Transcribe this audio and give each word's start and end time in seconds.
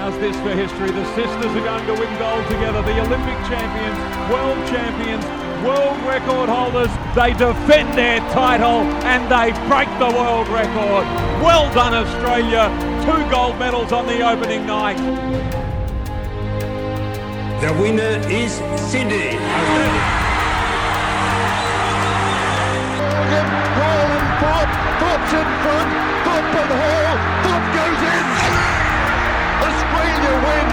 How's 0.00 0.16
this 0.16 0.34
for 0.40 0.48
history? 0.48 0.90
The 0.90 1.04
sisters 1.12 1.52
are 1.52 1.60
going 1.60 1.84
to 1.84 1.92
win 1.92 2.08
gold 2.16 2.48
together. 2.48 2.80
The 2.80 3.04
Olympic 3.04 3.36
champions, 3.44 4.00
world 4.32 4.56
champions, 4.64 5.22
world 5.60 6.00
record 6.08 6.48
holders. 6.48 6.88
They 7.12 7.36
defend 7.36 7.92
their 7.92 8.20
title 8.32 8.80
and 9.04 9.28
they 9.28 9.52
break 9.68 9.92
the 10.00 10.08
world 10.08 10.48
record. 10.48 11.04
Well 11.44 11.68
done, 11.74 11.92
Australia. 11.92 12.72
Two 13.04 13.28
gold 13.28 13.58
medals 13.58 13.92
on 13.92 14.06
the 14.06 14.24
opening 14.26 14.64
night. 14.64 14.96
The 17.60 17.70
winner 17.76 18.24
is 18.32 18.56
Sydney, 18.80 19.36
Australia. 19.36 20.00
Roland 23.76 24.28
Foot, 24.40 24.70
Foot's 24.96 25.32
in 25.36 25.48
front, 25.60 25.90
Foot 26.24 26.46
and 26.56 26.72
Hall, 26.80 27.12
Foot 27.44 27.64
goes 27.76 28.00
in. 28.00 28.49
Australia 30.20 30.44
win. 30.44 30.68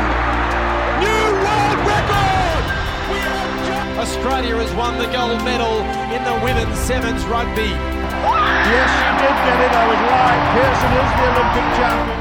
New 0.99 1.23
world 1.39 1.79
record. 1.87 2.63
We 3.07 3.19
have 3.23 3.51
just 3.63 3.95
Australia 4.03 4.55
has 4.59 4.71
won 4.75 4.99
the 4.99 5.07
gold 5.07 5.39
medal 5.47 5.79
in 6.11 6.21
the 6.27 6.35
women's 6.43 6.75
sevens 6.83 7.23
rugby. 7.31 7.71
Yes, 7.71 8.89
she 8.91 9.07
did 9.23 9.35
get 9.47 9.57
it. 9.63 9.71
I 9.71 9.83
was 9.87 10.01
right. 10.03 10.43
Pearson 10.51 10.91
is 10.99 11.11
the 11.15 11.25
Olympic 11.31 11.67
champion. 11.79 12.19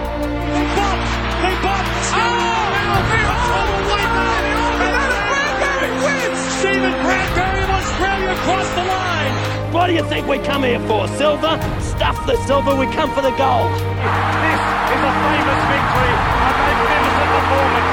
They 0.54 0.66
box! 0.78 1.02
They 1.42 1.54
box! 1.66 1.86
Oh! 2.14 2.22
oh 2.22 3.02
they 3.10 3.24
all 3.26 3.66
the 3.74 3.82
way 3.90 4.04
down! 4.06 4.70
And 4.86 5.10
Bradbury 5.26 5.92
wins! 6.06 6.38
Steven 6.62 6.94
Bradbury 7.02 7.60
of 7.66 7.70
Australia 7.74 8.30
across 8.38 8.68
the 8.70 8.84
line! 8.86 9.55
What 9.76 9.88
do 9.88 9.92
you 9.92 10.08
think 10.08 10.26
we 10.26 10.38
come 10.38 10.62
here 10.62 10.80
for? 10.88 11.06
Silver? 11.06 11.60
Stuff 11.82 12.24
the 12.26 12.34
silver, 12.46 12.74
we 12.74 12.86
come 12.94 13.10
for 13.14 13.20
the 13.20 13.28
gold. 13.32 13.70
This 13.70 13.82
is 13.84 15.02
a 15.04 15.12
famous 15.20 15.60
victory. 15.68 16.14
A 16.16 16.50
magnificent 16.64 17.28
performance. 17.36 17.92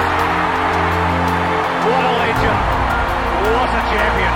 What 1.83 2.03
a 2.05 2.13
legend. 2.23 2.59
What 3.51 3.67
a 3.67 3.81
champion. 3.91 4.33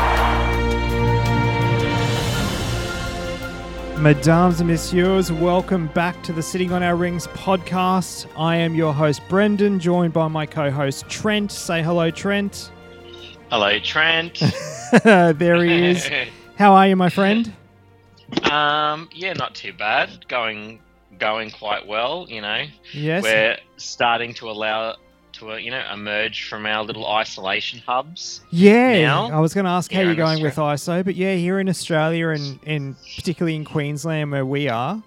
Mesdames 4.03 4.59
and 4.59 4.67
messieurs, 4.69 5.31
welcome 5.31 5.87
back 5.87 6.21
to 6.23 6.33
the 6.33 6.43
Sitting 6.43 6.73
on 6.73 6.83
Our 6.83 6.97
Rings 6.97 7.27
podcast. 7.27 8.27
I 8.37 8.57
am 8.57 8.75
your 8.75 8.93
host, 8.93 9.21
Brendan, 9.29 9.79
joined 9.79 10.11
by 10.11 10.27
my 10.27 10.45
co 10.45 10.69
host, 10.69 11.07
Trent. 11.07 11.53
Say 11.53 11.81
hello, 11.81 12.11
Trent. 12.11 12.73
Hello, 13.49 13.79
Trent. 13.79 14.43
there 15.05 15.63
he 15.63 15.85
is. 15.91 16.09
How 16.57 16.73
are 16.73 16.87
you, 16.87 16.95
my 16.95 17.09
friend? 17.09 17.53
um, 18.51 19.09
yeah, 19.13 19.33
not 19.33 19.55
too 19.55 19.73
bad. 19.73 20.27
Going, 20.27 20.79
going 21.19 21.51
quite 21.51 21.87
well. 21.87 22.25
You 22.29 22.41
know, 22.41 22.65
Yes. 22.93 23.23
we're 23.23 23.57
starting 23.77 24.33
to 24.35 24.49
allow 24.49 24.95
to 25.33 25.51
uh, 25.51 25.55
you 25.57 25.69
know 25.71 25.83
emerge 25.93 26.47
from 26.49 26.65
our 26.65 26.83
little 26.83 27.05
isolation 27.07 27.79
hubs. 27.85 28.41
yeah. 28.49 29.01
now? 29.01 29.29
I 29.31 29.39
was 29.39 29.53
going 29.53 29.65
to 29.65 29.71
ask 29.71 29.91
how 29.91 29.99
Yeah, 29.99 30.03
you're 30.05 30.11
in 30.13 30.17
going 30.17 30.41
with 30.41 30.55
ISO, 30.55 31.03
but 31.05 31.15
yeah, 31.15 31.35
here 31.35 31.59
in 31.59 31.69
Australia 31.69 32.29
and, 32.29 32.59
and 32.65 32.95
particularly 33.15 33.55
in 33.55 33.63
Queensland 33.63 34.31
where 34.31 34.45
we 34.45 34.67
are, 34.67 35.01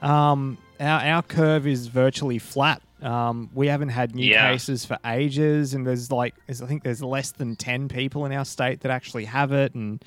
um, 0.00 0.56
our, 0.80 1.00
our 1.00 1.22
curve 1.22 1.66
is 1.66 1.86
virtually 1.88 2.38
flat. 2.38 2.80
Um, 3.02 3.50
we 3.54 3.66
haven't 3.66 3.90
had 3.90 4.14
new 4.14 4.24
Yeah. 4.24 4.50
cases 4.52 4.86
for 4.86 4.96
ages, 5.04 5.74
and 5.74 5.86
there's 5.86 6.10
like, 6.10 6.34
there's, 6.46 6.62
I 6.62 6.66
think 6.66 6.82
there's 6.82 7.02
less 7.02 7.32
than 7.32 7.54
10 7.54 7.88
people 7.88 8.24
in 8.24 8.32
our 8.32 8.46
state 8.46 8.80
that 8.80 8.90
actually 8.90 9.26
have 9.26 9.52
it. 9.52 9.74
And 9.74 10.02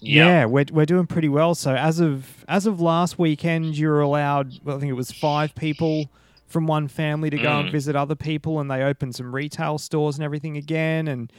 Yeah, 0.00 0.44
we're, 0.44 0.66
we're 0.70 0.86
doing 0.86 1.06
pretty 1.06 1.28
well. 1.28 1.54
So 1.54 1.74
as 1.74 1.98
of 2.00 2.44
as 2.48 2.66
of 2.66 2.80
last 2.80 3.18
weekend, 3.18 3.76
you 3.76 3.88
were 3.88 4.00
allowed. 4.00 4.52
Well, 4.64 4.76
I 4.76 4.80
think 4.80 4.90
it 4.90 4.94
was 4.94 5.10
five 5.10 5.54
people 5.54 6.08
from 6.46 6.66
one 6.66 6.88
family 6.88 7.30
to 7.30 7.36
go 7.36 7.58
and 7.60 7.68
Mm. 7.68 7.72
visit 7.72 7.94
other 7.96 8.14
people, 8.14 8.60
and 8.60 8.70
they 8.70 8.82
opened 8.82 9.14
some 9.14 9.34
retail 9.34 9.76
stores 9.78 10.14
and 10.16 10.24
everything 10.24 10.56
again. 10.56 11.08
And 11.08 11.32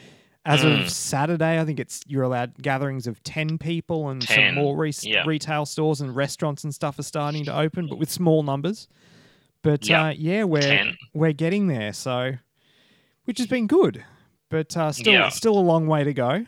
as 0.45 0.61
Mm. 0.61 0.81
of 0.83 0.89
Saturday, 0.89 1.59
I 1.59 1.65
think 1.65 1.79
it's 1.79 2.01
you're 2.05 2.23
allowed 2.23 2.61
gatherings 2.61 3.07
of 3.07 3.23
ten 3.23 3.57
people, 3.57 4.09
and 4.09 4.21
10, 4.21 4.53
some 4.53 4.63
more 4.63 4.75
re- 4.77 4.93
yeah. 5.01 5.23
retail 5.25 5.65
stores 5.65 6.01
and 6.01 6.15
restaurants 6.15 6.63
and 6.63 6.75
stuff 6.75 6.99
are 6.99 7.03
starting 7.03 7.45
to 7.45 7.57
open, 7.57 7.87
but 7.87 7.97
with 7.97 8.09
small 8.11 8.43
numbers. 8.43 8.87
But 9.61 9.87
Yeah. 9.87 10.05
uh, 10.07 10.09
yeah, 10.17 10.43
we're 10.43 10.61
10. 10.61 10.97
we're 11.13 11.33
getting 11.33 11.67
there. 11.67 11.91
So, 11.93 12.33
which 13.25 13.37
has 13.39 13.47
been 13.47 13.67
good, 13.67 14.03
but 14.49 14.75
uh, 14.77 14.91
still 14.91 15.29
still 15.31 15.57
a 15.57 15.61
long 15.61 15.87
way 15.87 16.03
to 16.03 16.13
go. 16.13 16.45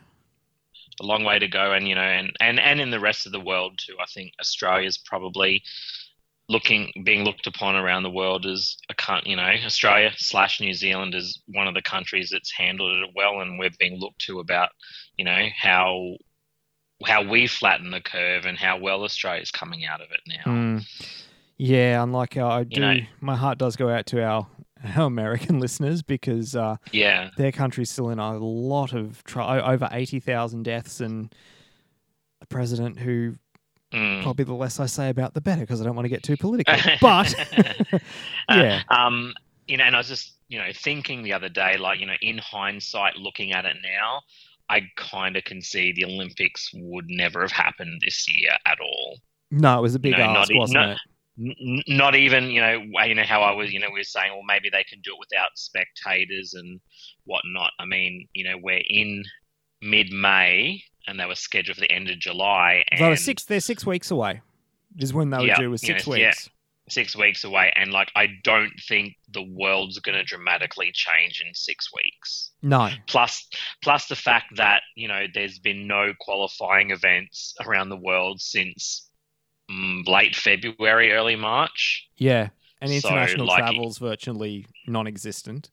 A 1.00 1.06
long 1.06 1.24
way 1.24 1.40
to 1.40 1.48
go 1.48 1.74
and 1.74 1.88
you 1.88 1.96
know 1.96 2.02
and, 2.02 2.32
and 2.42 2.60
and 2.60 2.80
in 2.82 2.92
the 2.92 3.00
rest 3.00 3.26
of 3.26 3.32
the 3.32 3.40
world 3.40 3.78
too 3.78 3.96
i 4.02 4.06
think 4.14 4.32
australia's 4.40 4.98
probably 4.98 5.62
looking 6.50 6.92
being 7.06 7.24
looked 7.24 7.48
upon 7.48 7.76
around 7.76 8.04
the 8.04 8.10
world 8.10 8.46
as 8.46 8.76
a 8.90 8.94
coun- 8.96 9.22
you 9.26 9.36
know 9.36 9.44
australia 9.66 10.12
slash 10.18 10.60
new 10.60 10.74
zealand 10.74 11.16
is 11.16 11.42
one 11.48 11.68
of 11.68 11.74
the 11.74 11.82
countries 11.82 12.30
that's 12.32 12.52
handled 12.52 12.92
it 13.04 13.10
well 13.16 13.40
and 13.42 13.58
we're 13.58 13.70
being 13.80 13.98
looked 14.00 14.20
to 14.20 14.40
about 14.40 14.70
you 15.18 15.24
know 15.26 15.46
how 15.58 16.16
how 17.06 17.24
we 17.28 17.48
flatten 17.48 17.90
the 17.92 18.02
curve 18.02 18.46
and 18.46 18.58
how 18.58 18.78
well 18.78 19.04
australia's 19.04 19.52
coming 19.52 19.86
out 19.86 20.02
of 20.02 20.08
it 20.12 20.20
now 20.28 20.52
Mm. 20.52 20.88
Yeah, 21.58 22.02
unlike 22.02 22.38
our, 22.38 22.62
I 22.62 22.64
do. 22.64 22.82
know. 22.82 22.96
my 23.20 23.36
heart 23.36 23.60
does 23.60 23.76
go 23.76 23.88
out 23.88 24.08
to 24.08 24.24
our 24.24 24.48
American 24.98 25.60
listeners 25.60 26.02
because 26.02 26.56
uh, 26.56 26.76
yeah 26.92 27.30
their 27.38 27.52
country's 27.52 27.90
still 27.90 28.10
in 28.10 28.20
a 28.20 28.38
lot 28.38 28.94
of 28.94 29.24
trouble. 29.24 29.64
Over 29.66 29.90
eighty 29.92 30.20
thousand 30.20 30.64
deaths 30.64 31.00
and 31.02 31.34
a 32.42 32.46
president 32.46 33.00
who 33.00 33.36
Mm. 33.94 34.24
probably 34.24 34.46
the 34.46 34.54
less 34.54 34.80
I 34.80 34.86
say 34.86 35.10
about 35.10 35.34
the 35.34 35.42
better 35.42 35.62
because 35.64 35.82
I 35.82 35.84
don't 35.84 35.98
want 35.98 36.06
to 36.06 36.10
get 36.10 36.24
too 36.24 36.38
political. 36.38 36.74
But 37.02 37.36
yeah, 38.50 38.84
Uh, 38.90 38.94
um, 38.94 39.34
you 39.68 39.76
know, 39.76 39.84
and 39.84 39.94
I 39.96 39.98
was 40.00 40.08
just, 40.08 40.36
you 40.48 40.58
know, 40.60 40.70
thinking 40.74 41.24
the 41.24 41.34
other 41.34 41.50
day, 41.50 41.76
like, 41.78 42.00
you 42.00 42.06
know, 42.06 42.16
in 42.22 42.38
hindsight, 42.38 43.18
looking 43.18 43.52
at 43.52 43.66
it 43.66 43.76
now, 43.84 44.22
I 44.70 44.84
kind 44.96 45.36
of 45.36 45.44
can 45.44 45.62
see 45.62 45.92
the 45.92 46.06
Olympics 46.06 46.72
would 46.74 47.10
never 47.10 47.42
have 47.42 47.52
happened 47.52 48.00
this 48.02 48.30
year 48.30 48.52
at 48.66 48.80
all. 48.80 49.18
no, 49.52 49.78
it 49.80 49.82
was 49.82 49.94
a 49.96 50.00
big 50.00 50.14
No, 50.14 50.20
ask, 50.24 50.50
not 50.52 50.58
wasn't 50.58 50.80
no- 50.86 50.92
it? 50.92 50.98
N- 51.44 51.82
not 51.88 52.16
even, 52.16 52.52
you 52.52 52.62
know, 52.62 52.84
you 53.06 53.16
know 53.16 53.24
how 53.24 53.42
I 53.42 53.52
was, 53.54 53.72
you 53.74 53.80
know, 53.80 53.88
we 53.92 54.00
were 54.00 54.04
saying, 54.04 54.32
well, 54.32 54.44
maybe 54.46 54.70
they 54.70 54.84
can 54.84 55.00
do 55.02 55.14
it 55.14 55.20
without 55.20 55.50
spectators 55.56 56.54
and 56.54 56.80
whatnot. 57.26 57.72
I 57.80 57.86
mean, 57.86 58.28
you 58.34 58.44
know, 58.44 58.58
we're 58.62 58.84
in 58.88 59.24
mid-May, 59.82 60.84
and 61.08 61.20
they 61.20 61.26
were 61.26 61.36
scheduled 61.36 61.76
for 61.78 61.82
the 61.82 61.92
end 61.92 62.10
of 62.10 62.20
July, 62.20 62.84
and 62.92 63.00
They're 63.02 63.16
six. 63.16 63.46
They're 63.46 63.60
six 63.60 63.86
weeks 63.86 64.12
away. 64.12 64.42
Is 64.98 65.14
when 65.14 65.30
they 65.30 65.38
were 65.38 65.46
Yeah, 65.46 65.58
due. 65.58 65.72
Was 65.72 65.84
you 65.84 65.94
know, 65.94 66.00
six 66.00 66.08
yeah. 66.18 66.28
weeks. 66.28 66.50
six 66.90 67.16
weeks 67.16 67.44
away, 67.44 67.72
and 67.76 67.92
like 67.92 68.12
I 68.16 68.28
don't 68.44 68.74
think 68.88 69.16
the 69.34 69.44
world's 69.44 69.98
going 70.00 70.18
to 70.18 70.24
dramatically 70.24 70.92
change 70.94 71.42
in 71.46 71.54
six 71.56 71.90
weeks. 71.96 72.52
No. 72.62 72.90
Plus, 73.08 73.48
plus 73.82 74.08
the 74.08 74.16
fact 74.16 74.58
that 74.58 74.84
you 74.96 75.08
know 75.08 75.26
there's 75.34 75.60
been 75.60 75.88
no 75.88 76.14
qualifying 76.20 76.92
events 76.92 77.56
around 77.66 77.90
the 77.90 77.98
world 77.98 78.42
since 78.42 79.10
late 80.06 80.36
February, 80.36 81.12
early 81.12 81.36
March. 81.36 82.08
Yeah, 82.18 82.50
and 82.82 82.90
So, 82.92 82.96
international 82.96 83.48
like, 83.48 83.60
travel's 83.60 83.98
virtually 83.98 84.66
non-existent. 84.88 85.70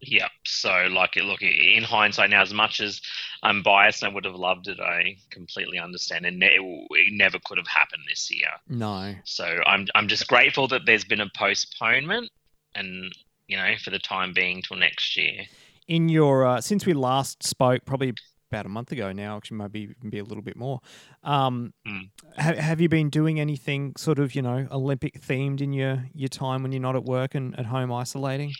Yeah, 0.00 0.28
So, 0.44 0.88
like, 0.90 1.16
it 1.16 1.24
look 1.24 1.40
in 1.42 1.82
hindsight 1.82 2.28
now, 2.30 2.42
as 2.42 2.52
much 2.52 2.80
as 2.80 3.00
I'm 3.42 3.62
biased, 3.62 4.02
and 4.02 4.10
I 4.10 4.14
would 4.14 4.26
have 4.26 4.34
loved 4.34 4.68
it. 4.68 4.78
I 4.78 5.16
completely 5.30 5.78
understand, 5.78 6.26
and 6.26 6.42
it, 6.42 6.60
it 6.60 7.12
never 7.12 7.38
could 7.44 7.56
have 7.56 7.66
happened 7.66 8.02
this 8.06 8.30
year. 8.30 8.48
No. 8.68 9.14
So 9.24 9.44
I'm 9.64 9.86
I'm 9.94 10.06
just 10.06 10.28
grateful 10.28 10.68
that 10.68 10.82
there's 10.84 11.04
been 11.04 11.20
a 11.22 11.30
postponement, 11.36 12.30
and 12.74 13.10
you 13.48 13.56
know, 13.56 13.72
for 13.82 13.90
the 13.90 13.98
time 13.98 14.32
being 14.34 14.60
till 14.62 14.76
next 14.76 15.16
year. 15.16 15.44
in 15.88 16.08
your 16.08 16.44
uh, 16.46 16.60
since 16.60 16.84
we 16.84 16.92
last 16.92 17.42
spoke, 17.42 17.84
probably 17.86 18.12
about 18.50 18.66
a 18.66 18.68
month 18.68 18.92
ago 18.92 19.12
now, 19.12 19.36
actually 19.36 19.58
maybe 19.58 19.80
even 19.80 20.10
be 20.10 20.18
a 20.18 20.24
little 20.24 20.42
bit 20.42 20.56
more. 20.56 20.80
Um, 21.24 21.72
Mm. 21.86 22.10
ha- 22.38 22.54
have 22.60 22.80
you 22.80 22.88
been 22.88 23.10
doing 23.10 23.40
anything 23.40 23.94
sort 23.96 24.18
of 24.18 24.34
you 24.34 24.42
know 24.42 24.66
Olympic 24.70 25.20
themed 25.20 25.60
in 25.60 25.72
your 25.72 26.04
your 26.14 26.28
time 26.28 26.62
when 26.62 26.72
you're 26.72 26.82
not 26.82 26.96
at 26.96 27.04
work 27.04 27.34
and 27.34 27.58
at 27.58 27.66
home 27.66 27.92
isolating? 27.92 28.52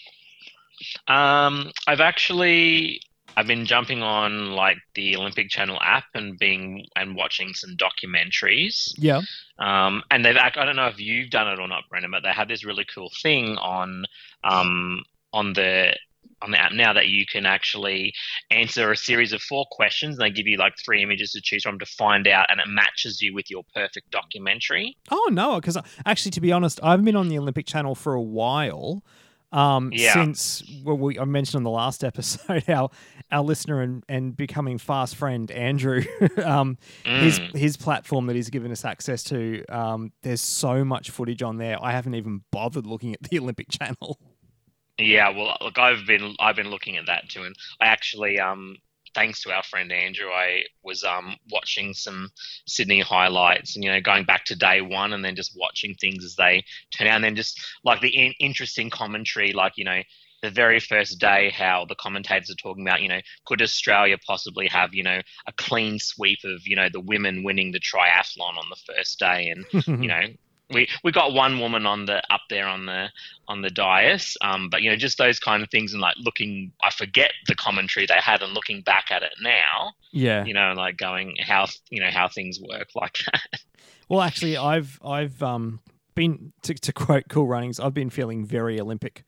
Um, 1.09 1.71
I've 1.87 2.01
actually 2.01 3.01
I've 3.37 3.47
been 3.47 3.67
jumping 3.67 4.03
on 4.03 4.53
like 4.53 4.79
the 4.95 5.17
Olympic 5.17 5.51
Channel 5.51 5.79
app 5.81 6.05
and 6.15 6.39
being 6.39 6.87
and 6.97 7.15
watching 7.17 7.55
some 7.55 7.77
documentaries. 7.77 8.93
Yeah. 8.97 9.21
Um, 9.59 10.03
and 10.11 10.25
they've 10.25 10.37
I 10.37 10.51
don't 10.51 10.77
know 10.77 10.87
if 10.89 10.99
you've 11.01 11.31
done 11.31 11.49
it 11.49 11.59
or 11.61 11.69
not, 11.69 11.85
Brendan, 11.89 12.11
but 12.11 12.23
they 12.23 12.33
have 12.33 12.49
this 12.49 12.65
really 12.65 12.87
cool 12.93 13.11
thing 13.23 13.57
on 13.59 14.05
um, 14.45 15.03
on 15.33 15.53
the 15.53 15.97
on 16.43 16.51
the 16.51 16.61
app 16.61 16.73
now 16.73 16.93
that 16.93 17.09
you 17.09 17.25
can 17.27 17.47
actually 17.47 18.13
answer 18.51 18.93
a 18.93 18.97
series 18.97 19.33
of 19.33 19.41
four 19.43 19.65
questions. 19.71 20.17
And 20.19 20.25
they 20.25 20.31
give 20.31 20.47
you 20.47 20.59
like 20.59 20.75
three 20.85 21.03
images 21.03 21.33
to 21.33 21.41
choose 21.43 21.63
from 21.63 21.79
to 21.79 21.87
find 21.87 22.29
out, 22.29 22.47
and 22.51 22.61
it 22.61 22.67
matches 22.69 23.21
you 23.23 23.35
with 23.35 23.51
your 23.51 23.63
perfect 23.75 24.11
documentary. 24.11 24.97
Oh 25.11 25.29
no, 25.33 25.61
because 25.61 25.79
actually, 26.05 26.33
to 26.33 26.41
be 26.41 26.53
honest, 26.53 26.79
I've 26.83 27.05
been 27.05 27.17
on 27.17 27.29
the 27.29 27.39
Olympic 27.39 27.67
Channel 27.67 27.95
for 27.95 28.15
a 28.15 28.23
while. 28.23 29.03
Um, 29.53 29.91
Yeah. 29.95 30.13
Since 30.13 30.65
well, 30.85 30.99
we, 30.99 31.19
I 31.19 31.25
mentioned 31.25 31.61
on 31.61 31.63
the 31.63 31.71
last 31.71 32.03
episode 32.11 32.69
our 32.69 32.91
our 33.33 33.43
listener 33.43 33.81
and, 33.81 34.05
and 34.09 34.37
becoming 34.37 34.77
fast 34.79 35.17
friend 35.17 35.51
Andrew, 35.51 36.03
um, 36.45 36.77
his 37.05 37.39
Mm. 37.41 37.57
his 37.57 37.77
platform 37.77 38.27
that 38.27 38.37
he's 38.37 38.51
given 38.51 38.71
us 38.73 38.85
access 38.85 39.23
to. 39.25 39.65
Um, 39.69 40.13
there's 40.23 40.41
so 40.43 40.85
much 40.85 41.11
footage 41.11 41.43
on 41.43 41.57
there. 41.59 41.83
I 41.83 41.93
haven't 41.93 42.15
even 42.17 42.43
bothered 42.51 42.87
looking 42.87 43.15
at 43.15 43.23
the 43.23 43.39
Olympic 43.39 43.69
Channel. 43.71 44.19
Yeah, 44.99 45.29
well, 45.31 45.57
look, 45.61 45.79
I've 45.79 46.07
been 46.07 46.35
I've 46.41 46.57
been 46.57 46.71
looking 46.71 46.97
at 46.97 47.07
that 47.07 47.29
too, 47.29 47.43
and 47.43 47.55
I 47.81 47.87
actually, 47.87 48.41
um, 48.41 48.77
thanks 49.15 49.43
to 49.43 49.53
our 49.53 49.63
friend 49.63 49.93
Andrew, 49.93 50.29
I 50.31 50.63
was 50.83 51.05
um 51.05 51.37
watching 51.51 51.93
some 51.93 52.31
Sydney 52.67 53.01
highlights, 53.01 53.75
and 53.77 53.85
you 53.85 53.93
know, 53.93 54.01
going 54.01 54.25
back 54.25 54.47
to 54.47 54.57
day 54.57 54.81
one, 54.81 55.13
and 55.13 55.23
then 55.25 55.37
just 55.37 55.57
watching 55.59 55.95
things 55.95 56.25
as 56.25 56.37
they 56.37 56.65
turn 56.97 57.09
out, 57.09 57.17
and 57.17 57.25
then 57.25 57.37
just 57.37 57.63
like 57.85 58.01
the 58.01 58.09
in- 58.09 58.35
interesting 58.41 58.89
commentary, 58.89 59.53
like 59.53 59.75
you 59.77 59.85
know, 59.85 60.01
the 60.43 60.51
very 60.51 60.81
first 60.81 61.19
day, 61.19 61.51
how 61.51 61.85
the 61.87 61.95
commentators 61.97 62.51
are 62.51 62.55
talking 62.55 62.87
about, 62.87 63.03
you 63.03 63.09
know, 63.09 63.21
could 63.45 63.61
Australia 63.61 64.17
possibly 64.27 64.67
have, 64.69 64.95
you 64.95 65.03
know, 65.03 65.21
a 65.47 65.53
clean 65.53 65.99
sweep 65.99 66.39
of, 66.45 66.67
you 66.67 66.77
know, 66.77 66.89
the 66.91 67.01
women 67.01 67.43
winning 67.43 67.73
the 67.73 67.81
triathlon 67.81 68.57
on 68.57 68.67
the 68.71 68.95
first 68.95 69.19
day, 69.19 69.49
and 69.49 69.67
you 70.01 70.09
know, 70.09 70.23
we 70.73 70.89
we 71.05 71.13
got 71.13 71.33
one 71.33 71.61
woman 71.61 71.87
on 71.87 72.07
the 72.07 72.23
up 72.33 72.41
there 72.51 72.67
on 72.67 72.87
the 72.87 73.09
on 73.49 73.63
the 73.63 73.71
dais, 73.71 74.37
um, 74.41 74.69
but 74.69 74.83
you 74.83 74.91
know, 74.91 74.97
just 74.97 75.19
those 75.19 75.39
kind 75.39 75.63
of 75.63 75.71
things, 75.71 75.93
and 75.93 76.01
like 76.01 76.17
looking, 76.19 76.73
I 76.83 76.91
forget 76.91 77.33
the 77.47 77.55
commentary 77.55 78.07
they 78.07 78.15
had, 78.21 78.43
and 78.43 78.53
looking 78.53 78.83
back 78.83 79.07
at 79.11 79.23
it 79.23 79.33
now, 79.41 79.93
Yeah. 80.13 80.45
you 80.45 80.55
know, 80.55 80.73
like 80.77 80.97
going 80.97 81.37
how 81.41 81.67
you 81.91 82.01
know 82.01 82.11
how 82.11 82.29
things 82.29 82.59
work 82.61 82.89
like 82.95 83.19
that. 83.33 83.61
Well, 84.09 84.21
actually, 84.21 84.57
I've 84.57 84.99
I've 85.05 85.43
um 85.43 85.81
been 86.15 86.53
to, 86.63 86.75
to 86.75 86.93
quote 86.93 87.25
Cool 87.29 87.47
Runnings. 87.47 87.79
I've 87.79 87.95
been 87.95 88.11
feeling 88.11 88.45
very 88.45 88.81
Olympic, 88.81 89.23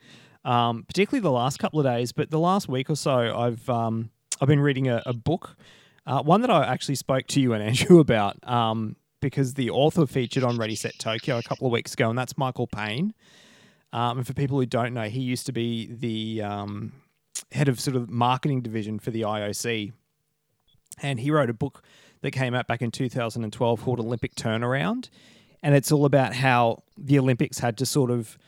um, 0.44 0.85
particularly 0.85 1.20
the 1.23 1.31
last 1.31 1.58
couple 1.58 1.79
of 1.79 1.87
days. 1.87 2.12
But 2.12 2.31
the 2.31 2.38
last 2.40 2.69
week 2.69 2.90
or 2.90 2.96
so, 2.96 3.38
I've 3.38 3.69
um 3.70 4.11
I've 4.40 4.49
been 4.49 4.61
reading 4.61 4.88
a, 4.88 5.02
a 5.06 5.12
book, 5.12 5.56
uh, 6.06 6.23
one 6.23 6.40
that 6.40 6.50
I 6.50 6.64
actually 6.67 6.94
spoke 6.96 7.26
to 7.29 7.40
you 7.40 7.52
and 7.52 7.62
Andrew 7.62 7.99
about, 8.00 8.37
um, 8.49 8.96
because 9.20 9.54
the 9.54 9.70
author 9.70 10.06
featured 10.06 10.44
on 10.44 10.56
Ready 10.56 10.74
Set 10.74 10.98
Tokyo 10.98 11.38
a 11.38 11.42
couple 11.42 11.66
of 11.66 11.72
weeks 11.72 11.94
ago, 11.94 12.08
and 12.10 12.18
that's 12.18 12.36
Michael 12.38 12.66
Payne. 12.66 13.14
Um, 13.92 14.18
and 14.18 14.26
for 14.26 14.34
people 14.34 14.58
who 14.58 14.66
don't 14.66 14.94
know, 14.94 15.04
he 15.04 15.20
used 15.20 15.46
to 15.46 15.52
be 15.52 15.86
the 15.86 16.42
um, 16.42 16.92
head 17.52 17.68
of 17.68 17.80
sort 17.80 17.96
of 17.96 18.10
marketing 18.10 18.60
division 18.60 18.98
for 18.98 19.10
the 19.10 19.22
IOC, 19.22 19.92
and 21.02 21.20
he 21.20 21.30
wrote 21.30 21.50
a 21.50 21.54
book 21.54 21.82
that 22.22 22.32
came 22.32 22.54
out 22.54 22.66
back 22.66 22.82
in 22.82 22.90
2012 22.90 23.82
called 23.82 24.00
Olympic 24.00 24.34
Turnaround. 24.34 25.08
And 25.62 25.74
it's 25.74 25.90
all 25.90 26.04
about 26.04 26.34
how 26.34 26.82
the 26.96 27.18
Olympics 27.18 27.58
had 27.58 27.76
to 27.78 27.86
sort 27.86 28.10
of 28.10 28.38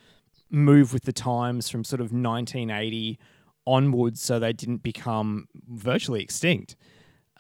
move 0.51 0.93
with 0.93 1.05
the 1.05 1.13
times 1.13 1.69
from 1.69 1.85
sort 1.85 2.01
of 2.01 2.07
1980 2.07 3.19
onwards 3.67 4.21
so 4.21 4.39
they 4.39 4.53
didn't 4.53 4.83
become 4.83 5.47
virtually 5.69 6.23
extinct. 6.23 6.77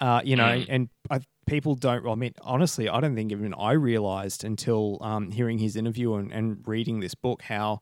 Uh, 0.01 0.21
you 0.25 0.37
know, 0.37 0.65
and 0.69 0.89
I, 1.11 1.21
people 1.47 1.75
don't, 1.75 2.07
I 2.07 2.15
mean, 2.15 2.35
honestly, 2.43 2.89
I 2.89 3.01
don't 3.01 3.15
think 3.15 3.33
even 3.33 3.55
I 3.55 3.73
realized 3.73 4.45
until 4.45 4.99
um, 5.01 5.31
hearing 5.31 5.59
his 5.59 5.77
interview 5.77 6.15
and, 6.15 6.33
and 6.33 6.67
reading 6.67 7.01
this 7.01 7.15
book 7.15 7.43
how, 7.43 7.81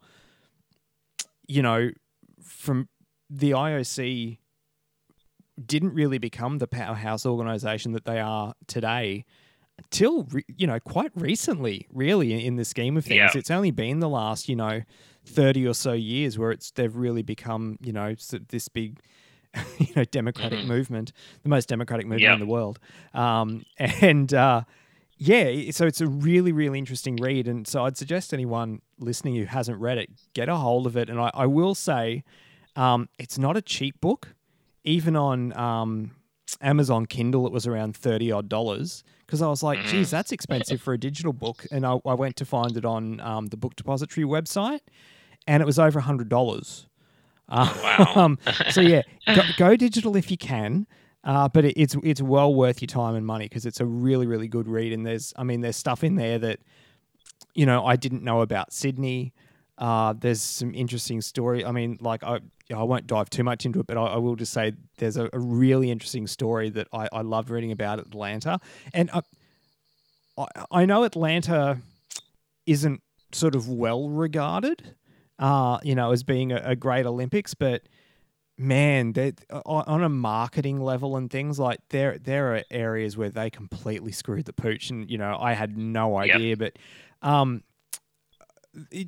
you 1.47 1.63
know, 1.63 1.91
from 2.43 2.89
the 3.31 3.51
IOC 3.51 4.39
didn't 5.65 5.93
really 5.93 6.19
become 6.19 6.59
the 6.59 6.67
powerhouse 6.69 7.27
organization 7.27 7.93
that 7.93 8.05
they 8.05 8.21
are 8.21 8.55
today 8.67 9.25
till 9.91 10.25
re- 10.33 10.45
you 10.57 10.67
know 10.67 10.79
quite 10.81 11.13
recently 11.15 11.87
really 11.93 12.45
in 12.45 12.57
the 12.57 12.65
scheme 12.65 12.97
of 12.97 13.05
things 13.05 13.17
Yeah. 13.33 13.39
it's 13.39 13.51
only 13.51 13.71
been 13.71 14.01
the 14.01 14.09
last 14.09 14.49
you 14.49 14.57
know 14.57 14.83
30 15.25 15.67
or 15.69 15.75
so 15.75 15.93
years 15.93 16.37
where 16.39 16.51
it's 16.51 16.71
they've 16.73 16.95
really 16.97 17.23
become 17.23 17.77
you 17.81 17.93
know 17.93 18.15
this 18.49 18.69
big 18.69 18.99
you 19.79 19.89
know 19.97 20.05
democratic 20.05 20.65
movement 20.67 21.13
the 21.43 21.49
most 21.49 21.69
democratic 21.69 22.07
movement 22.07 22.23
Yeah. 22.23 22.35
in 22.35 22.41
the 22.41 22.47
world 22.47 22.79
um 23.15 23.65
and 23.79 24.33
uh 24.35 24.63
yeah 25.17 25.71
so 25.71 25.87
it's 25.87 26.01
a 26.01 26.07
really 26.07 26.53
really 26.53 26.79
interesting 26.79 27.17
read 27.17 27.49
and 27.49 27.67
so 27.67 27.85
i'd 27.85 27.97
suggest 27.97 28.33
anyone 28.35 28.81
listening 28.99 29.35
who 29.37 29.45
hasn't 29.45 29.79
read 29.81 29.99
it 29.99 30.11
get 30.35 30.49
a 30.49 30.57
hold 30.57 30.87
of 30.87 30.97
it 30.97 31.09
and 31.09 31.19
i, 31.21 31.31
I 31.35 31.47
will 31.47 31.75
say 31.75 32.25
um, 32.77 33.09
it's 33.19 33.39
not 33.39 33.57
a 33.57 33.63
cheap 33.63 34.01
book 34.01 34.35
even 34.85 35.17
on 35.17 35.53
um, 35.59 36.13
Amazon 36.61 37.07
Kindle, 37.07 37.45
it 37.47 37.53
was 37.53 37.67
around 37.67 37.95
30 37.97 38.31
odd 38.33 38.49
dollars. 38.49 39.03
Because 39.27 39.43
I 39.43 39.49
was 39.49 39.63
like, 39.63 39.85
geez, 39.85 40.11
that's 40.11 40.33
expensive 40.33 40.81
for 40.81 40.95
a 40.95 40.99
digital 40.99 41.33
book. 41.35 41.67
And 41.71 41.85
I, 41.85 41.99
I 42.07 42.15
went 42.15 42.37
to 42.37 42.47
find 42.47 42.75
it 42.77 42.87
on 42.87 43.21
um, 43.21 43.47
the 43.49 43.57
Book 43.59 43.77
Depository 43.77 44.25
website, 44.27 44.81
and 45.47 45.61
it 45.63 45.67
was 45.67 45.79
over 45.79 46.01
$100. 46.01 46.87
Wow. 47.49 48.13
Um, 48.15 48.39
so, 48.71 48.81
yeah, 48.81 49.03
go, 49.35 49.43
go 49.57 49.77
digital 49.77 50.17
if 50.17 50.31
you 50.31 50.37
can. 50.37 50.87
Uh, 51.25 51.49
but 51.49 51.65
it, 51.65 51.75
it's 51.77 51.97
it's 52.05 52.23
well 52.23 52.55
worth 52.55 52.81
your 52.81 52.87
time 52.87 53.15
and 53.15 53.27
money 53.27 53.47
because 53.47 53.67
it's 53.67 53.81
a 53.81 53.85
really 53.85 54.27
really 54.27 54.47
good 54.47 54.69
read 54.69 54.93
and 54.93 55.05
there's 55.05 55.35
I 55.37 55.43
mean 55.43 55.61
there's 55.61 55.77
stuff 55.77 56.05
in 56.05 56.15
there 56.15 56.39
that 56.39 56.61
you 57.55 57.67
know 57.67 57.85
I 57.85 57.97
didn't 57.97 58.23
know 58.23 58.41
about 58.41 58.73
Sydney. 58.73 59.35
Uh, 59.77 60.15
there's 60.17 60.41
some 60.41 60.75
interesting 60.75 61.21
story. 61.21 61.65
I 61.65 61.73
mean, 61.73 61.99
like 62.01 62.23
I, 62.25 62.41
I 62.75 62.83
won't 62.83 63.07
dive 63.07 63.31
too 63.31 63.45
much 63.45 63.67
into 63.67 63.81
it, 63.81 63.87
but 63.87 63.97
I, 63.97 64.07
I 64.07 64.17
will 64.17 64.37
just 64.37 64.53
say 64.53 64.73
there's 64.99 65.17
a, 65.17 65.29
a 65.33 65.39
really 65.39 65.91
interesting 65.91 66.27
story 66.27 66.71
that 66.71 66.89
I, 66.93 67.09
I 67.13 67.21
loved 67.23 67.51
reading 67.51 67.73
about 67.73 67.99
Atlanta, 67.99 68.61
and 68.93 69.11
I, 69.13 69.21
I, 70.37 70.47
I 70.71 70.85
know 70.85 71.05
Atlanta 71.05 71.79
isn't 72.67 73.03
sort 73.33 73.55
of 73.55 73.69
well 73.69 74.09
regarded, 74.09 74.95
uh, 75.39 75.79
you 75.83 75.95
know, 75.95 76.11
as 76.13 76.23
being 76.23 76.53
a, 76.53 76.61
a 76.65 76.77
great 76.77 77.07
Olympics, 77.07 77.55
but 77.55 77.83
man, 78.57 79.13
they 79.13 79.33
on 79.65 80.03
a 80.03 80.09
marketing 80.09 80.81
level 80.81 81.17
and 81.17 81.31
things 81.31 81.59
like 81.59 81.79
there 81.91 82.19
there 82.19 82.57
are 82.57 82.63
areas 82.71 83.17
where 83.17 83.31
they 83.31 83.51
completely 83.51 84.11
screwed 84.13 84.45
the 84.47 84.53
pooch, 84.53 84.91
and 84.91 85.09
you 85.11 85.17
know 85.19 85.37
I 85.41 85.53
had 85.53 85.77
no 85.79 86.19
Yep. 86.21 86.35
idea, 86.35 86.57
but 86.57 86.77
um, 87.23 87.63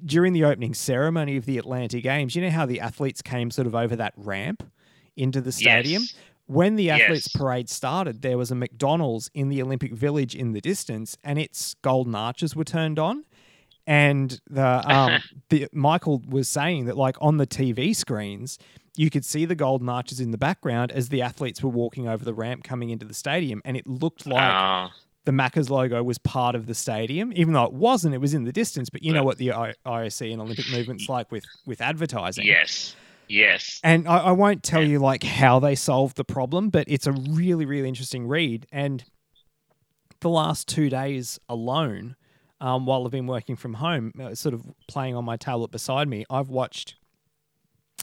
during 0.05 0.33
the 0.33 0.45
opening 0.45 0.75
ceremony 0.75 1.37
of 1.37 1.45
the 1.47 1.59
Atlanta 1.59 2.01
Games, 2.01 2.35
you 2.35 2.43
know 2.43 2.51
how 2.51 2.67
the 2.67 2.81
athletes 2.81 3.23
came 3.23 3.51
sort 3.51 3.67
of 3.67 3.75
over 3.75 3.95
that 3.97 4.15
ramp 4.17 4.71
into 5.17 5.41
the 5.41 5.53
stadium. 5.53 6.03
Yes. 6.03 6.15
When 6.47 6.75
the 6.75 6.91
athletes 6.91 7.29
Yes. 7.29 7.33
parade 7.33 7.69
started, 7.69 8.23
there 8.23 8.37
was 8.37 8.51
a 8.51 8.57
McDonald's 8.57 9.31
in 9.35 9.51
the 9.51 9.63
Olympic 9.63 9.93
Village 9.93 10.35
in 10.35 10.53
the 10.53 10.61
distance, 10.61 11.17
and 11.23 11.39
its 11.39 11.75
golden 11.83 12.15
arches 12.17 12.57
were 12.57 12.65
turned 12.65 12.99
on. 12.99 13.25
And 13.91 14.41
the 14.49 14.65
um, 14.89 15.21
the 15.49 15.67
Michael 15.73 16.23
was 16.29 16.49
saying 16.49 16.85
that 16.85 16.97
like 16.97 17.17
on 17.21 17.39
the 17.39 17.47
TV 17.47 17.95
screens, 17.95 18.57
you 18.97 19.11
could 19.11 19.25
see 19.25 19.45
the 19.47 19.57
golden 19.57 19.89
arches 19.89 20.21
in 20.21 20.31
the 20.31 20.39
background 20.39 20.93
as 20.93 21.09
the 21.09 21.23
athletes 21.23 21.61
were 21.61 21.71
walking 21.71 22.07
over 22.07 22.25
the 22.25 22.33
ramp 22.33 22.63
coming 22.63 22.91
into 22.91 23.05
the 23.05 23.15
stadium, 23.15 23.61
and 23.65 23.77
it 23.77 23.89
looked 23.89 24.27
like 24.27 24.41
Ah, 24.41 24.93
the 25.25 25.33
Macca's 25.33 25.71
logo 25.71 26.05
was 26.05 26.19
part 26.19 26.55
of 26.55 26.67
the 26.67 26.75
stadium, 26.75 27.33
even 27.35 27.53
though 27.53 27.65
it 27.65 27.73
wasn't. 27.73 28.15
It 28.15 28.19
was 28.21 28.33
in 28.33 28.45
the 28.45 28.53
distance. 28.53 28.91
But 28.91 29.03
you 29.03 29.13
know 29.13 29.25
what 29.25 29.39
the 29.39 29.53
I- 29.53 29.75
IOC 29.85 30.33
and 30.33 30.41
Olympic 30.41 30.71
movement's 30.71 31.09
like 31.09 31.33
with 31.33 31.45
with 31.67 31.81
advertising. 31.81 32.47
yes, 32.47 32.95
yes. 33.27 33.81
And 33.83 34.07
I, 34.07 34.19
I 34.19 34.31
won't 34.33 34.63
tell 34.63 34.85
you 34.85 35.01
like 35.01 35.25
how 35.25 35.59
they 35.59 35.75
solved 35.75 36.17
the 36.17 36.25
problem, 36.25 36.71
but 36.71 36.85
it's 36.87 37.09
a 37.09 37.13
really, 37.13 37.67
really 37.67 37.89
interesting 37.89 38.29
read. 38.29 38.67
And 38.71 39.03
the 40.21 40.29
last 40.31 40.69
two 40.69 40.89
days 40.91 41.41
alone, 41.49 42.15
um, 42.61 42.87
while 42.87 43.05
I've 43.05 43.11
been 43.11 43.27
working 43.27 43.57
from 43.57 43.75
home, 43.75 44.13
uh, 44.23 44.35
sort 44.35 44.55
of 44.55 44.67
playing 44.89 45.15
on 45.17 45.25
my 45.25 45.37
tablet 45.37 45.71
beside 45.71 46.09
me, 46.09 46.25
I've 46.31 46.49
watched 46.49 46.97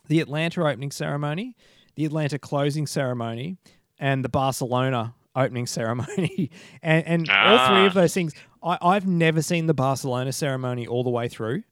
the 0.07 0.19
Atlanta 0.19 0.61
opening 0.65 0.91
ceremony, 0.91 1.55
the 1.95 2.05
Atlanta 2.05 2.39
closing 2.39 2.87
ceremony, 2.87 3.57
and 3.99 4.23
the 4.23 4.29
Barcelona 4.29 5.13
opening 5.35 5.67
ceremony. 5.77 6.49
and 6.81 7.05
and 7.05 7.29
all 7.29 7.67
three 7.67 7.85
of 7.85 7.91
Ah. 7.97 8.01
those 8.01 8.13
things, 8.13 8.33
I, 8.63 8.77
I've 8.81 9.05
never 9.07 9.41
seen 9.41 9.67
the 9.67 9.73
Barcelona 9.73 10.31
ceremony 10.33 10.87
all 10.87 11.03
the 11.03 11.09
way 11.09 11.27
through 11.27 11.63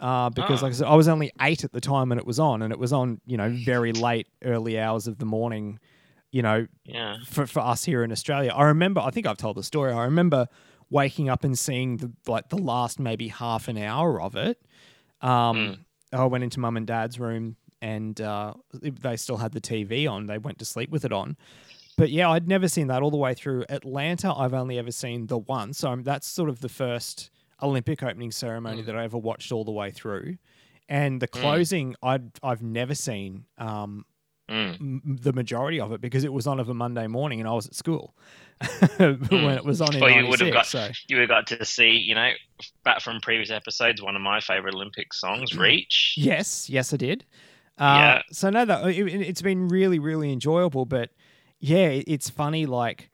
uh, 0.00 0.28
because, 0.30 0.60
Ah. 0.62 0.66
like 0.66 0.72
I 0.72 0.76
said, 0.76 0.86
I 0.88 0.94
was 0.94 1.08
only 1.08 1.30
eight 1.40 1.64
at 1.64 1.72
the 1.72 1.80
time 1.80 2.10
when 2.10 2.18
it 2.18 2.26
was 2.26 2.38
on, 2.38 2.60
and 2.62 2.72
it 2.72 2.78
was 2.78 2.92
on, 2.92 3.20
you 3.26 3.36
know, 3.36 3.48
very 3.64 3.92
late, 3.92 4.26
early 4.44 4.78
hours 4.78 5.06
of 5.06 5.18
the 5.18 5.24
morning, 5.24 5.78
you 6.32 6.42
know, 6.42 6.66
Yeah. 6.84 7.16
for, 7.26 7.46
for 7.46 7.60
us 7.60 7.84
here 7.84 8.02
in 8.04 8.12
Australia. 8.12 8.52
I 8.54 8.64
remember, 8.64 9.00
I 9.00 9.10
think 9.10 9.26
I've 9.26 9.38
told 9.38 9.56
the 9.56 9.62
story. 9.62 9.92
I 9.92 10.04
remember 10.04 10.48
waking 10.90 11.28
up 11.28 11.44
and 11.44 11.58
seeing 11.58 11.96
the 11.98 12.12
like 12.26 12.48
the 12.48 12.58
last 12.58 12.98
maybe 13.00 13.28
half 13.28 13.68
an 13.68 13.78
hour 13.78 14.20
of 14.20 14.36
it. 14.36 14.60
Um, 15.20 15.86
I 16.12 16.24
went 16.26 16.44
into 16.44 16.60
mum 16.60 16.76
and 16.76 16.86
dad's 16.86 17.18
room, 17.18 17.56
and 17.82 18.20
uh, 18.20 18.54
they 18.72 19.16
still 19.16 19.38
had 19.38 19.52
the 19.52 19.60
TV 19.60 20.08
on. 20.10 20.26
They 20.26 20.38
went 20.38 20.58
to 20.60 20.64
sleep 20.64 20.90
with 20.90 21.04
it 21.04 21.12
on. 21.12 21.36
But 21.98 22.10
yeah, 22.10 22.30
I'd 22.30 22.46
never 22.46 22.68
seen 22.68 22.88
that 22.88 23.02
all 23.02 23.10
the 23.10 23.16
way 23.16 23.32
through. 23.34 23.64
Atlanta, 23.70 24.32
I've 24.34 24.52
only 24.54 24.78
ever 24.78 24.90
seen 24.92 25.26
the 25.28 25.38
one. 25.38 25.72
So 25.72 25.88
I'm- 25.88 26.02
that's 26.02 26.26
sort 26.28 26.50
of 26.50 26.60
the 26.60 26.68
first 26.68 27.30
Olympic 27.62 28.02
opening 28.02 28.30
ceremony 28.30 28.82
that 28.82 28.96
I 28.96 29.04
ever 29.04 29.16
watched 29.16 29.50
all 29.50 29.64
the 29.64 29.72
way 29.72 29.90
through. 29.90 30.36
And 30.90 31.20
the 31.22 31.26
closing, 31.26 31.96
I'd 32.02 32.30
I've 32.42 32.62
never 32.62 32.94
seen 32.94 33.46
um, 33.58 34.04
Mm. 34.48 34.80
m- 34.80 35.18
the 35.22 35.32
majority 35.32 35.80
of 35.80 35.90
it 35.90 36.00
because 36.00 36.22
it 36.22 36.32
was 36.32 36.46
on 36.46 36.60
of 36.60 36.68
a 36.68 36.74
Monday 36.74 37.08
morning 37.08 37.40
and 37.40 37.48
I 37.48 37.52
was 37.52 37.66
at 37.66 37.74
school 37.74 38.14
when 38.98 39.54
it 39.56 39.64
was 39.64 39.80
on 39.80 39.98
Well, 39.98 40.08
you 40.10 40.28
would 40.28 40.38
have 40.40 40.52
got 40.52 40.66
so 40.66 40.88
you 41.08 41.16
would 41.16 41.28
have 41.28 41.48
got 41.48 41.58
to 41.58 41.64
see, 41.64 41.90
you 41.90 42.14
know, 42.14 42.30
back 42.84 43.00
from 43.00 43.20
previous 43.20 43.50
episodes, 43.50 44.00
one 44.00 44.14
of 44.14 44.22
my 44.22 44.38
favorite 44.40 44.74
Olympic 44.74 45.12
songs, 45.12 45.56
"Reach." 45.56 46.14
Yes, 46.16 46.70
yes, 46.70 46.94
I 46.94 46.96
did. 46.96 47.24
Uh, 47.78 47.82
Yeah. 47.98 48.22
So 48.30 48.48
no, 48.50 48.64
that 48.64 48.86
it, 48.86 49.08
it's 49.20 49.42
been 49.42 49.66
really, 49.68 49.98
really 49.98 50.32
enjoyable. 50.32 50.84
But 50.86 51.10
yeah, 51.58 51.88
it- 51.88 52.04
it's 52.06 52.30
funny. 52.30 52.66
Like, 52.66 53.10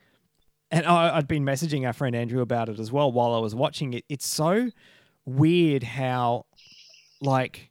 and 0.70 0.84
I, 0.86 1.16
I'd 1.16 1.28
been 1.28 1.44
messaging 1.44 1.86
our 1.86 1.92
friend 1.94 2.14
Andrew 2.14 2.42
about 2.42 2.68
it 2.68 2.78
as 2.78 2.92
well 2.92 3.10
while 3.10 3.34
I 3.34 3.38
was 3.38 3.54
watching 3.54 3.94
it. 3.94 4.04
It's 4.10 4.26
so 4.26 4.70
weird 5.24 5.82
how, 5.82 6.44
like, 7.20 7.70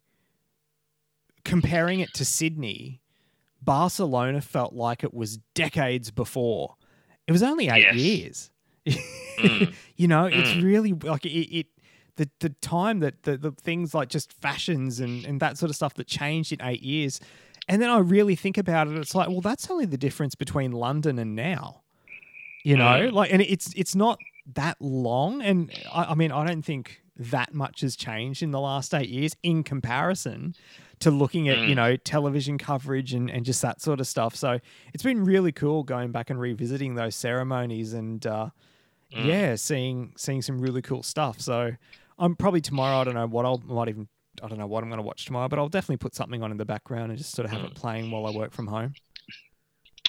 comparing 1.46 2.00
it 2.00 2.13
to 2.15 2.25
Sydney, 2.25 3.00
Barcelona 3.62 4.41
felt 4.41 4.74
like 4.74 5.03
it 5.03 5.13
was 5.13 5.38
decades 5.53 6.12
before. 6.12 6.75
It 7.27 7.32
was 7.32 7.44
only 7.44 7.70
eight 7.70 7.84
Yes. 7.84 7.96
years. 7.96 8.50
Mm. 8.86 9.74
you 9.96 10.08
know, 10.08 10.25
it's 10.25 10.50
Mm. 10.51 10.63
really 10.63 10.94
like 10.94 11.25
it. 11.25 11.30
it 11.30 11.68
the, 12.18 12.30
the 12.39 12.50
time 12.62 13.00
that 13.00 13.24
the, 13.24 13.38
the 13.38 13.51
things 13.51 13.94
like 13.94 14.10
just 14.10 14.34
fashions 14.34 15.00
and, 15.00 15.25
and 15.25 15.39
that 15.39 15.58
sort 15.58 15.70
of 15.70 15.75
stuff 15.75 15.94
that 15.96 16.08
changed 16.08 16.51
in 16.51 16.62
eight 16.62 16.82
years. 16.82 17.20
And 17.70 17.82
then 17.82 17.89
I 17.89 18.00
really 18.00 18.36
think 18.36 18.58
about 18.58 18.88
it, 18.89 18.98
it's 18.98 19.15
like, 19.15 19.30
well, 19.30 19.39
that's 19.41 19.70
only 19.72 19.86
the 19.86 19.98
difference 19.98 20.36
between 20.36 20.72
London 20.74 21.18
and 21.18 21.36
now. 21.36 21.82
You 22.63 22.75
know, 22.77 22.84
Mm. 22.84 23.12
like, 23.13 23.32
and 23.32 23.41
it's 23.41 23.74
it's 23.75 23.96
not 23.96 24.20
that 24.56 24.77
long. 24.82 25.41
And 25.41 25.72
I, 25.91 26.03
I 26.12 26.15
mean, 26.15 26.32
I 26.32 26.46
don't 26.46 26.63
think 26.63 27.01
that 27.29 27.53
much 27.53 27.81
has 27.81 27.95
changed 27.95 28.41
in 28.41 28.51
the 28.51 28.59
last 28.59 28.93
eight 28.93 29.09
years 29.09 29.35
in 29.43 29.63
comparison 29.63 30.55
to 30.99 31.11
looking 31.11 31.49
at, 31.49 31.65
you 31.65 31.73
Mm. 31.73 31.77
know, 31.77 31.95
television 31.97 32.57
coverage 32.57 33.13
and, 33.13 33.29
and 33.29 33.45
just 33.45 33.61
that 33.61 33.81
sort 33.81 33.99
of 33.99 34.07
stuff. 34.07 34.35
So 34.35 34.59
it's 34.93 35.03
been 35.03 35.23
really 35.23 35.51
cool 35.51 35.83
going 35.83 36.11
back 36.11 36.29
and 36.29 36.39
revisiting 36.39 36.95
those 36.95 37.15
ceremonies 37.15 37.93
and, 37.93 38.25
uh, 38.25 38.49
Mm. 39.13 39.25
yeah, 39.25 39.55
seeing 39.55 40.13
seeing 40.15 40.41
some 40.41 40.59
really 40.59 40.81
cool 40.81 41.03
stuff. 41.03 41.41
So 41.41 41.71
I'm 42.17 42.35
probably 42.35 42.61
tomorrow. 42.61 43.01
I 43.01 43.03
don't 43.03 43.13
know 43.15 43.27
what 43.27 43.45
I'll 43.45 43.61
I 43.69 43.73
might 43.73 43.89
even 43.89 44.07
I 44.41 44.47
don't 44.47 44.57
know 44.57 44.67
what 44.67 44.83
I'm 44.83 44.89
going 44.89 44.99
to 44.99 45.05
watch 45.05 45.25
tomorrow, 45.25 45.49
but 45.49 45.59
I'll 45.59 45.67
definitely 45.67 45.97
put 45.97 46.15
something 46.15 46.41
on 46.41 46.51
in 46.51 46.57
the 46.57 46.65
background 46.65 47.11
and 47.11 47.17
just 47.17 47.31
sort 47.31 47.45
of 47.45 47.51
have 47.51 47.63
it 47.65 47.73
playing 47.75 48.09
while 48.09 48.25
I 48.25 48.29
work 48.29 48.53
from 48.53 48.67
home. 48.67 48.95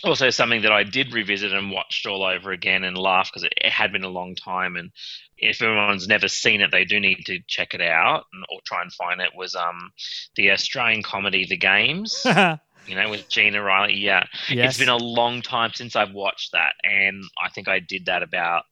Also 0.05 0.31
something 0.31 0.63
that 0.63 0.73
I 0.73 0.83
did 0.83 1.13
revisit 1.13 1.53
and 1.53 1.71
watched 1.71 2.07
all 2.07 2.25
over 2.25 2.51
again 2.51 2.85
and 2.85 2.97
laugh 2.97 3.31
because 3.31 3.45
it, 3.45 3.53
had 3.71 3.93
been 3.93 4.05
a 4.05 4.09
long 4.09 4.35
time. 4.35 4.77
And 4.77 4.91
if 5.39 5.63
everyone's 5.63 6.09
never 6.09 6.29
seen 6.29 6.61
it, 6.61 6.71
they 6.71 6.85
do 6.85 7.01
need 7.01 7.25
to 7.27 7.39
check 7.47 7.75
it 7.75 7.81
out 7.81 8.25
and, 8.33 8.45
or 8.51 8.61
try 8.65 8.83
and 8.83 8.93
find 8.93 9.21
it. 9.21 9.31
Was 9.37 9.55
um 9.55 9.93
the 10.37 10.51
Australian 10.51 11.03
comedy 11.03 11.47
The 11.49 11.57
Games, 11.57 12.23
you 12.87 12.97
know, 12.97 13.11
with 13.11 13.29
Gina 13.29 13.63
Riley. 13.63 13.95
Yeah, 13.95 14.25
yes. 14.49 14.71
it's 14.71 14.79
been 14.79 14.89
a 14.89 14.97
long 14.97 15.43
time 15.43 15.73
since 15.75 15.97
I've 15.97 16.13
watched 16.13 16.53
that, 16.53 16.75
and 16.83 17.23
I 17.43 17.49
think 17.51 17.69
I 17.69 17.81
did 17.81 18.07
that 18.07 18.23
about 18.23 18.65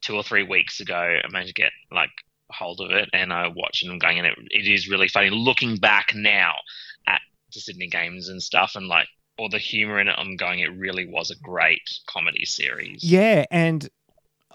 two 0.00 0.16
or 0.16 0.22
three 0.22 0.42
weeks 0.42 0.80
ago. 0.80 0.96
I 0.96 1.28
managed 1.30 1.54
to 1.54 1.62
get 1.62 1.72
like 1.90 2.10
hold 2.50 2.80
of 2.80 2.90
it, 2.90 3.08
and 3.12 3.32
I 3.32 3.48
watched 3.48 3.82
it. 3.82 3.86
and 3.86 3.92
I'm 3.92 3.98
going, 3.98 4.18
and 4.18 4.26
it, 4.26 4.38
it 4.50 4.72
is 4.72 4.88
really 4.88 5.08
funny. 5.08 5.30
Looking 5.30 5.76
back 5.76 6.14
now 6.14 6.54
at 7.06 7.20
the 7.52 7.60
Sydney 7.60 7.88
Games 7.88 8.28
and 8.28 8.42
stuff, 8.42 8.72
and 8.76 8.86
like 8.86 9.08
all 9.38 9.48
the 9.48 9.58
humor 9.58 10.00
in 10.00 10.08
it, 10.08 10.14
I'm 10.16 10.36
going, 10.36 10.60
it 10.60 10.72
really 10.76 11.06
was 11.06 11.30
a 11.30 11.36
great 11.36 11.82
comedy 12.06 12.44
series. 12.44 13.02
Yeah, 13.02 13.44
and 13.50 13.88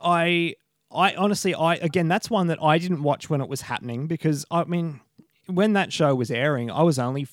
I 0.01 0.55
I 0.91 1.15
honestly 1.15 1.53
I 1.53 1.75
again 1.75 2.07
that's 2.07 2.29
one 2.29 2.47
that 2.47 2.61
I 2.63 2.77
didn't 2.77 3.03
watch 3.03 3.29
when 3.29 3.41
it 3.41 3.49
was 3.49 3.61
happening 3.61 4.07
because 4.07 4.45
I 4.49 4.63
mean 4.63 5.01
when 5.47 5.73
that 5.73 5.91
show 5.91 6.15
was 6.15 6.31
airing, 6.31 6.71
I 6.71 6.83
was 6.83 6.97
only 6.99 7.27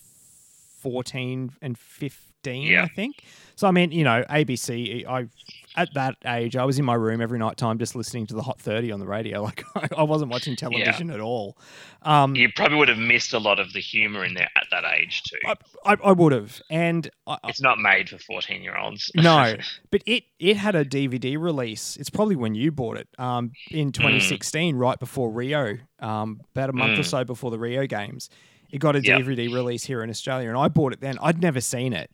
14 0.82 1.52
and 1.62 1.78
15, 1.78 2.62
Yeah. 2.62 2.84
I 2.84 2.88
think. 2.88 3.22
So 3.56 3.66
I 3.68 3.70
mean, 3.70 3.92
you 3.92 4.04
know, 4.04 4.24
ABC 4.28 5.06
I 5.06 5.28
at 5.76 5.92
that 5.94 6.16
age, 6.26 6.56
I 6.56 6.64
was 6.64 6.78
in 6.78 6.84
my 6.84 6.94
room 6.94 7.20
every 7.20 7.38
night 7.38 7.56
time 7.56 7.78
just 7.78 7.94
listening 7.94 8.26
to 8.28 8.34
the 8.34 8.42
Hot 8.42 8.60
30 8.60 8.90
on 8.92 9.00
the 9.00 9.06
radio. 9.06 9.42
Like 9.76 9.92
I, 9.96 10.02
wasn't 10.02 10.30
watching 10.30 10.56
television 10.56 11.10
at 11.10 11.20
all. 11.20 11.56
Um 12.02 12.34
You 12.34 12.50
probably 12.54 12.78
would 12.78 12.88
have 12.88 12.98
missed 12.98 13.32
a 13.34 13.38
lot 13.38 13.58
of 13.60 13.72
the 13.72 13.80
humor 13.80 14.24
in 14.24 14.34
there 14.34 14.48
at 14.56 14.66
that 14.70 14.84
age 14.98 15.22
too. 15.24 15.36
I, 15.46 15.54
I, 15.84 15.96
I 16.04 16.12
would 16.12 16.32
have. 16.32 16.60
And 16.70 17.10
I, 17.26 17.36
it's 17.44 17.60
not 17.60 17.78
made 17.78 18.08
for 18.08 18.18
14 18.18 18.62
year 18.62 18.76
olds. 18.76 19.10
No, 19.16 19.56
but 19.90 20.02
it 20.06 20.24
it 20.38 20.56
had 20.56 20.74
a 20.74 20.84
DVD 20.84 21.38
release. 21.38 21.96
It's 21.96 22.10
probably 22.10 22.36
when 22.36 22.54
you 22.54 22.72
bought 22.72 22.96
it 22.96 23.08
um, 23.18 23.52
in 23.70 23.92
2016, 23.92 24.76
right 24.76 24.98
before 24.98 25.30
Rio, 25.30 25.76
um, 26.00 26.40
about 26.54 26.70
a 26.70 26.72
month 26.72 26.98
or 26.98 27.02
Mm. 27.02 27.06
so 27.06 27.24
before 27.24 27.50
the 27.50 27.58
Rio 27.58 27.86
Games. 27.86 28.30
It 28.70 28.78
got 28.78 28.96
a 28.96 29.00
Yep. 29.00 29.20
DVD 29.20 29.52
release 29.52 29.84
here 29.84 30.02
in 30.02 30.10
Australia, 30.10 30.48
and 30.48 30.58
I 30.58 30.68
bought 30.68 30.92
it 30.92 31.00
then. 31.00 31.18
I'd 31.22 31.40
never 31.40 31.60
seen 31.60 31.92
it. 31.92 32.10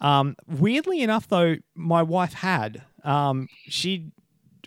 Um, 0.00 0.36
weirdly 0.46 1.00
enough, 1.02 1.26
though, 1.28 1.56
my 1.74 2.02
wife 2.02 2.34
had. 2.34 2.82
Um, 3.06 3.48
she, 3.68 4.10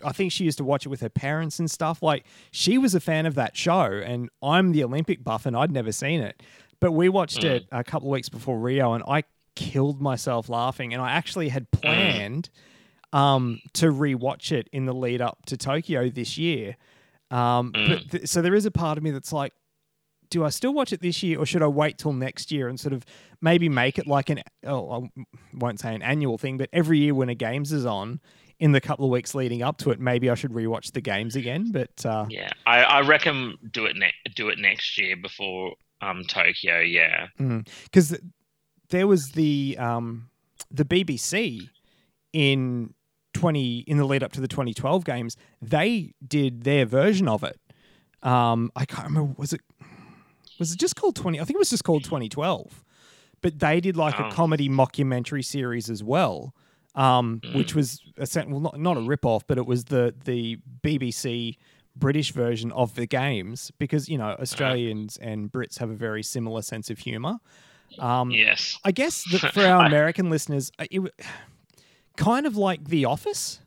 I 0.03 0.12
think 0.13 0.31
she 0.31 0.46
used 0.46 0.58
to 0.60 0.63
watch 0.63 0.86
it 0.86 0.89
with 0.89 1.01
her 1.01 1.10
parents 1.10 1.60
and 1.60 1.69
stuff. 1.69 2.01
Like 2.01 2.25
she 2.51 2.77
was 2.77 2.96
a 2.96 3.00
fan 3.00 3.25
of 3.25 3.36
that 3.36 3.55
show, 3.58 3.84
and 3.84 4.29
I'm 4.41 4.72
the 4.72 4.84
Olympic 4.84 5.24
buff, 5.24 5.46
and 5.46 5.55
I'd 5.55 5.72
never 5.72 5.91
seen 5.91 6.22
it. 6.22 6.41
But 6.79 6.93
we 6.93 7.10
watched 7.10 7.41
Mm. 7.41 7.50
it 7.51 7.65
a 7.72 7.84
couple 7.84 8.08
of 8.08 8.13
weeks 8.13 8.29
before 8.29 8.58
Rio, 8.58 8.93
and 8.93 9.03
I 9.08 9.24
killed 9.55 10.01
myself 10.01 10.48
laughing. 10.48 10.93
And 10.93 11.01
I 11.01 11.12
actually 11.12 11.50
had 11.50 11.69
planned 11.72 12.50
um, 13.12 13.60
to 13.74 13.88
rewatch 13.88 14.51
it 14.53 14.69
in 14.72 14.86
the 14.86 14.93
lead 14.93 15.19
up 15.22 15.46
to 15.48 15.58
Tokyo 15.58 16.10
this 16.10 16.38
year. 16.38 16.77
Um, 17.31 17.72
but 17.74 18.10
th- 18.12 18.27
so 18.29 18.41
there 18.41 18.55
is 18.55 18.65
a 18.65 18.72
part 18.72 18.98
of 18.98 19.03
me 19.03 19.12
that's 19.12 19.34
like, 19.34 19.53
do 20.29 20.45
I 20.45 20.50
still 20.50 20.74
watch 20.74 20.93
it 20.93 21.01
this 21.01 21.24
year, 21.24 21.39
or 21.39 21.45
should 21.45 21.63
I 21.63 21.67
wait 21.67 21.98
till 21.98 22.13
next 22.13 22.51
year 22.51 22.67
and 22.67 22.79
sort 22.79 22.93
of 22.93 23.05
maybe 23.41 23.69
make 23.69 23.98
it 23.98 24.07
like 24.07 24.29
an 24.29 24.41
oh 24.65 25.09
I 25.17 25.24
won't 25.53 25.79
say 25.79 25.93
an 25.95 26.01
annual 26.01 26.38
thing, 26.38 26.57
but 26.57 26.69
every 26.71 27.00
year 27.00 27.13
when 27.13 27.29
a 27.29 27.36
games 27.36 27.71
is 27.71 27.86
on, 27.86 28.19
in 28.59 28.71
the 28.74 28.81
couple 28.81 29.05
of 29.05 29.12
weeks 29.12 29.33
leading 29.33 29.62
up 29.63 29.77
to 29.79 29.91
it, 29.91 30.00
maybe 30.00 30.29
I 30.29 30.36
should 30.36 30.51
rewatch 30.51 30.91
the 30.91 31.01
games 31.01 31.36
again. 31.36 31.71
But 31.71 32.05
uh, 32.05 32.25
Yeah, 32.29 32.50
I, 32.65 32.83
I 32.83 33.01
reckon 33.01 33.57
do 33.71 33.86
it 33.86 33.95
ne- 33.95 34.13
do 34.36 34.50
it 34.50 34.59
next 34.59 34.98
year 34.98 35.15
before 35.15 35.74
um 36.01 36.24
Tokyo. 36.27 36.79
Yeah, 36.79 37.27
because 37.38 38.17
there 38.89 39.07
was 39.07 39.31
the 39.31 39.77
um, 39.79 40.29
the 40.71 40.86
BBC 40.86 41.69
in 42.33 42.93
twenty 43.33 43.79
in 43.79 43.98
the 43.98 44.05
lead 44.05 44.24
up 44.24 44.31
to 44.33 44.41
the 44.41 44.48
2012 44.48 45.05
games. 45.05 45.38
They 45.62 46.13
did 46.25 46.63
their 46.63 46.86
version 46.86 47.27
of 47.27 47.43
it. 47.43 47.59
Um, 48.21 48.71
I 48.75 48.86
can't 48.86 49.07
remember. 49.07 49.33
Was 49.38 49.53
it 49.53 49.62
was 50.60 50.72
it 50.74 50.80
just 50.80 50.96
called 50.96 51.16
20? 51.16 51.39
I 51.39 51.44
think 51.46 51.56
it 51.56 51.60
was 51.60 51.70
just 51.70 51.84
called 51.84 52.04
2012. 52.04 52.84
But 53.42 53.60
they 53.60 53.80
did 53.80 53.96
like 53.96 54.20
Oh. 54.20 54.28
a 54.28 54.32
comedy 54.32 54.68
mockumentary 54.70 55.44
series 55.46 55.89
as 55.89 56.04
well, 56.04 56.54
um, 56.96 57.39
which 57.54 57.74
was 57.74 58.01
a, 58.18 58.28
well 58.48 58.60
not 58.60 58.80
not 58.80 58.98
a 58.98 59.01
rip 59.01 59.25
off, 59.25 59.48
but 59.48 59.58
it 59.58 59.66
was 59.66 59.86
the 59.86 60.13
the 60.25 60.58
BBC 60.84 61.56
British 61.96 62.32
version 62.34 62.72
of 62.74 62.96
the 62.96 63.06
games 63.06 63.72
because 63.80 64.10
you 64.10 64.18
know 64.18 64.36
Australians 64.42 65.16
and 65.18 65.50
Brits 65.51 65.80
have 65.80 65.89
a 65.89 65.96
very 65.96 66.22
similar 66.22 66.62
sense 66.62 66.89
of 66.89 67.00
humor. 67.00 67.39
Um, 67.98 68.30
yes, 68.32 68.78
I 68.84 68.92
guess 68.92 69.24
that 69.32 69.39
for 69.54 69.66
our 69.66 69.86
American 69.86 70.30
listeners, 70.30 70.72
uh, 70.78 70.86
it 70.92 71.01
kind 72.18 72.46
of 72.46 72.58
like 72.58 72.84
The 72.89 73.06
Office, 73.06 73.62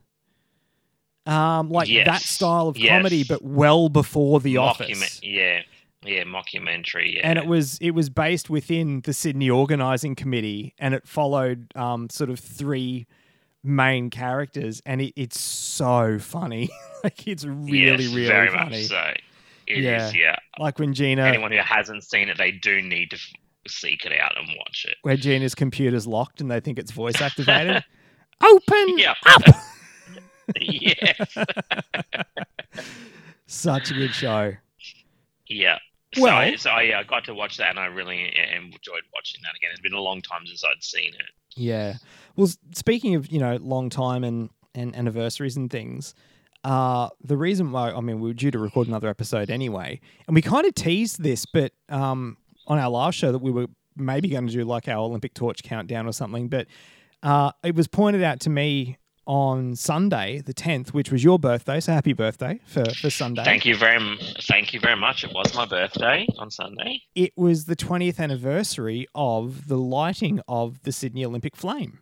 um, 1.27 1.71
like 1.71 1.89
that 2.05 2.21
style 2.23 2.69
of 2.69 2.77
Yes. 2.77 2.91
comedy, 2.91 3.25
but 3.25 3.43
well 3.43 3.89
before 3.89 4.41
The 4.41 4.59
Office. 4.59 5.21
Yeah, 5.23 5.63
yeah, 6.05 6.25
mockumentary. 6.25 7.15
Yeah, 7.15 7.21
And 7.25 7.39
it 7.39 7.47
was 7.47 7.79
it 7.81 7.93
was 7.93 8.11
based 8.11 8.51
within 8.51 9.01
the 9.03 9.13
Sydney 9.13 9.49
Organising 9.51 10.15
Committee, 10.15 10.75
and 10.79 10.95
it 10.95 11.07
followed 11.07 11.73
um, 11.77 12.09
sort 12.11 12.31
of 12.31 12.39
three 12.41 13.07
main 13.65 14.11
characters, 14.11 14.83
and 14.85 15.01
it, 15.01 15.13
it's 15.17 15.39
so 15.41 16.19
funny. 16.19 16.69
like 17.05 17.27
it's 17.29 17.45
really, 17.45 18.05
yes, 18.05 18.13
really 18.15 18.27
very 18.27 18.49
funny. 18.51 18.71
much 18.71 18.85
so. 18.87 19.13
It 19.69 19.79
is. 19.79 19.85
Yeah. 19.85 20.11
yeah. 20.13 20.37
Like 20.59 20.79
when 20.81 20.93
Gina, 20.93 21.23
Anyone 21.23 21.53
who 21.53 21.59
hasn't 21.59 22.03
seen 22.05 22.29
it, 22.29 22.37
they 22.37 22.51
do 22.51 22.83
need 22.83 23.11
to 23.13 23.19
seek 23.69 24.05
it 24.05 24.13
out 24.21 24.37
and 24.37 24.49
watch 24.59 24.85
it. 24.89 24.97
where 25.03 25.17
Gina's 25.17 25.55
computer's 25.55 26.05
locked 26.07 26.41
and 26.41 26.51
they 26.51 26.59
think 26.59 26.81
it's 26.81 26.91
voice 26.91 27.21
activated. 27.23 27.85
Open 28.43 28.99
Yeah. 28.99 29.15
up. 29.25 29.43
yes. 30.61 31.37
Such 33.47 33.91
a 33.91 33.95
good 33.95 34.13
show. 34.15 34.55
Yeah. 35.47 35.79
Well- 36.19 36.51
so, 36.53 36.57
so 36.57 36.71
I 36.71 37.01
I 37.01 37.03
got 37.05 37.25
to 37.25 37.35
watch 37.35 37.57
that 37.57 37.71
and 37.71 37.79
I 37.79 37.87
really 37.87 38.27
uh, 38.37 38.57
enjoyed 38.57 39.03
watching 39.15 39.41
that 39.43 39.55
again. 39.57 39.71
It's 39.73 39.81
been 39.81 39.95
a 39.95 40.01
long 40.01 40.23
time 40.23 40.47
since 40.47 40.63
I'd 40.65 40.83
seen 40.83 41.15
it. 41.15 41.31
Yeah. 41.57 41.95
Well, 42.37 42.49
speaking 42.75 43.15
of 43.15 43.31
you 43.31 43.39
know 43.39 43.57
long 43.57 43.91
time 43.91 44.25
and 44.25 44.51
and 44.75 44.97
anniversaries 44.97 45.57
and 45.57 45.71
things, 45.71 46.15
uh, 46.65 47.09
the 47.23 47.37
reason 47.37 47.73
why 47.73 47.93
I 47.93 48.01
mean 48.01 48.21
we 48.21 48.29
were 48.31 48.35
due 48.35 48.51
to 48.51 48.59
record 48.59 48.89
another 48.89 49.09
episode 49.09 49.51
anyway, 49.51 50.01
and 50.27 50.35
we 50.35 50.43
kind 50.43 50.67
of 50.67 50.75
teased 50.75 51.23
this, 51.23 51.45
but 51.47 51.73
um, 51.89 52.37
on 52.67 52.79
our 52.79 52.89
last 52.91 53.17
show 53.17 53.33
that 53.33 53.41
we 53.41 53.51
were 53.51 53.67
maybe 53.97 54.29
going 54.29 54.47
to 54.47 54.53
do 54.53 54.65
like 54.65 54.89
our 54.89 54.99
Olympic 54.99 55.35
torch 55.35 55.63
countdown 55.63 56.07
or 56.07 56.13
something, 56.13 56.49
but 56.49 56.67
uh, 57.23 57.53
it 57.63 57.75
was 57.75 57.87
pointed 57.87 58.23
out 58.23 58.41
to 58.41 58.51
me 58.51 58.97
on 59.27 59.77
Sunday 59.77 60.41
the 60.45 60.53
tenth, 60.53 60.93
which 60.93 61.13
was 61.13 61.23
your 61.23 61.39
birthday. 61.39 61.79
So 61.81 61.93
happy 61.93 62.13
birthday 62.13 62.61
for 62.67 62.85
for 62.87 63.11
Sunday. 63.11 63.45
Thank 63.45 63.65
you 63.65 63.77
very 63.77 64.19
thank 64.49 64.73
you 64.75 64.81
very 64.81 64.97
much. 64.97 65.25
It 65.25 65.33
was 65.33 65.55
my 65.55 65.65
birthday 65.67 66.27
on 66.39 66.51
Sunday. 66.51 67.03
it 67.15 67.33
was 67.37 67.67
the 67.67 67.77
20th 67.77 68.19
anniversary 68.19 69.07
of 69.15 69.69
the 69.69 69.79
lighting 69.79 70.41
of 70.49 70.83
the 70.83 70.93
Sydney 70.93 71.25
Olympic 71.25 71.57
flame 71.57 71.99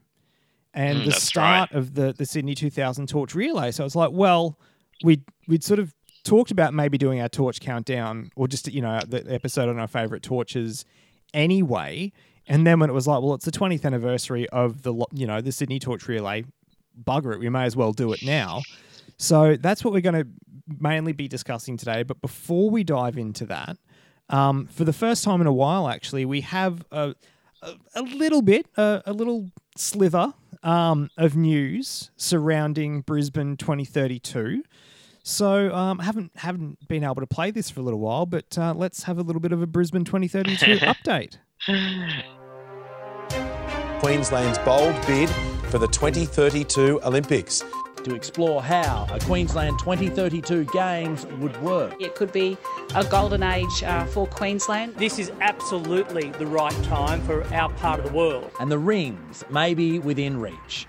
and 0.73 1.01
Mm, 1.01 1.05
the 1.07 1.13
start 1.13 1.73
of 1.73 1.95
the, 1.95 2.13
the 2.13 2.25
Sydney 2.25 2.55
2000 2.55 3.09
torch 3.09 3.35
relay. 3.35 3.71
So 3.73 3.85
it's 3.85 3.97
like, 3.97 4.11
well, 4.13 4.59
we'd, 5.03 5.23
we'd 5.49 5.65
sort 5.65 5.81
of 5.81 5.95
talked 6.25 6.51
about 6.51 6.73
maybe 6.75 6.97
doing 6.97 7.21
our 7.21 7.29
torch 7.29 7.61
countdown 7.61 8.31
or 8.37 8.47
just, 8.47 8.73
you 8.73 8.81
know, 8.81 9.01
the 9.07 9.25
episode 9.33 9.69
on 9.69 9.79
our 9.79 9.89
favorite 9.89 10.23
torches 10.23 10.85
anyway. 11.35 12.13
And 12.47 12.67
then 12.67 12.81
when 12.81 12.91
it 12.91 12.93
was 12.93 13.07
like, 13.07 13.23
well, 13.23 13.35
it's 13.35 13.45
the 13.45 13.51
20th 13.51 13.85
anniversary 13.85 14.49
of 14.51 14.83
the, 14.83 14.95
you 15.13 15.27
know, 15.27 15.41
the 15.41 15.53
Sydney 15.53 15.79
torch 15.79 16.09
relay, 16.09 16.45
bugger 17.05 17.33
it, 17.33 17.41
we 17.41 17.49
may 17.49 17.65
as 17.65 17.77
well 17.77 17.93
do 17.93 18.13
it 18.13 18.23
now. 18.23 18.63
So 19.17 19.57
that's 19.57 19.85
what 19.85 19.93
we're 19.93 20.01
going 20.01 20.25
to 20.25 20.29
mainly 20.79 21.13
be 21.13 21.29
discussing 21.29 21.77
today. 21.77 22.03
But 22.03 22.21
before 22.21 22.71
we 22.71 22.85
dive 22.85 23.19
into 23.19 23.47
that, 23.47 23.77
Um, 24.31 24.67
for 24.69 24.85
the 24.85 24.93
first 24.93 25.25
time 25.25 25.41
in 25.41 25.49
a 25.49 25.53
while, 25.53 25.89
actually, 25.89 26.25
we 26.25 26.43
have 26.43 26.85
a, 26.93 27.17
a, 27.63 27.73
a 27.97 28.03
little 28.03 28.43
bit, 28.43 28.67
a, 28.77 29.03
a 29.05 29.13
little 29.13 29.51
sliver 29.77 30.35
um, 30.63 31.11
of 31.17 31.35
news 31.35 32.13
surrounding 32.17 33.01
Brisbane 33.01 33.57
2032. 33.57 34.63
So 35.25 35.75
um, 35.75 35.99
haven't 35.99 36.31
haven't 36.37 36.87
been 36.89 37.03
able 37.03 37.17
to 37.17 37.27
play 37.27 37.51
this 37.51 37.71
for 37.71 37.81
a 37.81 37.83
little 37.83 37.99
while, 37.99 38.25
but 38.25 38.57
uh, 38.57 38.73
let's 38.75 39.03
have 39.03 39.19
a 39.19 39.23
little 39.23 39.41
bit 39.41 39.51
of 39.53 39.61
a 39.63 39.67
Brisbane 39.67 40.05
2032 40.05 40.77
update. 40.95 41.39
Queensland's 44.01 44.59
bold 44.61 44.95
bid 45.07 45.29
for 45.71 45.79
the 45.79 45.87
2032 45.87 47.01
Olympics. 47.05 47.63
To 48.03 48.15
explore 48.15 48.63
how 48.63 49.07
a 49.13 49.21
Queensland 49.21 49.79
2032 49.79 50.65
Games 50.73 51.27
would 51.39 51.61
work. 51.63 51.95
It 52.01 52.15
could 52.15 52.33
be 52.33 52.57
a 52.95 53.05
golden 53.05 53.43
age 53.43 53.83
uh, 53.85 54.05
for 54.07 54.27
Queensland. 54.27 54.97
This 54.97 55.19
is 55.19 55.31
absolutely 55.41 56.31
the 56.33 56.47
right 56.47 56.75
time 56.85 57.21
for 57.23 57.45
our 57.55 57.71
part 57.75 58.01
of 58.01 58.07
the 58.07 58.13
world. 58.13 58.51
And 58.59 58.71
the 58.71 58.79
rings 58.79 59.45
may 59.51 59.75
be 59.75 59.99
within 59.99 60.41
reach. 60.41 60.87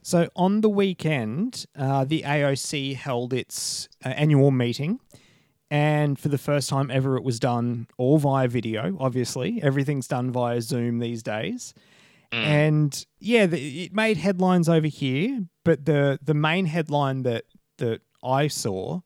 So 0.00 0.28
on 0.34 0.62
the 0.62 0.70
weekend, 0.70 1.66
uh, 1.78 2.04
the 2.04 2.22
AOC 2.22 2.96
held 2.96 3.32
its 3.32 3.88
uh, 4.04 4.08
annual 4.08 4.50
meeting, 4.50 4.98
and 5.70 6.18
for 6.18 6.28
the 6.28 6.38
first 6.38 6.68
time 6.68 6.90
ever, 6.90 7.16
it 7.16 7.22
was 7.22 7.38
done 7.38 7.86
all 7.96 8.18
via 8.18 8.48
video. 8.48 8.96
Obviously, 8.98 9.62
everything's 9.62 10.08
done 10.08 10.32
via 10.32 10.60
Zoom 10.60 10.98
these 10.98 11.22
days, 11.22 11.72
and 12.32 13.06
yeah, 13.20 13.46
the, 13.46 13.84
it 13.84 13.92
made 13.94 14.16
headlines 14.16 14.68
over 14.68 14.86
here. 14.86 15.44
But 15.64 15.84
the 15.84 16.18
the 16.22 16.34
main 16.34 16.66
headline 16.66 17.22
that 17.22 17.44
that 17.78 18.00
I 18.24 18.48
saw, 18.48 19.00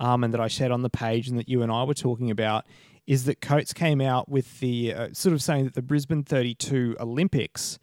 um, 0.00 0.24
and 0.24 0.32
that 0.34 0.40
I 0.40 0.48
shared 0.48 0.72
on 0.72 0.82
the 0.82 0.90
page, 0.90 1.28
and 1.28 1.38
that 1.38 1.48
you 1.48 1.62
and 1.62 1.70
I 1.70 1.84
were 1.84 1.94
talking 1.94 2.30
about, 2.30 2.66
is 3.06 3.24
that 3.24 3.40
Coates 3.40 3.72
came 3.72 4.00
out 4.00 4.28
with 4.28 4.60
the 4.60 4.94
uh, 4.94 5.08
sort 5.12 5.32
of 5.32 5.42
saying 5.42 5.64
that 5.64 5.74
the 5.74 5.82
Brisbane 5.82 6.24
32 6.24 6.96
Olympics 7.00 7.78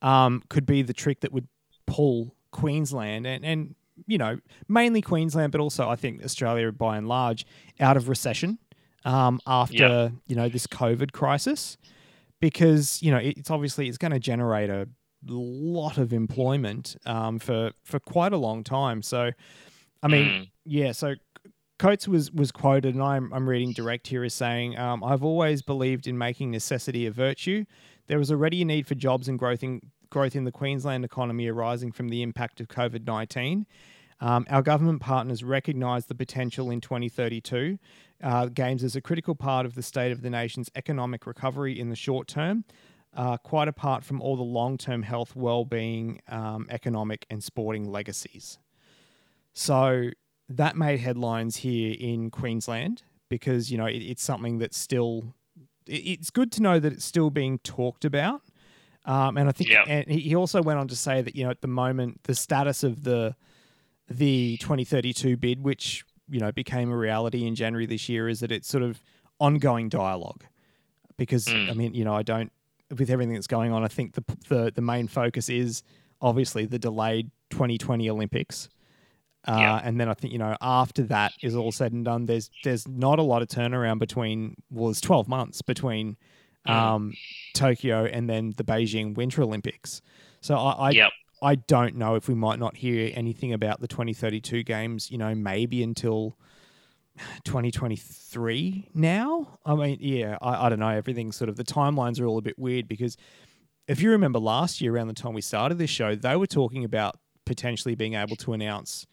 um, 0.00 0.42
could 0.48 0.66
be 0.66 0.82
the 0.82 0.92
trick 0.92 1.20
that 1.20 1.32
would 1.32 1.48
pull 1.86 2.34
Queensland 2.50 3.26
and, 3.26 3.44
and 3.44 3.74
you 4.06 4.18
know 4.18 4.38
mainly 4.68 5.00
Queensland, 5.02 5.52
but 5.52 5.60
also 5.60 5.88
I 5.88 5.96
think 5.96 6.24
Australia 6.24 6.70
by 6.72 6.96
and 6.96 7.08
large 7.08 7.46
out 7.80 7.96
of 7.96 8.08
recession 8.08 8.58
um, 9.04 9.40
after 9.46 9.76
Yep. 9.76 10.12
you 10.26 10.36
know 10.36 10.48
this 10.48 10.66
COVID 10.66 11.12
crisis, 11.12 11.76
because 12.42 13.02
you 13.02 13.10
know 13.10 13.16
it's 13.22 13.50
obviously 13.50 13.88
it's 13.88 13.96
going 13.96 14.12
to 14.12 14.18
generate 14.20 14.68
a 14.68 14.86
lot 15.26 15.96
of 15.96 16.12
employment 16.12 16.96
um, 17.06 17.38
for 17.38 17.70
for 17.84 17.98
quite 17.98 18.34
a 18.34 18.36
long 18.36 18.62
time. 18.64 19.00
So, 19.00 19.30
I 20.02 20.08
mean, 20.08 20.26
Mm. 20.26 20.50
yeah, 20.66 20.92
so. 20.92 21.14
Coates 21.78 22.06
was 22.06 22.30
was 22.30 22.52
quoted, 22.52 22.94
and 22.94 23.02
I'm 23.02 23.32
I'm 23.32 23.48
reading 23.48 23.72
direct 23.72 24.06
here 24.06 24.22
as 24.22 24.34
saying, 24.34 24.78
um, 24.78 25.02
"I've 25.02 25.24
always 25.24 25.62
believed 25.62 26.06
in 26.06 26.16
making 26.16 26.52
necessity 26.52 27.06
a 27.06 27.10
virtue. 27.10 27.64
There 28.06 28.18
was 28.18 28.30
already 28.30 28.62
a 28.62 28.64
need 28.64 28.86
for 28.86 28.94
jobs 28.94 29.26
and 29.26 29.36
growth 29.36 29.64
in 29.64 29.80
growth 30.08 30.36
in 30.36 30.44
the 30.44 30.52
Queensland 30.52 31.04
economy 31.04 31.48
arising 31.48 31.90
from 31.90 32.08
the 32.10 32.22
impact 32.22 32.60
of 32.60 32.68
COVID 32.68 33.04
nineteen. 33.04 33.66
Um, 34.22 34.46
our 34.50 34.62
government 34.62 35.00
partners 35.00 35.42
recognise 35.42 36.06
the 36.06 36.14
potential 36.14 36.70
in 36.70 36.80
2032 36.80 37.78
uh, 38.22 38.46
games 38.46 38.84
as 38.84 38.94
a 38.94 39.00
critical 39.00 39.34
part 39.34 39.66
of 39.66 39.74
the 39.74 39.82
state 39.82 40.12
of 40.12 40.22
the 40.22 40.30
nation's 40.30 40.70
economic 40.76 41.26
recovery 41.26 41.78
in 41.80 41.88
the 41.88 41.96
short 41.96 42.28
term, 42.28 42.64
uh, 43.16 43.36
quite 43.38 43.66
apart 43.66 44.04
from 44.04 44.20
all 44.22 44.36
the 44.36 44.42
long 44.44 44.78
term 44.78 45.02
health, 45.02 45.34
well 45.34 45.64
being, 45.64 46.20
um, 46.28 46.66
economic, 46.70 47.26
and 47.30 47.42
sporting 47.42 47.90
legacies. 47.90 48.58
So 49.54 50.10
that 50.48 50.76
made 50.76 51.00
headlines 51.00 51.56
here 51.56 51.94
in 51.98 52.30
Queensland 52.30 53.02
because 53.28 53.70
you 53.72 53.78
know 53.78 53.86
it, 53.86 53.98
it's 54.02 54.22
something 54.22 54.58
that's 54.58 54.78
still. 54.78 55.34
it- 55.86 56.06
It's 56.06 56.30
good 56.30 56.52
to 56.52 56.62
know 56.62 56.78
that 56.78 56.92
it's 56.92 57.04
still 57.04 57.30
being 57.30 57.58
talked 57.58 58.04
about, 58.04 58.42
um, 59.04 59.36
and 59.36 59.48
I 59.48 59.52
think. 59.52 59.70
And 59.88 60.08
he 60.08 60.34
also 60.36 60.62
went 60.62 60.78
on 60.78 60.86
to 60.88 60.96
say 60.96 61.22
that 61.22 61.34
you 61.34 61.44
know 61.44 61.50
at 61.50 61.60
the 61.60 61.68
moment 61.68 62.22
the 62.24 62.34
status 62.34 62.82
of 62.84 63.02
the 63.04 63.34
the 64.08 64.56
2032 64.58 65.36
bid, 65.36 65.62
which 65.62 66.04
you 66.28 66.40
know 66.40 66.52
became 66.52 66.90
a 66.90 66.96
reality 66.96 67.46
in 67.46 67.54
January 67.54 67.86
this 67.86 68.08
year, 68.08 68.28
is 68.28 68.40
that 68.40 68.52
it's 68.52 68.68
sort 68.68 68.82
of 68.82 69.02
ongoing 69.38 69.88
dialogue. 69.88 70.44
Because 71.16 71.48
I 71.48 71.74
mean, 71.74 71.94
you 71.94 72.04
know, 72.04 72.14
I 72.14 72.22
don't 72.22 72.52
with 72.90 73.10
everything 73.10 73.34
that's 73.34 73.46
going 73.46 73.72
on. 73.72 73.84
I 73.84 73.88
think 73.88 74.14
the 74.14 74.24
the 74.48 74.72
the 74.74 74.82
main 74.82 75.08
focus 75.08 75.48
is 75.48 75.82
obviously 76.20 76.66
the 76.66 76.78
delayed 76.78 77.30
2020 77.50 78.08
Olympics. 78.10 78.68
Uh, 79.46 79.52
Yeah. 79.58 79.80
And 79.82 80.00
then 80.00 80.08
I 80.08 80.14
think 80.14 80.32
you 80.32 80.38
know 80.38 80.56
after 80.60 81.02
that 81.04 81.32
is 81.42 81.54
all 81.54 81.72
said 81.72 81.92
and 81.92 82.04
done, 82.04 82.26
there's 82.26 82.50
there's 82.64 82.86
not 82.88 83.18
a 83.18 83.22
lot 83.22 83.42
of 83.42 83.48
turnaround 83.48 83.98
between 83.98 84.56
well, 84.70 84.90
it's 84.90 85.00
12 85.00 85.28
months 85.28 85.62
between 85.62 86.16
um, 86.66 87.12
Tokyo 87.54 88.04
and 88.04 88.30
then 88.30 88.54
the 88.56 88.64
Beijing 88.64 89.14
Winter 89.14 89.42
Olympics. 89.42 90.00
So 90.40 90.54
I 90.54 90.72
I, 90.72 90.90
Yep. 90.90 91.10
I 91.42 91.56
don't 91.56 91.96
know 91.96 92.14
if 92.14 92.28
we 92.28 92.34
might 92.34 92.58
not 92.58 92.76
hear 92.76 93.10
anything 93.14 93.52
about 93.52 93.80
the 93.80 93.88
2032 93.88 94.62
games. 94.62 95.10
You 95.10 95.18
know, 95.18 95.34
maybe 95.34 95.82
until 95.82 96.38
2023 97.44 98.90
now. 98.94 99.58
I 99.64 99.74
mean, 99.74 99.98
yeah, 100.00 100.38
I, 100.40 100.66
I 100.66 100.68
don't 100.68 100.78
know. 100.78 100.88
Everything's 100.88 101.36
sort 101.36 101.48
of 101.48 101.56
the 101.56 101.64
timelines 101.64 102.20
are 102.20 102.26
all 102.26 102.38
a 102.38 102.42
bit 102.42 102.58
weird 102.58 102.88
because 102.88 103.16
if 103.88 104.00
you 104.00 104.10
remember 104.10 104.38
last 104.38 104.80
year 104.80 104.94
around 104.94 105.08
the 105.08 105.14
time 105.14 105.34
we 105.34 105.40
started 105.40 105.78
this 105.78 105.90
show, 105.90 106.14
they 106.14 106.36
were 106.36 106.46
talking 106.46 106.84
about 106.84 107.18
potentially 107.44 107.94
being 107.94 108.14
able 108.14 108.36
to 108.36 108.52
announce, 108.52 109.06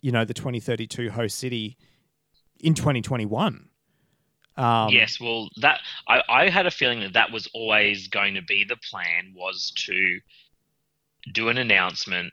you 0.00 0.12
know, 0.12 0.24
the 0.24 0.34
2032 0.34 1.10
host 1.10 1.38
city 1.38 1.76
in 2.60 2.74
2021. 2.74 3.68
Um, 4.56 4.90
yes, 4.90 5.18
well, 5.18 5.48
that 5.62 5.80
I, 6.06 6.22
I 6.28 6.48
had 6.50 6.66
a 6.66 6.70
feeling 6.70 7.00
that 7.00 7.14
that 7.14 7.32
was 7.32 7.48
always 7.54 8.08
going 8.08 8.34
to 8.34 8.42
be 8.42 8.64
the 8.64 8.76
plan 8.76 9.32
was 9.34 9.72
to 9.86 10.20
do 11.32 11.48
an 11.48 11.58
announcement 11.58 12.32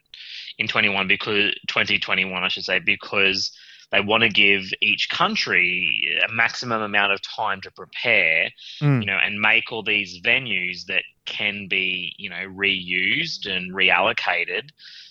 in 0.57 0.67
21 0.67 1.07
because 1.07 1.53
2021 1.67 2.43
I 2.43 2.47
should 2.47 2.65
say 2.65 2.79
because 2.79 3.51
they 3.91 4.01
want 4.01 4.21
to 4.21 4.29
give 4.29 4.71
each 4.81 5.09
country 5.09 6.19
a 6.27 6.31
maximum 6.31 6.81
amount 6.81 7.11
of 7.11 7.21
time 7.21 7.61
to 7.61 7.71
prepare 7.71 8.49
Mm. 8.81 9.01
you 9.01 9.05
know 9.05 9.17
and 9.17 9.39
make 9.41 9.71
all 9.71 9.83
these 9.83 10.19
venues 10.21 10.85
that 10.85 11.03
can 11.25 11.67
be 11.67 12.13
you 12.17 12.29
know 12.29 12.45
reused 12.55 13.45
and 13.45 13.71
reallocated 13.73 14.69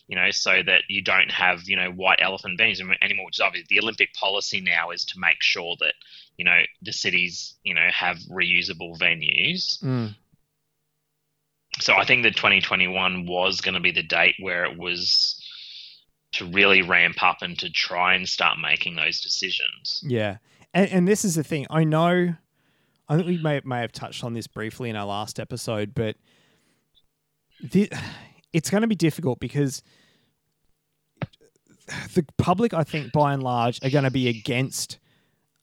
you 0.09 0.17
know 0.17 0.31
so 0.31 0.63
that 0.65 0.83
you 0.89 1.03
don't 1.03 1.31
have 1.31 1.69
you 1.69 1.77
know 1.77 1.91
white 1.91 2.19
elephant 2.21 2.59
venues 2.59 2.81
anymore 3.03 3.27
which 3.27 3.37
is 3.37 3.41
obviously 3.41 3.67
the 3.77 3.83
olympic 3.83 4.13
policy 4.15 4.61
now 4.61 4.91
is 4.91 5.05
to 5.05 5.19
make 5.19 5.41
sure 5.43 5.77
that 5.81 5.95
you 6.37 6.45
know 6.45 6.61
the 6.83 6.93
cities 6.93 7.55
you 7.63 7.75
know 7.75 7.89
have 7.93 8.17
reusable 8.31 8.99
venues 8.99 9.83
Mm. 9.83 10.15
So 11.81 11.95
I 11.95 12.05
think 12.05 12.23
that 12.25 12.37
2021 12.37 13.27
was 13.27 13.61
going 13.61 13.75
to 13.75 13.81
be 13.81 13.91
the 13.91 14.03
date 14.03 14.35
where 14.41 14.65
it 14.65 14.77
was 14.79 15.43
to 16.33 16.45
really 16.47 16.83
ramp 16.83 17.23
up 17.23 17.39
and 17.41 17.59
to 17.59 17.71
try 17.71 18.15
and 18.15 18.29
start 18.29 18.59
making 18.59 18.97
those 18.97 19.21
decisions. 19.21 20.03
Yeah, 20.07 20.39
and, 20.75 20.91
and 20.91 21.09
this 21.09 21.25
is 21.25 21.35
the 21.37 21.45
thing. 21.45 21.67
I 21.71 21.85
know. 21.85 22.35
I 23.09 23.17
think 23.17 23.27
we 23.27 23.39
may 23.39 23.61
may 23.65 23.81
have 23.81 23.93
touched 23.93 24.23
on 24.23 24.35
this 24.35 24.47
briefly 24.47 24.91
in 24.91 24.97
our 24.97 25.07
last 25.07 25.41
episode, 25.41 25.95
but 25.95 26.17
the, 27.63 27.91
it's 28.53 28.69
going 28.71 28.83
to 28.83 28.87
be 28.87 28.95
difficult 28.95 29.41
because 29.41 29.83
the 32.15 32.25
public, 32.37 32.75
I 32.75 32.85
think, 32.85 33.13
by 33.13 33.33
and 33.33 33.43
large, 33.43 33.83
are 33.83 33.91
going 33.91 34.05
to 34.05 34.11
be 34.11 34.29
against 34.29 34.99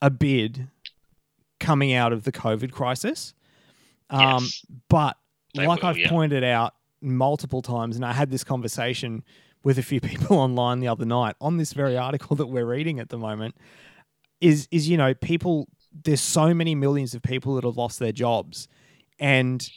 a 0.02 0.10
bid 0.10 0.68
coming 1.60 1.94
out 1.94 2.12
of 2.12 2.24
the 2.24 2.32
COVID 2.32 2.72
crisis. 2.72 3.34
Um, 4.10 4.44
Yes. 4.44 4.66
but 4.90 5.18
They 5.56 5.68
like 5.68 5.82
will, 5.82 5.90
I've 5.90 5.98
yeah. 5.98 6.10
pointed 6.10 6.44
out 6.44 6.74
multiple 7.02 7.62
times, 7.62 7.96
and 7.96 8.06
I 8.06 8.14
had 8.14 8.32
this 8.32 8.44
conversation 8.44 9.24
with 9.64 9.78
a 9.78 9.84
few 9.84 10.02
people 10.12 10.38
online 10.38 10.80
the 10.80 10.88
other 10.88 11.06
night 11.06 11.36
on 11.42 11.58
this 11.58 11.74
very 11.74 11.98
article 11.98 12.36
that 12.38 12.48
we're 12.48 12.66
reading 12.66 13.00
at 13.00 13.10
the 13.10 13.18
moment, 13.18 13.56
is 14.42 14.68
is 14.72 14.90
you 14.90 14.98
know 14.98 15.14
people. 15.14 15.68
There's 16.04 16.22
so 16.22 16.54
many 16.54 16.76
millions 16.76 17.14
of 17.14 17.22
people 17.22 17.56
that 17.56 17.64
have 17.64 17.78
lost 17.78 18.00
their 18.00 18.12
jobs, 18.12 18.68
and 19.20 19.68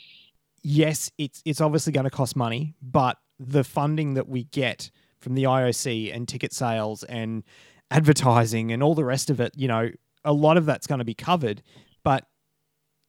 yes, 0.62 1.10
it's 1.18 1.42
it's 1.44 1.60
obviously 1.60 1.92
going 1.92 2.04
to 2.04 2.10
cost 2.10 2.36
money, 2.36 2.74
but 2.82 3.18
the 3.38 3.64
funding 3.64 4.14
that 4.14 4.28
we 4.28 4.44
get 4.44 4.90
from 5.20 5.34
the 5.34 5.44
IOC 5.44 6.14
and 6.14 6.26
ticket 6.26 6.52
sales 6.52 7.02
and 7.04 7.44
advertising 7.90 8.72
and 8.72 8.82
all 8.82 8.94
the 8.94 9.04
rest 9.04 9.30
of 9.30 9.40
it, 9.40 9.52
you 9.56 9.68
know, 9.68 9.90
a 10.24 10.32
lot 10.32 10.56
of 10.56 10.66
that's 10.66 10.86
going 10.86 10.98
to 10.98 11.04
be 11.04 11.14
covered, 11.14 11.62
but 12.04 12.26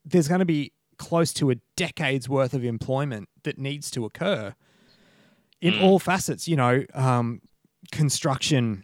there's 0.05 0.27
going 0.27 0.39
to 0.39 0.45
be 0.45 0.71
close 0.99 1.33
to 1.33 1.49
a 1.49 1.55
decade's 1.75 2.29
worth 2.29 2.53
of 2.53 2.63
employment 2.63 3.27
that 3.43 3.57
needs 3.57 3.89
to 3.91 4.05
occur 4.05 4.53
in 5.61 5.73
Mm. 5.73 5.81
all 5.81 5.97
facets, 5.99 6.47
you 6.47 6.55
know, 6.55 6.85
um, 6.93 7.41
construction, 7.91 8.83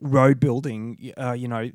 road 0.00 0.38
building, 0.38 1.12
uh, 1.16 1.32
you 1.32 1.48
know, 1.48 1.70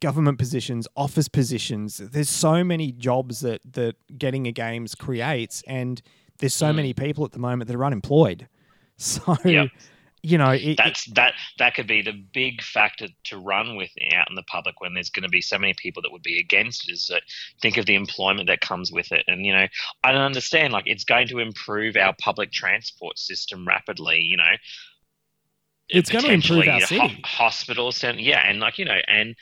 government 0.00 0.38
positions, 0.38 0.86
office 0.96 1.28
positions. 1.28 1.98
There's 1.98 2.30
so 2.30 2.64
many 2.64 2.92
jobs 2.92 3.40
that 3.40 3.60
that 3.72 3.96
getting 4.18 4.46
a 4.46 4.52
games 4.52 4.94
creates, 4.94 5.62
and 5.66 6.00
there's 6.38 6.54
so 6.54 6.72
Mm. 6.72 6.76
many 6.76 6.94
people 6.94 7.24
at 7.24 7.32
the 7.32 7.38
moment 7.38 7.68
that 7.68 7.76
are 7.76 7.84
unemployed. 7.84 8.48
So, 8.96 9.36
Yep. 9.44 9.70
You 10.24 10.38
know, 10.38 10.52
it, 10.52 10.78
that's 10.78 11.04
that 11.12 11.34
that 11.58 11.74
could 11.74 11.86
be 11.86 12.00
the 12.00 12.12
big 12.32 12.62
factor 12.62 13.08
to 13.24 13.38
run 13.38 13.76
with 13.76 13.90
out 14.14 14.30
in 14.30 14.34
the 14.34 14.42
public 14.44 14.80
when 14.80 14.94
there's 14.94 15.10
going 15.10 15.22
to 15.22 15.28
be 15.28 15.42
so 15.42 15.58
many 15.58 15.74
people 15.74 16.00
that 16.00 16.10
would 16.10 16.22
be 16.22 16.38
against 16.38 16.88
it. 16.88 16.92
Is 16.92 17.08
that 17.08 17.22
think 17.60 17.76
of 17.76 17.84
the 17.84 17.94
employment 17.94 18.48
that 18.48 18.62
comes 18.62 18.90
with 18.90 19.12
it, 19.12 19.24
and 19.28 19.44
you 19.44 19.52
know, 19.52 19.66
I 20.02 20.12
don't 20.12 20.22
understand. 20.22 20.72
Like, 20.72 20.86
it's 20.86 21.04
going 21.04 21.28
to 21.28 21.40
improve 21.40 21.96
our 21.96 22.14
public 22.18 22.52
transport 22.52 23.18
system 23.18 23.68
rapidly. 23.68 24.20
You 24.20 24.38
know, 24.38 24.52
it's 25.90 26.10
going 26.10 26.24
to 26.24 26.32
improve 26.32 26.68
our 26.68 26.80
city. 26.80 27.00
Ho- 27.00 27.20
hospitals, 27.22 28.02
and 28.02 28.18
yeah, 28.18 28.48
and 28.48 28.60
like 28.60 28.78
you 28.78 28.86
know, 28.86 28.98
and 29.06 29.36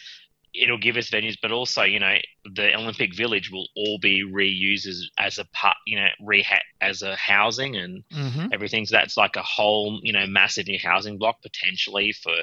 it'll 0.54 0.78
give 0.78 0.96
us 0.96 1.08
venues, 1.10 1.36
but 1.40 1.50
also, 1.50 1.82
you 1.82 1.98
know, 1.98 2.16
the 2.54 2.74
Olympic 2.74 3.14
Village 3.14 3.50
will 3.50 3.68
all 3.74 3.98
be 3.98 4.22
reused 4.22 4.86
as, 4.86 5.08
as 5.18 5.38
a 5.38 5.44
part, 5.46 5.76
you 5.86 5.96
know, 5.96 6.08
reha- 6.20 6.60
as 6.80 7.02
a 7.02 7.16
housing 7.16 7.76
and 7.76 8.04
mm-hmm. 8.12 8.48
everything. 8.52 8.84
So 8.84 8.96
that's 8.96 9.16
like 9.16 9.36
a 9.36 9.42
whole, 9.42 10.00
you 10.02 10.12
know, 10.12 10.26
massive 10.26 10.66
new 10.66 10.78
housing 10.82 11.16
block 11.16 11.40
potentially 11.42 12.12
for 12.12 12.34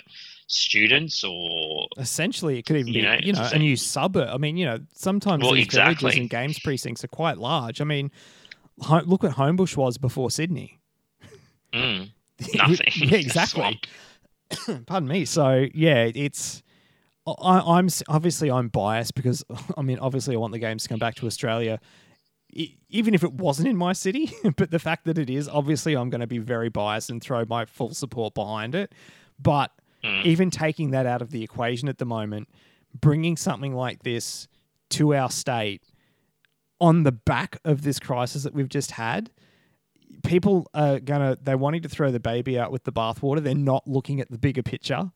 students 0.47 1.23
or 1.23 1.87
essentially 1.99 2.57
it 2.57 2.65
could 2.65 2.75
even 2.75 2.87
you 2.87 2.93
be 2.93 3.01
know, 3.03 3.17
you 3.21 3.33
know 3.33 3.49
a 3.53 3.59
new 3.59 3.75
suburb. 3.75 4.29
I 4.29 4.37
mean, 4.37 4.57
you 4.57 4.65
know, 4.65 4.79
sometimes 4.93 5.43
well, 5.43 5.53
these 5.53 5.65
exactly. 5.65 5.95
villages 5.95 6.19
and 6.19 6.29
games 6.29 6.59
precincts 6.59 7.03
are 7.03 7.09
quite 7.09 7.37
large. 7.37 7.79
I 7.79 7.83
mean, 7.83 8.11
look 8.77 9.21
what 9.23 9.33
Homebush 9.33 9.77
was 9.77 9.99
before 9.99 10.31
Sydney. 10.31 10.79
Mm, 11.73 12.09
nothing. 12.55 12.87
yeah, 12.95 13.17
exactly. 13.17 13.79
Pardon 14.87 15.07
me. 15.07 15.25
So 15.25 15.67
yeah, 15.75 16.09
it's 16.15 16.63
I, 17.39 17.79
am 17.79 17.87
obviously 18.07 18.51
I'm 18.51 18.69
biased 18.69 19.15
because 19.15 19.43
I 19.77 19.81
mean 19.81 19.99
obviously 19.99 20.35
I 20.35 20.37
want 20.37 20.53
the 20.53 20.59
games 20.59 20.83
to 20.83 20.89
come 20.89 20.99
back 20.99 21.15
to 21.15 21.27
Australia, 21.27 21.79
even 22.89 23.13
if 23.13 23.23
it 23.23 23.33
wasn't 23.33 23.67
in 23.67 23.77
my 23.77 23.93
city. 23.93 24.31
but 24.57 24.71
the 24.71 24.79
fact 24.79 25.05
that 25.05 25.17
it 25.17 25.29
is, 25.29 25.47
obviously 25.47 25.95
I'm 25.95 26.09
going 26.09 26.21
to 26.21 26.27
be 26.27 26.39
very 26.39 26.69
biased 26.69 27.09
and 27.09 27.21
throw 27.21 27.45
my 27.45 27.65
full 27.65 27.93
support 27.93 28.33
behind 28.33 28.75
it. 28.75 28.93
But 29.39 29.71
mm. 30.03 30.23
even 30.25 30.49
taking 30.49 30.91
that 30.91 31.05
out 31.05 31.21
of 31.21 31.31
the 31.31 31.43
equation 31.43 31.89
at 31.89 31.97
the 31.97 32.05
moment, 32.05 32.49
bringing 32.99 33.37
something 33.37 33.73
like 33.73 34.03
this 34.03 34.47
to 34.91 35.13
our 35.13 35.29
state 35.29 35.83
on 36.81 37.03
the 37.03 37.11
back 37.11 37.59
of 37.65 37.83
this 37.83 37.99
crisis 37.99 38.43
that 38.43 38.53
we've 38.53 38.69
just 38.69 38.91
had. 38.91 39.29
People 40.23 40.67
are 40.73 40.99
gonna 40.99 41.37
they're 41.41 41.57
wanting 41.57 41.83
to 41.83 41.89
throw 41.89 42.11
the 42.11 42.19
baby 42.19 42.57
out 42.57 42.71
with 42.71 42.83
the 42.83 42.91
bathwater. 42.91 43.43
They're 43.43 43.53
not 43.53 43.87
looking 43.87 44.19
at 44.19 44.31
the 44.31 44.37
bigger 44.37 44.63
picture 44.63 45.11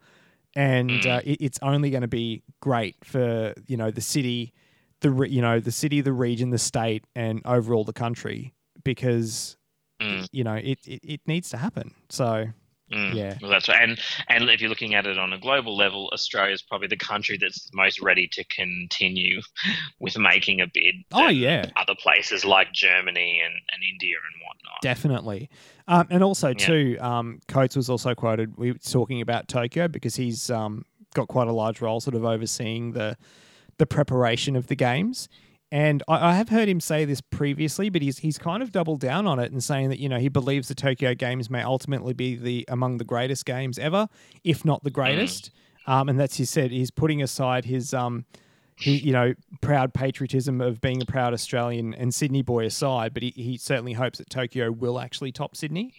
and 0.55 0.89
mm. 0.89 1.05
uh, 1.05 1.21
it, 1.23 1.41
it's 1.41 1.59
only 1.61 1.89
going 1.89 2.01
to 2.01 2.07
be 2.07 2.43
great 2.61 2.95
for 3.03 3.53
you 3.67 3.77
know 3.77 3.91
the 3.91 4.01
city, 4.01 4.53
the 5.01 5.11
re- 5.11 5.29
you 5.29 5.41
know 5.41 5.59
the 5.59 5.71
city, 5.71 6.01
the 6.01 6.13
region, 6.13 6.49
the 6.49 6.57
state, 6.57 7.05
and 7.15 7.41
overall 7.45 7.83
the 7.83 7.93
country 7.93 8.53
because 8.83 9.57
mm. 10.01 10.27
you 10.31 10.43
know 10.43 10.55
it, 10.55 10.79
it 10.85 10.99
it 11.03 11.21
needs 11.27 11.49
to 11.49 11.57
happen. 11.57 11.93
So 12.09 12.47
Mm, 12.93 13.15
yeah, 13.15 13.37
well, 13.41 13.49
that's 13.49 13.67
right. 13.67 13.81
And 13.81 13.99
and 14.29 14.49
if 14.49 14.61
you're 14.61 14.69
looking 14.69 14.93
at 14.93 15.05
it 15.05 15.17
on 15.17 15.33
a 15.33 15.39
global 15.39 15.75
level, 15.75 16.09
Australia 16.13 16.53
is 16.53 16.61
probably 16.61 16.87
the 16.87 16.97
country 16.97 17.37
that's 17.37 17.69
most 17.73 18.01
ready 18.01 18.27
to 18.33 18.43
continue 18.45 19.41
with 19.99 20.17
making 20.17 20.61
a 20.61 20.67
bid. 20.67 20.95
Oh 21.11 21.29
yeah, 21.29 21.69
other 21.75 21.95
places 21.99 22.45
like 22.45 22.71
Germany 22.71 23.41
and, 23.43 23.53
and 23.53 23.83
India 23.83 24.15
and 24.17 24.41
whatnot. 24.47 24.81
Definitely, 24.81 25.49
um, 25.87 26.07
and 26.09 26.23
also 26.23 26.49
yeah. 26.49 26.53
too, 26.53 26.97
um, 26.99 27.39
Coates 27.47 27.75
was 27.75 27.89
also 27.89 28.13
quoted 28.13 28.57
we 28.57 28.71
were 28.71 28.77
talking 28.77 29.21
about 29.21 29.47
Tokyo 29.47 29.87
because 29.87 30.15
he's 30.15 30.49
um, 30.49 30.85
got 31.13 31.27
quite 31.27 31.47
a 31.47 31.53
large 31.53 31.81
role, 31.81 31.99
sort 31.99 32.15
of 32.15 32.23
overseeing 32.25 32.91
the 32.91 33.17
the 33.77 33.85
preparation 33.85 34.55
of 34.55 34.67
the 34.67 34.75
games. 34.75 35.27
And 35.73 36.03
I, 36.07 36.29
I, 36.29 36.33
have 36.35 36.49
heard 36.49 36.69
him 36.69 36.79
say 36.79 37.03
this 37.03 37.19
previously, 37.19 37.89
but 37.89 38.03
he's 38.03 38.19
he's 38.19 38.37
kind 38.37 38.61
of 38.61 38.71
doubled 38.71 38.99
down 38.99 39.25
on 39.25 39.39
it 39.39 39.51
and 39.51 39.63
saying 39.63 39.89
that 39.89 39.97
you 39.97 40.07
know 40.07 40.19
he 40.19 40.29
believes 40.29 40.67
the 40.67 40.75
Tokyo 40.75 41.15
Games 41.15 41.49
may 41.49 41.63
ultimately 41.63 42.13
be 42.13 42.35
the 42.35 42.63
among 42.67 42.99
the 42.99 43.03
greatest 43.03 43.43
games 43.43 43.79
ever, 43.79 44.07
if 44.43 44.63
not 44.63 44.83
the 44.83 44.91
greatest. 44.91 45.49
Mm. 45.87 45.91
Um, 45.91 46.09
and 46.09 46.19
that's 46.19 46.37
he 46.37 46.45
said 46.45 46.69
he's 46.69 46.91
putting 46.91 47.23
aside 47.23 47.65
his 47.65 47.91
um, 47.91 48.25
he, 48.75 48.97
you 48.97 49.13
know, 49.13 49.33
proud 49.61 49.95
patriotism 49.95 50.61
of 50.61 50.79
being 50.79 51.01
a 51.01 51.05
proud 51.05 51.33
Australian 51.33 51.95
and 51.95 52.13
Sydney 52.13 52.43
boy 52.43 52.67
aside, 52.67 53.11
but 53.15 53.23
he, 53.23 53.33
he 53.35 53.57
certainly 53.57 53.93
hopes 53.93 54.19
that 54.19 54.29
Tokyo 54.29 54.71
will 54.71 54.99
actually 54.99 55.31
top 55.31 55.55
Sydney. 55.55 55.91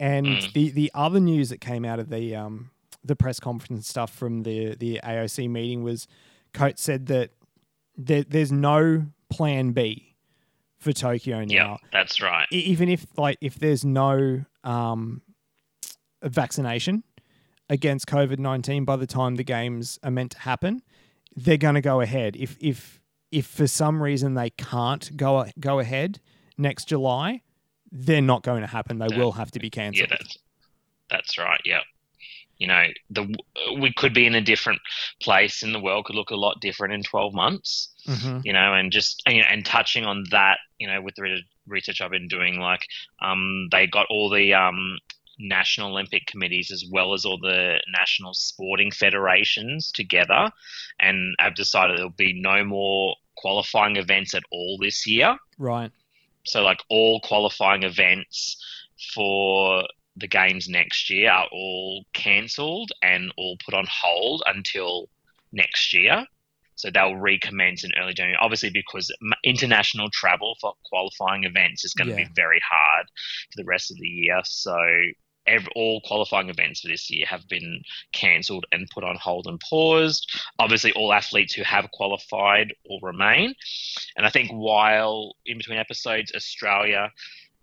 And 0.00 0.26
mm. 0.26 0.52
the 0.54 0.70
the 0.70 0.90
other 0.94 1.20
news 1.20 1.50
that 1.50 1.60
came 1.60 1.84
out 1.84 1.98
of 1.98 2.08
the 2.08 2.34
um, 2.34 2.70
the 3.04 3.16
press 3.16 3.38
conference 3.38 3.86
stuff 3.86 4.14
from 4.14 4.44
the 4.44 4.74
the 4.76 4.98
AOC 5.04 5.50
meeting 5.50 5.82
was, 5.82 6.08
Coates 6.54 6.82
said 6.82 7.04
that 7.08 7.32
there, 7.96 8.24
there's 8.24 8.52
no 8.52 9.06
plan 9.30 9.72
B 9.72 10.14
for 10.78 10.92
Tokyo 10.92 11.44
now. 11.44 11.54
Yeah, 11.54 11.76
that's 11.92 12.20
right. 12.20 12.46
Even 12.50 12.88
if 12.88 13.06
like 13.16 13.38
if 13.40 13.56
there's 13.56 13.84
no 13.84 14.44
um, 14.62 15.22
vaccination 16.22 17.04
against 17.68 18.06
COVID 18.06 18.38
nineteen 18.38 18.84
by 18.84 18.96
the 18.96 19.06
time 19.06 19.36
the 19.36 19.44
games 19.44 19.98
are 20.02 20.10
meant 20.10 20.32
to 20.32 20.38
happen, 20.40 20.82
they're 21.34 21.56
going 21.56 21.74
to 21.74 21.80
go 21.80 22.00
ahead. 22.00 22.36
If 22.36 22.56
if 22.60 23.00
if 23.30 23.46
for 23.46 23.66
some 23.66 24.02
reason 24.02 24.34
they 24.34 24.50
can't 24.50 25.16
go 25.16 25.46
go 25.58 25.78
ahead 25.78 26.20
next 26.58 26.88
July, 26.88 27.42
they're 27.90 28.20
not 28.22 28.42
going 28.42 28.60
to 28.60 28.66
happen. 28.66 28.98
They 28.98 29.16
will 29.16 29.32
have 29.32 29.50
to 29.52 29.58
be 29.58 29.70
cancelled. 29.70 30.10
Yeah, 30.10 30.16
that's 30.16 30.38
that's 31.08 31.38
right. 31.38 31.60
Yeah 31.64 31.80
you 32.58 32.66
know, 32.66 32.84
the 33.10 33.34
we 33.80 33.92
could 33.92 34.14
be 34.14 34.26
in 34.26 34.34
a 34.34 34.40
different 34.40 34.80
place 35.20 35.62
in 35.62 35.72
the 35.72 35.80
world, 35.80 36.06
could 36.06 36.16
look 36.16 36.30
a 36.30 36.36
lot 36.36 36.60
different 36.60 36.94
in 36.94 37.02
12 37.02 37.34
months, 37.34 37.88
mm-hmm. 38.06 38.40
you 38.44 38.52
know, 38.52 38.74
and 38.74 38.92
just, 38.92 39.22
and, 39.26 39.44
and, 39.50 39.66
touching 39.66 40.04
on 40.04 40.24
that, 40.30 40.58
you 40.78 40.86
know, 40.86 41.00
with 41.02 41.14
the 41.16 41.40
research 41.66 42.00
I've 42.00 42.10
been 42.10 42.28
doing, 42.28 42.60
like, 42.60 42.86
um, 43.22 43.68
they 43.72 43.86
got 43.86 44.06
all 44.10 44.30
the, 44.30 44.54
um, 44.54 44.98
national 45.38 45.90
Olympic 45.90 46.26
committees 46.26 46.70
as 46.70 46.84
well 46.90 47.12
as 47.12 47.24
all 47.24 47.38
the 47.38 47.80
national 47.98 48.34
sporting 48.34 48.92
federations 48.92 49.90
together 49.90 50.50
and 51.00 51.34
have 51.40 51.56
decided 51.56 51.98
there'll 51.98 52.10
be 52.10 52.40
no 52.40 52.64
more 52.64 53.16
qualifying 53.36 53.96
events 53.96 54.34
at 54.34 54.44
all 54.52 54.78
this 54.80 55.06
year. 55.06 55.36
Right. 55.58 55.90
So, 56.44 56.62
like, 56.62 56.78
all 56.88 57.20
qualifying 57.20 57.82
events 57.82 58.62
for 59.12 59.84
the 60.16 60.28
games 60.28 60.68
next 60.68 61.10
year 61.10 61.30
are 61.30 61.48
all 61.50 62.04
cancelled 62.12 62.90
and 63.02 63.32
all 63.36 63.56
put 63.64 63.74
on 63.74 63.86
hold 63.90 64.42
until 64.46 65.08
next 65.52 65.92
year. 65.92 66.24
So 66.76 66.90
they'll 66.90 67.16
recommence 67.16 67.84
in 67.84 67.92
early 67.96 68.14
January. 68.14 68.38
Obviously, 68.40 68.70
because 68.70 69.12
international 69.44 70.10
travel 70.10 70.56
for 70.60 70.74
qualifying 70.84 71.44
events 71.44 71.84
is 71.84 71.94
going 71.94 72.10
yeah. 72.10 72.16
to 72.16 72.24
be 72.24 72.30
very 72.34 72.60
hard 72.68 73.06
for 73.52 73.62
the 73.62 73.64
rest 73.64 73.90
of 73.90 73.98
the 73.98 74.08
year. 74.08 74.40
So 74.44 74.76
every, 75.46 75.70
all 75.76 76.00
qualifying 76.00 76.48
events 76.48 76.80
for 76.80 76.88
this 76.88 77.08
year 77.10 77.26
have 77.26 77.46
been 77.48 77.82
cancelled 78.12 78.66
and 78.72 78.90
put 78.90 79.04
on 79.04 79.16
hold 79.16 79.46
and 79.46 79.60
paused. 79.60 80.28
Obviously, 80.58 80.92
all 80.92 81.12
athletes 81.12 81.54
who 81.54 81.62
have 81.62 81.90
qualified 81.92 82.72
will 82.88 83.00
remain. 83.02 83.54
And 84.16 84.26
I 84.26 84.30
think 84.30 84.50
while 84.50 85.36
in 85.46 85.58
between 85.58 85.78
episodes, 85.78 86.32
Australia 86.34 87.12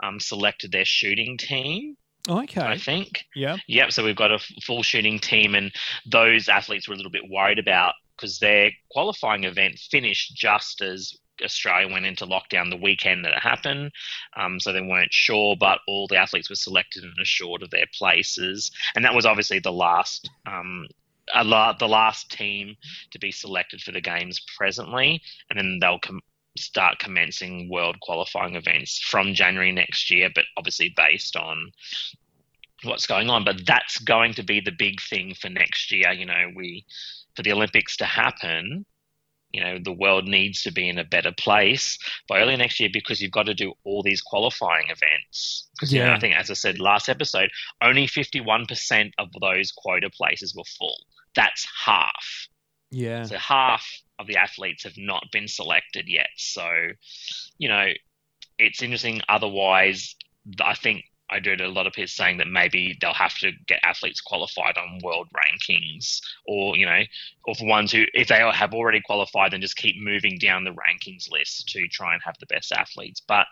um, 0.02 0.20
selected 0.20 0.72
their 0.72 0.86
shooting 0.86 1.38
team 1.38 1.98
Okay. 2.30 2.62
I 2.62 2.78
think. 2.78 3.26
Yeah. 3.36 3.58
Yep. 3.68 3.92
So 3.92 4.04
we've 4.04 4.16
got 4.16 4.32
a 4.32 4.40
full 4.64 4.84
shooting 4.84 5.20
team, 5.20 5.56
and 5.56 5.72
those 6.06 6.50
athletes 6.50 6.88
were 6.88 6.94
a 6.94 6.98
little 6.98 7.12
bit 7.12 7.30
worried 7.30 7.60
about 7.60 7.94
because 8.16 8.40
their 8.40 8.72
qualifying 8.92 9.46
event 9.46 9.80
finished 9.80 10.36
just 10.36 10.82
as 10.82 11.18
Australia 11.44 11.92
went 11.92 12.06
into 12.06 12.26
lockdown 12.26 12.70
the 12.70 12.78
weekend 12.78 13.26
that 13.26 13.34
it 13.34 13.42
happened. 13.42 13.92
Um, 14.38 14.60
so 14.60 14.72
they 14.72 14.82
weren't 14.82 15.12
sure, 15.14 15.56
but 15.60 15.80
all 15.88 16.08
the 16.08 16.18
athletes 16.18 16.50
were 16.50 16.56
selected 16.56 17.04
and 17.04 17.18
assured 17.20 17.64
of 17.64 17.72
their 17.72 17.88
places. 17.94 18.72
And 18.96 19.04
that 19.04 19.16
was 19.16 19.26
obviously 19.26 19.60
the 19.60 19.72
last. 19.72 20.30
Um, 20.46 20.88
la- 21.44 21.74
the 21.74 21.88
last 21.88 22.30
team 22.32 22.76
to 23.12 23.20
be 23.20 23.32
selected 23.32 23.82
for 23.82 23.92
the 23.92 24.02
games 24.02 24.42
presently, 24.58 25.22
and 25.50 25.58
then 25.58 25.80
they'll 25.80 26.00
com- 26.00 26.22
start 26.58 27.00
commencing 27.00 27.70
world 27.70 28.00
qualifying 28.02 28.56
events 28.56 29.00
from 29.00 29.34
January 29.34 29.72
next 29.72 30.12
year, 30.12 30.30
but 30.34 30.46
obviously 30.58 30.94
based 30.96 31.36
on 31.36 31.72
what's 32.84 33.08
going 33.08 33.30
on. 33.30 33.44
But 33.44 33.66
that's 33.66 34.00
going 34.00 34.34
to 34.36 34.44
be 34.44 34.60
the 34.60 34.72
big 34.72 35.02
thing 35.02 35.34
for 35.34 35.50
next 35.50 35.92
year. 35.92 36.12
You 36.12 36.26
know, 36.26 36.52
we 36.56 36.86
for 37.36 37.44
the 37.44 37.54
Olympics 37.54 37.96
to 37.98 38.06
happen, 38.06 38.86
you 39.52 39.62
know, 39.62 39.78
the 39.84 39.92
world 39.92 40.28
needs 40.28 40.62
to 40.64 40.72
be 40.72 40.88
in 40.88 40.98
a 40.98 41.04
better 41.04 41.32
place 41.38 41.98
by 42.28 42.40
early 42.40 42.56
next 42.56 42.80
year 42.80 42.90
because 42.92 43.22
you've 43.22 43.32
got 43.32 43.46
to 43.46 43.54
do 43.54 43.74
all 43.84 44.02
these 44.02 44.22
qualifying 44.22 44.88
events. 44.90 45.70
Because 45.74 45.94
yeah. 45.94 46.02
you 46.02 46.08
know, 46.08 46.14
I 46.14 46.20
think, 46.20 46.36
as 46.36 46.50
I 46.50 46.54
said 46.54 46.80
last 46.80 47.10
episode, 47.10 47.50
only 47.82 48.08
51% 48.08 49.12
of 49.18 49.28
those 49.42 49.72
quota 49.72 50.10
places 50.10 50.56
were 50.56 50.64
full. 50.64 50.98
That's 51.36 51.68
half. 51.86 52.48
Yeah. 52.92 53.24
So 53.24 53.38
half 53.38 53.88
of 54.22 54.28
the 54.28 54.38
athletes 54.38 54.84
have 54.84 54.98
not 54.98 55.26
been 55.32 55.48
selected 55.48 56.08
yet. 56.08 56.30
So, 56.38 56.68
you 57.58 57.68
know, 57.68 57.88
it's 58.58 58.82
interesting. 58.82 59.22
Otherwise, 59.28 60.16
I 60.64 60.76
think 60.76 61.04
I 61.32 61.40
do 61.40 61.56
a 61.60 61.68
lot 61.68 61.88
of 61.88 61.94
people 61.94 62.08
saying 62.08 62.38
that 62.38 62.48
maybe 62.48 62.98
they'll 63.00 63.14
have 63.14 63.36
to 63.40 63.52
get 63.66 63.80
athletes 63.84 64.20
qualified 64.20 64.78
on 64.78 65.00
world 65.02 65.30
rankings, 65.34 66.20
or 66.46 66.76
you 66.76 66.86
know, 66.86 67.02
or 67.46 67.56
for 67.56 67.66
ones 67.66 67.92
who, 67.92 68.04
if 68.14 68.28
they 68.28 68.40
have 68.40 68.74
already 68.74 69.00
qualified, 69.02 69.54
then 69.54 69.62
just 69.62 69.78
keep 69.78 69.96
moving 69.98 70.38
down 70.38 70.66
the 70.66 70.72
rankings 70.72 71.32
list 71.32 71.70
to 71.70 71.88
try 71.88 72.14
and 72.14 72.22
have 72.24 72.36
the 72.40 72.46
best 72.48 72.72
athletes. 72.74 73.22
But 73.26 73.48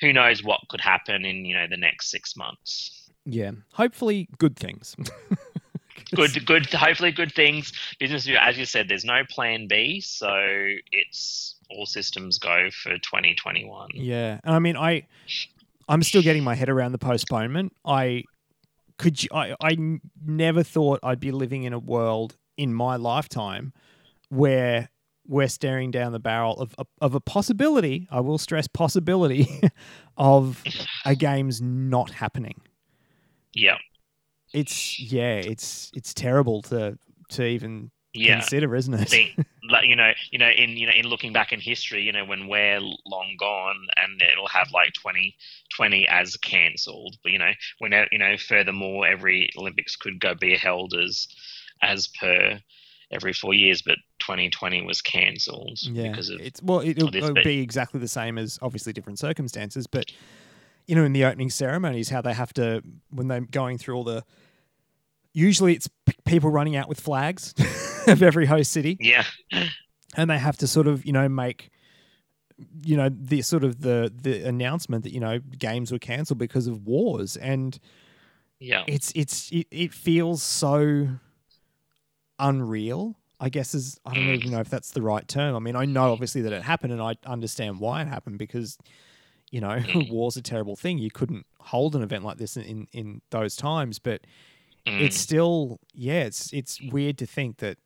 who 0.00 0.12
knows 0.12 0.42
what 0.42 0.60
could 0.70 0.80
happen 0.80 1.24
in 1.24 1.44
you 1.44 1.54
know 1.54 1.66
the 1.68 1.76
next 1.76 2.10
six 2.10 2.34
months? 2.34 3.10
Yeah, 3.26 3.52
hopefully 3.72 4.28
good 4.38 4.56
things. 4.56 4.96
good, 6.14 6.46
good. 6.46 6.66
Hopefully, 6.66 7.12
good 7.12 7.34
things. 7.34 7.72
Business, 7.98 8.28
as 8.40 8.58
you 8.58 8.64
said, 8.64 8.88
there's 8.88 9.04
no 9.04 9.22
plan 9.28 9.66
B, 9.68 10.00
so 10.00 10.28
it's 10.92 11.56
all 11.70 11.86
systems 11.86 12.38
go 12.38 12.70
for 12.70 12.92
2021. 12.98 13.90
Yeah, 13.94 14.40
and 14.44 14.54
I 14.54 14.58
mean, 14.58 14.76
I, 14.76 15.06
I'm 15.88 16.02
still 16.02 16.22
getting 16.22 16.44
my 16.44 16.54
head 16.54 16.68
around 16.68 16.92
the 16.92 16.98
postponement. 16.98 17.72
I 17.84 18.24
could, 18.96 19.22
you, 19.22 19.28
I, 19.32 19.54
I 19.62 19.76
never 20.24 20.62
thought 20.62 21.00
I'd 21.02 21.20
be 21.20 21.30
living 21.30 21.64
in 21.64 21.72
a 21.72 21.78
world 21.78 22.36
in 22.56 22.74
my 22.74 22.96
lifetime 22.96 23.72
where 24.28 24.88
we're 25.26 25.48
staring 25.48 25.90
down 25.90 26.12
the 26.12 26.18
barrel 26.18 26.54
of, 26.58 26.74
of, 26.78 26.86
of 27.00 27.14
a 27.14 27.20
possibility. 27.20 28.08
I 28.10 28.20
will 28.20 28.38
stress 28.38 28.66
possibility 28.66 29.60
of 30.16 30.62
a 31.04 31.14
game's 31.14 31.60
not 31.60 32.10
happening. 32.10 32.60
Yeah 33.52 33.76
it's 34.52 34.98
yeah, 34.98 35.36
it's 35.36 35.90
it's 35.94 36.14
terrible 36.14 36.62
to 36.62 36.98
to 37.30 37.44
even 37.44 37.90
yeah. 38.14 38.38
consider, 38.38 38.74
isn't 38.74 38.94
it? 38.94 39.08
Think, 39.08 39.46
you 39.82 39.96
know, 39.96 40.12
you 40.30 40.38
know, 40.38 40.48
in 40.48 40.70
you 40.70 40.86
know, 40.86 40.92
in 40.92 41.06
looking 41.06 41.32
back 41.32 41.52
in 41.52 41.60
history, 41.60 42.02
you 42.02 42.12
know, 42.12 42.24
when 42.24 42.48
we're 42.48 42.80
long 42.80 43.36
gone, 43.38 43.86
and 43.96 44.20
it'll 44.22 44.48
have 44.48 44.70
like 44.72 44.92
2020 44.94 46.08
as 46.08 46.36
cancelled. 46.36 47.16
But 47.22 47.32
you 47.32 47.38
know, 47.38 47.52
when 47.78 47.92
you 48.10 48.18
know, 48.18 48.36
furthermore, 48.36 49.06
every 49.06 49.50
Olympics 49.56 49.96
could 49.96 50.20
go 50.20 50.34
be 50.34 50.56
held 50.56 50.94
as 50.94 51.28
as 51.82 52.08
per 52.08 52.60
every 53.10 53.32
four 53.32 53.54
years, 53.54 53.82
but 53.82 53.96
2020 54.20 54.82
was 54.82 55.00
cancelled 55.00 55.78
yeah, 55.82 56.08
because 56.08 56.28
of 56.28 56.40
it's 56.40 56.62
well, 56.62 56.80
it'll, 56.80 57.14
it'll 57.14 57.34
be 57.34 57.60
exactly 57.60 58.00
the 58.00 58.08
same 58.08 58.38
as 58.38 58.58
obviously 58.62 58.92
different 58.92 59.18
circumstances, 59.18 59.86
but 59.86 60.12
you 60.88 60.94
know, 60.94 61.04
in 61.04 61.12
the 61.12 61.24
opening 61.24 61.50
ceremonies, 61.50 62.08
how 62.08 62.22
they 62.22 62.32
have 62.32 62.52
to 62.54 62.82
when 63.10 63.28
they're 63.28 63.42
going 63.42 63.78
through 63.78 63.94
all 63.94 64.04
the. 64.04 64.24
Usually, 65.34 65.74
it's 65.74 65.88
p- 66.06 66.14
people 66.24 66.50
running 66.50 66.74
out 66.74 66.88
with 66.88 66.98
flags 66.98 67.54
of 68.08 68.22
every 68.22 68.46
host 68.46 68.72
city. 68.72 68.96
Yeah, 68.98 69.24
and 70.16 70.30
they 70.30 70.38
have 70.38 70.56
to 70.56 70.66
sort 70.66 70.88
of 70.88 71.04
you 71.04 71.12
know 71.12 71.28
make, 71.28 71.70
you 72.82 72.96
know, 72.96 73.10
the 73.10 73.42
sort 73.42 73.64
of 73.64 73.82
the 73.82 74.10
the 74.12 74.42
announcement 74.48 75.04
that 75.04 75.12
you 75.12 75.20
know 75.20 75.38
games 75.38 75.92
were 75.92 75.98
cancelled 75.98 76.38
because 76.38 76.66
of 76.66 76.86
wars, 76.86 77.36
and 77.36 77.78
yeah, 78.58 78.84
it's 78.88 79.12
it's 79.14 79.52
it, 79.52 79.66
it 79.70 79.92
feels 79.92 80.42
so 80.42 81.06
unreal. 82.38 83.14
I 83.38 83.50
guess 83.50 83.74
is 83.74 84.00
I 84.06 84.14
don't 84.14 84.34
even 84.34 84.50
know 84.50 84.60
if 84.60 84.70
that's 84.70 84.92
the 84.92 85.02
right 85.02 85.28
term. 85.28 85.54
I 85.54 85.58
mean, 85.58 85.76
I 85.76 85.84
know 85.84 86.12
obviously 86.12 86.40
that 86.42 86.52
it 86.54 86.62
happened, 86.62 86.94
and 86.94 87.02
I 87.02 87.14
understand 87.26 87.78
why 87.78 88.00
it 88.00 88.08
happened 88.08 88.38
because 88.38 88.78
you 89.50 89.60
know, 89.60 89.68
mm. 89.76 90.10
war's 90.10 90.36
a 90.36 90.42
terrible 90.42 90.76
thing. 90.76 90.98
You 90.98 91.10
couldn't 91.10 91.46
hold 91.60 91.94
an 91.94 92.02
event 92.02 92.24
like 92.24 92.38
this 92.38 92.56
in, 92.56 92.64
in, 92.64 92.88
in 92.92 93.22
those 93.30 93.56
times, 93.56 93.98
but 93.98 94.22
mm. 94.86 95.00
it's 95.00 95.16
still, 95.16 95.80
yeah, 95.94 96.22
it's 96.22 96.52
it's 96.52 96.80
weird 96.80 97.18
to 97.18 97.26
think 97.26 97.58
that, 97.58 97.78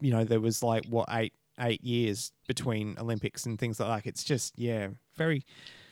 you 0.00 0.10
know, 0.10 0.24
there 0.24 0.40
was 0.40 0.62
like 0.62 0.86
what 0.86 1.08
eight 1.10 1.32
eight 1.58 1.84
years 1.84 2.32
between 2.48 2.96
Olympics 2.98 3.46
and 3.46 3.58
things 3.58 3.78
like 3.78 4.04
that. 4.04 4.08
It's 4.08 4.24
just, 4.24 4.58
yeah, 4.58 4.88
very, 5.16 5.44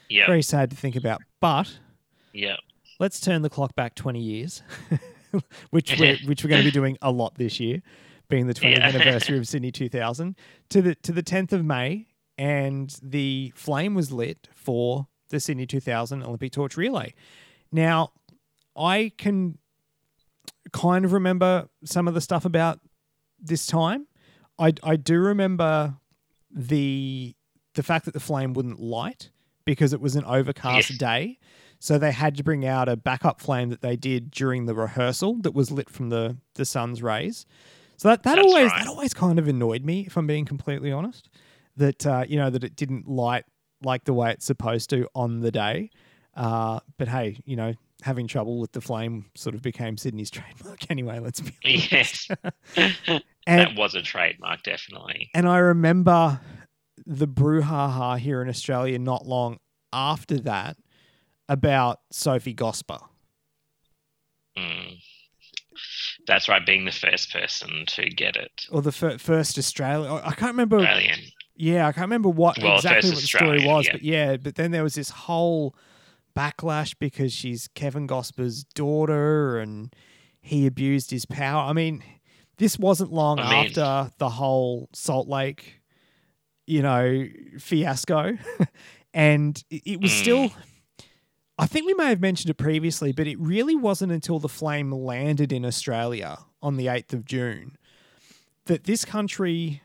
yeah. 0.08 0.26
very 0.26 0.42
sad 0.42 0.70
to 0.70 0.76
think 0.76 0.96
about. 0.96 1.22
But 1.40 1.78
yeah, 2.32 2.56
let's 2.98 3.20
turn 3.20 3.42
the 3.42 3.50
clock 3.50 3.74
back 3.74 3.94
twenty 3.94 4.20
years, 4.20 4.62
which 5.70 5.98
we're 5.98 6.16
which 6.24 6.42
we're 6.42 6.50
going 6.50 6.62
to 6.62 6.68
be 6.68 6.72
doing 6.72 6.96
a 7.02 7.10
lot 7.10 7.34
this 7.36 7.60
year, 7.60 7.82
being 8.28 8.46
the 8.46 8.54
20th 8.54 8.76
yeah. 8.76 8.88
anniversary 8.88 9.38
of 9.38 9.46
Sydney 9.46 9.72
2000 9.72 10.36
to 10.70 10.82
the 10.82 10.94
to 10.96 11.12
the 11.12 11.22
10th 11.22 11.52
of 11.52 11.64
May 11.64 12.06
and 12.38 12.96
the 13.02 13.52
flame 13.56 13.94
was 13.94 14.12
lit 14.12 14.48
for 14.54 15.08
the 15.28 15.40
Sydney 15.40 15.66
2000 15.66 16.22
Olympic 16.22 16.52
torch 16.52 16.76
relay. 16.76 17.12
Now, 17.72 18.12
I 18.76 19.12
can 19.18 19.58
kind 20.72 21.04
of 21.04 21.12
remember 21.12 21.68
some 21.84 22.06
of 22.06 22.14
the 22.14 22.20
stuff 22.20 22.44
about 22.44 22.78
this 23.40 23.66
time. 23.66 24.06
I, 24.58 24.72
I 24.82 24.96
do 24.96 25.18
remember 25.18 25.96
the 26.50 27.34
the 27.74 27.82
fact 27.82 28.06
that 28.06 28.14
the 28.14 28.20
flame 28.20 28.54
wouldn't 28.54 28.80
light 28.80 29.30
because 29.64 29.92
it 29.92 30.00
was 30.00 30.16
an 30.16 30.24
overcast 30.24 30.90
yes. 30.90 30.98
day. 30.98 31.38
So 31.78 31.96
they 31.96 32.10
had 32.10 32.36
to 32.38 32.42
bring 32.42 32.66
out 32.66 32.88
a 32.88 32.96
backup 32.96 33.40
flame 33.40 33.68
that 33.68 33.82
they 33.82 33.94
did 33.94 34.32
during 34.32 34.66
the 34.66 34.74
rehearsal 34.74 35.36
that 35.42 35.54
was 35.54 35.70
lit 35.70 35.90
from 35.90 36.08
the 36.08 36.38
the 36.54 36.64
sun's 36.64 37.02
rays. 37.02 37.46
So 37.96 38.08
that, 38.08 38.22
that 38.22 38.36
That's 38.36 38.46
always 38.46 38.70
right. 38.70 38.78
that 38.84 38.88
always 38.88 39.14
kind 39.14 39.38
of 39.38 39.48
annoyed 39.48 39.84
me, 39.84 40.06
if 40.06 40.16
I'm 40.16 40.26
being 40.26 40.44
completely 40.44 40.90
honest 40.90 41.28
that 41.78 42.06
uh, 42.06 42.24
you 42.28 42.36
know 42.36 42.50
that 42.50 42.64
it 42.64 42.76
didn't 42.76 43.08
light 43.08 43.44
like 43.82 44.04
the 44.04 44.12
way 44.12 44.30
it's 44.32 44.44
supposed 44.44 44.90
to 44.90 45.08
on 45.14 45.40
the 45.40 45.50
day. 45.50 45.90
Uh, 46.34 46.80
but 46.98 47.08
hey, 47.08 47.38
you 47.44 47.56
know, 47.56 47.74
having 48.02 48.26
trouble 48.26 48.60
with 48.60 48.72
the 48.72 48.80
flame 48.80 49.26
sort 49.34 49.54
of 49.54 49.62
became 49.62 49.96
Sydney's 49.96 50.30
trademark 50.30 50.90
anyway. 50.90 51.18
Let's 51.18 51.40
be 51.40 51.52
honest. 51.64 51.92
Yes, 51.92 52.28
and, 52.76 53.22
that 53.46 53.76
was 53.76 53.94
a 53.94 54.02
trademark, 54.02 54.62
definitely. 54.62 55.30
And 55.34 55.48
I 55.48 55.58
remember 55.58 56.40
the 57.06 57.28
brouhaha 57.28 58.18
here 58.18 58.42
in 58.42 58.48
Australia 58.48 58.98
not 58.98 59.26
long 59.26 59.58
after 59.92 60.38
that 60.40 60.76
about 61.48 62.00
Sophie 62.10 62.54
Gosper. 62.54 63.00
Mm. 64.56 64.98
That's 66.26 66.48
right, 66.48 66.64
being 66.64 66.84
the 66.84 66.92
first 66.92 67.32
person 67.32 67.84
to 67.86 68.10
get 68.10 68.36
it. 68.36 68.66
Or 68.70 68.82
the 68.82 68.92
fir- 68.92 69.18
first 69.18 69.56
Australian. 69.56 70.10
I 70.24 70.32
can't 70.32 70.52
remember. 70.52 70.78
Australian. 70.78 71.20
Yeah, 71.58 71.88
I 71.88 71.92
can't 71.92 72.04
remember 72.04 72.28
what 72.28 72.56
well, 72.62 72.76
exactly 72.76 73.10
what 73.10 73.20
the 73.20 73.26
story 73.26 73.66
was, 73.66 73.86
yeah. 73.86 73.92
but 73.92 74.02
yeah, 74.02 74.36
but 74.36 74.54
then 74.54 74.70
there 74.70 74.84
was 74.84 74.94
this 74.94 75.10
whole 75.10 75.74
backlash 76.36 76.94
because 76.98 77.32
she's 77.32 77.68
Kevin 77.74 78.06
Gosper's 78.06 78.62
daughter 78.62 79.58
and 79.58 79.94
he 80.40 80.66
abused 80.66 81.10
his 81.10 81.26
power. 81.26 81.68
I 81.68 81.72
mean, 81.72 82.04
this 82.58 82.78
wasn't 82.78 83.12
long 83.12 83.40
I 83.40 83.50
mean, 83.50 83.66
after 83.66 84.12
the 84.18 84.28
whole 84.28 84.88
Salt 84.92 85.26
Lake, 85.26 85.80
you 86.64 86.80
know, 86.80 87.26
fiasco. 87.58 88.38
and 89.12 89.62
it, 89.68 90.00
was 90.00 90.12
mm. 90.12 90.20
still 90.20 90.52
I 91.58 91.66
think 91.66 91.86
we 91.86 91.94
may 91.94 92.10
have 92.10 92.20
mentioned 92.20 92.50
it 92.50 92.54
previously, 92.54 93.10
but 93.10 93.26
it 93.26 93.38
really 93.40 93.74
wasn't 93.74 94.12
until 94.12 94.38
the 94.38 94.48
flame 94.48 94.92
landed 94.92 95.52
in 95.52 95.64
Australia 95.64 96.38
on 96.62 96.76
the 96.76 96.86
8th 96.86 97.12
of 97.14 97.24
June 97.24 97.76
that 98.66 98.84
this 98.84 99.04
country 99.04 99.82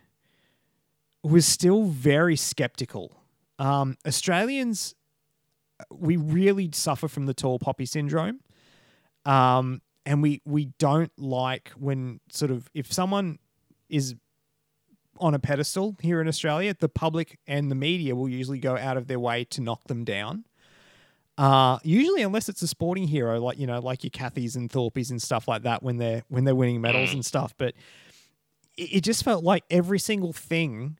was 1.24 1.46
still 1.46 1.86
very 1.86 2.36
skeptical. 2.36 3.24
Um, 3.58 3.98
Australians, 4.06 4.94
we 5.90 6.18
really 6.18 6.70
suffer 6.74 7.08
from 7.08 7.26
the 7.26 7.34
tall 7.34 7.60
poppy 7.60 7.86
syndrome. 7.86 8.42
Um, 9.26 9.82
and 10.06 10.22
we, 10.22 10.42
we 10.46 10.66
don't 10.80 11.12
like 11.18 11.70
when 11.78 12.20
sort 12.30 12.52
of, 12.52 12.70
if 12.74 12.92
someone 12.92 13.40
is 13.90 14.16
on 15.20 15.34
a 15.34 15.40
pedestal 15.40 15.96
here 16.02 16.20
in 16.20 16.28
Australia, 16.28 16.76
the 16.78 16.90
public 16.90 17.40
and 17.48 17.72
the 17.72 17.76
media 17.76 18.16
will 18.16 18.28
usually 18.28 18.60
go 18.60 18.78
out 18.78 18.98
of 18.98 19.08
their 19.08 19.20
way 19.20 19.46
to 19.46 19.62
knock 19.62 19.86
them 19.86 20.04
down. 20.04 20.44
Uh, 21.38 21.80
usually, 21.84 22.22
unless 22.22 22.50
it's 22.50 22.62
a 22.62 22.68
sporting 22.68 23.08
hero, 23.08 23.40
like 23.40 23.58
you 23.58 23.66
know, 23.66 23.80
like 23.80 24.04
your 24.04 24.12
Cathys 24.12 24.56
and 24.56 24.70
Thorpes 24.70 25.10
and 25.10 25.22
stuff 25.22 25.48
like 25.48 25.64
that, 25.64 25.82
when 25.82 25.98
they're 25.98 26.24
when 26.28 26.44
they're 26.44 26.54
winning 26.54 26.80
medals 26.80 27.14
and 27.14 27.26
stuff. 27.26 27.56
But 27.58 27.74
it, 28.78 28.98
it 28.98 29.02
just 29.02 29.24
felt 29.24 29.44
like 29.44 29.64
every 29.72 29.98
single 29.98 30.32
thing 30.32 31.00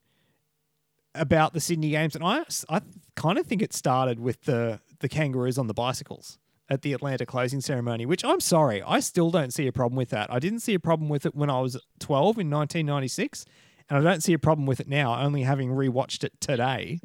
about 1.16 1.54
the 1.54 1.60
Sydney 1.60 1.90
Games, 1.92 2.16
and 2.16 2.24
I 2.24 2.44
I 2.70 2.82
kind 3.16 3.38
of 3.38 3.46
think 3.46 3.62
it 3.62 3.74
started 3.74 4.20
with 4.20 4.44
the 4.44 4.80
the 5.00 5.10
kangaroos 5.10 5.58
on 5.58 5.68
the 5.68 5.74
bicycles 5.74 6.40
at 6.70 6.82
the 6.82 6.94
Atlanta 6.94 7.26
closing 7.26 7.62
ceremony, 7.62 8.06
which 8.06 8.24
I'm 8.24 8.40
sorry, 8.40 8.82
I 8.82 9.00
still 9.00 9.32
don't 9.32 9.54
see 9.54 9.68
a 9.68 9.72
problem 9.72 9.98
with 9.98 10.10
that. 10.10 10.32
I 10.32 10.40
didn't 10.40 10.60
see 10.62 10.74
a 10.74 10.80
problem 10.80 11.10
with 11.10 11.26
it 11.26 11.36
when 11.36 11.50
I 11.50 11.60
was 11.60 11.80
12 12.00 12.40
in 12.40 12.50
1996, 12.50 13.46
and 13.90 14.00
I 14.00 14.02
don't 14.02 14.24
see 14.24 14.34
a 14.34 14.40
problem 14.40 14.66
with 14.66 14.80
it 14.80 14.88
now, 14.88 15.22
only 15.22 15.44
having 15.44 15.70
rewatched 15.70 16.24
it 16.24 16.40
today. 16.40 17.00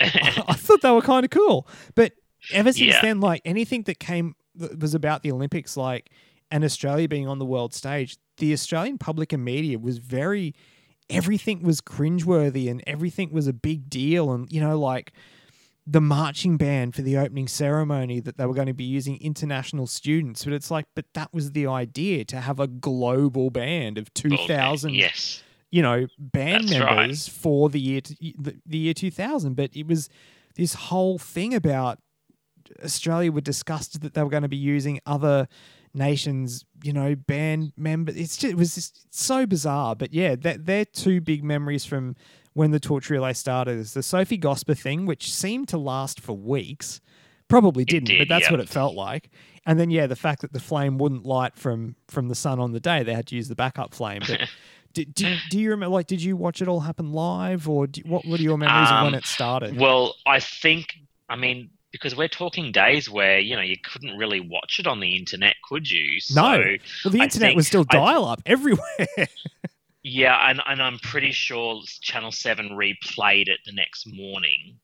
I, 0.00 0.44
I 0.48 0.54
thought 0.54 0.82
they 0.82 0.90
were 0.90 1.02
kind 1.02 1.24
of 1.24 1.30
cool. 1.30 1.66
But 1.94 2.12
ever 2.52 2.72
since 2.72 2.94
yeah. 2.94 3.02
then, 3.02 3.20
like 3.20 3.42
anything 3.44 3.82
that 3.82 3.98
came 3.98 4.34
that 4.54 4.80
was 4.80 4.94
about 4.94 5.22
the 5.22 5.32
Olympics, 5.32 5.76
like 5.76 6.10
and 6.50 6.64
Australia 6.64 7.08
being 7.08 7.26
on 7.26 7.38
the 7.38 7.46
world 7.46 7.74
stage, 7.74 8.18
the 8.36 8.52
Australian 8.52 8.98
public 8.98 9.32
and 9.32 9.44
media 9.44 9.78
was 9.78 9.98
very 9.98 10.54
everything 11.12 11.62
was 11.62 11.80
cringeworthy 11.80 12.70
and 12.70 12.82
everything 12.86 13.32
was 13.32 13.46
a 13.46 13.52
big 13.52 13.88
deal. 13.88 14.32
And, 14.32 14.50
you 14.50 14.60
know, 14.60 14.78
like 14.78 15.12
the 15.86 16.00
marching 16.00 16.56
band 16.56 16.94
for 16.94 17.02
the 17.02 17.16
opening 17.16 17.48
ceremony 17.48 18.20
that 18.20 18.36
they 18.36 18.46
were 18.46 18.54
going 18.54 18.68
to 18.68 18.74
be 18.74 18.84
using 18.84 19.20
international 19.20 19.86
students. 19.86 20.44
But 20.44 20.54
it's 20.54 20.70
like, 20.70 20.86
but 20.94 21.06
that 21.14 21.32
was 21.32 21.52
the 21.52 21.66
idea 21.66 22.24
to 22.26 22.40
have 22.40 22.60
a 22.60 22.66
global 22.66 23.50
band 23.50 23.98
of 23.98 24.12
2,000. 24.14 24.94
Yes. 24.94 25.42
You 25.70 25.82
know, 25.82 26.06
band 26.18 26.68
That's 26.68 26.78
members 26.78 27.28
right. 27.28 27.34
for 27.34 27.70
the 27.70 27.80
year 27.80 28.02
the, 28.38 28.56
the 28.66 28.78
year 28.78 28.94
2000, 28.94 29.54
but 29.54 29.70
it 29.74 29.86
was 29.86 30.10
this 30.54 30.74
whole 30.74 31.18
thing 31.18 31.54
about 31.54 31.98
Australia 32.84 33.32
were 33.32 33.40
disgusted 33.40 34.02
that 34.02 34.14
they 34.14 34.22
were 34.22 34.28
going 34.28 34.42
to 34.42 34.50
be 34.50 34.56
using 34.56 35.00
other 35.06 35.48
nations, 35.94 36.64
you 36.82 36.92
know, 36.92 37.14
band 37.14 37.72
member. 37.76 38.12
It's 38.14 38.36
just, 38.36 38.52
it 38.52 38.56
was 38.56 38.74
just 38.74 39.14
so 39.14 39.46
bizarre. 39.46 39.94
But 39.94 40.12
yeah, 40.12 40.34
that 40.36 40.66
they're 40.66 40.84
two 40.84 41.20
big 41.20 41.44
memories 41.44 41.84
from 41.84 42.16
when 42.54 42.70
the 42.70 42.80
torch 42.80 43.10
relay 43.10 43.32
started. 43.32 43.78
Is 43.78 43.94
the 43.94 44.02
Sophie 44.02 44.38
Gosper 44.38 44.78
thing, 44.78 45.06
which 45.06 45.32
seemed 45.32 45.68
to 45.68 45.78
last 45.78 46.20
for 46.20 46.34
weeks, 46.34 47.00
Probably 47.48 47.84
didn't, 47.84 48.06
did, 48.06 48.18
but 48.18 48.28
that's 48.28 48.46
yeah. 48.46 48.52
what 48.52 48.60
it 48.60 48.68
felt 48.70 48.94
like. 48.94 49.28
And 49.66 49.78
then 49.78 49.90
yeah, 49.90 50.06
the 50.06 50.16
fact 50.16 50.40
that 50.40 50.54
the 50.54 50.60
flame 50.60 50.96
wouldn't 50.96 51.26
light 51.26 51.54
from 51.54 51.96
from 52.08 52.28
the 52.28 52.34
sun 52.34 52.58
on 52.58 52.72
the 52.72 52.80
day, 52.80 53.02
they 53.02 53.12
had 53.12 53.26
to 53.26 53.36
use 53.36 53.48
the 53.48 53.54
backup 53.54 53.94
flame. 53.94 54.22
But 54.26 54.48
do, 54.94 55.04
do, 55.04 55.36
do 55.50 55.58
you 55.58 55.68
remember? 55.68 55.92
Like, 55.92 56.06
did 56.06 56.22
you 56.22 56.34
watch 56.34 56.62
it 56.62 56.68
all 56.68 56.80
happen 56.80 57.12
live, 57.12 57.68
or 57.68 57.86
do, 57.86 58.00
what? 58.06 58.24
What 58.24 58.40
are 58.40 58.42
your 58.42 58.56
memories 58.56 58.88
of 58.90 59.04
when 59.04 59.12
Um, 59.12 59.18
it 59.18 59.26
started? 59.26 59.76
Well, 59.78 60.14
I 60.24 60.40
think, 60.40 60.96
I 61.28 61.36
mean, 61.36 61.68
because 61.92 62.16
we're 62.16 62.28
talking 62.28 62.72
days 62.72 63.08
where 63.08 63.38
you 63.38 63.54
know 63.54 63.62
you 63.62 63.76
couldn't 63.78 64.16
really 64.16 64.40
watch 64.40 64.80
it 64.80 64.86
on 64.86 65.00
the 65.00 65.16
internet, 65.16 65.56
could 65.68 65.88
you? 65.88 66.14
no, 66.14 66.18
So, 66.20 66.76
well, 67.04 67.12
the 67.12 67.20
internet 67.20 67.54
was 67.54 67.66
still 67.66 67.84
dial 67.84 68.24
up 68.24 68.42
everywhere. 68.46 69.28
Yeah, 70.04 70.50
and, 70.50 70.60
and 70.66 70.82
I'm 70.82 70.98
pretty 70.98 71.30
sure 71.30 71.80
Channel 72.00 72.32
Seven 72.32 72.70
replayed 72.70 73.48
it 73.48 73.60
the 73.64 73.72
next 73.72 74.06
morning. 74.12 74.80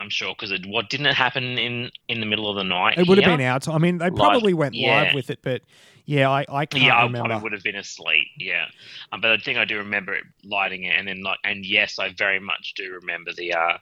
I'm 0.00 0.10
sure 0.10 0.32
because 0.34 0.50
it 0.50 0.64
what 0.64 0.88
didn't 0.88 1.06
it 1.06 1.14
happen 1.14 1.58
in 1.58 1.90
in 2.08 2.20
the 2.20 2.26
middle 2.26 2.48
of 2.48 2.56
the 2.56 2.64
night? 2.64 2.98
it 2.98 3.06
would 3.06 3.18
have 3.18 3.36
been 3.36 3.60
time. 3.60 3.74
I 3.74 3.78
mean, 3.78 3.98
they 3.98 4.10
probably 4.10 4.54
went 4.54 4.74
yeah. 4.74 5.02
live 5.02 5.14
with 5.14 5.28
it, 5.28 5.40
but 5.42 5.62
yeah, 6.06 6.30
I, 6.30 6.46
I 6.48 6.66
can't 6.66 6.84
yeah, 6.84 6.94
I 6.94 7.02
remember. 7.02 7.28
probably 7.28 7.42
would 7.42 7.52
have 7.52 7.62
been 7.62 7.76
asleep. 7.76 8.26
Yeah, 8.38 8.64
um, 9.12 9.20
but 9.20 9.30
I 9.30 9.36
think 9.36 9.58
I 9.58 9.64
do 9.64 9.76
remember 9.76 10.14
it 10.14 10.24
lighting 10.42 10.84
it, 10.84 10.96
and 10.96 11.06
then 11.06 11.22
like, 11.22 11.38
and 11.44 11.66
yes, 11.66 11.98
I 11.98 12.14
very 12.16 12.40
much 12.40 12.72
do 12.76 12.98
remember 13.00 13.32
the 13.36 13.52
uh, 13.52 13.78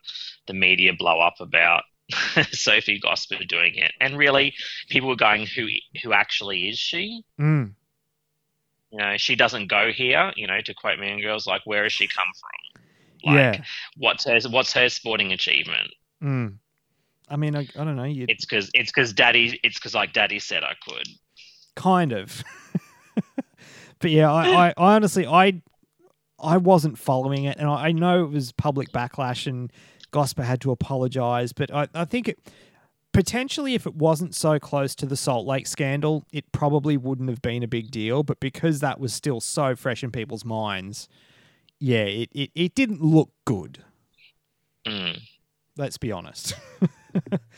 the 0.47 0.55
media 0.55 0.93
blow 0.93 1.21
up 1.21 1.41
about 1.41 1.85
Sophie 2.53 3.01
Gosper 3.01 3.47
doing 3.47 3.75
it, 3.77 3.92
and 4.01 4.16
really, 4.16 4.55
people 4.88 5.09
were 5.09 5.16
going, 5.16 5.47
"Who 5.47 5.66
who 6.03 6.12
actually 6.12 6.68
is 6.68 6.79
she?" 6.79 7.25
Mm. 7.38 7.75
You 8.90 8.99
know, 8.99 9.16
she 9.18 9.37
doesn't 9.37 9.68
go 9.68 9.92
here. 9.92 10.33
You 10.37 10.47
know, 10.47 10.61
to 10.61 10.75
quote 10.75 10.99
Mean 10.99 11.21
Girls, 11.21 11.47
like, 11.47 11.62
where 11.64 11.83
has 11.83 11.92
she 11.92 12.09
come 12.09 12.27
from? 12.35 13.35
Like, 13.35 13.57
yeah. 13.57 13.62
what's 13.97 14.25
her 14.25 14.38
what's 14.49 14.73
her 14.73 14.88
sporting 14.88 15.33
achievement? 15.33 15.90
Mm. 16.23 16.55
I 17.31 17.37
mean, 17.37 17.55
I, 17.57 17.68
I 17.79 17.85
don't 17.85 17.97
know. 17.97 18.05
You 18.05 18.27
It's 18.29 18.44
because 18.44 18.71
it's 18.75 18.90
because 18.90 19.12
Daddy 19.12 19.61
it's 19.62 19.79
because 19.79 19.94
like 19.94 20.12
Daddy 20.12 20.38
said 20.38 20.62
I 20.64 20.75
could. 20.87 21.07
kind 21.75 22.12
of. 22.12 22.42
but 23.99 24.11
yeah, 24.11 24.33
I, 24.33 24.49
I, 24.49 24.68
I 24.68 24.94
honestly, 24.94 25.27
I, 25.27 25.61
I 26.40 26.57
wasn't 26.57 26.99
following 26.99 27.44
it, 27.44 27.59
and 27.59 27.68
I, 27.68 27.88
I 27.88 27.92
know 27.92 28.25
it 28.25 28.31
was 28.31 28.53
public 28.53 28.90
backlash, 28.92 29.47
and 29.47 29.73
Gosper 30.12 30.44
had 30.44 30.61
to 30.62 30.71
apologize. 30.71 31.53
But 31.53 31.73
I, 31.73 31.88
I 31.94 32.05
think 32.05 32.29
it 32.29 32.38
potentially, 33.12 33.75
if 33.75 33.87
it 33.87 33.94
wasn't 33.94 34.35
so 34.35 34.59
close 34.59 34.94
to 34.97 35.07
the 35.07 35.16
Salt 35.16 35.47
Lake 35.47 35.66
scandal, 35.66 36.25
it 36.33 36.51
probably 36.53 36.97
wouldn't 36.97 37.29
have 37.29 37.42
been 37.42 37.62
a 37.62 37.68
big 37.68 37.90
deal. 37.90 38.23
But 38.23 38.40
because 38.40 38.81
that 38.81 39.01
was 39.01 39.12
still 39.12 39.40
so 39.40 39.77
fresh 39.77 40.03
in 40.03 40.11
people's 40.11 40.44
minds, 40.44 41.09
yeah, 41.79 42.05
it, 42.05 42.31
it, 42.33 42.51
it 42.55 42.75
didn't 42.75 43.03
look 43.03 43.31
good. 43.44 43.85
Mm. 44.87 45.21
Let's 45.77 45.99
be 45.99 46.12
honest. 46.12 46.55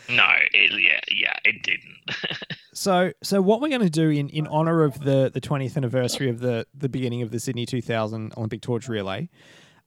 No, 0.08 0.26
it, 0.52 0.80
yeah, 0.80 1.00
yeah, 1.10 1.34
it 1.44 1.62
didn't. 1.62 2.46
So, 2.72 3.12
so 3.20 3.42
what 3.42 3.60
we're 3.60 3.68
going 3.68 3.80
to 3.82 3.90
do 3.90 4.08
in, 4.08 4.28
in 4.28 4.46
honor 4.46 4.84
of 4.84 5.00
the, 5.00 5.28
the 5.34 5.40
20th 5.40 5.76
anniversary 5.76 6.30
of 6.30 6.38
the, 6.38 6.66
the 6.72 6.88
beginning 6.88 7.20
of 7.20 7.30
the 7.30 7.40
Sydney 7.40 7.66
2000 7.66 8.32
Olympic 8.38 8.62
Torch 8.62 8.88
Relay, 8.88 9.28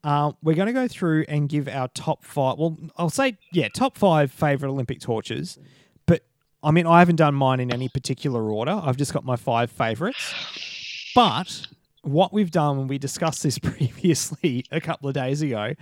uh, 0.03 0.33
we're 0.41 0.55
going 0.55 0.67
to 0.67 0.73
go 0.73 0.87
through 0.87 1.25
and 1.27 1.47
give 1.47 1.67
our 1.67 1.87
top 1.89 2.25
five. 2.25 2.57
Well, 2.57 2.77
I'll 2.97 3.09
say, 3.09 3.37
yeah, 3.51 3.69
top 3.69 3.97
five 3.97 4.31
favorite 4.31 4.69
Olympic 4.69 4.99
torches. 4.99 5.57
But 6.05 6.23
I 6.61 6.71
mean, 6.71 6.85
I 6.85 6.99
haven't 6.99 7.15
done 7.17 7.35
mine 7.35 7.59
in 7.59 7.73
any 7.73 7.87
particular 7.87 8.51
order. 8.51 8.81
I've 8.83 8.97
just 8.97 9.13
got 9.13 9.23
my 9.23 9.35
five 9.35 9.71
favorites. 9.71 10.33
But 11.15 11.67
what 12.01 12.33
we've 12.33 12.51
done 12.51 12.77
when 12.77 12.87
we 12.87 12.97
discussed 12.97 13.43
this 13.43 13.57
previously 13.59 14.65
a 14.71 14.81
couple 14.81 15.07
of 15.07 15.13
days 15.13 15.41
ago, 15.41 15.73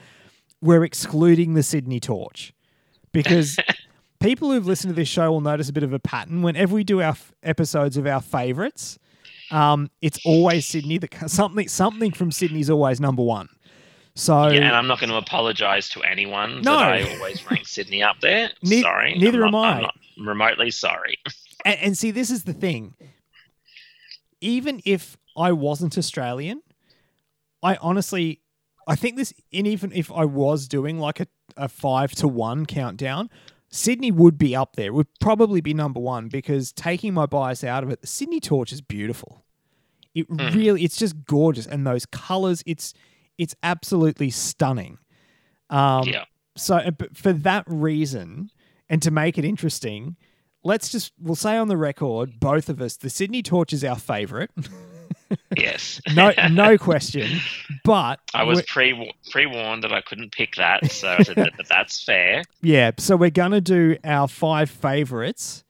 we're 0.62 0.84
excluding 0.84 1.56
the 1.56 1.64
Sydney 1.64 2.00
torch 2.00 2.54
because 3.12 3.58
people 4.20 4.52
who've 4.52 4.68
listened 4.68 4.94
to 4.94 4.96
this 4.96 5.08
show 5.08 5.32
will 5.32 5.42
notice 5.42 5.70
a 5.70 5.74
bit 5.74 5.84
of 5.84 5.94
a 5.94 6.00
pattern. 6.00 6.44
Whenever 6.44 6.76
we 6.76 6.84
do 6.84 7.02
our 7.02 7.10
f- 7.10 7.34
episodes 7.42 7.98
of 7.98 8.06
our 8.06 8.22
favorites, 8.22 9.00
um, 9.50 9.90
it's 10.02 10.20
always 10.24 10.68
Sydney. 10.68 11.00
That 11.00 11.30
something 11.30 11.68
something 11.68 12.12
from 12.12 12.32
Sydney's 12.32 12.70
always 12.70 13.02
number 13.02 13.24
one. 13.24 13.50
So 14.16 14.50
yeah, 14.50 14.68
and 14.68 14.76
I'm 14.76 14.88
not 14.88 15.00
going 15.00 15.10
to 15.10 15.16
apologise 15.16 15.90
to 15.90 16.04
anyone 16.04 16.62
No. 16.62 16.78
that 16.78 16.94
I 16.94 17.16
always 17.16 17.50
rank 17.50 17.68
Sydney 17.68 18.04
up 18.04 18.18
there. 18.22 18.52
Ne- 18.64 18.82
sorry, 18.82 19.18
neither 19.18 19.42
I'm 19.42 19.48
am 19.48 19.52
not- 19.52 19.66
I. 19.66 19.76
I'm 19.78 19.82
not 19.84 19.96
remotely 20.18 20.72
sorry. 20.72 21.18
and, 21.66 21.80
and 21.80 21.98
see, 21.98 22.12
this 22.12 22.30
is 22.30 22.44
the 22.44 22.54
thing. 22.54 22.96
Even 24.42 24.82
if 24.86 25.18
I 25.38 25.52
wasn't 25.52 25.98
Australian, 25.98 26.62
I 27.64 27.78
honestly, 27.78 28.42
I 28.88 28.96
think 28.96 29.16
this, 29.18 29.34
and 29.54 29.68
even 29.68 29.92
if 29.94 30.12
I 30.12 30.26
was 30.26 30.68
doing 30.68 31.00
like 31.00 31.20
a, 31.20 31.28
a 31.56 31.70
five 31.70 32.12
to 32.16 32.28
one 32.28 32.66
countdown, 32.66 33.30
Sydney 33.70 34.12
would 34.12 34.38
be 34.38 34.56
up 34.56 34.76
there. 34.76 34.88
It 34.88 34.94
would 34.94 35.08
probably 35.22 35.62
be 35.62 35.74
number 35.74 36.00
one 36.00 36.28
because 36.28 36.74
taking 36.74 37.14
my 37.14 37.26
bias 37.26 37.64
out 37.64 37.84
of 37.84 37.90
it, 37.90 38.02
the 38.02 38.08
Sydney 38.08 38.42
torch 38.42 38.74
is 38.74 38.82
beautiful. 38.82 39.46
It 40.14 40.26
hmm. 40.28 40.38
really, 40.38 40.84
it's 40.84 40.98
just 40.98 41.24
gorgeous, 41.24 41.66
and 41.66 41.88
those 41.88 42.06
colors, 42.06 42.64
it's 42.66 42.94
it's 43.38 43.56
absolutely 43.64 44.30
stunning. 44.30 44.98
Um, 45.70 46.08
yeah, 46.08 46.26
so 46.56 46.76
uh, 46.78 46.92
for 47.14 47.34
that 47.34 47.64
reason, 47.68 48.52
and 48.90 49.02
to 49.02 49.12
make 49.12 49.38
it 49.38 49.46
interesting, 49.46 50.18
let's 50.64 50.90
just 50.90 51.14
we'll 51.20 51.36
say 51.36 51.58
on 51.58 51.68
the 51.68 51.78
record, 51.78 52.40
both 52.40 52.70
of 52.70 52.82
us, 52.82 52.98
the 52.98 53.10
Sydney 53.10 53.42
Torch 53.42 53.74
is 53.74 53.84
our 53.84 53.98
favourite. 53.98 54.50
yes. 55.58 56.02
no, 56.16 56.34
no 56.50 56.78
question. 56.78 57.40
But 57.84 58.20
I 58.34 58.44
was 58.44 58.62
pre 58.64 59.14
pre 59.32 59.46
warned 59.46 59.84
that 59.84 59.94
I 59.94 60.02
couldn't 60.02 60.32
pick 60.32 60.56
that, 60.56 60.92
so 60.92 61.16
I 61.20 61.24
said 61.24 61.38
that, 61.38 61.54
that 61.58 61.68
that's 61.68 62.04
fair. 62.04 62.44
yeah. 62.62 62.92
So 62.98 63.16
we're 63.16 63.30
gonna 63.30 63.62
do 63.62 63.98
our 64.04 64.28
five 64.28 64.70
favourites, 64.70 65.64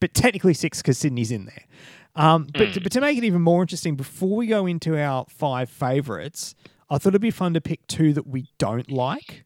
but 0.00 0.14
technically 0.14 0.54
six 0.54 0.80
because 0.80 0.98
Sydney's 0.98 1.30
in 1.30 1.46
there. 1.46 1.64
Um, 2.20 2.46
but, 2.52 2.72
to, 2.74 2.80
but 2.80 2.92
to 2.92 3.00
make 3.00 3.16
it 3.18 3.24
even 3.24 3.42
more 3.42 3.62
interesting, 3.62 3.96
before 3.96 4.36
we 4.36 4.46
go 4.46 4.66
into 4.66 4.98
our 5.00 5.26
five 5.28 5.70
favourites, 5.70 6.54
I 6.90 6.98
thought 6.98 7.10
it'd 7.10 7.20
be 7.20 7.30
fun 7.30 7.54
to 7.54 7.60
pick 7.60 7.86
two 7.86 8.12
that 8.14 8.26
we 8.26 8.46
don't 8.58 8.90
like. 8.90 9.44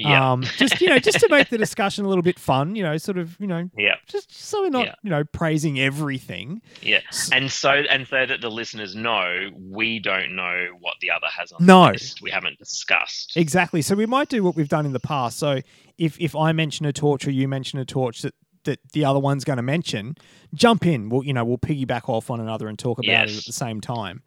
Yeah, 0.00 0.30
Um, 0.30 0.42
just 0.44 0.80
you 0.80 0.88
know, 0.88 1.00
just 1.00 1.18
to 1.18 1.28
make 1.28 1.48
the 1.48 1.58
discussion 1.58 2.04
a 2.04 2.08
little 2.08 2.22
bit 2.22 2.38
fun, 2.38 2.76
you 2.76 2.84
know, 2.84 2.96
sort 2.98 3.18
of, 3.18 3.36
you 3.40 3.48
know, 3.48 3.68
yeah, 3.76 3.96
just 4.06 4.32
so 4.32 4.62
we're 4.62 4.68
not, 4.70 4.86
Yeah. 4.86 4.94
you 5.02 5.10
know, 5.10 5.24
praising 5.24 5.80
everything. 5.80 6.62
yeah. 6.82 7.00
And 7.32 7.50
so 7.50 7.70
and 7.70 8.06
so 8.06 8.24
that 8.24 8.40
the 8.40 8.48
listeners 8.48 8.94
know, 8.94 9.48
we 9.58 9.98
don't 9.98 10.36
know 10.36 10.68
what 10.78 10.94
the 11.00 11.10
other 11.10 11.26
has 11.36 11.50
on 11.50 11.66
No. 11.66 11.86
the 11.86 11.92
list. 11.94 12.22
We 12.22 12.30
haven't 12.30 12.60
discussed. 12.60 13.36
Exactly. 13.36 13.82
So 13.82 13.96
we 13.96 14.06
might 14.06 14.28
do 14.28 14.44
what 14.44 14.54
we've 14.54 14.68
done 14.68 14.86
in 14.86 14.92
the 14.92 15.00
past. 15.00 15.36
So 15.36 15.62
if 15.98 16.16
if 16.20 16.36
I 16.36 16.52
mention 16.52 16.86
a 16.86 16.92
torch 16.92 17.26
or 17.26 17.32
you 17.32 17.48
mention 17.48 17.80
a 17.80 17.84
torch 17.84 18.22
that 18.22 18.34
that 18.68 18.92
the 18.92 19.04
other 19.04 19.18
one's 19.18 19.44
going 19.44 19.56
to 19.56 19.62
mention, 19.62 20.14
jump 20.54 20.84
in. 20.84 21.08
We'll 21.08 21.24
you 21.24 21.32
know 21.32 21.44
we'll 21.44 21.58
piggyback 21.58 22.08
off 22.08 22.28
one 22.28 22.40
another 22.40 22.68
and 22.68 22.78
talk 22.78 22.98
about 22.98 23.28
it 23.28 23.36
at 23.36 23.44
the 23.44 23.52
same 23.52 23.80
time. 23.80 24.22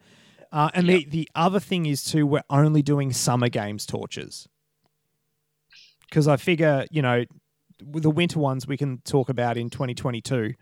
Uh, 0.52 0.70
and 0.74 0.90
the 0.90 1.06
the 1.06 1.30
other 1.36 1.60
thing 1.60 1.86
is 1.86 2.04
too, 2.04 2.26
we're 2.26 2.44
only 2.50 2.82
doing 2.82 3.14
summer 3.14 3.50
games 3.50 3.86
torches 3.86 4.50
because 6.10 6.28
I 6.28 6.38
figure 6.38 6.86
you 6.92 7.02
know 7.02 7.24
the 7.80 8.12
winter 8.12 8.40
ones 8.40 8.68
we 8.68 8.78
can 8.78 9.00
talk 9.00 9.30
about 9.30 9.58
in 9.58 9.70
2022. 9.70 10.54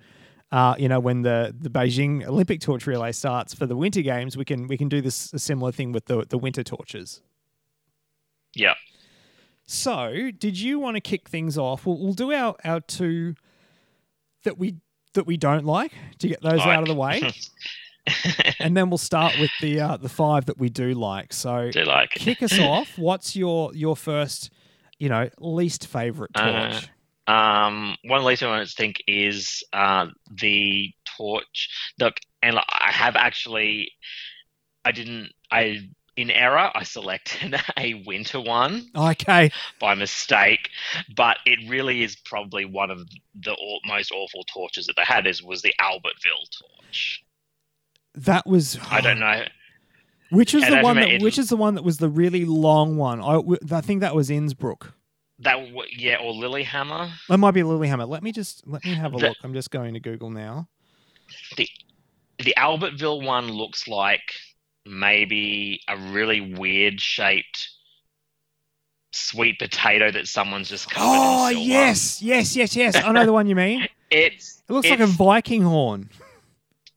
Uh, 0.51 0.73
you 0.79 0.89
know, 0.89 0.99
when 0.99 1.21
the, 1.21 1.55
the 1.59 1.69
Beijing 1.69 2.25
Olympic 2.25 2.59
torch 2.59 2.87
relay 2.87 3.11
starts 3.11 3.53
for 3.53 3.67
the 3.67 3.75
winter 3.75 4.01
games, 4.01 4.35
we 4.35 4.45
can 4.45 4.67
we 4.67 4.77
can 4.77 4.89
do 4.89 5.01
this 5.01 5.31
a 5.33 5.39
similar 5.39 5.71
thing 5.71 5.91
with 5.91 6.05
the 6.05 6.25
the 6.27 6.37
winter 6.37 6.63
torches. 6.63 7.21
Yeah. 8.53 8.73
So, 9.71 10.31
did 10.37 10.59
you 10.59 10.79
want 10.79 10.95
to 10.95 11.01
kick 11.01 11.29
things 11.29 11.55
off? 11.55 11.85
We'll, 11.85 11.99
we'll 11.99 12.13
do 12.13 12.33
our, 12.33 12.55
our 12.63 12.79
two 12.79 13.35
that 14.43 14.57
we 14.57 14.75
that 15.13 15.25
we 15.25 15.37
don't 15.37 15.65
like 15.65 15.91
to 16.19 16.27
get 16.27 16.41
those 16.41 16.61
out 16.61 16.83
of 16.83 16.87
the 16.87 16.95
way, 16.95 17.21
and 18.59 18.75
then 18.75 18.89
we'll 18.89 18.97
start 18.97 19.37
with 19.39 19.51
the 19.61 19.79
uh, 19.79 19.97
the 19.97 20.09
five 20.09 20.45
that 20.45 20.57
we 20.57 20.69
do 20.69 20.93
like. 20.93 21.33
So, 21.33 21.71
Do 21.71 21.83
like 21.83 22.11
kick 22.11 22.41
us 22.43 22.57
off. 22.59 22.97
What's 22.97 23.35
your 23.35 23.73
your 23.73 23.95
first, 23.95 24.51
you 24.97 25.09
know, 25.09 25.29
least 25.39 25.87
favorite 25.87 26.31
Uh, 26.35 26.71
torch? 26.71 26.89
Um, 27.27 27.95
one 28.05 28.23
later 28.23 28.47
one 28.49 28.59
I 28.59 28.65
think 28.65 29.03
is 29.07 29.63
uh, 29.73 30.07
the 30.31 30.91
torch. 31.17 31.69
Look, 31.99 32.15
and 32.41 32.55
like, 32.55 32.65
I 32.69 32.91
have 32.91 33.15
actually, 33.15 33.91
I 34.83 34.91
didn't, 34.91 35.31
I 35.51 35.89
in 36.19 36.29
error, 36.31 36.69
I 36.75 36.83
selected 36.83 37.55
a 37.77 37.93
winter 38.05 38.39
one 38.41 38.89
okay, 38.95 39.51
by 39.79 39.95
mistake, 39.95 40.69
but 41.15 41.37
it 41.45 41.59
really 41.69 42.03
is 42.03 42.15
probably 42.15 42.65
one 42.65 42.91
of 42.91 43.07
the 43.41 43.55
most 43.85 44.11
awful 44.11 44.43
torches 44.45 44.85
that 44.87 44.95
they 44.95 45.03
had. 45.03 45.25
Is 45.27 45.41
was 45.43 45.61
the 45.61 45.73
Albertville 45.79 46.47
torch. 46.61 47.23
that 48.15 48.45
was. 48.45 48.77
I 48.89 49.01
don't 49.01 49.19
know. 49.19 49.45
Which 50.31 50.53
was 50.53 50.63
And 50.63 50.75
the 50.75 50.81
one 50.81 50.95
that? 50.97 51.09
it- 51.09 51.21
Which 51.23 51.37
is 51.39 51.49
the 51.49 51.57
one 51.57 51.73
that 51.75 51.83
was 51.83 51.97
the 51.97 52.09
really 52.09 52.45
long 52.45 52.97
one? 52.97 53.21
I, 53.21 53.39
I 53.75 53.81
think 53.81 54.01
that 54.01 54.13
was 54.13 54.29
Innsbruck. 54.29 54.93
That 55.39 55.57
yeah, 55.97 56.17
or 56.17 56.33
Lillehammer. 56.33 57.09
That 57.29 57.37
might 57.37 57.51
be 57.51 57.63
Lillehammer. 57.63 58.05
Let 58.05 58.21
me 58.23 58.31
just 58.31 58.67
let 58.67 58.83
me 58.83 58.93
have 58.93 59.13
a 59.13 59.17
The- 59.17 59.27
look. 59.29 59.37
I'm 59.43 59.53
just 59.53 59.71
going 59.71 59.93
to 59.93 59.99
Google 59.99 60.29
now. 60.29 60.67
the 61.57 61.67
the 62.39 62.53
Albertville 62.57 63.25
one 63.25 63.47
looks 63.49 63.87
like 63.87 64.21
maybe 64.89 65.81
a 65.87 65.95
really 66.11 66.41
weird 66.41 66.99
shaped 66.99 67.69
sweet 69.11 69.57
potato 69.59 70.11
that 70.11 70.27
someone's 70.27 70.69
just 70.69 70.89
covered 70.89 71.05
Oh 71.07 71.49
yes, 71.49 72.21
yes, 72.21 72.55
yes, 72.55 72.75
yes. 72.75 72.95
I 72.95 73.11
know 73.11 73.25
the 73.25 73.33
one 73.33 73.47
you 73.47 73.55
mean. 73.55 73.87
It's 74.11 74.63
It 74.67 74.73
looks 74.73 74.89
like 74.89 74.99
a 75.01 75.05
Viking 75.05 75.61
horn. 75.61 76.09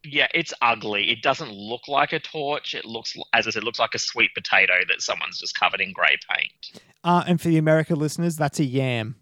yeah, 0.02 0.28
it's 0.32 0.54
ugly. 0.62 1.10
It 1.10 1.20
doesn't 1.20 1.52
look 1.52 1.86
like 1.86 2.14
a 2.14 2.18
torch. 2.20 2.74
It 2.74 2.86
looks, 2.86 3.14
as 3.34 3.46
I 3.46 3.50
said, 3.50 3.62
it 3.62 3.66
looks 3.66 3.78
like 3.78 3.94
a 3.94 3.98
sweet 3.98 4.30
potato 4.34 4.72
that 4.88 5.02
someone's 5.02 5.38
just 5.38 5.54
covered 5.58 5.82
in 5.82 5.92
grey 5.92 6.16
paint. 6.30 6.80
Uh, 7.04 7.22
and 7.26 7.38
for 7.38 7.48
the 7.48 7.58
American 7.58 7.98
listeners, 7.98 8.36
that's 8.36 8.58
a 8.60 8.64
yam. 8.64 9.16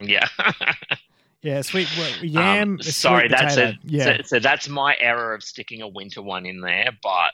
Yeah. 0.00 0.28
Yeah, 1.44 1.60
sweet 1.60 1.88
well, 1.96 2.24
yam. 2.24 2.68
Um, 2.70 2.78
a 2.80 2.82
sweet 2.82 2.92
sorry, 2.94 3.28
that's 3.28 3.56
a 3.56 3.78
yeah. 3.84 4.04
so, 4.04 4.22
so 4.24 4.38
that's 4.40 4.68
my 4.68 4.96
error 4.98 5.34
of 5.34 5.44
sticking 5.44 5.82
a 5.82 5.88
winter 5.88 6.22
one 6.22 6.46
in 6.46 6.60
there. 6.60 6.90
But 7.02 7.32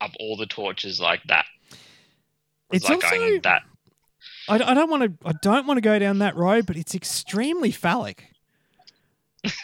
of 0.00 0.10
all 0.18 0.36
the 0.36 0.46
torches 0.46 0.98
like 1.00 1.22
that, 1.28 1.44
It's 2.72 2.88
like 2.88 3.04
also- 3.04 3.40
that. 3.42 3.62
I, 4.48 4.54
I 4.54 4.74
don't 4.74 4.90
want 4.90 5.02
to. 5.02 5.28
I 5.28 5.32
don't 5.42 5.66
want 5.66 5.76
to 5.76 5.82
go 5.82 5.98
down 5.98 6.18
that 6.18 6.34
road, 6.34 6.66
but 6.66 6.76
it's 6.76 6.94
extremely 6.94 7.70
phallic. 7.70 8.24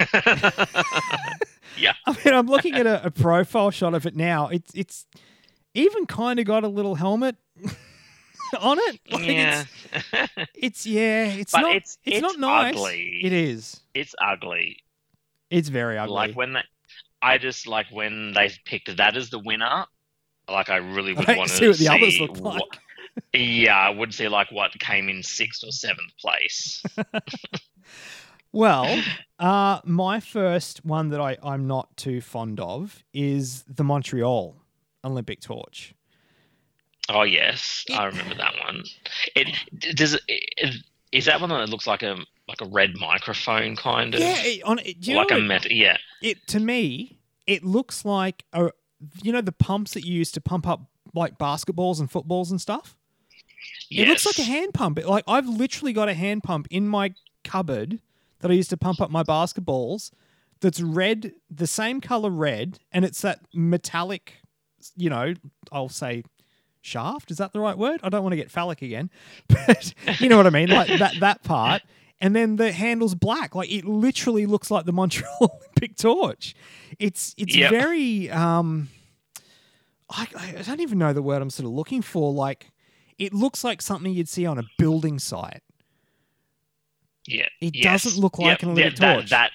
Yeah. 1.78 1.92
I 2.06 2.12
mean, 2.24 2.34
I'm 2.34 2.46
looking 2.46 2.74
at 2.74 2.86
a, 2.86 3.06
a 3.06 3.10
profile 3.10 3.70
shot 3.70 3.94
of 3.94 4.06
it 4.06 4.16
now. 4.16 4.48
It's 4.48 4.70
it's 4.74 5.06
even 5.74 6.06
kind 6.06 6.38
of 6.40 6.44
got 6.44 6.64
a 6.64 6.68
little 6.68 6.96
helmet 6.96 7.36
on 8.60 8.78
it. 8.80 9.00
Like, 9.10 9.26
yeah, 9.26 9.64
It's, 9.92 10.50
it's 10.54 10.86
yeah. 10.86 11.24
It's 11.26 11.52
But 11.52 11.60
not. 11.62 11.70
it's- 11.76 11.98
It's, 12.04 12.16
it's 12.16 12.22
not 12.22 12.38
nice. 12.38 12.74
ugly. 12.74 13.20
It 13.22 13.32
is. 13.32 13.80
it's 13.94 14.14
ugly. 14.20 14.78
It's 15.50 15.68
very 15.68 15.96
ugly. 15.98 16.14
Like 16.14 16.34
when 16.34 16.52
they, 16.54 16.62
I 17.22 17.38
just 17.38 17.66
like 17.66 17.86
when 17.90 18.32
they 18.32 18.50
picked 18.64 18.96
that 18.96 19.16
as 19.16 19.30
the 19.30 19.38
winner. 19.38 19.86
Like 20.50 20.70
I 20.70 20.76
really 20.76 21.12
would 21.12 21.26
want 21.28 21.50
see 21.50 21.68
what 21.68 21.76
the 21.78 21.88
others 21.88 22.14
see 22.14 22.20
look 22.20 22.40
like. 22.40 22.60
what- 22.60 22.78
yeah, 23.34 23.76
I 23.76 23.90
would 23.90 24.14
see 24.14 24.28
like 24.28 24.50
what 24.52 24.72
came 24.78 25.08
in 25.08 25.22
sixth 25.22 25.62
or 25.64 25.72
seventh 25.72 26.16
place. 26.20 26.82
Well, 28.50 29.02
uh, 29.38 29.80
my 29.84 30.20
first 30.20 30.82
one 30.84 31.10
that 31.10 31.20
I, 31.20 31.36
I'm 31.42 31.66
not 31.66 31.94
too 31.98 32.20
fond 32.22 32.58
of 32.60 33.04
is 33.12 33.62
the 33.64 33.84
Montreal 33.84 34.56
Olympic 35.04 35.40
torch. 35.40 35.94
Oh 37.08 37.22
yes, 37.22 37.84
I 37.92 38.04
remember 38.04 38.34
that 38.34 38.54
one. 38.64 38.84
It 39.34 39.48
does. 39.96 40.18
It, 40.28 40.74
is 41.10 41.24
that 41.24 41.40
one 41.40 41.50
that 41.50 41.68
looks 41.68 41.86
like 41.86 42.02
a 42.02 42.16
like 42.48 42.60
a 42.60 42.66
red 42.66 42.96
microphone 42.96 43.76
kind 43.76 44.14
of? 44.14 44.20
Yeah, 44.20 44.36
it, 44.42 44.62
on, 44.64 44.78
it, 44.80 45.00
do 45.00 45.12
you 45.12 45.16
like 45.16 45.30
know 45.30 45.38
a 45.38 45.60
Yeah, 45.70 45.96
it 46.22 46.46
to 46.48 46.60
me 46.60 47.18
it 47.46 47.64
looks 47.64 48.04
like 48.04 48.44
a, 48.52 48.70
you 49.22 49.32
know 49.32 49.40
the 49.40 49.52
pumps 49.52 49.94
that 49.94 50.04
you 50.04 50.14
use 50.14 50.30
to 50.32 50.40
pump 50.40 50.68
up 50.68 50.90
like 51.14 51.38
basketballs 51.38 51.98
and 51.98 52.10
footballs 52.10 52.50
and 52.50 52.60
stuff. 52.60 52.96
Yes. 53.90 54.06
It 54.06 54.08
looks 54.08 54.26
like 54.26 54.38
a 54.38 54.50
hand 54.50 54.74
pump. 54.74 55.04
Like 55.04 55.24
I've 55.26 55.48
literally 55.48 55.92
got 55.92 56.08
a 56.08 56.14
hand 56.14 56.42
pump 56.44 56.68
in 56.70 56.86
my 56.86 57.14
cupboard 57.42 58.00
that 58.40 58.50
I 58.50 58.54
used 58.54 58.70
to 58.70 58.76
pump 58.76 59.00
up 59.00 59.10
my 59.10 59.22
basketballs. 59.22 60.10
That's 60.60 60.80
red, 60.80 61.32
the 61.48 61.68
same 61.68 62.00
color 62.00 62.30
red, 62.30 62.80
and 62.92 63.04
it's 63.04 63.22
that 63.22 63.40
metallic. 63.54 64.34
You 64.96 65.10
know, 65.10 65.34
I'll 65.72 65.88
say 65.88 66.24
shaft. 66.88 67.30
Is 67.30 67.36
that 67.38 67.52
the 67.52 67.60
right 67.60 67.78
word? 67.78 68.00
I 68.02 68.08
don't 68.08 68.22
want 68.22 68.32
to 68.32 68.36
get 68.36 68.50
phallic 68.50 68.82
again, 68.82 69.10
but 69.48 69.94
you 70.20 70.28
know 70.28 70.36
what 70.36 70.46
I 70.46 70.50
mean. 70.50 70.68
Like 70.70 70.98
that 70.98 71.14
that 71.20 71.42
part, 71.44 71.82
and 72.20 72.34
then 72.34 72.56
the 72.56 72.72
handle's 72.72 73.14
black. 73.14 73.54
Like 73.54 73.70
it 73.70 73.84
literally 73.84 74.46
looks 74.46 74.70
like 74.70 74.84
the 74.86 74.92
Montreal 74.92 75.36
Olympic 75.40 75.96
torch. 75.96 76.54
It's 76.98 77.34
it's 77.38 77.54
Yep. 77.54 77.70
very 77.70 78.30
um. 78.30 78.88
I, 80.10 80.26
I 80.58 80.62
don't 80.62 80.80
even 80.80 80.98
know 80.98 81.12
the 81.12 81.20
word 81.20 81.42
I'm 81.42 81.50
sort 81.50 81.66
of 81.66 81.72
looking 81.72 82.00
for. 82.00 82.32
Like, 82.32 82.70
it 83.18 83.34
looks 83.34 83.62
like 83.62 83.82
something 83.82 84.10
you'd 84.10 84.26
see 84.26 84.46
on 84.46 84.58
a 84.58 84.62
building 84.78 85.18
site. 85.18 85.60
yeah. 87.26 87.46
It 87.60 87.74
yes. 87.76 88.04
doesn't 88.04 88.18
look 88.20 88.38
like 88.38 88.62
Yep, 88.62 88.62
an 88.62 88.68
yeah, 88.68 88.72
Olympic 88.84 88.98
that, 89.00 89.14
torch. 89.16 89.30
That, 89.30 89.50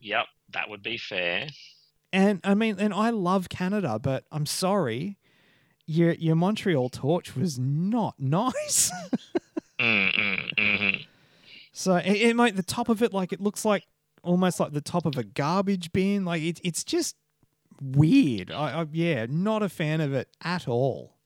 yep, 0.00 0.26
that 0.52 0.68
would 0.68 0.82
be 0.82 0.98
fair. 0.98 1.48
And 2.12 2.40
I 2.44 2.54
mean, 2.54 2.76
and 2.78 2.92
I 2.92 3.08
love 3.10 3.48
Canada, 3.48 3.98
but 4.02 4.24
I'm 4.30 4.44
sorry, 4.44 5.16
your 5.90 6.12
your 6.12 6.36
Montreal 6.36 6.88
torch 6.88 7.34
was 7.34 7.58
not 7.58 8.14
nice. 8.18 8.92
Mm, 9.78 10.14
mm, 10.14 10.54
mhm. 10.58 11.06
so 11.72 11.96
it, 11.96 12.06
it 12.06 12.36
might 12.36 12.54
the 12.54 12.62
top 12.62 12.88
of 12.88 13.02
it, 13.02 13.12
like 13.12 13.32
it 13.32 13.40
looks 13.40 13.64
like 13.64 13.84
almost 14.22 14.60
like 14.60 14.72
the 14.72 14.80
top 14.80 15.04
of 15.04 15.16
a 15.16 15.24
garbage 15.24 15.92
bin. 15.92 16.24
Like 16.24 16.42
it, 16.42 16.60
it's 16.62 16.84
just 16.84 17.16
weird. 17.80 18.50
I, 18.52 18.82
I 18.82 18.86
yeah, 18.92 19.26
not 19.28 19.62
a 19.62 19.68
fan 19.68 20.00
of 20.00 20.12
it 20.12 20.28
at 20.42 20.68
all. 20.68 21.16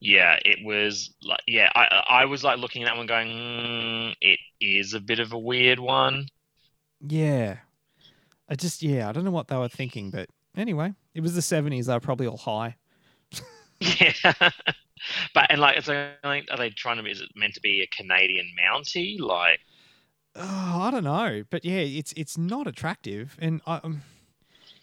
Yeah, 0.00 0.38
it 0.44 0.58
was 0.64 1.14
like 1.22 1.40
yeah. 1.46 1.70
I 1.74 2.02
I 2.08 2.24
was 2.26 2.44
like 2.44 2.58
looking 2.58 2.82
at 2.82 2.86
that 2.86 2.96
one, 2.96 3.06
going, 3.06 3.28
mm, 3.28 4.14
it 4.20 4.38
is 4.60 4.92
a 4.92 5.00
bit 5.00 5.20
of 5.20 5.32
a 5.32 5.38
weird 5.38 5.80
one. 5.80 6.26
Yeah. 7.00 7.58
I 8.48 8.56
just 8.56 8.82
yeah, 8.82 9.08
I 9.08 9.12
don't 9.12 9.24
know 9.24 9.30
what 9.30 9.48
they 9.48 9.56
were 9.56 9.68
thinking, 9.68 10.10
but 10.10 10.28
anyway, 10.56 10.94
it 11.14 11.20
was 11.20 11.34
the 11.34 11.42
seventies, 11.42 11.86
they 11.86 11.94
were 11.94 12.00
probably 12.00 12.26
all 12.26 12.36
high. 12.36 12.76
Yeah. 13.80 14.50
But 15.32 15.46
and 15.50 15.60
like, 15.60 15.76
it's 15.76 15.86
like, 15.86 16.48
are 16.50 16.56
they 16.56 16.70
trying 16.70 17.02
to? 17.02 17.08
Is 17.08 17.20
it 17.20 17.28
meant 17.36 17.54
to 17.54 17.60
be 17.60 17.82
a 17.82 17.96
Canadian 17.96 18.46
Mountie? 18.60 19.20
Like, 19.20 19.60
Oh, 20.34 20.80
I 20.82 20.90
don't 20.90 21.04
know. 21.04 21.42
But 21.50 21.64
yeah, 21.64 21.78
it's 21.78 22.12
it's 22.12 22.38
not 22.38 22.66
attractive. 22.66 23.36
And 23.40 23.60
I 23.66 23.80
um, 23.82 24.02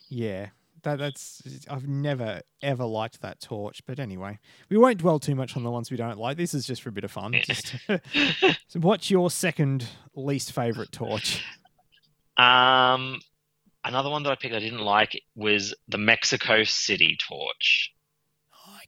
yeah. 0.09 0.47
That, 0.83 0.99
that's 0.99 1.41
I've 1.67 1.87
never 1.87 2.41
ever 2.61 2.85
liked 2.85 3.21
that 3.21 3.41
torch, 3.41 3.81
but 3.87 3.99
anyway, 3.99 4.37
we 4.69 4.77
won't 4.77 4.99
dwell 4.99 5.17
too 5.17 5.33
much 5.33 5.57
on 5.57 5.63
the 5.63 5.71
ones 5.71 5.89
we 5.89 5.97
don't 5.97 6.19
like. 6.19 6.37
This 6.37 6.53
is 6.53 6.67
just 6.67 6.83
for 6.83 6.89
a 6.89 6.91
bit 6.91 7.03
of 7.03 7.11
fun. 7.11 7.33
Just 7.43 7.75
so 8.67 8.79
what's 8.79 9.09
your 9.09 9.31
second 9.31 9.87
least 10.13 10.51
favorite 10.51 10.91
torch? 10.91 11.43
um, 12.37 13.19
another 13.83 14.11
one 14.11 14.21
that 14.23 14.31
I 14.31 14.35
picked 14.35 14.53
I 14.53 14.59
didn't 14.59 14.81
like 14.81 15.19
was 15.35 15.73
the 15.87 15.97
Mexico 15.97 16.63
City 16.63 17.17
torch. 17.27 17.91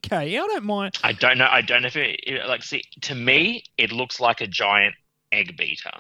Okay, 0.06 0.38
I 0.38 0.48
don't 0.48 0.64
mind. 0.64 0.98
I 1.04 1.14
don't 1.14 1.38
know. 1.38 1.48
I 1.50 1.62
don't 1.62 1.82
know 1.82 1.88
if 1.88 1.96
it, 1.96 2.20
it 2.24 2.48
like. 2.48 2.64
See, 2.64 2.84
to 3.02 3.16
me, 3.16 3.64
it 3.78 3.92
looks 3.92 4.20
like 4.20 4.42
a 4.42 4.48
giant 4.48 4.96
egg 5.32 5.58
beater. 5.58 5.92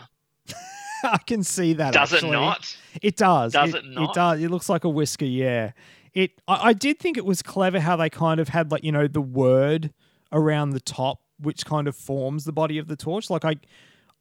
I 1.03 1.17
can 1.25 1.43
see 1.43 1.73
that. 1.73 1.93
Does 1.93 2.13
it 2.13 2.23
not? 2.23 2.77
It 3.01 3.17
does. 3.17 3.53
Does 3.53 3.73
it 3.73 3.85
not? 3.85 4.09
It 4.09 4.13
does. 4.13 4.41
It 4.41 4.51
looks 4.51 4.69
like 4.69 4.83
a 4.83 4.89
whisker. 4.89 5.25
Yeah. 5.25 5.71
It. 6.13 6.31
I, 6.47 6.69
I 6.69 6.73
did 6.73 6.99
think 6.99 7.17
it 7.17 7.25
was 7.25 7.41
clever 7.41 7.79
how 7.79 7.95
they 7.95 8.09
kind 8.09 8.39
of 8.39 8.49
had 8.49 8.71
like 8.71 8.83
you 8.83 8.91
know 8.91 9.07
the 9.07 9.21
word 9.21 9.93
around 10.31 10.71
the 10.71 10.79
top, 10.79 11.21
which 11.39 11.65
kind 11.65 11.87
of 11.87 11.95
forms 11.95 12.45
the 12.45 12.51
body 12.51 12.77
of 12.77 12.87
the 12.87 12.95
torch. 12.95 13.29
Like 13.29 13.45
I, 13.45 13.55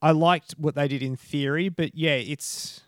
I 0.03 0.13
liked 0.13 0.55
what 0.59 0.75
they 0.75 0.89
did 0.89 1.03
in 1.03 1.17
theory, 1.17 1.69
but 1.69 1.95
yeah, 1.95 2.15
it's, 2.15 2.83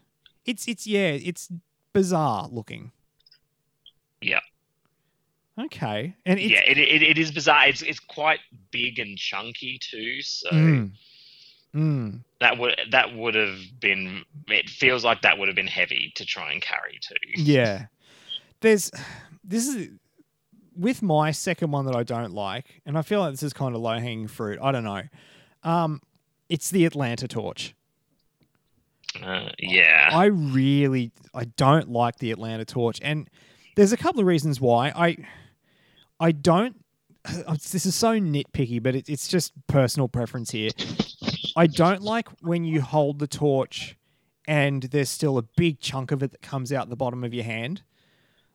it's, 0.45 0.67
it's 0.69 0.87
yeah, 0.87 1.11
it's 1.11 1.51
bizarre 1.93 2.49
looking. 2.51 2.93
Yeah. 4.21 4.41
Okay, 5.59 6.15
and 6.25 6.39
yeah, 6.41 6.61
it, 6.67 6.79
it, 6.79 7.03
it 7.03 7.19
is 7.19 7.33
bizarre. 7.33 7.67
It's 7.69 7.83
it's 7.83 7.99
quite 8.01 8.39
big 8.71 8.99
and 8.99 9.19
chunky 9.19 9.79
too. 9.81 10.23
So 10.23 10.51
Mm. 10.51 10.93
Mm. 11.75 12.21
that 12.41 12.59
would 12.59 12.81
that 12.93 13.15
would 13.15 13.35
have 13.35 13.59
been. 13.81 14.25
It 14.47 14.71
feels 14.71 15.05
like 15.05 15.23
that 15.23 15.37
would 15.39 15.49
have 15.49 15.57
been 15.57 15.67
heavy 15.67 16.13
to 16.17 16.25
try 16.25 16.53
and 16.53 16.63
carry 16.63 16.99
too. 17.01 17.15
Yeah. 17.43 17.87
There's 18.61 18.91
this 19.45 19.67
is 19.69 19.89
with 20.77 21.03
my 21.03 21.33
second 21.33 21.73
one 21.73 21.87
that 21.87 21.97
I 21.97 22.05
don't 22.05 22.33
like, 22.33 22.81
and 22.87 22.97
I 22.97 23.03
feel 23.03 23.21
like 23.21 23.33
this 23.33 23.43
is 23.43 23.53
kind 23.53 23.75
of 23.75 23.81
low 23.81 23.99
hanging 23.99 24.29
fruit. 24.29 24.59
I 24.63 24.71
don't 24.73 24.85
know. 24.85 25.03
Um, 25.65 26.01
it's 26.49 26.71
the 26.71 26.85
Atlanta 26.87 27.27
torch. 27.27 27.75
Uh, 29.23 29.49
yeah. 29.59 30.11
I 30.13 30.27
really 30.27 31.11
I 31.35 31.45
don't 31.45 31.91
like 31.91 32.19
the 32.19 32.31
Atlanta 32.31 32.65
torch, 32.65 33.01
and 33.03 33.29
there's 33.77 33.93
a 33.93 33.97
couple 33.97 34.21
of 34.21 34.27
reasons 34.27 34.61
why. 34.61 34.91
I 34.95 35.17
I 36.21 36.33
don't. 36.33 36.85
This 37.71 37.87
is 37.87 37.95
so 37.95 38.19
nitpicky, 38.19 38.83
but 38.83 38.95
it, 38.95 39.09
it's 39.09 39.29
just 39.29 39.53
personal 39.67 40.09
preference 40.09 40.51
here. 40.51 40.71
I 41.57 41.67
don't 41.67 42.03
like 42.03 42.29
when 42.41 42.65
you 42.65 42.81
hold 42.81 43.19
the 43.19 43.27
torch 43.27 43.97
and 44.47 44.85
there's 44.85 45.11
still 45.11 45.37
a 45.37 45.43
big 45.43 45.79
chunk 45.79 46.11
of 46.11 46.23
it 46.23 46.31
that 46.31 46.41
comes 46.41 46.73
out 46.73 46.89
the 46.89 46.97
bottom 46.97 47.23
of 47.23 47.35
your 47.35 47.45
hand. 47.45 47.83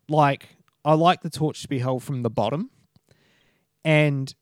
Like 0.09 0.57
I 0.83 0.95
like 0.95 1.21
the 1.21 1.29
torch 1.29 1.61
to 1.61 1.67
be 1.67 1.79
held 1.79 2.03
from 2.03 2.23
the 2.23 2.29
bottom, 2.29 2.71
and 3.85 4.33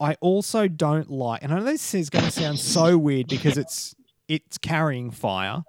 I 0.00 0.14
also 0.20 0.68
don't 0.68 1.10
like. 1.10 1.42
And 1.42 1.52
I 1.52 1.58
know 1.58 1.64
this 1.64 1.94
is 1.94 2.10
going 2.10 2.24
to 2.24 2.30
sound 2.30 2.58
so 2.58 2.98
weird 2.98 3.28
because 3.28 3.56
it's 3.56 3.94
it's 4.28 4.58
carrying 4.58 5.10
fire, 5.10 5.62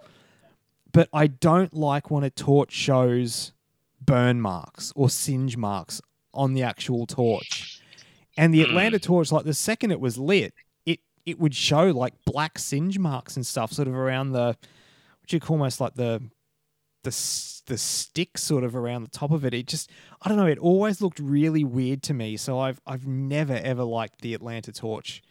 but 0.92 1.08
I 1.14 1.28
don't 1.28 1.74
like 1.74 2.10
when 2.10 2.24
a 2.24 2.30
torch 2.30 2.74
shows 2.74 3.54
burn 4.02 4.42
marks 4.42 4.92
or 4.96 5.10
singe 5.10 5.56
marks 5.56 6.02
on 6.38 6.54
the 6.54 6.64
actual 6.64 7.06
torch. 7.06 7.82
And 8.38 8.54
the 8.54 8.62
Atlanta 8.62 9.00
torch, 9.00 9.32
like 9.32 9.46
the 9.46 9.54
second 9.54 9.92
it 9.92 10.00
was 10.00 10.18
lit, 10.18 10.54
it 10.86 11.00
it 11.26 11.40
would 11.40 11.56
show 11.56 11.86
like 11.88 12.14
black 12.24 12.60
singe 12.60 13.00
marks 13.00 13.36
and 13.36 13.46
stuff, 13.46 13.72
sort 13.74 13.88
of 13.88 13.96
around 13.96 14.32
the, 14.32 14.56
which 15.22 15.34
you 15.34 15.40
call 15.40 15.56
almost 15.56 15.82
like 15.82 15.96
the, 15.96 16.22
the 17.04 17.12
the 17.66 17.78
stick 17.78 18.38
sort 18.38 18.64
of 18.64 18.76
around 18.76 19.04
the 19.04 19.10
top 19.10 19.32
of 19.32 19.44
it. 19.44 19.54
It 19.54 19.68
just 19.68 19.90
I 20.22 20.30
don't 20.30 20.38
know. 20.38 20.46
It 20.46 20.60
always 20.60 21.02
looked 21.02 21.20
really 21.20 21.64
weird 21.64 22.04
to 22.04 22.14
me. 22.14 22.38
So 22.38 22.60
I've 22.60 22.80
I've 22.86 23.08
never 23.08 23.54
ever 23.56 23.84
liked 23.84 24.22
the 24.22 24.36
Atlanta 24.36 24.72
torch 24.72 25.24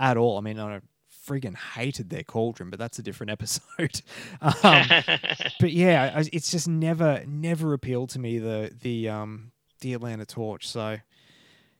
at 0.00 0.16
all. 0.16 0.38
I 0.38 0.40
mean, 0.40 0.58
I 0.58 0.80
friggin' 1.26 1.56
hated 1.56 2.10
their 2.10 2.22
cauldron, 2.22 2.70
but 2.70 2.78
that's 2.78 2.98
a 2.98 3.02
different 3.02 3.30
episode. 3.32 4.00
um, 4.40 4.52
but 5.60 5.72
yeah, 5.72 6.22
it's 6.32 6.50
just 6.50 6.68
never 6.68 7.22
never 7.26 7.72
appealed 7.72 8.10
to 8.10 8.18
me 8.18 8.38
the 8.38 8.72
the 8.80 9.08
um 9.08 9.52
the 9.86 9.94
Atlanta 9.94 10.26
torch. 10.26 10.68
So 10.68 10.98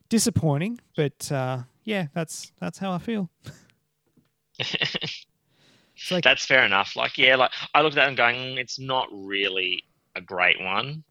disappointing, 0.09 0.79
but 0.97 1.31
uh, 1.33 1.63
yeah, 1.85 2.07
that's 2.15 2.53
that's 2.61 2.79
how 2.79 2.93
I 2.93 2.99
feel. 2.99 3.29
like, 6.11 6.25
That's 6.25 6.47
fair 6.47 6.65
enough. 6.65 6.95
Like, 6.97 7.19
yeah, 7.19 7.37
like 7.37 7.51
I 7.75 7.83
looked 7.83 7.97
at 7.97 8.03
that 8.03 8.09
and 8.09 8.17
going, 8.17 8.37
"Mm, 8.37 8.59
it's 8.59 8.79
not 8.79 9.09
really 9.11 9.83
a 10.15 10.21
great 10.21 10.61
one. 10.61 11.05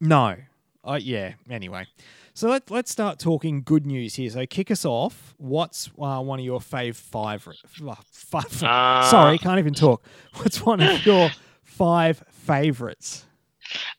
No. 0.00 0.36
Uh, 0.82 0.98
yeah. 1.00 1.34
Anyway, 1.50 1.86
so 2.32 2.48
let, 2.48 2.70
let's 2.70 2.90
start 2.90 3.18
talking 3.18 3.62
good 3.62 3.86
news 3.86 4.14
here. 4.14 4.30
So 4.30 4.46
kick 4.46 4.70
us 4.70 4.84
off. 4.84 5.34
What's 5.36 5.90
uh, 5.98 6.20
one 6.20 6.38
of 6.38 6.44
your 6.44 6.58
fave 6.58 6.96
five? 6.96 7.46
Uh, 7.46 7.94
five 8.10 8.62
Uh, 8.62 9.02
sorry, 9.10 9.38
can't 9.38 9.58
even 9.58 9.74
talk. 9.74 10.02
What's 10.36 10.64
one 10.64 10.80
of 10.80 11.04
your 11.04 11.30
five 11.62 12.24
favorites? 12.30 13.26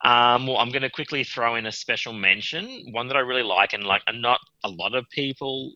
Um, 0.04 0.46
well, 0.48 0.56
I'm 0.58 0.70
going 0.70 0.82
to 0.82 0.90
quickly 0.90 1.22
throw 1.24 1.54
in 1.54 1.66
a 1.66 1.72
special 1.72 2.12
mention, 2.12 2.86
one 2.92 3.06
that 3.08 3.16
I 3.16 3.20
really 3.20 3.42
like, 3.44 3.72
and 3.72 3.84
like, 3.84 4.02
and 4.06 4.20
not 4.20 4.40
a 4.64 4.68
lot 4.68 4.94
of 4.94 5.08
people 5.10 5.72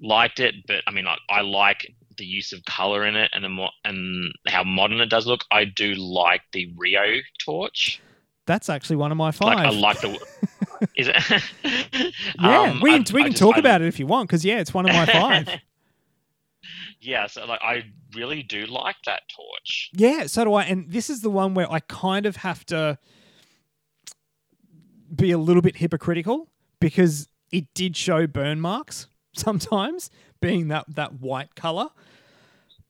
liked 0.00 0.40
it, 0.40 0.54
but 0.66 0.76
I 0.86 0.90
mean, 0.90 1.04
like, 1.04 1.18
I 1.28 1.42
like 1.42 1.92
the 2.16 2.24
use 2.24 2.52
of 2.52 2.64
color 2.64 3.04
in 3.06 3.14
it 3.14 3.30
and 3.34 3.44
the 3.44 3.48
mo- 3.50 3.70
and 3.84 4.32
how 4.46 4.64
modern 4.64 5.00
it 5.00 5.10
does 5.10 5.26
look. 5.26 5.44
I 5.50 5.64
do 5.64 5.94
like 5.94 6.40
the 6.52 6.72
Rio 6.76 7.20
torch. 7.44 8.00
That's 8.46 8.70
actually 8.70 8.96
one 8.96 9.12
of 9.12 9.18
my 9.18 9.30
five. 9.30 9.56
Like, 9.56 9.66
I 9.66 9.70
like 9.70 10.00
the. 10.00 10.18
is 10.96 11.08
it? 11.08 11.42
yeah, 12.40 12.60
Um, 12.62 12.80
we 12.80 12.94
I- 12.94 13.02
can, 13.02 13.14
we 13.14 13.22
can 13.24 13.32
just- 13.32 13.42
talk 13.42 13.56
I- 13.56 13.60
about 13.60 13.82
it 13.82 13.88
if 13.88 13.98
you 13.98 14.06
want, 14.06 14.28
because 14.28 14.44
yeah, 14.44 14.58
it's 14.60 14.72
one 14.72 14.88
of 14.88 14.94
my 14.94 15.04
five. 15.04 15.48
yeah, 17.00 17.26
so 17.26 17.44
like, 17.46 17.60
I 17.62 17.84
really 18.14 18.42
do 18.42 18.64
like 18.66 18.96
that 19.06 19.22
torch. 19.34 19.90
Yeah, 19.92 20.26
so 20.26 20.44
do 20.44 20.54
I. 20.54 20.64
And 20.64 20.90
this 20.90 21.10
is 21.10 21.20
the 21.20 21.30
one 21.30 21.54
where 21.54 21.70
I 21.70 21.80
kind 21.80 22.24
of 22.26 22.36
have 22.36 22.64
to 22.66 22.98
be 25.14 25.30
a 25.30 25.38
little 25.38 25.62
bit 25.62 25.76
hypocritical 25.76 26.48
because 26.80 27.28
it 27.50 27.66
did 27.74 27.96
show 27.96 28.26
burn 28.26 28.60
marks 28.60 29.08
sometimes, 29.34 30.10
being 30.40 30.68
that 30.68 30.84
that 30.94 31.20
white 31.20 31.54
color. 31.54 31.88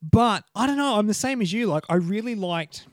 But 0.02 0.44
I 0.54 0.66
don't 0.66 0.76
know. 0.76 0.98
I'm 0.98 1.06
the 1.06 1.14
same 1.14 1.40
as 1.42 1.52
you. 1.52 1.66
Like 1.66 1.84
I 1.88 1.94
really 1.96 2.34
liked 2.34 2.86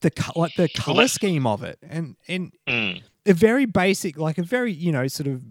the 0.00 0.10
co- 0.10 0.38
like 0.38 0.54
the 0.54 0.68
color 0.68 1.08
scheme 1.08 1.46
of 1.46 1.62
it, 1.62 1.78
and 1.82 2.16
and 2.28 2.52
Mm. 2.66 3.02
a 3.26 3.34
very 3.34 3.64
basic, 3.66 4.16
like 4.16 4.38
a 4.38 4.42
very 4.42 4.72
you 4.72 4.92
know 4.92 5.08
sort 5.08 5.26
of 5.26 5.42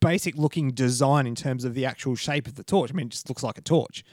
basic 0.00 0.36
looking 0.36 0.70
design 0.70 1.26
in 1.26 1.34
terms 1.34 1.64
of 1.64 1.74
the 1.74 1.84
actual 1.84 2.14
shape 2.14 2.46
of 2.46 2.54
the 2.54 2.62
torch. 2.62 2.90
I 2.90 2.94
mean, 2.94 3.06
it 3.06 3.10
just 3.10 3.28
looks 3.28 3.42
like 3.42 3.58
a 3.58 3.62
torch. 3.62 4.04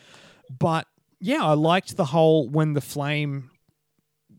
But 0.57 0.87
yeah, 1.19 1.43
I 1.43 1.53
liked 1.53 1.97
the 1.97 2.05
whole 2.05 2.47
when 2.49 2.73
the 2.73 2.81
flame, 2.81 3.51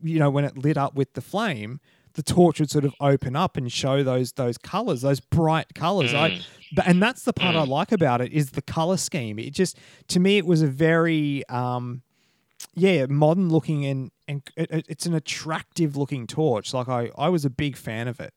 you 0.03 0.19
know, 0.19 0.29
when 0.29 0.43
it 0.43 0.57
lit 0.57 0.75
up 0.77 0.95
with 0.95 1.13
the 1.13 1.21
flame, 1.21 1.79
the 2.19 2.33
torch 2.33 2.59
would 2.59 2.69
sort 2.69 2.83
of 2.83 2.93
open 2.99 3.33
up 3.37 3.55
and 3.55 3.71
show 3.71 4.03
those 4.03 4.33
those 4.33 4.57
colors, 4.57 5.01
those 5.01 5.21
bright 5.21 5.73
colors. 5.73 6.13
I, 6.13 6.31
Mm. 6.31 6.41
but- 6.75 6.85
and 6.87 7.01
that's 7.01 7.23
the 7.23 7.31
part 7.31 7.55
I 7.55 7.63
like 7.63 7.93
about 7.93 8.19
it 8.19 8.33
is 8.33 8.51
the 8.51 8.61
color 8.61 8.97
scheme. 8.97 9.39
It 9.39 9.51
just 9.53 9.77
to 10.09 10.19
me 10.19 10.37
it 10.37 10.45
was 10.45 10.61
a 10.61 10.67
very 10.67 11.47
um, 11.47 12.01
yeah, 12.75 13.05
modern 13.05 13.47
looking 13.49 13.85
and 13.85 14.11
and 14.27 14.41
it- 14.57 14.85
it's 14.89 15.05
an 15.05 15.13
attractive 15.13 15.95
looking 15.95 16.27
torch. 16.27 16.73
Like 16.73 16.89
I 16.89 17.09
I 17.17 17.29
was 17.29 17.45
a 17.45 17.49
big 17.49 17.77
fan 17.77 18.09
of 18.09 18.19
it. 18.19 18.33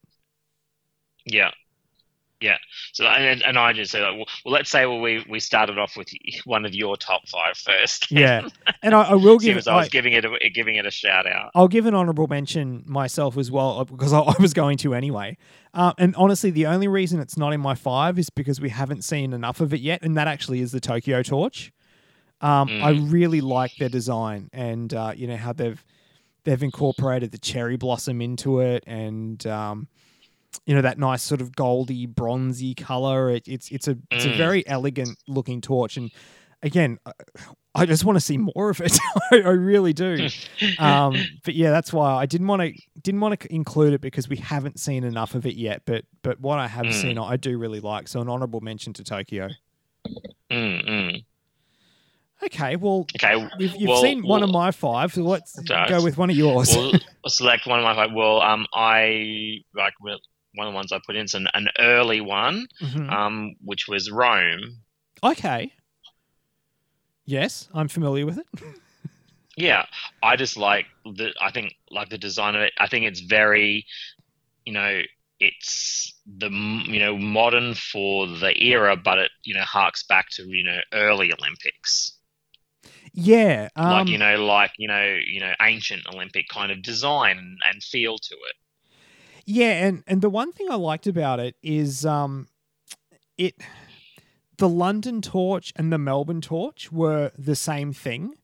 Yeah. 1.25 1.51
Yeah. 2.43 2.59
So 2.93 3.07
and 3.07 3.43
and 3.43 3.59
I 3.59 3.73
just 3.73 3.93
say, 3.93 4.01
like, 4.03 4.17
well, 4.17 4.27
well, 4.45 4.53
let's 4.55 4.69
say 4.69 4.85
well 4.87 5.01
we 5.01 5.25
we 5.29 5.41
started 5.41 5.79
off 5.79 5.97
with 5.97 6.09
one 6.45 6.65
of 6.67 6.75
your 6.75 6.97
top 6.97 7.27
five 7.29 7.57
first. 7.57 8.11
Yeah, 8.11 8.49
and 8.83 8.95
I, 8.95 9.03
I 9.03 9.15
will 9.15 9.39
give. 9.47 9.57
As 9.57 9.69
I 9.69 9.77
was 9.77 9.87
I- 9.87 9.91
giving 9.91 10.13
it 10.13 10.25
a, 10.25 10.51
giving 10.51 10.75
it 10.77 10.85
a 10.85 10.91
shout 10.91 11.27
out. 11.27 11.51
I'll 11.55 11.69
give 11.69 11.87
an 11.87 11.95
honourable 11.95 12.27
mention 12.27 12.83
myself 12.87 13.39
as 13.39 13.51
well 13.51 13.81
uh, 13.81 13.85
because 13.85 14.13
I, 14.13 14.19
I 14.21 14.35
was 14.41 14.53
going 14.53 14.77
to 14.79 14.95
anyway. 14.95 15.37
Uh, 15.73 15.93
and 15.99 16.15
honestly, 16.17 16.51
the 16.51 16.67
only 16.67 16.89
reason 16.89 17.21
it's 17.21 17.37
not 17.39 17.53
in 17.53 17.61
my 17.61 17.75
five 17.75 18.19
is 18.19 18.29
because 18.29 18.61
we 18.61 18.69
haven't 18.69 19.03
seen 19.05 19.33
enough 19.33 19.61
of 19.61 19.73
it 19.73 19.81
yet, 19.81 20.03
and 20.03 20.17
that 20.17 20.29
actually 20.29 20.61
is 20.61 20.73
the 20.73 20.81
Tokyo 20.81 21.23
Torch. 21.23 21.73
Um, 22.41 22.69
I 22.83 22.93
Mm. 22.93 23.13
really 23.13 23.41
like 23.41 23.77
their 23.77 23.89
design, 23.89 24.51
and 24.53 24.93
uh, 24.93 25.13
you 25.15 25.29
know 25.29 25.37
how 25.37 25.53
they've 25.53 25.83
they've 26.45 26.63
incorporated 26.63 27.31
the 27.31 27.39
cherry 27.39 27.77
blossom 27.77 28.21
into 28.21 28.59
it, 28.59 28.83
and 28.87 29.47
um, 29.47 29.87
you 30.67 30.75
know 30.75 30.83
that 30.83 30.99
nice 30.99 31.23
sort 31.23 31.41
of 31.41 31.55
goldy, 31.57 32.07
bronzy 32.07 32.75
color. 32.75 33.31
It, 33.31 33.49
it's 33.49 33.71
it's 33.71 33.89
a 33.89 33.97
it's 34.11 34.25
a 34.25 34.29
Mm. 34.31 34.37
very 34.37 34.67
elegant 34.69 35.19
looking 35.29 35.61
torch, 35.61 35.97
and 35.97 36.11
again, 36.63 36.99
I- 37.75 37.87
just 37.87 38.05
want 38.05 38.17
to 38.17 38.21
see 38.21 38.37
more 38.39 38.71
of 38.71 38.81
it. 38.81 38.97
I, 39.33 39.37
really 39.37 39.93
do. 39.93 40.29
um, 40.79 41.17
but 41.45 41.55
yeah, 41.55 41.71
that's 41.71 41.93
why 41.93 42.15
I 42.15 42.27
didn't 42.27 42.47
want 42.47 42.63
to 42.63 42.73
didn't 43.01 43.21
want 43.21 43.41
to 43.41 43.53
include 43.55 43.95
it 43.95 44.01
because 44.01 44.29
we 44.29 44.37
haven't 44.37 44.79
seen 44.79 45.05
enough 45.05 45.35
of 45.35 45.47
it 45.47 45.55
yet. 45.57 45.83
But 45.87 46.05
but 46.23 46.39
what 46.41 46.59
I 46.59 46.69
have 46.69 46.87
Mm. 46.87 46.93
seen, 46.93 47.19
I 47.19 47.37
do 47.37 47.57
really 47.59 47.81
like. 47.81 48.09
So 48.09 48.21
an 48.21 48.29
honourable 48.29 48.61
mention 48.61 48.93
to 48.95 49.05
Tokyo. 49.05 49.49
Mm, 50.51 50.89
mm. 50.89 51.25
Okay, 52.45 52.75
well, 52.75 53.07
Okay. 53.17 53.49
you've, 53.61 53.77
you've 53.77 53.89
well- 53.89 54.03
seen 54.03 54.23
one 54.27 54.43
of 54.43 54.51
my 54.51 54.73
five, 54.73 55.15
so 55.15 55.23
let's 55.23 55.59
go 55.61 56.03
with 56.03 56.19
one 56.19 56.29
of 56.29 56.37
yours. 56.37 56.75
Well, 56.77 56.93
select 57.29 57.67
one 57.69 57.79
of 57.79 57.85
my 57.85 57.95
five. 57.95 58.11
Well, 58.13 58.41
um, 58.43 58.67
I 58.75 59.61
like 59.77 59.95
well, 60.01 60.19
one 60.55 60.67
of 60.67 60.73
the 60.73 60.77
ones 60.77 60.93
I 60.93 61.01
put 61.07 61.17
in 61.17 61.25
is 61.25 61.35
an, 61.35 61.49
an 61.55 61.69
early 61.79 62.21
one, 62.21 62.67
Mhm. 62.81 63.11
um, 63.11 63.55
which 63.65 63.89
was 63.89 64.11
Rome. 64.11 64.79
okay. 65.23 65.73
Yes, 67.25 67.69
I'm 67.73 67.89
familiar 67.89 68.27
with 68.27 68.39
it. 68.39 68.47
Yeah, 69.55 69.85
I 70.23 70.37
just 70.37 70.57
like 70.57 70.87
the. 71.05 71.35
I 71.39 71.51
think 71.51 71.75
like 71.91 72.09
the 72.09 72.17
design 72.17 72.55
of 72.55 72.63
it. 72.63 72.73
I 72.79 72.87
think 72.87 73.05
it's 73.05 73.21
very, 73.21 73.85
you 74.65 74.73
know, 74.73 75.03
it's 75.41 76.15
the 76.39 76.49
you 76.49 76.99
know 76.99 77.19
modern 77.19 77.75
for 77.75 78.27
the 78.27 78.55
era, 78.65 78.97
but 78.97 79.19
it 79.19 79.31
you 79.45 79.53
know 79.53 79.61
harks 79.61 80.05
back 80.05 80.31
to 80.31 80.45
you 80.49 80.65
know 80.65 80.79
early 80.95 81.31
Olympics. 81.39 82.17
Yeah, 83.13 83.69
um, 83.77 83.91
like 83.91 84.09
you 84.09 84.17
know, 84.17 84.43
like 84.43 84.73
you 84.79 84.89
know, 84.89 85.19
you 85.27 85.41
know, 85.41 85.53
ancient 85.61 86.07
Olympic 86.07 86.49
kind 86.49 86.73
of 86.73 86.81
design 86.81 87.59
and 87.71 87.83
feel 87.83 88.17
to 88.17 88.35
it. 88.35 88.57
Yeah, 89.45 89.87
and 89.87 90.05
and 90.07 90.23
the 90.23 90.31
one 90.31 90.53
thing 90.53 90.69
I 90.71 90.77
liked 90.77 91.07
about 91.07 91.41
it 91.41 91.57
is 91.63 92.07
um 92.07 92.49
it 93.37 93.55
the 94.59 94.69
London 94.69 95.21
torch 95.23 95.73
and 95.77 95.93
the 95.93 95.99
Melbourne 95.99 96.41
torch 96.41 96.93
were 96.93 97.33
the 97.37 97.57
same 97.57 97.93
thing 97.93 98.35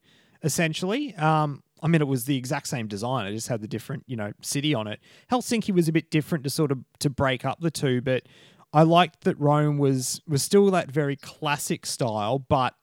essentially. 0.42 1.14
Um 1.16 1.62
I 1.82 1.86
mean 1.86 2.01
it 2.01 2.09
was 2.09 2.24
the 2.24 2.36
exact 2.36 2.66
same 2.66 2.88
design. 2.88 3.26
It 3.26 3.32
just 3.32 3.49
had 3.49 3.61
the 3.61 3.68
different, 3.68 4.05
you 4.07 4.16
know, 4.16 4.32
city 4.42 4.74
on 4.74 4.86
it. 4.86 5.01
Helsinki 5.30 5.72
was 5.72 5.88
a 5.88 5.92
bit 5.92 6.11
different 6.11 6.44
to 6.44 6.51
sort 6.51 6.72
of 6.72 6.78
to 7.01 7.11
break 7.11 7.44
up 7.44 7.61
the 7.61 7.70
two, 7.70 8.01
but 8.01 8.24
I 8.72 8.82
liked 8.82 9.24
that 9.24 9.38
Rome 9.38 9.78
was 9.78 10.20
was 10.26 10.42
still 10.42 10.70
that 10.72 10.90
very 10.90 11.16
classic 11.16 11.86
style, 11.86 12.38
but 12.38 12.74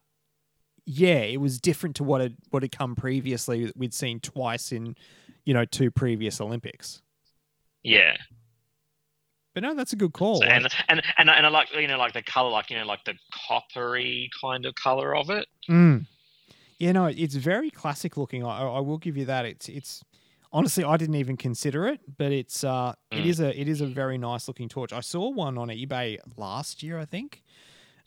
yeah, 0.86 1.18
it 1.18 1.42
was 1.42 1.60
different 1.60 1.96
to 1.98 2.04
what 2.04 2.22
had 2.22 2.36
what 2.52 2.64
had 2.64 2.72
come 2.72 2.96
previously 2.96 3.72
we'd 3.76 3.94
seen 3.94 4.20
twice 4.20 4.72
in, 4.72 4.96
you 5.44 5.54
know, 5.54 5.66
two 5.66 5.92
previous 5.92 6.40
Olympics. 6.40 7.02
Yeah. 7.86 8.16
But 9.54 9.64
no, 9.64 9.74
that's 9.74 9.94
a 9.94 9.96
good 9.96 10.12
call. 10.12 10.38
So, 10.42 10.46
and, 10.46 10.68
and 10.90 11.02
and 11.18 11.30
and 11.30 11.46
I 11.46 11.50
like 11.50 11.74
you 11.74 11.88
know 11.88 11.98
like 11.98 12.12
the 12.12 12.22
color, 12.24 12.50
like 12.50 12.70
you 12.70 12.78
know 12.78 12.86
like 12.86 13.06
the 13.06 13.14
coppery 13.48 14.30
kind 14.42 14.66
of 14.66 14.76
color 14.76 15.16
of 15.16 15.30
it. 15.30 15.48
Mm. 15.70 16.06
Yeah, 16.78 16.92
no, 16.92 17.06
it's 17.06 17.36
very 17.36 17.70
classic 17.70 18.18
looking. 18.18 18.44
I, 18.46 18.64
I 18.64 18.80
will 18.82 18.98
give 18.98 19.16
you 19.16 19.24
that. 19.26 19.46
It's 19.46 19.70
it's 19.70 20.04
honestly 20.52 20.84
I 20.84 20.98
didn't 20.98 21.16
even 21.16 21.38
consider 21.38 21.88
it, 21.88 22.02
but 22.18 22.34
it's 22.34 22.66
uh 22.66 22.96
it 23.12 23.20
Mm. 23.24 23.26
is 23.28 23.40
a 23.40 23.58
it 23.62 23.70
is 23.70 23.80
a 23.80 23.86
very 23.86 24.18
nice 24.18 24.50
looking 24.50 24.68
torch. 24.68 24.92
I 24.92 25.00
saw 25.00 25.30
one 25.30 25.58
on 25.58 25.70
eBay 25.70 26.18
last 26.36 26.84
year, 26.84 27.00
I 27.00 27.06
think. 27.06 27.42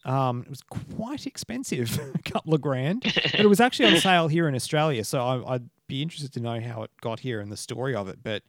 Um, 0.05 0.43
it 0.43 0.51
was 0.51 0.62
quite 0.62 1.26
expensive, 1.26 1.99
a 2.14 2.31
couple 2.31 2.55
of 2.55 2.61
grand, 2.61 3.03
but 3.05 3.35
it 3.41 3.49
was 3.49 3.59
actually 3.61 3.95
on 3.95 4.01
sale 4.01 4.29
here 4.29 4.49
in 4.49 4.55
Australia. 4.55 5.03
So 5.03 5.20
I, 5.20 5.55
I'd 5.55 5.68
be 5.87 6.03
interested 6.03 6.33
to 6.35 6.41
know 6.41 6.61
how 6.61 6.83
it 6.83 6.91
got 7.01 7.20
here 7.20 7.41
and 7.41 7.51
the 7.51 7.57
story 7.57 7.95
of 7.95 8.09
it. 8.09 8.18
But 8.22 8.43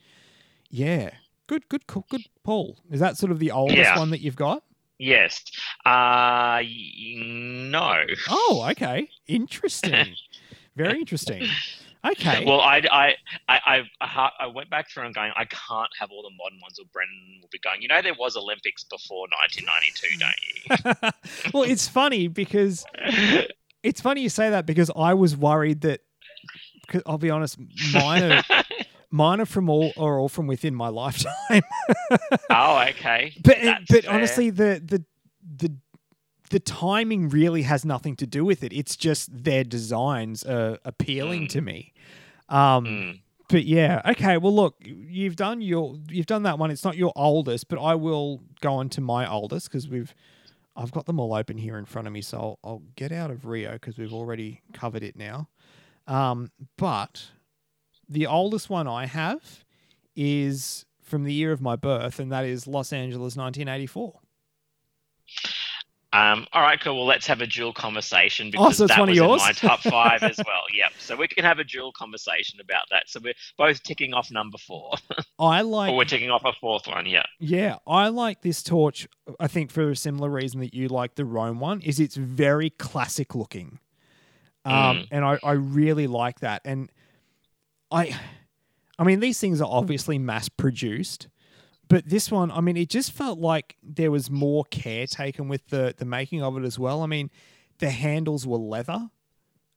yeah, 0.70 1.12
good, 1.48 1.68
good, 1.70 1.86
cool, 1.88 2.06
good 2.10 2.22
pull. 2.44 2.78
Is 2.92 3.00
that 3.00 3.18
sort 3.18 3.32
of 3.32 3.40
the 3.40 3.52
oldest 3.52 3.78
Yeah. 3.78 3.98
one 3.98 4.10
that 4.12 4.22
you've 4.22 4.36
got? 4.36 4.64
Yes. 4.98 5.42
Uh 5.86 6.62
no. 7.16 8.04
Oh, 8.30 8.68
okay, 8.72 9.10
interesting, 9.28 10.16
very 10.76 11.00
interesting. 11.00 11.48
Okay. 12.06 12.46
Well, 12.46 12.62
I, 12.62 12.82
I, 12.90 13.16
I, 13.50 13.60
I, 13.66 13.82
I 14.00 14.30
I 14.40 14.48
went 14.48 14.70
back 14.70 14.90
through 14.90 15.04
and 15.06 15.14
going, 15.14 15.34
I 15.36 15.44
can't 15.44 15.90
have 16.00 16.12
all 16.12 16.22
the 16.22 16.30
modern 16.38 16.62
ones, 16.62 16.80
or 16.80 16.86
Brendan 16.94 17.40
will 17.42 17.50
be 17.52 17.60
going. 17.60 17.82
You 17.82 17.90
know, 17.90 18.02
there 18.02 18.14
was 18.18 18.38
Olympics 18.38 18.86
before 18.86 19.28
1992, 19.42 20.18
don't 20.94 21.04
you? 21.04 21.52
well, 21.54 21.64
it's 21.64 21.90
funny 21.90 22.30
because 22.30 22.86
it's 23.84 24.00
funny 24.00 24.22
you 24.22 24.30
say 24.30 24.50
that 24.50 24.66
because 24.66 24.90
I 24.96 25.14
was 25.14 25.36
worried 25.36 25.82
that. 25.82 26.00
Cause 26.88 27.04
I'll 27.06 27.18
be 27.20 27.30
honest, 27.30 27.60
mine 27.94 28.24
are 28.32 28.44
Mine 29.12 29.42
are 29.42 29.46
from 29.46 29.70
all 29.70 29.92
are 29.98 30.20
all 30.20 30.30
from 30.30 30.46
within 30.48 30.76
my 30.76 30.88
lifetime. 30.90 31.62
oh, 32.50 32.80
okay. 32.90 33.34
But 33.44 33.58
That's 33.64 33.86
but 33.90 34.04
fair. 34.06 34.14
honestly, 34.14 34.50
the 34.50 34.82
the 34.86 35.04
the 35.58 35.74
the 36.52 36.60
timing 36.60 37.30
really 37.30 37.62
has 37.64 37.86
nothing 37.86 38.16
to 38.18 38.28
do 38.28 38.44
with 38.46 38.64
it. 38.64 38.74
It's 38.74 38.96
just 38.96 39.44
their 39.44 39.64
designs 39.64 40.44
are 40.44 40.78
appealing 40.86 41.44
Mm. 41.44 41.50
to 41.50 41.62
me. 41.62 41.94
Um, 42.50 43.20
But 43.50 43.66
yeah, 43.66 44.02
okay. 44.12 44.38
Well, 44.38 44.54
look, 44.56 44.76
you've 44.86 45.36
done 45.36 45.62
your 45.62 45.96
you've 46.10 46.28
done 46.28 46.44
that 46.44 46.60
one. 46.60 46.70
It's 46.70 46.84
not 46.84 46.96
your 46.98 47.12
oldest, 47.16 47.68
but 47.68 47.80
I 47.82 47.96
will 47.96 48.42
go 48.62 48.74
on 48.76 48.90
to 48.90 49.02
my 49.02 49.28
oldest 49.30 49.70
because 49.70 49.88
we've 49.90 50.14
I've 50.76 50.92
got 50.92 51.08
them 51.08 51.20
all 51.20 51.34
open 51.34 51.58
here 51.58 51.78
in 51.78 51.86
front 51.86 52.08
of 52.08 52.14
me. 52.14 52.22
So 52.22 52.38
I'll, 52.40 52.60
I'll 52.64 52.84
get 52.96 53.12
out 53.12 53.32
of 53.32 53.46
Rio 53.46 53.74
because 53.74 53.98
we've 53.98 54.14
already 54.14 54.62
covered 54.74 55.04
it 55.04 55.16
now. 55.16 55.50
Um, 56.08 56.52
but 56.78 57.30
the 58.10 58.26
oldest 58.28 58.70
one 58.70 58.88
I 58.88 59.06
have 59.06 59.64
is 60.16 60.86
from 61.02 61.24
the 61.24 61.34
year 61.34 61.52
of 61.52 61.62
my 61.62 61.76
birth, 61.76 62.20
and 62.20 62.32
that 62.32 62.46
is 62.46 62.68
Los 62.68 62.92
Angeles, 62.92 63.36
1984. 63.38 64.20
Um, 66.12 66.48
all 66.54 66.64
right, 66.64 66.80
cool. 66.82 66.96
Well, 66.98 67.06
let's 67.06 67.28
have 67.28 67.40
a 67.42 67.46
dual 67.46 67.72
conversation 67.72 68.48
Oh, 68.48 68.64
because 68.64 68.78
so 68.78 68.88
that 68.88 68.98
one 69.00 69.10
of 69.10 69.14
was 69.14 69.18
yours? 69.18 69.42
in 69.44 69.46
my 69.48 69.52
top 69.52 69.80
five 69.82 70.24
as 70.24 70.38
well. 70.48 70.64
Yep. 70.74 70.94
So 70.98 71.16
we 71.16 71.28
can 71.28 71.46
have 71.46 71.60
a 71.60 71.64
dual 71.64 71.92
conversation 71.92 72.60
about 72.60 72.86
that. 72.90 73.04
So 73.08 73.20
we're 73.24 73.36
both 73.60 73.84
ticking 73.84 74.16
off 74.16 74.32
number 74.32 74.58
four, 74.58 74.94
I 75.40 75.62
like 75.62 75.92
or 75.92 75.98
we're 75.98 76.06
ticking 76.06 76.32
off 76.32 76.42
a 76.46 76.54
fourth 76.54 76.88
one. 76.88 77.06
Yeah. 77.06 77.22
Yeah, 77.40 77.76
I 77.86 78.08
like 78.08 78.42
this 78.42 78.64
torch. 78.64 79.08
I 79.40 79.48
think 79.48 79.70
for 79.70 79.92
a 79.92 79.96
similar 79.96 80.32
reason 80.32 80.62
that 80.62 80.74
you 80.74 80.88
like 80.88 81.14
the 81.14 81.26
Rome 81.26 81.60
one 81.60 81.80
is 81.82 82.00
it's 82.00 82.16
very 82.16 82.72
classic 82.72 83.36
looking, 83.36 83.78
um, 84.66 84.74
Mm. 84.74 85.08
and 85.12 85.26
I, 85.26 85.38
I 85.44 85.52
really 85.52 86.08
like 86.08 86.40
that. 86.40 86.64
And 86.66 86.90
I, 87.92 88.16
I 88.98 89.04
mean, 89.04 89.20
these 89.20 89.40
things 89.40 89.62
are 89.62 89.70
obviously 89.70 90.18
mass 90.20 90.50
produced, 90.50 91.28
but 91.88 92.08
this 92.08 92.30
one, 92.32 92.52
I 92.52 92.62
mean, 92.62 92.78
it 92.78 92.90
just 92.90 93.12
felt 93.12 93.40
like 93.40 93.76
there 93.82 94.12
was 94.12 94.30
more 94.30 94.66
care 94.66 95.08
taken 95.08 95.48
with 95.48 95.68
the 95.70 95.94
the 95.98 96.06
making 96.06 96.44
of 96.44 96.58
it 96.58 96.64
as 96.64 96.78
well. 96.78 97.02
I 97.02 97.08
mean, 97.08 97.32
the 97.80 97.90
handles 97.90 98.46
were 98.46 98.58
leather, 98.58 99.10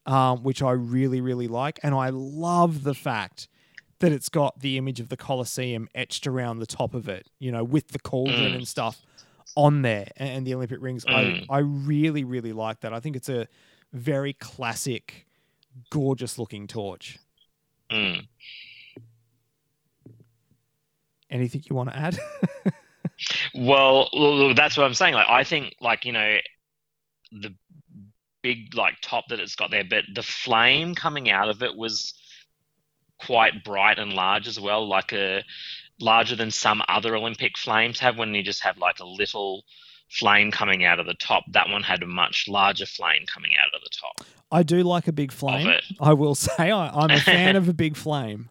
um, 0.07 0.43
which 0.43 0.63
I 0.63 0.73
really 0.73 1.21
really 1.21 1.49
like, 1.49 1.81
and 1.83 1.95
I 1.95 2.11
love 2.11 2.83
the 2.85 2.95
fact 2.95 3.49
that 4.01 4.13
it's 4.13 4.29
got 4.29 4.59
the 4.61 4.77
image 4.77 4.99
of 4.99 5.09
the 5.09 5.17
Colosseum 5.17 5.89
etched 5.95 6.27
around 6.27 6.59
the 6.59 6.67
top 6.67 6.93
of 6.93 7.09
it, 7.09 7.29
you 7.39 7.53
know, 7.53 7.63
with 7.63 7.89
the 7.89 8.01
cauldron 8.01 8.53
Mm. 8.53 8.57
and 8.57 8.69
stuff 8.69 9.01
on 9.57 9.83
there 9.83 10.09
and, 10.17 10.45
the 10.45 10.55
Olympic 10.55 10.83
rings. 10.83 11.05
Mm. 11.05 11.47
I, 11.49 11.55
I 11.55 11.59
really, 11.61 12.25
really 12.25 12.53
like 12.53 12.81
that. 12.81 12.93
I 12.93 12.99
think 12.99 13.15
it's 13.15 13.29
a 13.29 13.47
very 13.93 14.33
classic, 14.33 15.29
gorgeous 15.91 16.37
looking 16.37 16.67
torch. 16.67 17.21
Mm. 17.93 18.27
Anything 21.31 21.63
you 21.69 21.77
want 21.77 21.91
to 21.91 21.97
add? 21.97 22.19
Well, 23.55 24.09
look, 24.13 24.57
that's 24.57 24.77
what 24.77 24.85
I'm 24.85 24.95
saying. 24.95 25.15
Like, 25.15 25.29
I 25.29 25.45
think, 25.45 25.75
like 25.81 26.05
you 26.05 26.13
know, 26.13 26.39
the 27.31 27.55
big 28.43 28.75
like 28.75 28.95
top 29.01 29.25
that 29.29 29.41
it's 29.41 29.55
got 29.55 29.71
there, 29.71 29.85
but 29.89 30.05
the 30.15 30.23
flame 30.23 30.95
coming 30.95 31.31
out 31.31 31.49
of 31.49 31.63
it 31.63 31.77
was 31.77 32.15
quite 33.19 33.65
bright 33.65 33.99
and 33.99 34.13
large 34.13 34.49
as 34.49 34.59
well, 34.59 34.87
like 34.89 35.13
a 35.13 35.45
larger 36.01 36.35
than 36.35 36.51
some 36.51 36.83
other 36.89 37.15
Olympic 37.15 37.57
flames 37.57 38.01
have. 38.01 38.19
When 38.19 38.35
you 38.35 38.43
just 38.43 38.63
have 38.63 38.79
like 38.79 39.01
a 39.01 39.07
little 39.07 39.65
flame 40.11 40.51
coming 40.51 40.85
out 40.85 40.99
of 40.99 41.07
the 41.07 41.15
top, 41.15 41.45
that 41.53 41.69
one 41.69 41.83
had 41.83 42.03
a 42.03 42.07
much 42.07 42.47
larger 42.49 42.87
flame 42.87 43.25
coming 43.33 43.53
out 43.63 43.75
of 43.75 43.83
the 43.83 43.91
top. 43.91 44.27
I 44.53 44.63
do 44.63 44.83
like 44.83 45.09
a 45.09 45.13
big 45.13 45.33
flame. 45.33 45.79
I 45.99 46.13
will 46.13 46.35
say 46.37 46.71
I, 46.71 46.89
I'm 46.89 47.11
a 47.11 47.19
fan 47.19 47.57
of 47.57 47.69
a 47.69 47.73
big 47.73 47.97
flame. 47.97 48.51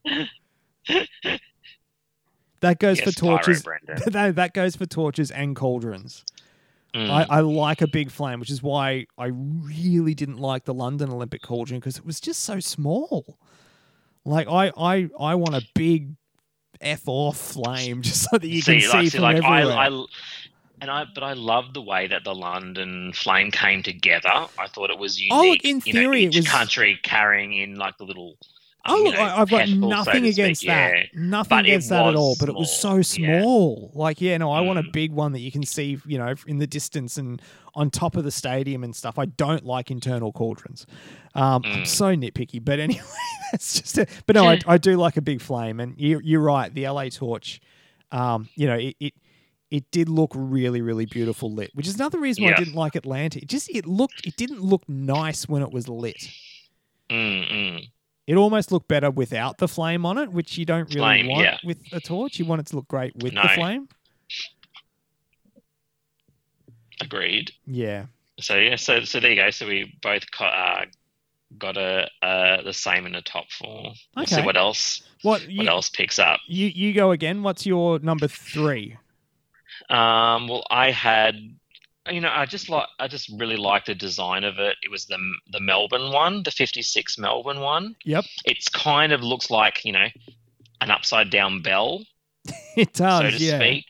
That 2.62 2.80
goes 2.80 2.99
Yes, 2.99 3.14
for 3.14 3.20
torches. 3.20 3.64
that, 4.08 4.36
that 4.36 4.54
goes 4.54 4.76
for 4.76 4.86
torches 4.86 5.32
and 5.32 5.56
cauldrons. 5.56 6.24
Mm. 6.93 7.10
I, 7.10 7.38
I 7.38 7.39
like 7.39 7.82
a 7.82 7.88
big 7.88 8.12
flame, 8.12 8.39
which 8.39 8.49
is 8.52 8.62
why 8.62 9.08
I 9.18 9.28
really 9.28 10.14
didn't 10.14 10.39
like 10.39 10.66
the 10.66 10.74
London 10.74 11.10
Olympic 11.10 11.41
cauldron 11.41 11.80
because 11.80 11.97
it 11.97 12.06
was 12.06 12.20
just 12.20 12.41
so 12.41 12.60
small. 12.60 13.38
Like 14.26 14.47
I, 14.47 14.72
I, 14.78 15.10
I 15.20 15.36
want 15.36 15.56
a 15.56 15.66
big 15.74 16.16
f 16.82 17.04
off 17.06 17.38
flame 17.38 18.02
just 18.04 18.30
so 18.30 18.38
that 18.38 18.47
you 18.47 18.62
can 18.62 18.82
see 18.82 18.88
like, 18.88 19.12
from 19.12 19.22
like 19.22 19.43
I, 19.43 19.62
everywhere. 19.62 19.78
I, 19.78 20.06
and 20.82 20.89
I, 20.91 21.05
but 21.13 21.23
I 21.23 21.34
love 21.34 21.73
the 21.73 21.82
way 21.82 22.07
that 22.07 22.23
the 22.23 22.34
London 22.36 23.13
flame 23.13 23.51
came 23.51 23.82
together. 23.84 24.29
I 24.59 24.67
thought 24.67 24.89
it 24.89 24.97
was 24.99 25.19
unique. 25.19 25.32
Oh, 25.34 25.43
look, 25.49 25.63
in 25.63 25.82
you 25.86 25.93
know, 25.93 25.99
theory, 26.01 26.23
it 26.25 26.29
each 26.29 26.38
was- 26.38 26.47
country 26.47 26.99
carrying 27.03 27.53
in 27.53 27.75
like 27.75 27.97
the 27.97 28.03
little. 28.03 28.38
Oh, 28.84 28.93
um, 28.95 28.97
you 28.99 29.05
look, 29.05 29.13
know, 29.15 29.21
I- 29.21 29.41
I've 29.41 29.49
got 29.49 29.69
nothing 29.69 30.23
to 30.23 30.29
against 30.29 30.65
that. 30.65 30.93
yeah. 30.95 31.03
Nothing 31.13 31.49
But 31.57 31.65
against 31.65 31.89
that 31.89 32.07
at 32.07 32.15
all. 32.15 32.36
But 32.39 32.49
it 32.49 32.55
was 32.55 32.75
so 32.75 33.03
small, 33.03 33.91
yeah. 33.93 33.95
Mm. 33.95 33.95
Like, 33.95 34.21
yeah, 34.21 34.38
no, 34.38 34.51
I 34.51 34.61
want 34.61 34.79
a 34.79 34.84
big 34.91 35.11
one 35.11 35.34
that 35.34 35.39
you 35.41 35.51
can 35.51 35.63
see, 35.63 35.99
you 36.07 36.17
know, 36.17 36.34
in 36.47 36.57
the 36.57 36.65
distance 36.65 37.17
and 37.17 37.39
on 37.75 37.91
top 37.91 38.15
of 38.15 38.23
the 38.23 38.32
stadium 38.32 38.84
and 38.84 38.95
stuff. 38.95 39.19
I 39.19 39.25
don't 39.25 39.63
like 39.65 39.91
internal 39.91 40.32
cauldrons. 40.32 40.88
Um, 41.36 41.61
I'm 41.63 41.84
Mm. 41.84 41.88
so 41.88 42.15
nitpicky. 42.15 42.63
But 42.65 42.79
anyway, 42.86 43.01
that's 43.51 43.79
just. 43.79 43.99
A, 43.99 44.07
but 44.25 44.36
no, 44.36 44.47
I, 44.49 44.59
I 44.65 44.77
do 44.79 44.97
like 44.97 45.15
a 45.15 45.21
big 45.21 45.41
flame. 45.41 45.79
And 45.79 45.93
you, 45.99 46.19
you're 46.23 46.41
right. 46.41 46.73
The 46.73 46.88
LA 46.89 47.09
torch, 47.09 47.61
um, 48.11 48.49
you 48.55 48.65
know, 48.65 48.75
it. 48.77 48.95
it 48.99 49.13
it 49.72 49.89
did 49.91 50.09
look 50.09 50.32
really, 50.36 50.82
really 50.82 51.05
beautiful 51.05 51.51
lit, 51.51 51.72
which 51.74 51.88
is 51.88 51.95
another 51.95 52.19
reason 52.19 52.43
why 52.43 52.51
I 52.51 52.55
didn't 52.57 52.76
like 52.76 52.95
Atlanta. 52.95 53.39
It 53.41 53.47
just 53.47 53.69
it 53.69 53.86
looked 53.86 54.28
it 54.28 54.36
didn't 54.36 54.61
look 54.61 54.88
nice 54.88 55.47
when 55.47 55.61
it 55.61 55.72
was 55.72 55.88
lit. 55.88 56.30
Mm, 57.09 57.51
mm. 57.51 57.88
It 58.28 58.36
almost 58.36 58.72
looked 58.72 58.88
better 58.88 59.09
without 59.09 59.57
the 59.57 59.67
flame 59.67 60.05
on 60.05 60.17
it, 60.17 60.32
which 60.32 60.57
you 60.57 60.65
don't 60.65 60.88
really 60.89 60.99
Flame, 60.99 61.28
want 61.28 61.43
yeah. 61.43 61.57
with 61.63 61.80
a 61.91 61.99
torch. 61.99 62.38
You 62.38 62.45
want 62.45 62.61
it 62.61 62.67
to 62.67 62.76
look 62.76 62.88
great 62.88 63.15
with 63.15 63.34
the 63.34 63.49
flame. 63.55 63.88
Agreed. 67.01 67.51
Yeah. 67.65 68.05
So 68.39 68.57
yeah, 68.57 68.76
so 68.76 69.01
so 69.03 69.19
there 69.19 69.32
you 69.32 69.36
go. 69.38 69.49
So 69.49 69.67
we 69.67 69.97
both 70.01 70.30
got, 70.32 70.53
uh, 70.53 70.86
got 71.57 71.78
a 71.78 72.09
uh, 72.22 72.61
the 72.61 72.74
same 72.74 73.05
in 73.05 73.13
the 73.13 73.22
top 73.22 73.49
four. 73.51 73.93
We'll 74.15 74.26
see 74.26 74.41
what 74.41 74.57
else 74.57 75.01
What 75.24 75.41
what 75.55 75.67
else 75.67 75.89
picks 75.89 76.19
up. 76.19 76.39
you 76.47 76.67
you 76.67 76.93
go 76.93 77.11
again? 77.11 77.41
What's 77.41 77.65
your 77.65 77.99
number 77.99 78.28
three? 78.28 78.97
Um, 79.92 80.48
well, 80.48 80.66
I 80.72 80.92
had, 80.92 81.36
you 82.10 82.22
know, 82.22 82.32
I 82.34 82.46
just 82.46 82.70
like, 82.70 82.88
I 83.00 83.08
just 83.08 83.30
really 83.38 83.58
liked 83.58 83.88
the 83.88 83.96
design 83.96 84.44
of 84.44 84.58
it. 84.58 84.78
It 84.82 84.89
was 84.89 85.06
the 85.06 85.18
the 85.52 85.60
Melbourne 85.60 86.12
one, 86.12 86.44
the 86.44 86.52
'56 86.52 87.18
Melbourne 87.18 87.60
one. 87.60 87.96
Yep, 88.06 88.26
It's 88.46 88.70
kind 88.70 89.12
of 89.12 89.22
looks 89.22 89.50
like 89.52 89.84
you 89.86 89.92
know, 89.92 90.08
an 90.80 90.92
upside 90.92 91.30
down 91.30 91.62
bell, 91.62 92.04
it 92.78 92.94
does. 92.94 93.22
so 93.34 93.38
to 93.38 93.44
yeah. 93.44 93.60
speak. 93.60 93.86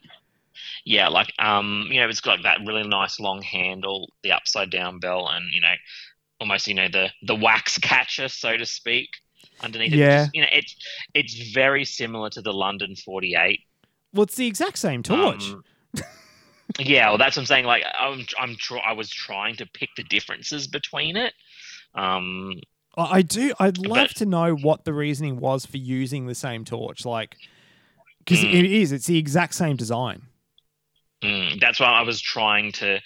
Yeah, 0.83 1.09
like 1.09 1.31
um, 1.37 1.87
you 1.91 1.99
know, 2.01 2.09
it's 2.09 2.21
got 2.21 2.41
that 2.43 2.59
really 2.65 2.83
nice 2.87 3.19
long 3.19 3.41
handle, 3.43 4.09
the 4.23 4.31
upside 4.31 4.71
down 4.71 4.99
bell, 4.99 5.27
and 5.29 5.45
you 5.53 5.61
know, 5.61 5.73
almost 6.39 6.67
you 6.67 6.73
know 6.73 6.87
the 6.89 7.09
the 7.21 7.35
wax 7.35 7.77
catcher, 7.77 8.27
so 8.27 8.57
to 8.57 8.65
speak, 8.65 9.09
underneath 9.61 9.93
Yeah. 9.93 10.05
it. 10.05 10.23
Just, 10.23 10.35
you 10.35 10.41
know, 10.41 10.47
it's 10.51 10.75
it's 11.13 11.51
very 11.53 11.85
similar 11.85 12.31
to 12.31 12.41
the 12.41 12.51
London 12.51 12.95
48. 12.95 13.59
Well, 14.13 14.23
it's 14.23 14.35
the 14.35 14.47
exact 14.47 14.79
same 14.79 15.03
torch. 15.03 15.51
Um, 15.51 15.63
yeah, 16.79 17.09
well, 17.09 17.17
that's 17.17 17.35
what 17.37 17.41
I'm 17.43 17.45
saying. 17.47 17.65
Like, 17.65 17.83
I'm, 17.97 18.25
I'm, 18.39 18.55
tr- 18.55 18.77
I 18.79 18.93
was 18.93 19.09
trying 19.09 19.55
to 19.57 19.65
pick 19.65 19.89
the 19.97 20.03
differences 20.03 20.67
between 20.67 21.17
it. 21.17 21.33
Um, 21.95 22.53
I 22.97 23.17
I 23.17 23.21
do. 23.21 23.53
I'd 23.59 23.77
love 23.77 24.09
but- 24.09 24.17
to 24.17 24.25
know 24.25 24.53
what 24.55 24.85
the 24.85 24.93
reasoning 24.93 25.39
was 25.39 25.65
for 25.65 25.77
using 25.77 26.27
the 26.27 26.35
same 26.35 26.65
torch, 26.65 27.05
like 27.05 27.35
because 28.19 28.43
Mm. 28.43 28.53
it 28.53 28.65
is. 28.65 28.91
It's 28.91 29.07
the 29.07 29.17
exact 29.17 29.55
same 29.55 29.75
design. 29.75 30.23
mm, 31.23 31.59
that's 31.59 31.79
why 31.79 31.87
I 31.87 32.01
was 32.01 32.19
trying 32.21 32.71
to, 32.73 32.99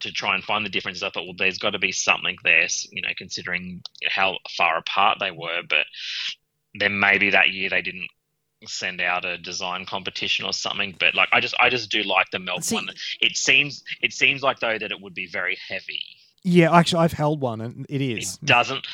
to 0.00 0.12
try 0.12 0.34
and 0.34 0.42
find 0.44 0.64
the 0.64 0.70
differences. 0.70 1.02
I 1.02 1.10
thought, 1.10 1.24
well, 1.24 1.34
there's 1.36 1.58
got 1.58 1.70
to 1.70 1.78
be 1.78 1.92
something 1.92 2.36
there, 2.44 2.66
you 2.90 3.02
know, 3.02 3.10
considering 3.16 3.82
how 4.08 4.38
far 4.56 4.78
apart 4.78 5.18
they 5.20 5.30
were. 5.30 5.62
But 5.68 5.86
then 6.74 6.98
maybe 7.00 7.30
that 7.30 7.50
year 7.50 7.68
they 7.70 7.82
didn't 7.82 8.08
send 8.66 9.00
out 9.00 9.24
a 9.24 9.38
design 9.38 9.84
competition 9.86 10.44
or 10.44 10.52
something. 10.52 10.94
But 11.00 11.14
like, 11.14 11.28
I 11.32 11.40
just, 11.40 11.54
I 11.60 11.70
just 11.70 11.90
do 11.90 12.02
like 12.02 12.30
the 12.30 12.38
Melbourne 12.38 12.62
See- 12.62 12.74
one. 12.76 12.88
It 13.20 13.36
seems, 13.36 13.82
it 14.02 14.12
seems 14.12 14.42
like 14.42 14.60
though 14.60 14.78
that 14.78 14.90
it 14.92 15.00
would 15.00 15.14
be 15.14 15.26
very 15.26 15.56
heavy. 15.68 16.02
Yeah, 16.42 16.74
actually, 16.74 17.04
I've 17.04 17.12
held 17.12 17.40
one, 17.40 17.60
and 17.60 17.86
it 17.90 18.00
it 18.00 18.18
is. 18.18 18.36
doesn't 18.38 18.86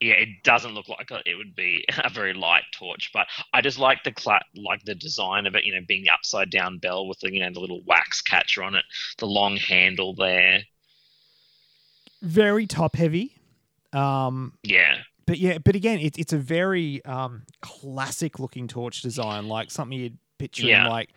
yeah 0.00 0.14
it 0.14 0.28
doesn't 0.44 0.74
look 0.74 0.88
like 0.88 1.10
it 1.26 1.34
would 1.34 1.56
be 1.56 1.84
a 2.04 2.08
very 2.08 2.32
light 2.32 2.62
torch 2.72 3.10
but 3.12 3.26
i 3.52 3.60
just 3.60 3.80
like 3.80 4.04
the 4.04 4.12
cla- 4.12 4.38
like 4.54 4.80
the 4.84 4.94
design 4.94 5.44
of 5.44 5.56
it 5.56 5.64
you 5.64 5.74
know 5.74 5.80
being 5.88 6.04
the 6.04 6.08
upside 6.10 6.50
down 6.50 6.78
bell 6.78 7.08
with 7.08 7.18
the 7.18 7.34
you 7.34 7.40
know 7.40 7.50
the 7.52 7.58
little 7.58 7.80
wax 7.84 8.22
catcher 8.22 8.62
on 8.62 8.76
it 8.76 8.84
the 9.18 9.26
long 9.26 9.56
handle 9.56 10.14
there 10.14 10.60
Very 12.22 12.66
top 12.68 12.94
heavy. 12.94 13.34
Um, 13.92 14.52
yeah 14.62 14.98
but 15.28 15.38
yeah, 15.38 15.58
but 15.58 15.76
again, 15.76 15.98
it's 16.00 16.18
it's 16.18 16.32
a 16.32 16.38
very 16.38 17.04
um, 17.04 17.42
classic 17.60 18.38
looking 18.38 18.66
torch 18.66 19.02
design, 19.02 19.46
like 19.46 19.70
something 19.70 19.98
you'd 19.98 20.18
picture 20.38 20.68
in 20.68 20.86
like 20.86 21.10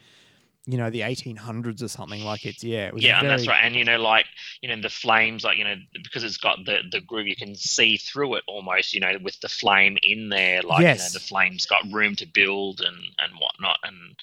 you 0.68 0.78
know, 0.78 0.89
the 0.91 1.01
1800s 1.01 1.82
or 1.82 1.88
something. 1.88 2.24
Like 2.24 2.45
it's 2.45 2.64
yeah, 2.64 2.88
it 2.88 2.93
was 2.93 3.03
yeah, 3.03 3.20
very, 3.20 3.22
and 3.22 3.30
that's 3.30 3.47
right. 3.47 3.64
And 3.64 3.76
you 3.76 3.84
know, 3.84 3.97
like 3.97 4.26
you 4.62 4.70
know, 4.70 4.80
the 4.80 4.89
flames, 4.89 5.43
like 5.43 5.57
you 5.57 5.64
know, 5.64 5.76
because 6.03 6.24
it's 6.24 6.38
got 6.38 6.59
the 6.66 6.80
the 6.91 7.01
groove, 7.01 7.28
you 7.28 7.36
can 7.36 7.55
see 7.55 7.97
through 7.97 8.36
it 8.36 8.43
almost. 8.47 8.93
You 8.93 8.99
know, 8.99 9.14
with 9.24 9.39
the 9.39 9.49
flame 9.49 9.97
in 10.03 10.30
there, 10.30 10.62
like 10.62 10.82
Yes. 10.82 10.97
you 10.97 11.03
know, 11.03 11.14
the 11.14 11.26
flame's 11.26 11.66
got 11.66 11.91
room 11.91 12.16
to 12.18 12.28
build 12.28 12.82
and 12.82 12.97
and 13.18 13.34
whatnot, 13.39 13.80
and 13.84 14.16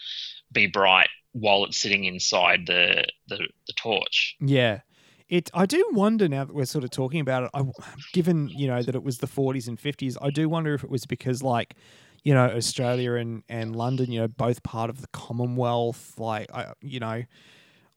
be 0.53 0.67
bright 0.67 1.09
while 1.33 1.65
it's 1.65 1.79
sitting 1.79 2.05
inside 2.05 2.67
the 2.67 3.07
the, 3.29 3.49
the 3.67 3.73
torch. 3.73 4.37
Yeah. 4.41 4.81
It, 5.29 5.51
I 5.53 5.67
do 5.67 5.87
wonder 5.93 6.29
now 6.29 6.45
that 6.45 6.55
we're 6.55 6.65
sort 6.65 6.85
of 6.85 6.91
talking 6.91 7.21
about 7.21 7.45
it. 7.45 7.51
I, 7.53 7.63
given 8.13 8.49
you 8.49 8.67
know 8.67 8.83
that 8.83 8.95
it 8.95 9.03
was 9.03 9.19
the 9.19 9.27
40s 9.27 9.69
and 9.69 9.79
50s, 9.79 10.17
I 10.23 10.31
do 10.31 10.49
wonder 10.49 10.75
if 10.75 10.83
it 10.83 10.91
was 10.91 11.05
because 11.05 11.43
like, 11.43 11.75
you 12.25 12.33
know, 12.33 12.47
Australia 12.47 13.15
and, 13.15 13.43
and 13.49 13.77
London, 13.77 14.11
you 14.11 14.21
know, 14.21 14.29
both 14.29 14.63
part 14.63 14.89
of 14.89 15.01
the 15.03 15.09
Commonwealth. 15.09 16.15
Like, 16.19 16.51
I, 16.55 16.73
you 16.81 16.99
know, 17.01 17.23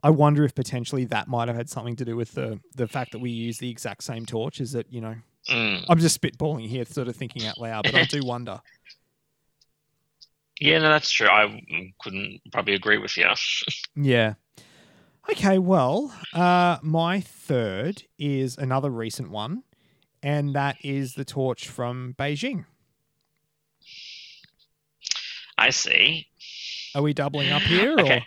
I 0.03 0.09
wonder 0.09 0.43
if 0.43 0.53
potentially 0.53 1.05
that 1.05 1.27
might 1.27 1.47
have 1.47 1.55
had 1.55 1.69
something 1.69 1.95
to 1.97 2.05
do 2.05 2.15
with 2.15 2.33
the 2.33 2.59
the 2.75 2.87
fact 2.87 3.11
that 3.13 3.19
we 3.19 3.29
use 3.29 3.59
the 3.59 3.69
exact 3.69 4.03
same 4.03 4.25
torch. 4.25 4.59
Is 4.59 4.73
that 4.73 4.91
you 4.91 4.99
know, 4.99 5.15
Mm. 5.49 5.85
I'm 5.89 5.99
just 5.99 6.21
spitballing 6.21 6.67
here, 6.67 6.85
sort 6.85 7.07
of 7.07 7.15
thinking 7.15 7.45
out 7.47 7.57
loud, 7.57 7.83
but 7.83 7.95
I 7.95 8.03
do 8.05 8.21
wonder. 8.23 8.61
Yeah, 10.59 10.77
no, 10.77 10.89
that's 10.89 11.09
true. 11.09 11.27
I 11.27 11.59
couldn't 12.03 12.39
probably 12.51 12.75
agree 12.75 12.99
with 12.99 13.17
you. 13.17 13.25
Yeah. 13.95 14.35
Okay, 15.33 15.59
well, 15.59 16.13
uh, 16.33 16.77
my 16.81 17.21
third 17.21 18.03
is 18.19 18.57
another 18.57 18.89
recent 18.89 19.31
one, 19.31 19.63
and 20.21 20.53
that 20.55 20.77
is 20.83 21.13
the 21.15 21.25
torch 21.25 21.67
from 21.67 22.15
Beijing. 22.17 22.65
I 25.57 25.69
see. 25.69 26.27
Are 26.95 27.01
we 27.01 27.13
doubling 27.13 27.51
up 27.51 27.61
here? 27.61 27.93
Or? 27.93 28.01
Okay. 28.01 28.25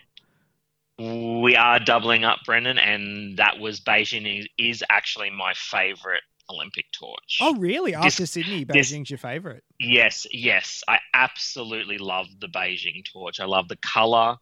We 0.98 1.56
are 1.56 1.80
doubling 1.80 2.24
up, 2.24 2.38
Brendan, 2.46 2.78
and 2.78 3.36
that 3.38 3.58
was 3.58 3.80
Beijing 3.80 4.40
is, 4.40 4.46
is 4.58 4.84
actually 4.88 5.30
my 5.30 5.52
favourite 5.54 6.22
Olympic 6.48 6.86
torch. 6.92 7.38
Oh, 7.40 7.56
really? 7.56 7.92
This- 7.92 8.04
After 8.20 8.26
Sydney, 8.26 8.64
this- 8.64 8.92
Beijing's 8.92 9.10
your 9.10 9.18
favourite? 9.18 9.62
Yes, 9.80 10.26
yes. 10.32 10.82
I 10.88 11.00
absolutely 11.12 11.98
love 11.98 12.26
the 12.40 12.46
Beijing 12.48 13.04
torch. 13.12 13.40
I 13.40 13.44
love 13.44 13.68
the 13.68 13.76
color, 13.76 14.36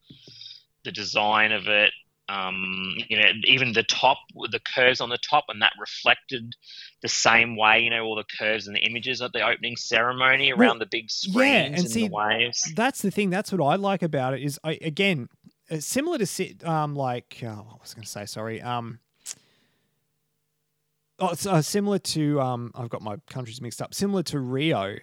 the 0.85 0.93
design 0.93 1.53
of 1.53 1.67
it. 1.69 1.93
Um, 2.33 2.95
you 3.09 3.21
know, 3.21 3.29
even 3.45 3.75
the 3.75 3.83
top, 3.83 4.19
the 4.51 4.61
curves 4.75 5.01
on 5.01 5.11
the 5.11 5.19
top, 5.19 5.45
and 5.49 5.61
that 5.61 5.73
reflected 5.79 6.55
the 7.03 7.09
same 7.09 7.57
way. 7.57 7.81
You 7.81 7.91
know, 7.91 8.05
all 8.05 8.17
the 8.17 8.25
curves 8.39 8.67
and 8.67 8.75
the 8.75 8.81
images 8.81 9.21
at 9.21 9.33
the 9.33 9.47
opening 9.47 9.77
ceremony 9.77 10.53
Well, 10.53 10.63
around 10.63 10.79
the 10.79 10.87
big 10.87 11.11
screens 11.11 11.37
yeah, 11.37 11.63
and 11.65 11.75
and 11.77 11.91
see, 11.91 12.09
the 12.09 12.15
waves. 12.15 12.73
That's 12.75 13.03
the 13.03 13.11
thing. 13.11 13.29
That's 13.29 13.53
what 13.53 13.63
I 13.63 13.77
like 13.77 14.03
about 14.03 14.33
it. 14.35 14.43
Is 14.43 14.59
I 14.65 14.79
again 14.81 15.29
uh, 15.71 15.81
similar 15.81 16.17
to 16.19 16.27
sit 16.27 16.65
um 16.67 16.95
like 16.95 17.41
oh, 17.43 17.67
what 17.69 17.81
was 17.83 17.93
I 17.93 17.95
going 17.97 18.05
to 18.05 18.09
say? 18.11 18.27
Sorry. 18.27 18.63
Um. 18.63 19.01
Oh, 21.19 21.29
it's 21.29 21.47
uh, 21.47 21.61
similar 21.61 21.99
to 21.99 22.41
um. 22.41 22.73
I've 22.75 22.89
got 22.89 23.03
my 23.03 23.17
countries 23.29 23.61
mixed 23.61 23.83
up. 23.83 23.93
Similar 23.93 24.23
to 24.25 24.41
Rio, 24.41 24.97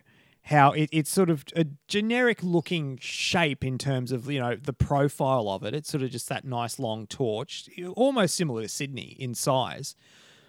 how 0.44 0.72
it, 0.72 0.90
it's 0.92 1.12
sort 1.12 1.30
of 1.30 1.44
a 1.56 1.66
generic 1.88 2.42
looking 2.42 2.98
shape 3.02 3.64
in 3.64 3.78
terms 3.78 4.12
of 4.12 4.30
you 4.32 4.40
know 4.40 4.56
the 4.56 4.74
profile 4.74 5.50
of 5.50 5.64
it. 5.64 5.74
It's 5.74 5.90
sort 5.90 6.04
of 6.04 6.10
just 6.10 6.30
that 6.30 6.46
nice 6.46 6.80
long 6.80 7.08
torch, 7.08 7.70
almost 7.96 8.36
similar 8.36 8.64
to 8.64 8.70
Sydney 8.70 9.16
in 9.20 9.36
size, 9.36 9.96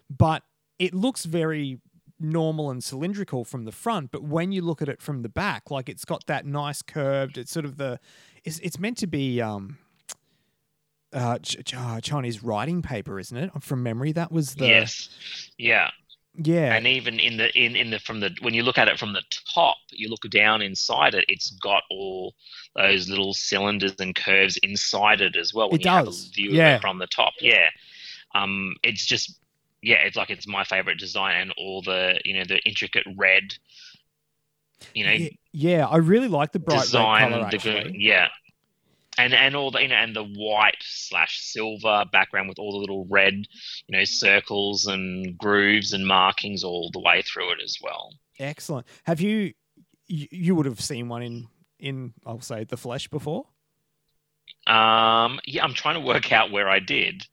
but 0.09 0.43
it 0.79 0.95
looks 0.95 1.25
very 1.25 1.81
normal 2.21 2.71
and 2.71 2.85
cylindrical 2.85 3.45
from 3.45 3.65
the 3.65 3.73
front. 3.73 4.11
But 4.11 4.23
when 4.23 4.53
you 4.53 4.63
look 4.63 4.83
at 4.83 4.89
it 4.89 5.01
from 5.01 5.23
the 5.23 5.29
back, 5.29 5.71
like 5.71 5.89
it's 5.89 6.05
got 6.05 6.27
that 6.27 6.47
nice 6.47 6.83
curved. 6.83 7.39
It's 7.39 7.51
sort 7.51 7.65
of 7.65 7.77
the. 7.77 7.99
It's, 8.45 8.59
it's 8.61 8.79
meant 8.79 8.99
to 8.99 9.07
be 9.07 9.41
um. 9.41 9.79
Uh, 11.13 11.39
uh, 11.77 12.01
Chinese 12.01 12.41
writing 12.41 12.83
paper, 12.83 13.19
isn't 13.19 13.37
it? 13.37 13.51
From 13.61 13.83
memory, 13.83 14.13
that 14.13 14.31
was 14.31 14.55
the 14.55 14.69
yes, 14.69 15.09
yeah. 15.59 15.91
Yeah. 16.35 16.75
and 16.75 16.87
even 16.87 17.19
in 17.19 17.37
the 17.37 17.51
in, 17.59 17.77
in 17.77 17.91
the 17.91 17.99
from 17.99 18.21
the 18.21 18.31
when 18.41 18.55
you 18.55 18.63
look 18.63 18.79
at 18.79 18.89
it 18.89 18.99
from 18.99 19.13
the 19.13 19.23
top 19.55 19.77
you 19.91 20.09
look 20.09 20.23
down 20.31 20.63
inside 20.63 21.15
it 21.15 21.25
it's 21.29 21.51
got 21.53 21.83
all 21.91 22.35
those 22.77 23.09
little 23.09 23.35
cylinders 23.35 23.95
and 23.99 24.15
curves 24.15 24.57
inside 24.59 25.21
it 25.21 25.37
as 25.37 25.53
well 25.53 25.71
when 25.71 25.81
It 25.81 25.85
you 25.85 25.91
have 25.91 26.07
does, 26.07 26.29
a 26.29 26.31
view 26.33 26.51
yeah. 26.53 26.75
of 26.75 26.77
it 26.77 26.81
from 26.81 26.99
the 26.99 27.07
top 27.09 27.33
yeah 27.41 27.69
um 28.35 28.75
it's 28.83 29.05
just 29.05 29.39
yeah 29.83 29.97
it's 29.97 30.17
like 30.17 30.31
it's 30.31 30.47
my 30.47 30.65
favorite 30.65 30.99
design 30.99 31.41
and 31.41 31.53
all 31.57 31.83
the 31.83 32.21
you 32.25 32.35
know 32.39 32.45
the 32.45 32.59
intricate 32.61 33.07
red 33.17 33.55
you 34.95 35.05
know 35.05 35.13
Ye- 35.13 35.39
yeah, 35.53 35.87
I 35.87 35.97
really 35.97 36.29
like 36.29 36.53
the 36.53 36.61
bright 36.61 36.81
design 36.83 37.33
red 37.33 37.33
color 37.33 37.51
the 37.51 37.57
actually. 37.57 37.83
good 37.83 37.95
yeah 37.97 38.29
and 39.21 39.35
and 39.35 39.57
all 39.57 39.71
the 39.71 39.83
you 39.83 39.89
know 39.89 39.95
and 39.95 40.17
the 40.17 40.25
white 40.25 40.77
slash 40.81 41.41
silver 41.41 42.05
background 42.13 42.49
with 42.49 42.59
all 42.59 42.73
the 42.73 42.79
little 42.79 43.07
red 43.07 43.35
you 43.35 43.97
know 43.97 44.05
circles 44.05 44.87
and 44.87 45.37
grooves 45.39 45.93
and 45.93 46.07
markings 46.07 46.65
all 46.65 46.91
the 46.93 47.01
way 47.01 47.23
through 47.23 47.53
it 47.53 47.59
as 47.63 47.77
well 47.83 48.13
Excellent. 48.41 48.87
Have 49.05 49.21
you, 49.21 49.53
you 50.07 50.27
you 50.31 50.55
would 50.55 50.67
have 50.67 50.81
seen 50.81 51.09
one 51.09 51.23
in 51.23 51.49
in 51.79 52.15
I'll 52.25 52.41
say 52.41 52.65
the 52.65 52.77
flesh 52.77 53.07
before? 53.09 53.47
Um, 54.67 55.41
yeah, 55.45 55.63
I'm 55.63 55.75
trying 55.75 55.95
to 55.95 56.07
work 56.07 56.33
out 56.33 56.51
where 56.51 56.69
I 56.69 56.79
did. 56.81 57.27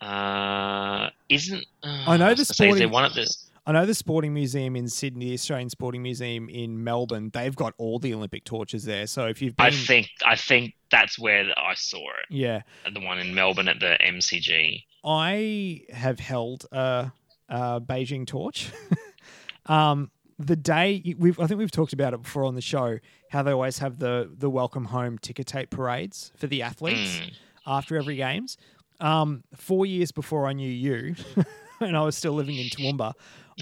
Uh, 0.00 1.10
isn't 1.28 1.64
uh, 1.82 2.04
I 2.06 2.16
know 2.16 2.28
was 2.28 2.48
the 2.48 2.54
say, 2.54 2.68
is 2.68 2.78
there 2.78 2.88
one 2.88 3.04
at 3.04 3.14
the 3.14 3.26
I 3.68 3.72
know 3.72 3.84
the 3.84 3.94
Sporting 3.94 4.32
Museum 4.32 4.76
in 4.76 4.88
Sydney, 4.88 5.26
the 5.30 5.34
Australian 5.34 5.70
Sporting 5.70 6.02
Museum 6.02 6.48
in 6.48 6.84
Melbourne, 6.84 7.30
they've 7.32 7.54
got 7.56 7.74
all 7.78 7.98
the 7.98 8.14
Olympic 8.14 8.44
torches 8.44 8.84
there. 8.84 9.06
So 9.08 9.26
if 9.26 9.42
you've 9.42 9.56
been, 9.56 9.66
I 9.66 9.70
think 9.70 10.08
I 10.24 10.36
think 10.36 10.74
that's 10.90 11.18
where 11.18 11.46
I 11.56 11.74
saw 11.74 11.98
it. 11.98 12.26
yeah, 12.30 12.62
the 12.92 13.00
one 13.00 13.18
in 13.18 13.34
Melbourne 13.34 13.66
at 13.68 13.80
the 13.80 13.98
MCG. 14.04 14.84
I 15.04 15.80
have 15.92 16.20
held 16.20 16.66
a, 16.70 17.10
a 17.48 17.80
Beijing 17.80 18.26
torch. 18.26 18.70
um, 19.66 20.10
the 20.38 20.56
day 20.56 21.14
we've, 21.18 21.38
I 21.40 21.46
think 21.46 21.58
we've 21.58 21.70
talked 21.70 21.92
about 21.92 22.12
it 22.14 22.22
before 22.22 22.44
on 22.44 22.54
the 22.54 22.60
show, 22.60 22.98
how 23.30 23.42
they 23.42 23.50
always 23.52 23.78
have 23.78 23.98
the 23.98 24.30
the 24.36 24.48
welcome 24.50 24.84
home 24.86 25.18
ticker 25.18 25.42
tape 25.42 25.70
parades 25.70 26.30
for 26.36 26.46
the 26.46 26.62
athletes 26.62 27.18
Mm. 27.18 27.32
after 27.66 27.96
every 27.96 28.16
games. 28.16 28.56
Um, 29.00 29.42
four 29.54 29.86
years 29.86 30.12
before 30.12 30.46
I 30.46 30.52
knew 30.54 30.70
you, 30.70 31.14
and 31.80 31.96
I 31.96 32.02
was 32.02 32.16
still 32.16 32.32
living 32.32 32.56
in 32.56 32.66
Toowoomba, 32.66 33.12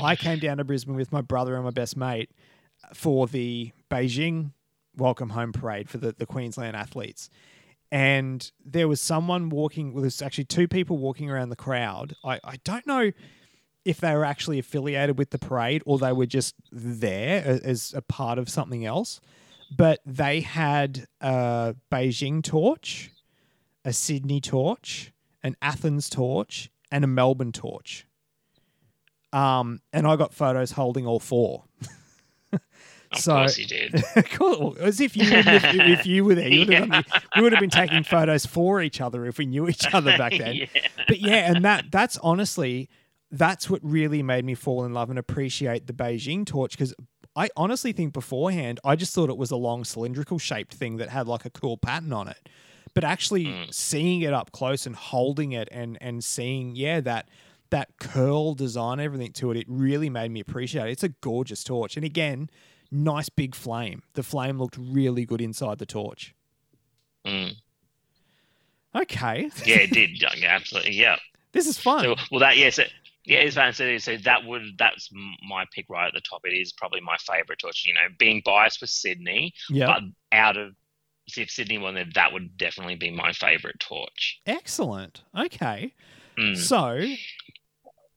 I 0.02 0.16
came 0.16 0.38
down 0.38 0.58
to 0.58 0.64
Brisbane 0.64 0.96
with 0.96 1.12
my 1.12 1.20
brother 1.20 1.54
and 1.54 1.64
my 1.64 1.70
best 1.70 1.96
mate 1.96 2.30
for 2.92 3.26
the 3.26 3.72
Beijing 3.90 4.52
welcome 4.96 5.30
home 5.30 5.52
parade 5.52 5.88
for 5.88 5.98
the, 5.98 6.14
the 6.16 6.26
Queensland 6.26 6.76
athletes. 6.76 7.30
And 7.90 8.50
there 8.64 8.88
was 8.88 9.00
someone 9.00 9.50
walking, 9.50 9.92
well, 9.92 10.02
there's 10.02 10.22
actually 10.22 10.44
two 10.44 10.66
people 10.66 10.98
walking 10.98 11.30
around 11.30 11.50
the 11.50 11.56
crowd. 11.56 12.14
I, 12.24 12.40
I 12.42 12.56
don't 12.64 12.86
know 12.86 13.12
if 13.84 14.00
they 14.00 14.14
were 14.14 14.24
actually 14.24 14.58
affiliated 14.58 15.18
with 15.18 15.30
the 15.30 15.38
parade 15.38 15.82
or 15.84 15.98
they 15.98 16.12
were 16.12 16.26
just 16.26 16.54
there 16.72 17.60
as 17.62 17.92
a 17.94 18.02
part 18.02 18.38
of 18.38 18.48
something 18.48 18.84
else. 18.84 19.20
But 19.76 20.00
they 20.04 20.40
had 20.40 21.06
a 21.20 21.76
Beijing 21.92 22.42
torch, 22.42 23.10
a 23.84 23.92
Sydney 23.92 24.40
torch, 24.40 25.12
an 25.42 25.56
Athens 25.60 26.08
torch, 26.08 26.70
and 26.95 27.03
a 27.03 27.09
Melbourne 27.09 27.51
torch. 27.51 28.07
Um, 29.32 29.80
and 29.92 30.07
I 30.07 30.14
got 30.14 30.32
photos 30.32 30.70
holding 30.70 31.07
all 31.07 31.20
four. 31.20 31.64
Of 33.12 33.20
so, 33.20 33.32
course 33.34 33.59
you 33.59 33.66
did. 33.66 34.05
cool. 34.32 34.76
As 34.80 35.01
if 35.01 35.16
you 35.16 35.22
wouldn't 35.32 35.64
if 35.64 36.05
you 36.05 36.24
were 36.24 36.34
there, 36.34 36.49
you 36.49 36.66
would 36.66 36.90
the- 36.90 37.22
we 37.36 37.42
would 37.42 37.53
have 37.53 37.61
been 37.61 37.70
taking 37.70 38.03
photos 38.03 38.45
for 38.45 38.82
each 38.82 39.01
other 39.01 39.24
if 39.24 39.38
we 39.38 39.47
knew 39.47 39.68
each 39.68 39.86
other 39.95 40.18
back 40.18 40.32
then. 40.36 40.57
Yeah. 40.57 40.66
But 41.07 41.20
yeah, 41.20 41.53
and 41.53 41.64
that 41.64 41.92
that's 41.92 42.18
honestly 42.18 42.88
that's 43.30 43.70
what 43.70 43.80
really 43.84 44.20
made 44.20 44.45
me 44.45 44.57
fall 44.57 44.84
in 44.84 44.92
love 44.95 45.11
and 45.11 45.18
appreciate 45.18 45.86
the 45.86 45.92
Beijing 45.92 46.45
torch 46.45 46.72
because 46.72 46.92
I 47.36 47.51
honestly 47.57 47.92
think 47.92 48.14
beforehand 48.14 48.80
I 48.82 48.97
just 48.97 49.14
thought 49.14 49.30
it 49.30 49.36
was 49.36 49.53
a 49.53 49.57
long 49.57 49.84
cylindrical 49.84 50.40
shaped 50.40 50.74
thing 50.74 50.97
that 50.97 51.11
had 51.11 51.28
like 51.28 51.45
a 51.45 51.51
cool 51.51 51.76
pattern 51.76 52.12
on 52.12 52.26
it. 52.26 52.49
But 52.95 53.05
actually 53.05 53.66
seeing 53.70 54.22
it 54.22 54.32
up 54.32 54.53
close 54.53 54.86
and 54.86 54.95
holding 54.95 55.53
it 55.53 55.68
and 55.72 55.99
and 56.01 56.22
seeing 56.24 56.76
yeah 56.76 57.01
that 57.01 57.28
that 57.70 57.88
curl 57.99 58.55
design 58.55 59.01
everything 59.01 59.32
to 59.32 59.51
it 59.51 59.57
it 59.57 59.66
really 59.68 60.09
made 60.09 60.30
me 60.30 60.38
appreciate 60.40 60.86
it. 60.88 60.92
It's 60.92 61.03
a 61.03 61.09
gorgeous 61.09 61.64
torch 61.64 61.97
and 61.97 62.05
again 62.05 62.49
nice 62.92 63.28
big 63.28 63.55
flame. 63.57 64.03
The 64.12 64.22
flame 64.22 64.59
looked 64.59 64.76
really 64.78 65.24
good 65.24 65.40
inside 65.40 65.78
the 65.78 65.86
torch. 65.86 66.34
Mm. 67.26 67.55
Okay. 68.95 69.51
Yeah, 69.66 69.76
it 69.78 69.90
did. 69.90 70.11
Yeah, 70.20 70.55
absolutely. 70.55 70.92
Yeah. 70.92 71.16
This 71.53 71.66
is 71.66 71.78
fun. 71.78 72.05
So, 72.05 72.16
well, 72.30 72.40
that 72.40 72.57
yes, 72.57 72.78
yeah, 72.78 72.84
so, 72.84 72.90
yeah, 73.24 73.38
it's 73.38 73.57
fun. 73.57 73.72
So, 74.01 74.16
that 74.24 74.45
would 74.45 74.62
that's 74.78 75.09
my 75.49 75.64
pick 75.72 75.86
right 75.88 76.07
at 76.07 76.14
the 76.14 76.20
top. 76.20 76.42
It 76.45 76.53
is 76.53 76.72
probably 76.72 77.01
my 77.01 77.16
favourite 77.18 77.59
torch. 77.59 77.84
You 77.86 77.95
know, 77.95 78.01
being 78.18 78.42
biased 78.45 78.80
with 78.80 78.90
Sydney, 78.90 79.53
Yeah. 79.70 79.86
but 79.86 80.03
out 80.36 80.57
of 80.57 80.74
if 81.26 81.50
Sydney 81.50 81.78
won 81.78 81.94
there, 81.94 82.06
that 82.14 82.32
would 82.32 82.56
definitely 82.56 82.96
be 82.96 83.10
my 83.10 83.32
favourite 83.32 83.78
torch. 83.80 84.40
Excellent. 84.46 85.22
Okay. 85.38 85.94
Mm. 86.38 86.56
So 86.56 87.00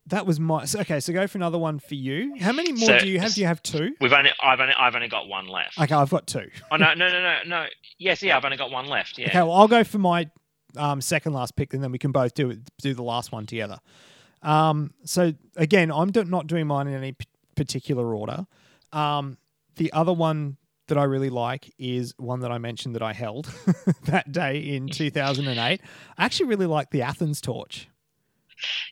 that 0.08 0.26
was 0.26 0.40
my. 0.40 0.66
So, 0.66 0.80
okay, 0.82 1.00
so 1.00 1.12
go 1.14 1.28
for 1.28 1.38
another 1.38 1.58
one 1.58 1.80
for 1.80 1.96
you. 1.96 2.36
How 2.40 2.52
many 2.54 2.72
more 2.72 2.88
So- 2.88 3.00
do 3.00 3.08
you 3.10 3.20
have? 3.20 3.34
Do 3.34 3.42
you 3.42 3.48
have 3.48 3.62
two? 3.62 3.94
We've 4.00 4.14
only 4.14 4.32
I've 4.42 4.60
only 4.60 4.74
I've 4.78 4.96
only 4.96 5.10
got 5.10 5.28
one 5.28 5.48
left. 5.48 5.78
Okay, 5.80 5.94
I've 5.94 6.10
got 6.10 6.28
two. 6.28 6.50
Oh 6.72 6.78
no 6.78 6.94
no 6.94 7.10
no 7.10 7.22
no 7.22 7.38
no. 7.46 7.66
Yes, 8.00 8.24
yeah, 8.24 8.38
I've 8.38 8.46
only 8.46 8.58
got 8.58 8.72
one 8.72 8.88
left. 8.88 9.18
Yeah. 9.18 9.28
Okay, 9.28 9.40
well, 9.40 9.52
I'll 9.54 9.68
go 9.68 9.84
for 9.84 9.98
my 10.00 10.30
um, 10.76 11.02
second 11.02 11.34
last 11.34 11.56
pick, 11.56 11.74
and 11.74 11.84
then 11.84 11.92
we 11.92 11.98
can 11.98 12.12
both 12.12 12.34
do 12.34 12.52
it, 12.52 12.60
do 12.82 12.94
the 12.94 13.04
last 13.04 13.32
one 13.32 13.46
together. 13.46 13.80
Um, 14.44 14.94
so 15.04 15.34
again, 15.56 15.92
I'm 15.92 16.12
do- 16.12 16.24
not 16.24 16.48
doing 16.48 16.68
mine 16.68 16.88
in 16.88 16.94
any 16.94 17.12
p- 17.14 17.26
particular 17.56 18.16
order. 18.16 18.46
Um, 18.94 19.38
the 19.76 19.92
other 19.94 20.14
one 20.14 20.58
that 20.88 20.98
I 20.98 21.04
really 21.04 21.30
like 21.30 21.74
is 21.78 22.14
one 22.18 22.42
that 22.42 22.52
I 22.52 22.58
mentioned 22.58 22.96
that 22.96 23.02
I 23.02 23.14
held 23.14 23.46
that 24.06 24.32
day 24.32 24.60
in 24.60 24.88
2008. 24.88 25.58
I 25.60 25.80
actually 26.18 26.48
really 26.48 26.66
like 26.66 26.92
the 26.92 27.02
Athens 27.02 27.42
torch. 27.42 27.88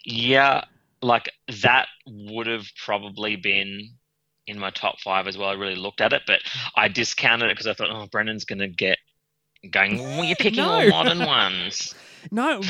Yeah, 0.03 0.65
like 1.01 1.31
that 1.61 1.87
would 2.07 2.47
have 2.47 2.65
probably 2.83 3.35
been 3.35 3.89
in 4.47 4.59
my 4.59 4.69
top 4.69 4.99
five 4.99 5.27
as 5.27 5.37
well. 5.37 5.49
I 5.49 5.53
really 5.53 5.75
looked 5.75 6.01
at 6.01 6.13
it, 6.13 6.23
but 6.27 6.41
I 6.75 6.87
discounted 6.87 7.49
it 7.49 7.53
because 7.53 7.67
I 7.67 7.73
thought, 7.73 7.89
oh, 7.89 8.07
Brendan's 8.07 8.45
going 8.45 8.59
to 8.59 8.67
get 8.67 8.97
going. 9.71 9.97
Well, 10.03 10.23
you're 10.23 10.35
picking 10.35 10.63
all 10.63 10.87
modern 10.89 11.19
ones. 11.19 11.95
No, 12.31 12.61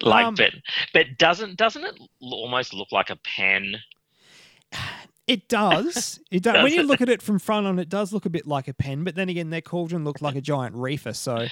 Like, 0.00 0.24
um, 0.24 0.34
but 0.34 0.52
but 0.94 1.18
doesn't 1.18 1.56
doesn't 1.56 1.84
it 1.84 1.98
almost 2.20 2.72
look 2.72 2.92
like 2.92 3.10
a 3.10 3.16
pen? 3.16 3.76
It 5.26 5.48
does. 5.48 6.18
It 6.30 6.42
does. 6.42 6.62
when 6.64 6.72
you 6.72 6.82
look 6.82 7.00
at 7.00 7.08
it 7.08 7.22
from 7.22 7.38
front 7.38 7.66
on, 7.66 7.78
it 7.78 7.88
does 7.88 8.12
look 8.12 8.26
a 8.26 8.30
bit 8.30 8.46
like 8.46 8.66
a 8.68 8.74
pen. 8.74 9.04
But 9.04 9.14
then 9.14 9.28
again, 9.28 9.50
their 9.50 9.60
cauldron 9.60 10.04
looked 10.04 10.20
like 10.20 10.34
a 10.34 10.40
giant 10.40 10.74
reefer. 10.74 11.12
So, 11.12 11.46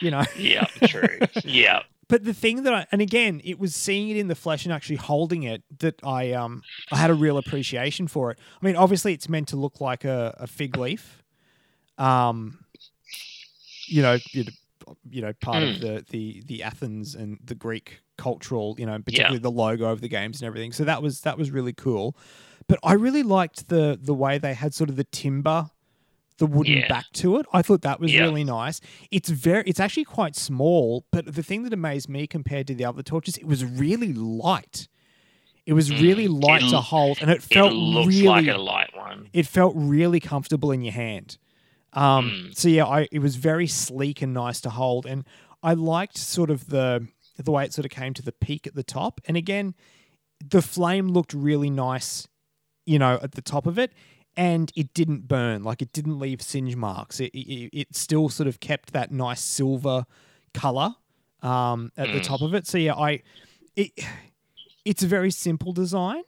you 0.00 0.10
know. 0.10 0.24
Yeah, 0.38 0.64
true. 0.86 1.18
yeah. 1.44 1.82
But 2.08 2.24
the 2.24 2.34
thing 2.34 2.64
that 2.64 2.74
I 2.74 2.86
and 2.90 3.00
again, 3.00 3.40
it 3.44 3.58
was 3.60 3.74
seeing 3.74 4.08
it 4.08 4.16
in 4.16 4.26
the 4.28 4.34
flesh 4.34 4.64
and 4.64 4.72
actually 4.72 4.96
holding 4.96 5.42
it 5.44 5.62
that 5.78 6.00
I 6.02 6.32
um 6.32 6.62
I 6.90 6.96
had 6.96 7.10
a 7.10 7.14
real 7.14 7.38
appreciation 7.38 8.08
for 8.08 8.30
it. 8.32 8.38
I 8.60 8.66
mean, 8.66 8.74
obviously, 8.74 9.12
it's 9.12 9.28
meant 9.28 9.48
to 9.48 9.56
look 9.56 9.80
like 9.80 10.04
a, 10.04 10.34
a 10.38 10.46
fig 10.48 10.76
leaf. 10.76 11.22
Um, 11.98 12.64
you 13.86 14.02
know, 14.02 14.18
you 14.32 14.44
you 15.08 15.22
know, 15.22 15.32
part 15.40 15.62
of 15.62 15.68
Mm. 15.76 15.80
the 15.80 16.04
the 16.10 16.42
the 16.46 16.62
Athens 16.64 17.14
and 17.14 17.38
the 17.44 17.54
Greek 17.54 18.00
cultural, 18.16 18.74
you 18.78 18.86
know, 18.86 18.98
particularly 18.98 19.38
the 19.38 19.50
logo 19.50 19.86
of 19.90 20.00
the 20.00 20.08
games 20.08 20.40
and 20.40 20.46
everything. 20.48 20.72
So 20.72 20.84
that 20.84 21.02
was 21.02 21.20
that 21.20 21.38
was 21.38 21.50
really 21.50 21.72
cool. 21.72 22.16
But 22.68 22.78
I 22.82 22.92
really 22.94 23.22
liked 23.22 23.68
the 23.68 23.98
the 24.00 24.14
way 24.14 24.38
they 24.38 24.54
had 24.54 24.74
sort 24.74 24.90
of 24.90 24.96
the 24.96 25.04
timber, 25.04 25.70
the 26.38 26.46
wooden 26.46 26.78
Yeah. 26.78 26.88
back 26.88 27.06
to 27.14 27.36
it. 27.36 27.46
I 27.52 27.62
thought 27.62 27.82
that 27.82 28.00
was 28.00 28.12
Yeah. 28.12 28.22
really 28.22 28.44
nice. 28.44 28.80
It's 29.10 29.28
very 29.28 29.64
it's 29.66 29.80
actually 29.80 30.04
quite 30.04 30.36
small, 30.36 31.04
but 31.10 31.34
the 31.34 31.42
thing 31.42 31.64
that 31.64 31.72
amazed 31.72 32.08
me 32.08 32.26
compared 32.26 32.66
to 32.68 32.74
the 32.74 32.84
other 32.84 33.02
torches, 33.02 33.36
it 33.36 33.46
was 33.46 33.64
really 33.64 34.12
light. 34.12 34.88
It 35.66 35.74
was 35.74 35.90
really 35.90 36.26
light 36.26 36.62
Mm. 36.62 36.68
It 36.68 36.70
to 36.70 36.80
hold, 36.80 37.18
and 37.20 37.30
it 37.30 37.42
felt 37.42 37.72
it 37.72 38.06
really 38.08 38.22
like 38.22 38.46
a 38.48 38.56
light 38.58 38.96
one. 38.96 39.28
it 39.32 39.46
felt 39.46 39.72
really 39.76 40.18
comfortable 40.20 40.70
in 40.72 40.82
your 40.82 40.92
hand. 40.94 41.38
Um, 41.92 42.30
Mm. 42.30 42.56
So 42.56 42.68
yeah, 42.68 42.86
I, 42.86 43.08
it 43.12 43.18
was 43.20 43.36
very 43.36 43.66
sleek 43.66 44.22
and 44.22 44.32
nice 44.32 44.60
to 44.62 44.70
hold, 44.70 45.06
and 45.06 45.24
I 45.62 45.74
liked 45.74 46.16
sort 46.16 46.50
of 46.50 46.68
the 46.68 47.08
the 47.36 47.50
way 47.50 47.64
it 47.64 47.72
sort 47.72 47.84
of 47.86 47.90
came 47.90 48.12
to 48.14 48.22
the 48.22 48.32
peak 48.32 48.66
at 48.66 48.74
the 48.74 48.82
top. 48.82 49.20
And 49.26 49.36
again, 49.36 49.74
the 50.46 50.60
flame 50.62 51.08
looked 51.08 51.32
really 51.34 51.70
nice, 51.70 52.28
you 52.90 52.98
know, 52.98 53.18
at 53.22 53.32
the 53.32 53.42
top 53.42 53.66
of 53.66 53.78
it, 53.78 53.92
and 54.36 54.72
it 54.74 54.92
didn't 54.94 55.28
burn, 55.28 55.62
like 55.62 55.80
it 55.82 55.92
didn't 55.92 56.18
leave 56.18 56.40
singe 56.42 56.74
marks. 56.76 57.20
It 57.20 57.30
it, 57.34 57.70
it 57.72 57.88
still 57.94 58.28
sort 58.28 58.48
of 58.48 58.58
kept 58.58 58.92
that 58.92 59.12
nice 59.12 59.40
silver 59.42 60.06
color 60.54 60.96
um, 61.42 61.92
at 61.96 62.12
the 62.12 62.18
Mm. 62.18 62.22
top 62.24 62.42
of 62.42 62.54
it. 62.54 62.66
So 62.66 62.78
yeah, 62.78 62.94
I 62.94 63.22
it 63.76 63.92
it's 64.84 65.02
a 65.02 65.06
very 65.06 65.30
simple 65.30 65.72
design. 65.72 66.22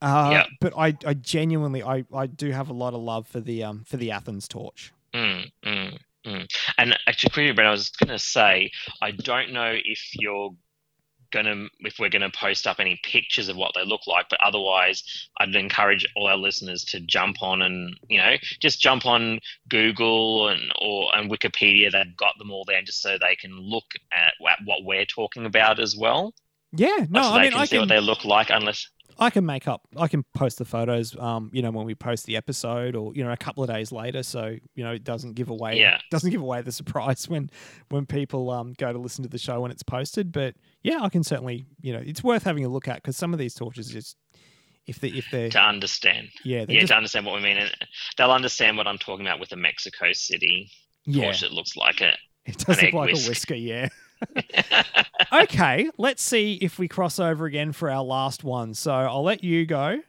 Uh, 0.00 0.30
Yeah. 0.32 0.46
But 0.60 0.72
I, 0.76 0.96
I 1.06 1.14
genuinely, 1.14 1.82
I, 1.82 2.04
I 2.14 2.26
do 2.26 2.50
have 2.50 2.68
a 2.68 2.74
lot 2.74 2.94
of 2.94 3.00
love 3.00 3.26
for 3.26 3.40
the 3.40 3.64
um 3.64 3.84
for 3.84 3.96
the 3.96 4.10
Athens 4.10 4.46
torch. 4.48 4.92
Mm, 5.14 5.50
mm, 5.64 5.98
mm. 6.26 6.46
And 6.78 6.98
actually, 7.06 7.30
quickly, 7.30 7.52
Brent, 7.52 7.68
I 7.68 7.70
was 7.70 7.90
going 7.90 8.10
to 8.10 8.18
say, 8.18 8.70
I 9.00 9.12
don't 9.12 9.52
know 9.52 9.72
if 9.84 10.00
you're 10.14 10.54
gonna 11.34 11.66
if 11.80 11.98
we're 11.98 12.08
gonna 12.08 12.30
post 12.30 12.66
up 12.66 12.78
any 12.78 12.98
pictures 13.02 13.48
of 13.48 13.56
what 13.56 13.72
they 13.74 13.84
look 13.84 14.06
like, 14.06 14.26
but 14.30 14.38
otherwise, 14.40 15.02
I'd 15.38 15.54
encourage 15.54 16.06
all 16.16 16.28
our 16.28 16.36
listeners 16.36 16.84
to 16.86 17.00
jump 17.00 17.42
on 17.42 17.60
and 17.62 17.98
you 18.08 18.18
know 18.18 18.36
just 18.60 18.80
jump 18.80 19.04
on 19.04 19.40
Google 19.68 20.48
and 20.48 20.72
or 20.80 21.14
and 21.14 21.30
Wikipedia. 21.30 21.90
They've 21.90 22.16
got 22.16 22.38
them 22.38 22.50
all 22.50 22.64
there, 22.64 22.80
just 22.82 23.02
so 23.02 23.18
they 23.18 23.36
can 23.36 23.58
look 23.58 23.84
at 24.12 24.34
what, 24.38 24.58
what 24.64 24.84
we're 24.84 25.04
talking 25.04 25.44
about 25.44 25.80
as 25.80 25.96
well. 25.96 26.32
Yeah, 26.72 27.06
no, 27.10 27.22
so 27.22 27.28
I 27.28 27.32
they 27.32 27.42
mean, 27.42 27.52
can 27.52 27.60
I 27.60 27.64
see 27.66 27.76
can, 27.76 27.80
what 27.80 27.88
they 27.88 28.00
look 28.00 28.24
like, 28.24 28.50
unless 28.50 28.88
I 29.18 29.30
can 29.30 29.46
make 29.46 29.68
up, 29.68 29.82
I 29.96 30.08
can 30.08 30.24
post 30.34 30.58
the 30.58 30.64
photos, 30.64 31.16
um, 31.18 31.50
you 31.52 31.62
know, 31.62 31.70
when 31.70 31.86
we 31.86 31.94
post 31.94 32.26
the 32.26 32.36
episode, 32.36 32.96
or 32.96 33.14
you 33.14 33.22
know, 33.24 33.32
a 33.32 33.36
couple 33.36 33.62
of 33.62 33.70
days 33.70 33.92
later, 33.92 34.22
so 34.22 34.56
you 34.74 34.84
know, 34.84 34.92
it 34.92 35.04
doesn't 35.04 35.34
give 35.34 35.48
away, 35.50 35.78
Yeah. 35.78 35.98
doesn't 36.10 36.30
give 36.30 36.40
away 36.42 36.62
the 36.62 36.72
surprise 36.72 37.28
when 37.28 37.50
when 37.90 38.06
people 38.06 38.50
um 38.50 38.74
go 38.78 38.92
to 38.92 38.98
listen 38.98 39.22
to 39.22 39.28
the 39.28 39.38
show 39.38 39.60
when 39.60 39.70
it's 39.70 39.82
posted. 39.82 40.32
But 40.32 40.54
yeah, 40.82 41.00
I 41.02 41.08
can 41.08 41.22
certainly, 41.22 41.66
you 41.80 41.92
know, 41.92 42.02
it's 42.04 42.22
worth 42.24 42.42
having 42.44 42.64
a 42.64 42.68
look 42.68 42.88
at 42.88 42.96
because 42.96 43.16
some 43.16 43.32
of 43.32 43.38
these 43.38 43.54
torches 43.54 43.88
just, 43.88 44.16
if 44.86 45.00
they 45.00 45.08
if 45.08 45.26
they 45.30 45.48
to 45.50 45.60
understand. 45.60 46.28
yeah, 46.44 46.64
Yeah, 46.68 46.80
just, 46.80 46.90
to 46.90 46.96
understand 46.96 47.26
what 47.26 47.36
we 47.36 47.40
mean, 47.42 47.56
and 47.56 47.70
they'll 48.18 48.30
understand 48.32 48.76
what 48.76 48.86
I'm 48.86 48.98
talking 48.98 49.26
about 49.26 49.40
with 49.40 49.50
the 49.50 49.56
Mexico 49.56 50.12
City 50.12 50.70
yeah, 51.06 51.24
torch 51.24 51.40
that 51.42 51.52
looks 51.52 51.76
like 51.76 52.00
it. 52.00 52.16
it 52.46 52.58
does 52.58 52.82
look 52.82 52.92
like 52.92 53.12
whisk. 53.12 53.26
a 53.26 53.30
whisker, 53.30 53.54
yeah. 53.54 53.88
okay, 55.32 55.90
let's 55.98 56.22
see 56.22 56.54
if 56.60 56.78
we 56.78 56.88
cross 56.88 57.18
over 57.18 57.46
again 57.46 57.72
for 57.72 57.90
our 57.90 58.02
last 58.02 58.44
one. 58.44 58.74
So 58.74 58.92
I'll 58.92 59.22
let 59.22 59.42
you 59.44 59.66
go. 59.66 60.00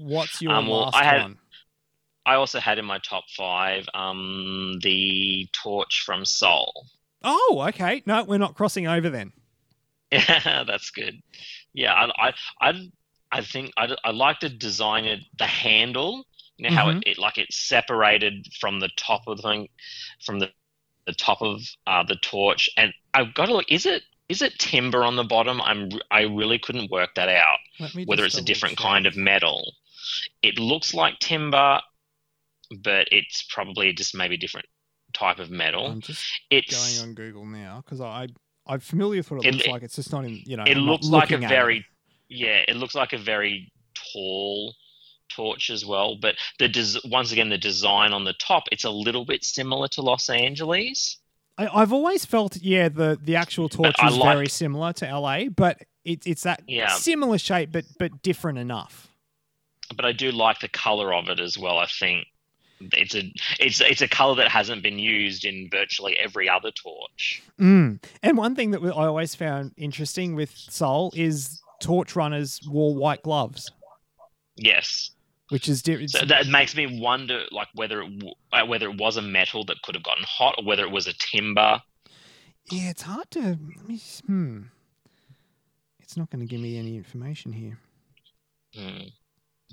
What's 0.00 0.40
your 0.42 0.52
Um, 0.52 0.66
well, 0.68 0.80
last 0.82 0.94
I 0.96 1.04
had- 1.04 1.22
one? 1.22 1.38
I 2.28 2.34
also 2.34 2.58
had 2.58 2.78
in 2.80 2.84
my 2.84 2.98
top 2.98 3.22
five 3.36 3.86
um, 3.94 4.78
the 4.82 5.46
torch 5.52 6.02
from 6.04 6.24
Seoul. 6.24 6.86
Oh, 7.22 7.64
okay. 7.68 8.02
No, 8.04 8.24
we're 8.24 8.38
not 8.38 8.54
crossing 8.56 8.88
over 8.88 9.08
then. 9.08 9.32
Yeah, 10.10 10.64
that's 10.66 10.90
good. 10.90 11.20
Yeah, 11.72 11.92
I 11.94 12.28
I 12.28 12.32
I, 12.60 12.90
I 13.30 13.40
think 13.42 13.72
I, 13.76 13.94
I 14.04 14.10
like 14.10 14.40
the 14.40 14.48
design 14.48 15.06
of 15.06 15.20
the 15.38 15.46
handle. 15.46 16.24
You 16.56 16.68
know 16.68 16.74
how 16.74 16.86
Mhm. 16.86 16.98
it, 17.02 17.10
it 17.12 17.18
like 17.18 17.38
it's 17.38 17.56
separated 17.56 18.46
from 18.60 18.80
the 18.80 18.90
top 18.96 19.22
of 19.28 19.36
the 19.36 19.42
thing, 19.44 19.68
from 20.24 20.40
the 20.40 20.50
the 21.06 21.12
top 21.14 21.40
of 21.42 21.60
uh, 21.86 22.02
the 22.02 22.16
torch, 22.16 22.68
and 22.76 22.92
I've 23.14 23.34
got 23.34 23.46
to 23.46 23.52
look. 23.54 23.66
Is 23.70 23.86
it 23.86 24.02
is 24.28 24.42
it 24.42 24.58
timber 24.58 25.04
on 25.04 25.16
the 25.16 25.24
bottom? 25.24 25.60
I'm 25.62 25.90
I 26.10 26.22
really 26.22 26.58
couldn't 26.58 26.90
work 26.90 27.10
that 27.16 27.28
out. 27.28 27.58
Whether 28.06 28.24
it's 28.24 28.38
a 28.38 28.42
different 28.42 28.76
check. 28.78 28.86
kind 28.86 29.06
of 29.06 29.16
metal. 29.16 29.72
It 30.42 30.58
looks 30.58 30.94
like 30.94 31.18
timber, 31.20 31.80
but 32.82 33.08
it's 33.12 33.42
probably 33.50 33.92
just 33.92 34.14
maybe 34.16 34.34
a 34.34 34.38
different 34.38 34.66
type 35.12 35.38
of 35.38 35.50
metal. 35.50 35.86
I'm 35.86 36.00
just 36.00 36.24
It's 36.50 36.98
going 36.98 37.08
on 37.08 37.14
Google 37.14 37.46
now 37.46 37.82
because 37.84 38.00
I 38.00 38.28
I'm 38.66 38.80
familiar 38.80 39.20
with 39.20 39.30
what 39.30 39.44
it, 39.44 39.48
It- 39.48 39.54
looks 39.54 39.68
like. 39.68 39.82
It's 39.82 39.96
just 39.96 40.12
not 40.12 40.24
in 40.24 40.42
you 40.44 40.56
know. 40.56 40.64
it 40.64 40.76
I'm 40.76 40.82
looks 40.84 41.06
like 41.06 41.30
a 41.30 41.36
at 41.36 41.42
it. 41.44 41.48
very 41.48 41.84
yeah 42.28 42.62
it 42.66 42.76
looks 42.76 42.94
like 42.96 43.12
a 43.12 43.18
very 43.18 43.72
tall 43.94 44.74
torch 45.28 45.70
as 45.70 45.84
well 45.84 46.16
but 46.20 46.34
the 46.58 46.68
des- 46.68 47.00
once 47.06 47.32
again 47.32 47.48
the 47.48 47.58
design 47.58 48.12
on 48.12 48.24
the 48.24 48.32
top 48.34 48.64
it's 48.72 48.84
a 48.84 48.90
little 48.90 49.24
bit 49.24 49.44
similar 49.44 49.88
to 49.88 50.00
los 50.02 50.28
angeles 50.30 51.18
I, 51.58 51.68
I've 51.68 51.92
always 51.92 52.24
felt 52.24 52.56
yeah 52.56 52.88
the 52.88 53.18
the 53.22 53.36
actual 53.36 53.68
torch 53.68 53.94
is 54.04 54.16
like- 54.16 54.34
very 54.36 54.48
similar 54.48 54.92
to 54.94 55.06
LA, 55.18 55.48
but 55.48 55.82
it, 56.04 56.26
it's 56.26 56.42
that 56.42 56.62
Yeah. 56.68 56.88
similar 56.88 57.38
shape 57.38 57.70
but 57.72 57.84
but 57.98 58.22
different 58.22 58.58
enough. 58.58 59.08
but 59.96 60.04
i 60.04 60.12
do 60.12 60.30
like 60.32 60.60
the 60.60 60.68
color 60.68 61.12
of 61.14 61.28
it 61.28 61.40
as 61.40 61.56
well 61.58 61.78
i 61.78 61.86
think 61.86 62.26
it's 62.92 63.14
a 63.14 63.22
it's 63.58 63.80
it's 63.80 64.02
a 64.02 64.08
color 64.08 64.34
that 64.36 64.48
hasn't 64.50 64.82
been 64.82 64.98
used 64.98 65.44
in 65.46 65.68
virtually 65.70 66.16
every 66.18 66.48
other 66.48 66.70
torch 66.70 67.42
Mm. 67.58 68.02
And 68.22 68.36
one 68.36 68.54
thing 68.54 68.72
that 68.72 68.82
I 68.82 69.06
always 69.06 69.34
found 69.34 69.72
interesting 69.78 70.34
with 70.34 70.50
Seoul 70.54 71.10
is 71.16 71.62
torch 71.80 72.14
runners 72.14 72.60
wore 72.68 72.94
white 72.94 73.22
gloves, 73.22 73.70
yes 74.56 75.10
which 75.48 75.68
is 75.68 75.82
different. 75.82 76.10
so 76.10 76.24
that 76.24 76.46
makes 76.48 76.74
me 76.74 77.00
wonder 77.00 77.44
like 77.50 77.68
whether 77.74 78.02
it 78.02 78.18
w- 78.18 78.34
uh, 78.52 78.64
whether 78.66 78.88
it 78.88 78.98
was 78.98 79.16
a 79.16 79.22
metal 79.22 79.64
that 79.64 79.80
could 79.82 79.94
have 79.94 80.04
gotten 80.04 80.24
hot 80.26 80.54
or 80.58 80.64
whether 80.64 80.82
it 80.82 80.90
was 80.90 81.06
a 81.06 81.12
timber 81.12 81.80
yeah, 82.70 82.90
it's 82.90 83.02
hard 83.02 83.30
to. 83.32 83.58
Hmm. 84.26 84.62
It's 86.00 86.16
not 86.16 86.30
going 86.30 86.40
to 86.40 86.50
give 86.50 86.60
me 86.60 86.78
any 86.78 86.96
information 86.96 87.52
here. 87.52 87.78
Mm. 88.76 89.12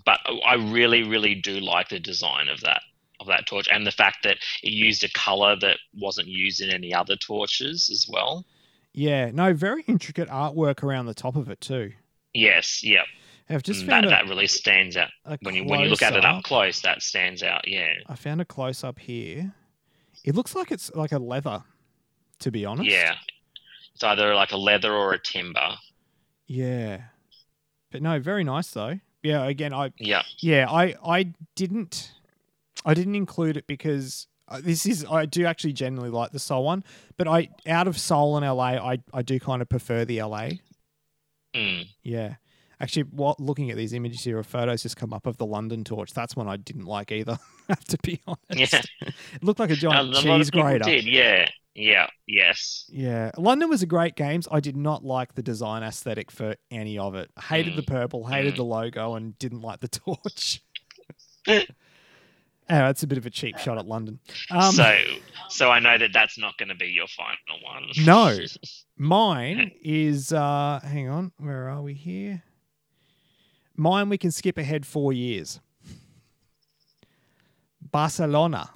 But 0.05 0.19
I 0.45 0.55
really, 0.55 1.03
really 1.03 1.35
do 1.35 1.59
like 1.59 1.89
the 1.89 1.99
design 1.99 2.49
of 2.49 2.61
that 2.61 2.81
of 3.19 3.27
that 3.27 3.45
torch 3.45 3.67
and 3.71 3.87
the 3.87 3.91
fact 3.91 4.17
that 4.23 4.37
it 4.63 4.73
used 4.73 5.03
a 5.03 5.09
color 5.09 5.55
that 5.55 5.77
wasn't 5.93 6.27
used 6.27 6.61
in 6.61 6.69
any 6.69 6.93
other 6.93 7.15
torches 7.15 7.89
as 7.89 8.07
well. 8.09 8.43
Yeah, 8.93 9.31
no, 9.31 9.53
very 9.53 9.83
intricate 9.87 10.29
artwork 10.29 10.83
around 10.83 11.05
the 11.05 11.13
top 11.13 11.35
of 11.35 11.49
it 11.49 11.61
too. 11.61 11.93
Yes, 12.33 12.83
yep. 12.83 13.05
I've 13.49 13.63
just 13.63 13.83
Mm, 13.83 13.87
found 13.89 14.03
that, 14.05 14.23
a, 14.23 14.25
that 14.25 14.29
really 14.29 14.47
stands 14.47 14.95
out 14.97 15.09
when 15.41 15.53
you 15.55 15.65
when 15.65 15.81
you 15.81 15.87
look 15.87 16.01
at 16.01 16.13
it 16.15 16.21
close-up. 16.21 16.43
close. 16.43 16.81
That 16.81 17.01
stands 17.01 17.43
out. 17.43 17.67
Yeah. 17.67 17.93
I 18.07 18.15
found 18.15 18.41
a 18.41 18.45
close 18.45 18.83
up 18.83 18.99
here. 18.99 19.53
It 20.23 20.35
looks 20.35 20.55
like 20.55 20.71
it's 20.71 20.89
like 20.95 21.11
a 21.11 21.19
leather, 21.19 21.63
to 22.39 22.51
be 22.51 22.65
honest. 22.65 22.89
Yeah. 22.89 23.15
It's 23.93 24.03
either 24.03 24.33
like 24.33 24.51
a 24.53 24.57
leather 24.57 24.93
or 24.93 25.13
a 25.13 25.19
timber. 25.19 25.75
Yeah. 26.47 27.01
But 27.91 28.01
no, 28.01 28.19
very 28.19 28.43
nice 28.43 28.71
though. 28.71 28.99
Yeah, 29.21 29.45
again, 29.45 29.73
I 29.73 29.91
Yeah. 29.97 30.23
yeah, 30.39 30.67
I 30.69 30.95
I 31.05 31.33
didn't 31.55 32.11
I 32.85 32.93
didn't 32.93 33.15
include 33.15 33.55
it 33.57 33.67
because 33.67 34.27
uh, 34.49 34.59
this 34.61 34.85
is 34.85 35.05
I 35.09 35.25
do 35.25 35.45
actually 35.45 35.73
generally 35.73 36.09
like 36.09 36.31
the 36.31 36.39
Seoul 36.39 36.63
one, 36.65 36.83
but 37.17 37.27
I 37.27 37.49
out 37.67 37.87
of 37.87 37.97
Seoul 37.99 38.35
and 38.37 38.45
LA, 38.45 38.91
I 38.91 38.97
I 39.13 39.21
do 39.21 39.39
kind 39.39 39.61
of 39.61 39.69
prefer 39.69 40.05
the 40.05 40.21
LA. 40.21 40.49
Mm. 41.55 41.87
Yeah. 42.03 42.35
Actually, 42.83 43.03
what 43.03 43.39
looking 43.39 43.71
at 43.71 43.77
these 43.77 43.93
images 43.93 44.23
here 44.25 44.37
of 44.37 44.45
photos 44.45 44.83
just 44.83 44.97
come 44.97 45.13
up 45.13 45.25
of 45.25 45.37
the 45.37 45.45
London 45.45 45.85
torch. 45.85 46.13
That's 46.13 46.35
one 46.35 46.49
I 46.49 46.57
didn't 46.57 46.83
like 46.85 47.11
either. 47.13 47.39
Have 47.69 47.85
to 47.85 47.97
be 48.03 48.19
honest. 48.27 48.73
Yeah. 48.73 48.81
it 49.01 49.41
looked 49.41 49.59
like 49.61 49.69
a 49.69 49.75
giant 49.75 50.13
a 50.17 50.21
cheese 50.21 50.51
grater. 50.51 50.83
did. 50.83 51.05
Yeah. 51.05 51.47
Yeah. 51.75 52.07
Yes. 52.27 52.85
Yeah, 52.89 53.31
London 53.37 53.69
was 53.69 53.81
a 53.81 53.85
great 53.87 54.15
games. 54.17 54.47
I 54.51 54.59
did 54.59 54.75
not 54.75 55.03
like 55.03 55.33
the 55.35 55.41
design 55.41 55.81
aesthetic 55.81 56.29
for 56.29 56.55
any 56.69 56.97
of 56.99 57.15
it. 57.15 57.31
Hated 57.41 57.75
the 57.77 57.81
Mm. 57.83 57.87
purple, 57.87 58.27
hated 58.27 58.57
the 58.57 58.63
logo, 58.65 59.15
and 59.15 59.39
didn't 59.39 59.61
like 59.61 59.79
the 59.79 59.87
torch. 59.87 60.61
oh, 61.47 61.61
that's 62.67 63.01
a 63.03 63.07
bit 63.07 63.17
of 63.17 63.25
a 63.25 63.29
cheap 63.29 63.57
shot 63.57 63.77
at 63.77 63.85
London. 63.87 64.19
Um, 64.51 64.71
so, 64.73 64.97
so 65.49 65.71
I 65.71 65.79
know 65.79 65.97
that 65.97 66.11
that's 66.13 66.37
not 66.37 66.57
going 66.57 66.69
to 66.69 66.75
be 66.75 66.87
your 66.87 67.07
final 67.07 67.63
one. 67.63 67.83
no, 68.05 68.37
mine 68.97 69.71
is. 69.81 70.31
uh 70.33 70.79
Hang 70.83 71.09
on, 71.09 71.31
where 71.37 71.69
are 71.69 71.81
we 71.81 71.93
here? 71.93 72.43
Mine, 73.75 74.09
we 74.09 74.17
can 74.17 74.31
skip 74.31 74.57
ahead 74.57 74.85
four 74.85 75.13
years. 75.13 75.59
Barcelona. 77.81 78.69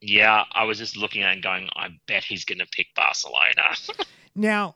Yeah, 0.00 0.44
I 0.52 0.64
was 0.64 0.78
just 0.78 0.96
looking 0.96 1.22
at 1.22 1.30
it 1.30 1.34
and 1.34 1.42
going, 1.42 1.68
I 1.74 1.88
bet 2.06 2.24
he's 2.24 2.44
going 2.44 2.58
to 2.58 2.66
pick 2.66 2.88
Barcelona. 2.94 3.74
Now, 4.36 4.74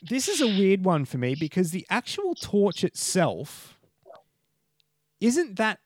this 0.00 0.28
is 0.28 0.40
a 0.40 0.46
weird 0.46 0.82
one 0.82 1.04
for 1.04 1.18
me 1.18 1.34
because 1.34 1.72
the 1.72 1.86
actual 1.90 2.34
torch 2.34 2.82
itself 2.82 3.78
isn't 5.20 5.56
that 5.56 5.80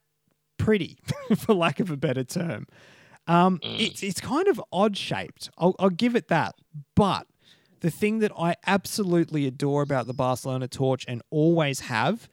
pretty, 0.56 0.98
for 1.36 1.52
lack 1.52 1.80
of 1.80 1.90
a 1.90 1.96
better 1.96 2.22
term. 2.22 2.68
Um, 3.26 3.58
It's 3.60 4.04
it's 4.04 4.20
kind 4.20 4.46
of 4.46 4.62
odd 4.70 4.96
shaped. 4.96 5.50
I'll, 5.58 5.74
I'll 5.80 5.90
give 5.90 6.14
it 6.14 6.28
that. 6.28 6.54
But 6.94 7.26
the 7.80 7.90
thing 7.90 8.20
that 8.20 8.30
I 8.38 8.54
absolutely 8.68 9.48
adore 9.48 9.82
about 9.82 10.06
the 10.06 10.14
Barcelona 10.14 10.68
torch 10.68 11.04
and 11.08 11.20
always 11.30 11.80
have 11.80 12.28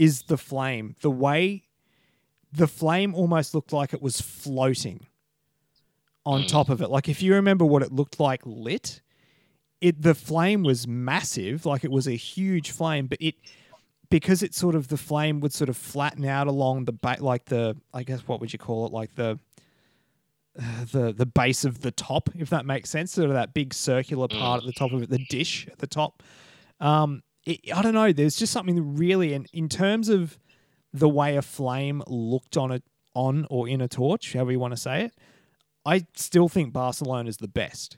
is 0.00 0.22
the 0.22 0.38
flame. 0.38 0.96
The 1.02 1.10
way 1.10 1.64
the 2.50 2.66
flame 2.66 3.14
almost 3.14 3.54
looked 3.54 3.72
like 3.72 3.92
it 3.92 4.00
was 4.00 4.20
floating 4.20 5.06
on 6.24 6.46
top 6.46 6.70
of 6.70 6.80
it. 6.80 6.88
Like 6.88 7.08
if 7.08 7.22
you 7.22 7.34
remember 7.34 7.66
what 7.66 7.82
it 7.82 7.92
looked 7.92 8.18
like 8.18 8.40
lit, 8.44 9.02
it 9.82 10.00
the 10.00 10.14
flame 10.14 10.62
was 10.62 10.88
massive, 10.88 11.66
like 11.66 11.84
it 11.84 11.90
was 11.90 12.08
a 12.08 12.12
huge 12.12 12.70
flame, 12.70 13.08
but 13.08 13.18
it 13.20 13.34
because 14.08 14.42
it 14.42 14.54
sort 14.54 14.74
of 14.74 14.88
the 14.88 14.96
flame 14.96 15.38
would 15.40 15.52
sort 15.52 15.68
of 15.68 15.76
flatten 15.76 16.24
out 16.24 16.46
along 16.46 16.86
the 16.86 16.92
ba- 16.92 17.18
like 17.20 17.44
the 17.44 17.76
I 17.92 18.02
guess 18.02 18.20
what 18.26 18.40
would 18.40 18.54
you 18.54 18.58
call 18.58 18.86
it 18.86 18.92
like 18.92 19.14
the 19.16 19.38
uh, 20.58 20.84
the 20.90 21.12
the 21.12 21.26
base 21.26 21.66
of 21.66 21.82
the 21.82 21.92
top 21.92 22.30
if 22.36 22.48
that 22.50 22.64
makes 22.64 22.88
sense 22.88 23.12
sort 23.12 23.28
of 23.28 23.34
that 23.34 23.52
big 23.52 23.74
circular 23.74 24.28
part 24.28 24.60
at 24.60 24.66
the 24.66 24.72
top 24.72 24.92
of 24.92 25.02
it 25.02 25.10
the 25.10 25.24
dish 25.30 25.68
at 25.70 25.78
the 25.78 25.86
top 25.86 26.22
um 26.80 27.22
it, 27.50 27.74
I 27.74 27.82
don't 27.82 27.94
know 27.94 28.12
there's 28.12 28.36
just 28.36 28.52
something 28.52 28.96
really 28.96 29.32
and 29.34 29.46
in 29.52 29.68
terms 29.68 30.08
of 30.08 30.38
the 30.92 31.08
way 31.08 31.36
a 31.36 31.42
flame 31.42 32.02
looked 32.06 32.56
on 32.56 32.72
it 32.72 32.82
on 33.14 33.46
or 33.50 33.68
in 33.68 33.80
a 33.80 33.88
torch 33.88 34.32
however 34.32 34.52
you 34.52 34.58
want 34.58 34.72
to 34.72 34.80
say 34.80 35.04
it 35.04 35.14
I 35.84 36.06
still 36.14 36.48
think 36.48 36.72
Barcelona 36.72 37.28
is 37.28 37.38
the 37.38 37.48
best 37.48 37.96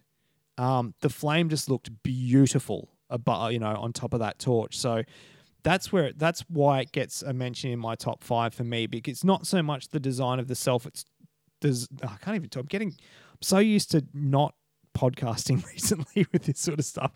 um, 0.59 0.95
the 1.01 1.09
flame 1.09 1.49
just 1.49 1.71
looked 1.71 1.91
beautiful 2.03 2.91
above, 3.11 3.53
you 3.53 3.59
know, 3.59 3.75
on 3.75 3.93
top 3.93 4.15
of 4.15 4.21
that 4.21 4.39
torch. 4.39 4.77
So 4.77 5.03
that's 5.63 5.93
where 5.93 6.13
that's 6.13 6.41
why 6.49 6.81
it 6.81 6.93
gets 6.93 7.23
a 7.23 7.33
mention 7.33 7.71
in 7.71 7.79
my 7.79 7.95
top 7.95 8.25
five 8.25 8.53
for 8.53 8.65
me 8.65 8.87
because 8.87 9.13
it's 9.13 9.25
not 9.25 9.47
so 9.47 9.63
much 9.63 9.89
the 9.89 10.01
design 10.01 10.39
of 10.39 10.49
the 10.49 10.55
self. 10.55 10.87
It's 10.87 11.05
does 11.61 11.89
I 12.03 12.17
can't 12.21 12.37
even 12.37 12.49
talk. 12.49 12.63
I'm 12.63 12.67
getting 12.67 12.89
I'm 12.89 13.43
so 13.43 13.59
used 13.59 13.91
to 13.93 14.05
not 14.13 14.55
podcasting 14.97 15.65
recently 15.73 16.27
with 16.33 16.45
this 16.45 16.59
sort 16.59 16.79
of 16.79 16.85
stuff. 16.85 17.13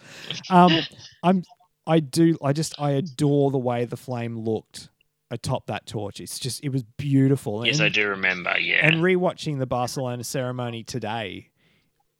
Um, 0.51 0.81
I'm 1.23 1.43
I 1.87 2.01
do 2.01 2.37
I 2.43 2.53
just 2.53 2.75
I 2.81 2.91
adore 2.93 3.51
the 3.51 3.59
way 3.59 3.85
the 3.85 3.97
flame 3.97 4.39
looked 4.39 4.89
atop 5.31 5.67
that 5.67 5.87
torch. 5.87 6.21
It's 6.21 6.39
just 6.39 6.63
it 6.65 6.71
was 6.71 6.83
beautiful. 6.83 7.65
yes, 7.67 7.79
And- 7.79 7.87
I 7.87 7.89
do 7.89 8.09
remember. 8.09 8.59
Yeah. 8.59 8.87
and 8.87 8.97
rewatching 8.97 9.59
the 9.59 9.67
Barcelona 9.67 10.25
ceremony 10.25 10.83
today, 10.85 11.51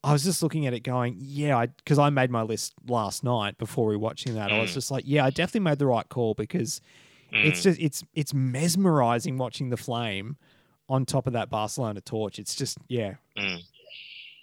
I 0.05 0.13
was 0.13 0.23
just 0.25 0.43
looking 0.43 0.67
at 0.67 0.73
it 0.75 0.81
going, 0.81 1.17
yeah, 1.19 1.67
because 1.67 1.99
I, 1.99 2.11
made 2.11 2.31
my 2.31 2.43
list 2.43 2.75
last 2.87 3.25
night 3.25 3.59
before 3.59 3.91
rewatching 3.91 4.35
that. 4.35 4.53
I 4.53 4.61
was 4.61 4.71
Mm. 4.71 4.75
just 4.75 4.91
like, 4.93 5.05
yeah, 5.07 5.25
I 5.25 5.31
definitely 5.31 5.61
made 5.69 5.79
the 5.81 5.87
right 5.87 6.09
call 6.09 6.35
because 6.35 6.81
it's 7.33 7.61
Mm. 7.61 7.63
just 7.63 7.81
it's 7.81 8.05
it's 8.15 8.33
mesmerizing 8.35 9.37
watching 9.37 9.71
the 9.71 9.77
flame 9.77 10.37
on 10.89 11.05
top 11.05 11.27
of 11.27 11.33
that 11.33 11.51
Barcelona 11.51 12.01
torch. 12.01 12.39
It's 12.39 12.55
just 12.55 12.79
yeah, 12.89 13.15
Mm. 13.37 13.63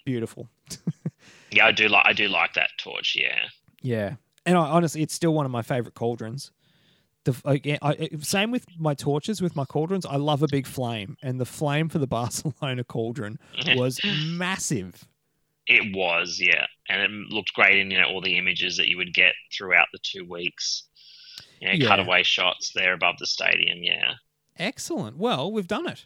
beautiful. 0.04 0.48
yeah, 1.50 1.66
I 1.66 1.72
do 1.72 1.88
like. 1.88 2.04
I 2.06 2.12
do 2.12 2.28
like 2.28 2.52
that 2.54 2.70
torch. 2.78 3.16
Yeah. 3.18 3.40
Yeah, 3.82 4.14
and 4.46 4.56
I, 4.58 4.60
honestly, 4.66 5.02
it's 5.02 5.14
still 5.14 5.34
one 5.34 5.46
of 5.46 5.52
my 5.52 5.62
favorite 5.62 5.94
cauldrons. 5.94 6.50
The 7.24 7.34
again, 7.46 7.78
I, 7.80 8.10
same 8.20 8.50
with 8.50 8.66
my 8.78 8.92
torches, 8.94 9.40
with 9.40 9.56
my 9.56 9.64
cauldrons. 9.64 10.04
I 10.04 10.16
love 10.16 10.42
a 10.42 10.46
big 10.48 10.66
flame, 10.66 11.16
and 11.22 11.40
the 11.40 11.46
flame 11.46 11.88
for 11.88 11.98
the 11.98 12.06
Barcelona 12.18 12.84
cauldron 12.84 13.38
was 13.76 13.98
massive. 14.26 15.06
It 15.66 15.96
was, 15.96 16.38
yeah, 16.38 16.66
and 16.90 17.00
it 17.00 17.10
looked 17.32 17.54
great 17.54 17.78
in 17.78 17.90
you 17.90 17.98
know 17.98 18.08
all 18.08 18.20
the 18.20 18.36
images 18.36 18.76
that 18.76 18.88
you 18.88 18.98
would 18.98 19.14
get 19.14 19.32
throughout 19.56 19.86
the 19.92 19.98
two 20.02 20.24
weeks. 20.28 20.82
You 21.60 21.68
know, 21.68 21.74
Yeah. 21.74 21.88
cutaway 21.96 22.22
shots 22.24 22.72
there 22.74 22.92
above 22.92 23.14
the 23.18 23.26
stadium. 23.26 23.82
Yeah, 23.82 24.12
Excellent. 24.58 25.16
Well, 25.16 25.50
we've 25.50 25.66
done 25.66 25.88
it. 25.88 26.04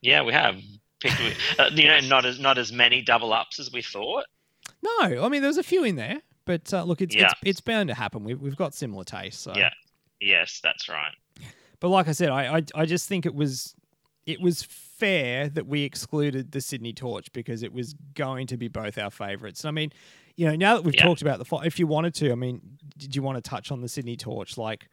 yeah, 0.00 0.22
we 0.22 0.32
have 0.32 0.56
picked. 1.00 1.20
uh, 1.58 1.70
you 1.72 1.88
know, 1.88 1.98
not 2.00 2.24
as 2.24 2.38
not 2.38 2.58
as 2.58 2.70
many 2.72 3.02
double 3.02 3.32
ups 3.32 3.58
as 3.58 3.72
we 3.72 3.82
thought. 3.82 4.26
No, 4.82 5.24
I 5.24 5.28
mean 5.28 5.42
there 5.42 5.48
was 5.48 5.58
a 5.58 5.62
few 5.64 5.82
in 5.82 5.96
there, 5.96 6.20
but 6.44 6.72
uh, 6.72 6.84
look, 6.84 7.00
it's, 7.00 7.14
Yeah. 7.14 7.24
it's 7.26 7.34
it's 7.44 7.60
bound 7.60 7.88
to 7.88 7.94
happen. 7.94 8.24
We've 8.24 8.40
we've 8.40 8.56
got 8.56 8.74
similar 8.74 9.04
tastes. 9.04 9.42
So. 9.42 9.52
Yeah, 9.56 9.70
yes, 10.20 10.60
that's 10.62 10.88
right. 10.88 11.12
But 11.80 11.88
like 11.88 12.08
I 12.08 12.12
said, 12.12 12.30
I, 12.30 12.58
I 12.58 12.62
I 12.74 12.86
just 12.86 13.08
think 13.08 13.26
it 13.26 13.34
was 13.34 13.74
it 14.26 14.40
was 14.40 14.62
fair 14.62 15.48
that 15.50 15.66
we 15.66 15.82
excluded 15.82 16.52
the 16.52 16.60
Sydney 16.60 16.92
Torch 16.94 17.30
because 17.32 17.62
it 17.62 17.72
was 17.72 17.94
going 18.14 18.46
to 18.46 18.56
be 18.56 18.68
both 18.68 18.96
our 18.96 19.10
favourites. 19.10 19.64
I 19.66 19.70
mean, 19.70 19.92
you 20.36 20.46
know, 20.46 20.54
now 20.56 20.74
that 20.76 20.82
we've 20.84 20.94
Yeah. 20.94 21.02
talked 21.04 21.20
about 21.20 21.38
the 21.46 21.56
if 21.66 21.78
you 21.78 21.86
wanted 21.86 22.14
to, 22.16 22.32
I 22.32 22.34
mean, 22.34 22.78
did 22.96 23.14
you 23.14 23.22
want 23.22 23.36
to 23.42 23.48
touch 23.48 23.70
on 23.70 23.80
the 23.82 23.88
Sydney 23.88 24.16
Torch 24.16 24.56
like 24.56 24.88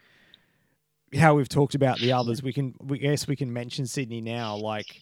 how 1.17 1.35
we've 1.35 1.49
talked 1.49 1.75
about 1.75 1.99
the 1.99 2.11
others? 2.13 2.41
We 2.43 2.51
can 2.53 2.75
we 2.81 2.97
guess 2.97 3.27
we 3.27 3.35
can 3.35 3.51
mention 3.53 3.85
Sydney 3.85 4.21
now. 4.21 4.55
Like, 4.57 5.01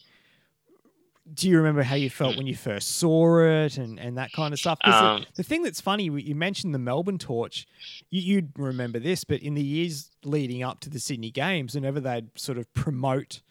do 1.34 1.48
you 1.48 1.56
remember 1.58 1.82
how 1.82 1.94
you 1.94 2.10
felt 2.10 2.36
when 2.36 2.46
you 2.46 2.56
first 2.56 2.96
saw 2.96 3.40
it 3.40 3.76
and 3.78 3.98
and 4.00 4.16
that 4.18 4.32
kind 4.32 4.52
of 4.52 4.58
stuff? 4.58 4.78
the- 4.84 4.90
Um, 4.94 5.26
the 5.36 5.42
thing 5.42 5.62
that's 5.62 5.80
funny, 5.80 6.04
you 6.04 6.34
mentioned 6.34 6.74
the 6.74 6.78
Melbourne 6.78 7.18
torch. 7.18 7.66
You, 8.10 8.20
you'd 8.22 8.52
remember 8.56 8.98
this, 8.98 9.24
but 9.24 9.40
in 9.40 9.54
the 9.54 9.62
years 9.62 10.10
leading 10.24 10.62
up 10.62 10.80
to 10.80 10.90
the 10.90 10.98
Sydney 10.98 11.30
Games, 11.30 11.74
whenever 11.74 12.00
they'd 12.00 12.28
sort 12.38 12.58
of 12.58 12.72
promote 12.74 13.42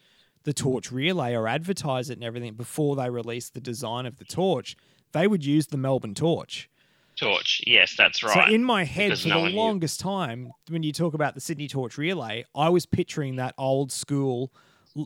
the 0.43 0.53
torch 0.53 0.91
relay 0.91 1.33
or 1.35 1.47
advertise 1.47 2.09
it 2.09 2.13
and 2.13 2.23
everything 2.23 2.55
before 2.55 2.95
they 2.95 3.09
released 3.09 3.53
the 3.53 3.61
design 3.61 4.05
of 4.05 4.17
the 4.17 4.25
torch, 4.25 4.75
they 5.11 5.27
would 5.27 5.45
use 5.45 5.67
the 5.67 5.77
Melbourne 5.77 6.15
torch. 6.15 6.69
Torch. 7.17 7.61
Yes, 7.67 7.95
that's 7.97 8.23
right. 8.23 8.47
So 8.47 8.53
in 8.53 8.63
my 8.63 8.85
head, 8.85 9.09
Because 9.09 9.23
for 9.23 9.27
no 9.29 9.35
the 9.35 9.41
one 9.41 9.51
knew. 9.51 9.57
longest 9.57 9.99
time, 9.99 10.51
when 10.69 10.83
you 10.83 10.93
talk 10.93 11.13
about 11.13 11.35
the 11.35 11.41
Sydney 11.41 11.67
Torch 11.67 11.97
Relay, 11.97 12.45
I 12.55 12.69
was 12.69 12.85
picturing 12.85 13.35
that 13.35 13.53
old 13.57 13.91
school, 13.91 14.53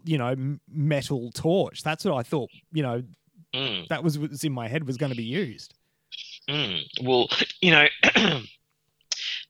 you 0.05 0.17
know, 0.17 0.57
metal 0.69 1.31
torch. 1.33 1.83
That's 1.83 2.05
what 2.05 2.15
I 2.15 2.23
thought. 2.23 2.49
You 2.71 2.83
know, 2.83 3.03
Mm. 3.53 3.87
that 3.89 4.03
was 4.03 4.17
what 4.17 4.31
was 4.31 4.43
in 4.43 4.51
my 4.51 4.67
head 4.67 4.87
was 4.87 4.97
going 4.97 5.11
to 5.11 5.15
be 5.15 5.23
used. 5.23 5.75
Mm. 6.49 6.81
Well, 7.03 7.29
you 7.61 7.69
know, 7.71 7.85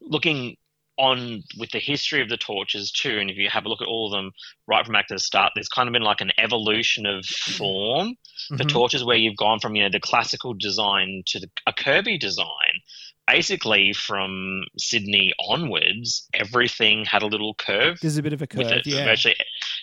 looking 0.01 0.57
on 0.97 1.41
with 1.57 1.71
the 1.71 1.79
history 1.79 2.21
of 2.21 2.29
the 2.29 2.38
torches 2.38 2.91
too, 2.91 3.17
and 3.17 3.29
if 3.31 3.38
you 3.38 3.49
have 3.49 3.65
a 3.65 3.69
look 3.69 3.81
at 3.81 3.88
all 3.88 4.07
of 4.07 4.11
them 4.11 4.31
right 4.67 4.86
from 4.86 4.93
back 4.93 5.07
to 5.07 5.15
the 5.15 5.19
start, 5.19 5.51
there's 5.55 5.69
kind 5.69 5.88
of 5.88 5.93
been 5.93 6.03
like 6.03 6.21
an 6.21 6.31
evolution 6.38 7.05
of 7.05 7.25
form 7.25 8.15
for 8.49 8.57
Mhm. 8.57 8.69
torches 8.69 9.03
where 9.03 9.17
you've 9.17 9.38
gone 9.38 9.59
from 9.59 9.75
you 9.75 9.84
know 9.84 9.89
the 9.89 9.99
classical 9.99 10.53
design 10.53 11.23
to 11.27 11.39
the, 11.39 11.49
a 11.65 11.73
Kirby 11.73 12.17
design. 12.17 12.81
Basically, 13.28 13.93
from 13.93 14.63
Sydney 14.78 15.32
onwards, 15.47 16.28
everything 16.34 17.05
had 17.05 17.21
a 17.24 17.28
little 17.28 17.53
curve. 17.53 17.99
There's 18.01 18.17
a 18.17 18.24
bit 18.24 18.34
of 18.34 18.41
a 18.41 18.47
curve, 18.47 18.67
it, 18.67 18.86
yeah. 18.86 19.05
Virtually, 19.05 19.36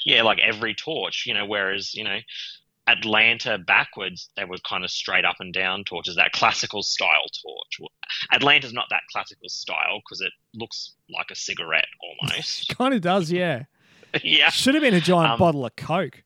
yeah, 0.04 0.22
like 0.22 0.38
every 0.40 0.74
torch, 0.74 1.24
you 1.26 1.32
know. 1.34 1.46
Whereas, 1.46 1.94
you 1.94 2.04
know, 2.04 2.18
Atlanta 2.86 3.56
backwards, 3.56 4.28
they 4.36 4.44
were 4.44 4.58
kind 4.68 4.84
of 4.84 4.90
straight 4.90 5.24
up 5.24 5.36
and 5.40 5.54
down 5.54 5.84
torches, 5.84 6.16
that 6.16 6.32
classical 6.32 6.82
style 6.82 7.08
torch. 7.42 7.78
Well, 7.78 7.90
Atlanta's 8.32 8.72
not 8.72 8.86
that 8.90 9.02
classical 9.12 9.48
style 9.48 10.00
because 10.04 10.20
it 10.20 10.32
looks 10.54 10.92
like 11.08 11.30
a 11.30 11.34
cigarette 11.34 11.86
almost. 12.20 12.68
Kind 12.76 12.94
of 12.94 13.00
does, 13.00 13.30
yeah. 13.32 13.64
yeah, 14.22 14.50
Should 14.50 14.74
have 14.74 14.82
been 14.82 14.94
a 14.94 15.00
giant 15.00 15.32
Um, 15.32 15.38
bottle 15.38 15.64
of 15.64 15.76
Coke. 15.76 16.22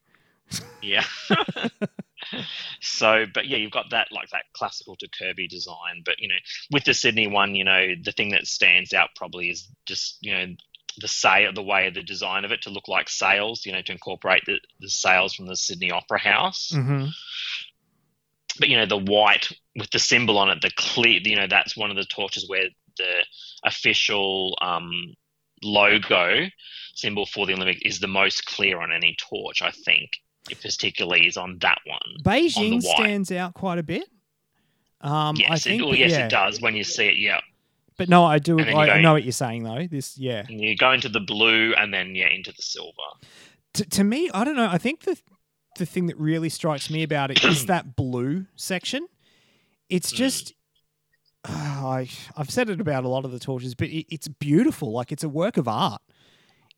yeah. 0.83 1.05
so, 2.81 3.27
but 3.33 3.47
yeah, 3.47 3.57
you've 3.57 3.73
got 3.73 3.91
that 3.91 4.09
like 4.13 4.31
that 4.31 4.45
classical 4.53 4.97
to 4.97 5.09
Kirby 5.09 5.49
design. 5.49 6.03
But 6.05 6.17
you 6.19 6.29
know, 6.29 6.35
with 6.71 6.85
the 6.85 6.95
Sydney 6.95 7.27
one, 7.27 7.55
you 7.55 7.65
know, 7.65 7.95
the 8.03 8.13
thing 8.13 8.31
that 8.31 8.47
stands 8.47 8.93
out 8.93 9.11
probably 9.17 9.51
is 9.51 9.69
just 9.87 10.19
you 10.21 10.33
know 10.33 10.47
the 10.99 11.09
sail, 11.09 11.53
the 11.53 11.63
way 11.63 11.91
the 11.91 12.03
design 12.03 12.45
of 12.45 12.53
it 12.53 12.63
to 12.63 12.71
look 12.71 12.89
like 12.89 13.09
sails, 13.09 13.67
you 13.67 13.73
know, 13.73 13.83
to 13.83 13.93
incorporate 13.93 14.45
the, 14.47 14.61
the 14.81 14.89
sails 14.89 15.35
from 15.35 15.47
the 15.47 15.57
Sydney 15.57 15.91
Opera 15.91 16.21
House. 16.21 16.73
Mm-hmm. 16.75 17.07
But 18.59 18.69
you 18.69 18.77
know, 18.77 18.87
the 18.87 18.99
white 18.99 19.51
with 19.77 19.91
the 19.91 19.99
symbol 19.99 20.39
on 20.39 20.51
it, 20.51 20.63
the 20.63 20.71
clear, 20.77 21.21
you 21.23 21.37
know, 21.37 21.49
that's 21.49 21.77
one 21.77 21.91
of 21.91 21.97
the 21.97 22.05
torches 22.05 22.49
where 22.49 22.69
the 22.97 23.25
official 23.65 24.57
um, 24.63 25.15
logo 25.63 26.47
symbol 26.95 27.27
for 27.27 27.47
the 27.47 27.55
Olympic 27.55 27.85
is 27.85 27.99
the 27.99 28.07
most 28.07 28.47
clear 28.47 28.81
on 28.81 28.93
any 28.93 29.17
torch. 29.19 29.63
I 29.63 29.73
think, 29.73 30.11
particularly 30.61 31.27
is 31.27 31.37
on 31.37 31.59
that 31.61 31.79
one. 31.87 32.01
Beijing 32.23 32.75
white. 32.85 32.97
stands 32.97 33.33
out 33.33 33.55
quite 33.55 33.79
a 33.79 33.83
bit. 33.83 34.05
Um, 35.01 35.37
yes, 35.37 35.51
I 35.51 35.57
think, 35.59 35.83
it, 35.83 35.85
well, 35.85 35.95
yes, 35.95 36.13
yeah. 36.13 36.27
it 36.27 36.31
does 36.31 36.61
when 36.61 36.75
you 36.75 36.85
see 36.85 37.07
it. 37.09 37.17
Yeah, 37.19 37.41
But 37.99 38.09
no, 38.09 38.25
I 38.25 38.39
do. 38.39 38.57
Then 38.57 38.69
you 38.69 38.75
I, 38.77 38.89
I 38.97 39.01
know 39.03 39.13
what 39.13 39.23
you're 39.25 39.33
saying 39.33 39.63
though. 39.65 39.87
This, 39.87 40.17
yeah. 40.17 40.45
and 40.49 40.61
you 40.61 40.77
go 40.77 40.93
into 40.93 41.09
the 41.11 41.21
blue 41.21 41.75
and 41.77 41.93
then 41.93 42.15
yeah 42.15 42.29
into 42.29 42.53
the 42.53 42.63
silver. 42.63 42.93
to, 43.75 43.85
to 43.85 44.05
me, 44.05 44.31
I 44.33 44.45
don't 44.45 44.57
know. 44.57 44.69
I 44.71 44.79
think 44.79 45.03
the 45.03 45.19
the 45.77 45.85
thing 45.87 46.07
that 46.07 46.17
really 46.19 46.49
strikes 46.49 46.89
me 46.89 47.03
about 47.03 47.31
it 47.31 47.45
is 47.45 47.67
that 47.67 47.97
blue 47.97 48.47
section. 48.57 49.07
It's 49.91 50.11
Hmm. 50.11 50.17
just, 50.17 50.55
I 51.45 52.09
I've 52.37 52.51
said 52.51 52.71
it 52.71 52.81
about 52.81 53.05
a 53.05 53.09
lot 53.09 53.25
of 53.27 53.33
the 53.33 53.39
torches, 53.39 53.75
but 53.75 53.89
it, 53.89 54.07
it's 54.11 54.29
beautiful. 54.29 54.93
Like 54.93 55.13
it's 55.13 55.25
a 55.25 55.29
work 55.29 55.57
of 55.59 55.69
art. 55.69 56.01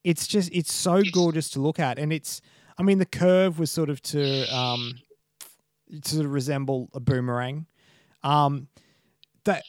It's 0.03 0.27
just 0.27 0.51
it's 0.53 0.73
so 0.73 1.03
gorgeous 1.12 1.49
to 1.51 1.61
look 1.61 1.79
at, 1.79 1.99
and 1.99 2.12
it's. 2.12 2.41
I 2.79 2.83
mean, 2.83 2.99
the 2.99 3.07
curve 3.07 3.59
was 3.59 3.70
sort 3.70 3.91
of 3.91 4.03
to 4.03 4.45
um, 4.55 4.95
to 6.03 6.09
sort 6.14 6.27
of 6.27 6.33
resemble 6.33 6.89
a 6.95 7.01
boomerang. 7.01 7.66
Um, 8.22 8.68
that 9.45 9.62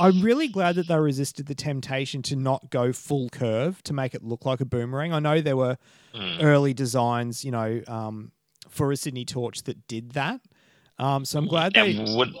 I'm 0.00 0.20
really 0.22 0.48
glad 0.48 0.74
that 0.74 0.88
they 0.88 0.98
resisted 0.98 1.46
the 1.46 1.54
temptation 1.54 2.20
to 2.22 2.34
not 2.36 2.68
go 2.70 2.92
full 2.92 3.28
curve 3.30 3.80
to 3.84 3.92
make 3.92 4.12
it 4.12 4.24
look 4.24 4.44
like 4.44 4.60
a 4.60 4.64
boomerang. 4.64 5.12
I 5.12 5.20
know 5.20 5.40
there 5.40 5.56
were 5.56 5.78
Mm. 6.12 6.42
early 6.42 6.74
designs, 6.74 7.44
you 7.44 7.52
know, 7.52 7.80
um, 7.86 8.32
for 8.68 8.90
a 8.90 8.96
Sydney 8.96 9.24
torch 9.24 9.62
that 9.62 9.86
did 9.86 10.10
that. 10.12 10.40
Um, 10.98 11.24
so 11.24 11.38
I'm 11.38 11.46
glad 11.46 11.72
they, 11.74 11.92
It 11.92 12.16
would 12.16 12.34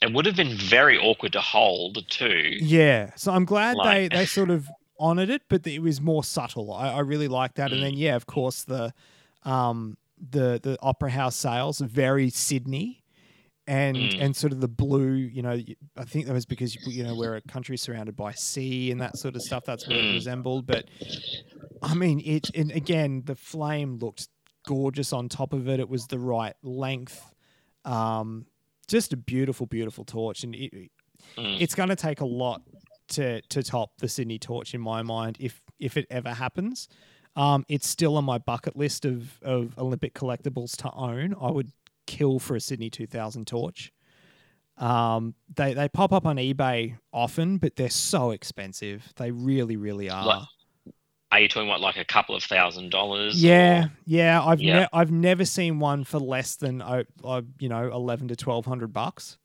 it 0.00 0.14
would 0.14 0.24
have 0.24 0.36
been 0.36 0.56
very 0.56 0.96
awkward 0.96 1.34
to 1.34 1.40
hold 1.42 2.08
too. 2.08 2.56
yeah. 2.60 3.10
So 3.16 3.30
I'm 3.32 3.44
glad 3.44 3.76
Like- 3.76 4.10
they 4.12 4.16
they 4.20 4.24
sort 4.38 4.48
of 4.48 4.70
honored 4.98 5.28
it, 5.28 5.42
but 5.50 5.66
it 5.66 5.80
was 5.80 6.00
more 6.00 6.24
subtle. 6.24 6.72
I, 6.72 6.88
I 6.94 7.00
really 7.00 7.28
like 7.28 7.56
that. 7.56 7.70
And 7.72 7.82
then 7.82 7.92
Mm. 7.92 7.98
yeah, 7.98 8.16
of 8.16 8.24
course 8.24 8.64
the 8.64 8.94
um, 9.44 9.96
the 10.18 10.58
the 10.62 10.76
opera 10.82 11.10
house 11.10 11.36
sails 11.36 11.78
very 11.80 12.30
Sydney. 12.30 13.04
And 13.66 14.12
Mm. 14.12 14.16
and 14.18 14.36
sort 14.36 14.54
of 14.54 14.60
the 14.60 14.68
blue, 14.68 15.10
you 15.12 15.42
know, 15.42 15.60
I 15.94 16.04
think 16.04 16.24
that 16.26 16.32
was 16.32 16.46
because 16.46 16.78
you 16.86 17.04
know 17.04 17.14
we're 17.14 17.36
a 17.36 17.42
country 17.42 17.76
surrounded 17.76 18.16
by 18.16 18.32
sea 18.32 18.90
and 18.90 18.98
that 19.02 19.18
sort 19.18 19.36
of 19.36 19.42
stuff. 19.42 19.64
That's 19.66 19.86
what 19.86 19.98
it 19.98 20.06
Mm. 20.06 20.12
resembled. 20.14 20.66
But 20.66 20.86
I 21.82 21.94
mean, 21.94 22.22
it 22.24 22.48
and 22.54 22.72
again 22.72 23.24
the 23.26 23.34
flame 23.34 23.98
looked 23.98 24.28
gorgeous 24.66 25.12
on 25.12 25.28
top 25.28 25.52
of 25.52 25.68
it. 25.68 25.80
It 25.80 25.88
was 25.90 26.06
the 26.06 26.18
right 26.18 26.54
length. 26.62 27.34
Um, 27.84 28.46
just 28.86 29.12
a 29.12 29.18
beautiful, 29.18 29.66
beautiful 29.66 30.04
torch, 30.06 30.44
and 30.44 30.54
it, 30.54 30.90
Mm. 31.36 31.60
it's 31.60 31.74
going 31.74 31.90
to 31.90 31.96
take 31.96 32.22
a 32.22 32.26
lot 32.26 32.62
to 33.08 33.42
to 33.42 33.62
top 33.62 33.98
the 33.98 34.08
Sydney 34.08 34.38
torch 34.38 34.72
in 34.74 34.80
my 34.80 35.02
mind 35.02 35.36
if 35.40 35.60
if 35.78 35.98
it 35.98 36.06
ever 36.08 36.32
happens. 36.32 36.88
Um, 37.36 37.64
it's 37.68 37.86
still 37.88 38.16
on 38.16 38.24
my 38.24 38.38
bucket 38.38 38.76
list 38.76 39.04
of 39.04 39.38
of 39.42 39.78
Olympic 39.78 40.14
collectibles 40.14 40.76
to 40.78 40.92
own. 40.92 41.34
I 41.40 41.50
would 41.50 41.70
kill 42.06 42.38
for 42.38 42.56
a 42.56 42.60
Sydney 42.60 42.90
2000 42.90 43.46
torch. 43.46 43.92
Um, 44.78 45.34
they 45.56 45.74
they 45.74 45.88
pop 45.88 46.12
up 46.12 46.26
on 46.26 46.36
eBay 46.36 46.96
often, 47.12 47.58
but 47.58 47.76
they're 47.76 47.90
so 47.90 48.30
expensive. 48.30 49.12
They 49.16 49.30
really, 49.30 49.76
really 49.76 50.08
are. 50.08 50.24
Like, 50.24 50.48
Are 51.32 51.40
you 51.40 51.48
talking 51.48 51.68
about 51.68 51.80
like 51.80 51.96
a 51.96 52.04
couple 52.04 52.34
of 52.36 52.42
thousand 52.44 52.90
dollars? 52.90 53.42
Yeah, 53.42 53.88
yeah. 54.06 54.42
I've 54.42 54.60
Yeah. 54.60 54.80
Ne- 54.80 54.88
I've 54.92 55.10
never 55.10 55.44
seen 55.44 55.80
one 55.80 56.04
for 56.04 56.18
less 56.18 56.56
than 56.56 56.80
uh, 56.80 57.04
uh, 57.24 57.42
you 57.58 57.68
know 57.68 57.90
eleven 57.92 58.28
to 58.28 58.36
twelve 58.36 58.66
hundred 58.66 58.92
bucks. 58.92 59.36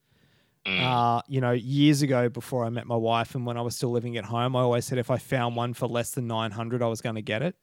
Mm. 0.68 0.80
Uh, 0.82 1.22
you 1.28 1.42
know, 1.42 1.52
years 1.52 2.04
ago 2.04 2.30
before 2.30 2.64
I 2.64 2.70
met 2.70 2.88
my 2.88 2.96
wife 2.96 3.36
and 3.36 3.46
when 3.46 3.58
I 3.58 3.62
was 3.62 3.76
still 3.76 3.92
living 3.92 4.16
at 4.16 4.24
home, 4.24 4.56
I 4.56 4.62
always 4.62 4.86
said 4.86 4.98
if 4.98 5.12
I 5.12 5.18
found 5.18 5.58
one 5.58 5.74
for 5.74 5.88
less 5.88 6.12
than 6.12 6.28
nine 6.28 6.52
hundred, 6.52 6.82
I 6.82 6.88
was 6.88 7.02
going 7.02 7.16
to 7.16 7.22
get 7.22 7.42
it. 7.42 7.56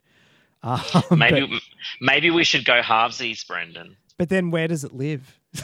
Um, 0.62 0.80
maybe 1.16 1.46
but, 1.46 1.62
maybe 2.00 2.30
we 2.30 2.44
should 2.44 2.64
go 2.64 2.82
halvesies, 2.82 3.46
Brendan. 3.46 3.96
but 4.18 4.28
then 4.28 4.50
where 4.50 4.68
does 4.68 4.84
it 4.84 4.92
live? 4.92 5.38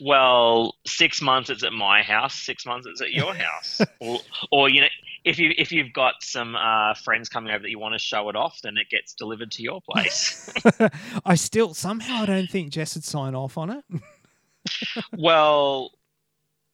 Well, 0.00 0.74
six 0.86 1.20
months 1.20 1.50
it's 1.50 1.64
at 1.64 1.72
my 1.72 2.02
house, 2.02 2.34
six 2.34 2.64
months 2.66 2.86
it's 2.86 3.00
at 3.00 3.12
your 3.12 3.34
house, 3.34 3.80
or, 4.00 4.20
or 4.52 4.68
you 4.68 4.82
know, 4.82 4.88
if 5.24 5.38
you 5.38 5.52
if 5.58 5.72
you've 5.72 5.92
got 5.92 6.14
some 6.20 6.54
uh, 6.56 6.94
friends 6.94 7.28
coming 7.28 7.52
over 7.52 7.62
that 7.62 7.70
you 7.70 7.78
want 7.78 7.94
to 7.94 7.98
show 7.98 8.28
it 8.28 8.36
off, 8.36 8.60
then 8.62 8.76
it 8.76 8.88
gets 8.90 9.14
delivered 9.14 9.50
to 9.52 9.62
your 9.62 9.80
place. 9.90 10.52
I 11.24 11.34
still 11.34 11.74
somehow 11.74 12.22
I 12.22 12.26
don't 12.26 12.50
think 12.50 12.70
Jess 12.70 12.94
would 12.94 13.04
sign 13.04 13.34
off 13.34 13.58
on 13.58 13.70
it. 13.70 13.84
well, 15.16 15.90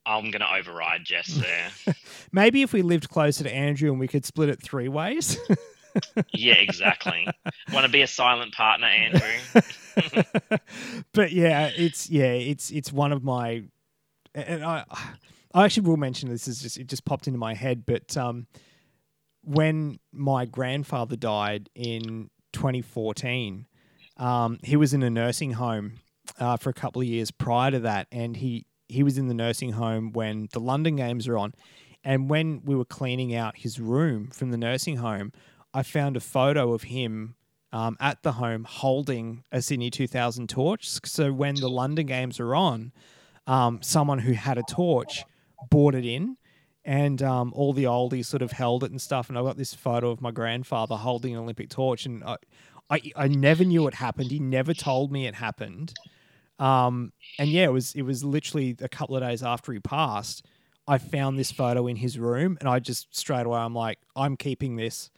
I'm 0.05 0.29
going 0.31 0.41
to 0.41 0.53
override 0.53 1.03
Jess 1.03 1.27
there. 1.27 1.95
Maybe 2.31 2.61
if 2.61 2.73
we 2.73 2.81
lived 2.81 3.09
closer 3.09 3.43
to 3.43 3.51
Andrew 3.51 3.89
and 3.89 3.99
we 3.99 4.07
could 4.07 4.25
split 4.25 4.49
it 4.49 4.61
three 4.61 4.87
ways. 4.87 5.37
Yeah, 6.33 6.55
exactly. 6.55 7.27
Want 7.73 7.85
to 7.85 7.91
be 7.91 8.01
a 8.01 8.07
silent 8.07 8.53
partner, 8.53 8.87
Andrew? 8.87 10.59
but 11.13 11.31
yeah, 11.31 11.71
it's 11.75 12.09
yeah, 12.09 12.31
it's 12.33 12.71
it's 12.71 12.91
one 12.91 13.11
of 13.11 13.23
my, 13.23 13.63
and 14.33 14.63
I 14.63 14.83
I 15.53 15.63
actually 15.63 15.87
will 15.87 15.97
mention 15.97 16.29
this 16.29 16.47
is 16.47 16.61
just 16.61 16.77
it 16.77 16.87
just 16.87 17.05
popped 17.05 17.27
into 17.27 17.39
my 17.39 17.53
head, 17.53 17.85
but 17.85 18.15
um, 18.17 18.47
when 19.43 19.99
my 20.11 20.45
grandfather 20.45 21.15
died 21.15 21.69
in 21.75 22.29
2014, 22.53 23.65
um, 24.17 24.59
he 24.63 24.75
was 24.75 24.93
in 24.93 25.03
a 25.03 25.09
nursing 25.09 25.53
home 25.53 25.93
uh, 26.39 26.57
for 26.57 26.69
a 26.69 26.73
couple 26.73 27.01
of 27.01 27.07
years 27.07 27.31
prior 27.31 27.71
to 27.71 27.79
that, 27.79 28.07
and 28.11 28.37
he 28.37 28.65
he 28.87 29.01
was 29.01 29.17
in 29.17 29.27
the 29.27 29.33
nursing 29.33 29.71
home 29.71 30.11
when 30.11 30.47
the 30.51 30.59
London 30.59 30.95
games 30.97 31.27
were 31.27 31.37
on, 31.37 31.53
and 32.03 32.29
when 32.29 32.61
we 32.65 32.75
were 32.75 32.85
cleaning 32.85 33.33
out 33.33 33.57
his 33.57 33.79
room 33.79 34.27
from 34.27 34.51
the 34.51 34.57
nursing 34.57 34.97
home, 34.97 35.31
I 35.75 35.83
found 35.83 36.15
a 36.15 36.21
photo 36.21 36.71
of 36.71 36.83
him 36.83 37.35
um, 37.73 37.97
at 37.99 38.23
the 38.23 38.31
home 38.31 38.63
holding 38.63 39.43
a 39.51 39.61
Sydney 39.61 39.91
2000 39.91 40.47
torch. 40.47 40.87
So 41.03 41.33
when 41.33 41.55
the 41.55 41.69
London 41.69 42.05
games 42.05 42.39
were 42.39 42.55
on, 42.55 42.93
um, 43.45 43.81
someone 43.81 44.19
who 44.19 44.31
had 44.31 44.57
a 44.57 44.63
torch 44.63 45.25
bought 45.69 45.93
it 45.93 46.05
in, 46.05 46.37
and 46.85 47.21
um, 47.21 47.51
all 47.53 47.73
the 47.73 47.83
oldies 47.83 48.25
sort 48.27 48.41
of 48.41 48.53
held 48.53 48.85
it 48.85 48.91
and 48.91 49.01
stuff. 49.01 49.27
And 49.27 49.37
I 49.37 49.41
got 49.41 49.57
this 49.57 49.73
photo 49.73 50.11
of 50.11 50.21
my 50.21 50.31
grandfather 50.31 50.95
holding 50.95 51.35
an 51.35 51.41
Olympic 51.41 51.69
torch, 51.69 52.05
and 52.05 52.23
I, 52.23 52.37
I, 52.89 53.01
I 53.17 53.27
never 53.27 53.65
knew 53.65 53.85
it 53.87 53.95
happened. 53.95 54.31
He 54.31 54.39
never 54.39 54.73
told 54.73 55.11
me 55.11 55.27
it 55.27 55.35
happened. 55.35 55.93
Um, 56.57 57.11
and 57.37 57.49
yeah, 57.49 57.65
it 57.65 57.73
was 57.73 57.93
it 57.95 58.03
was 58.03 58.23
literally 58.23 58.77
a 58.79 58.87
couple 58.87 59.17
of 59.17 59.23
days 59.23 59.43
after 59.43 59.73
he 59.73 59.79
passed. 59.79 60.45
I 60.87 60.99
found 60.99 61.37
this 61.37 61.51
photo 61.51 61.87
in 61.87 61.97
his 61.97 62.17
room, 62.17 62.55
and 62.61 62.69
I 62.69 62.79
just 62.79 63.13
straight 63.13 63.45
away 63.45 63.59
I'm 63.59 63.75
like, 63.75 63.99
I'm 64.15 64.37
keeping 64.37 64.77
this 64.77 65.09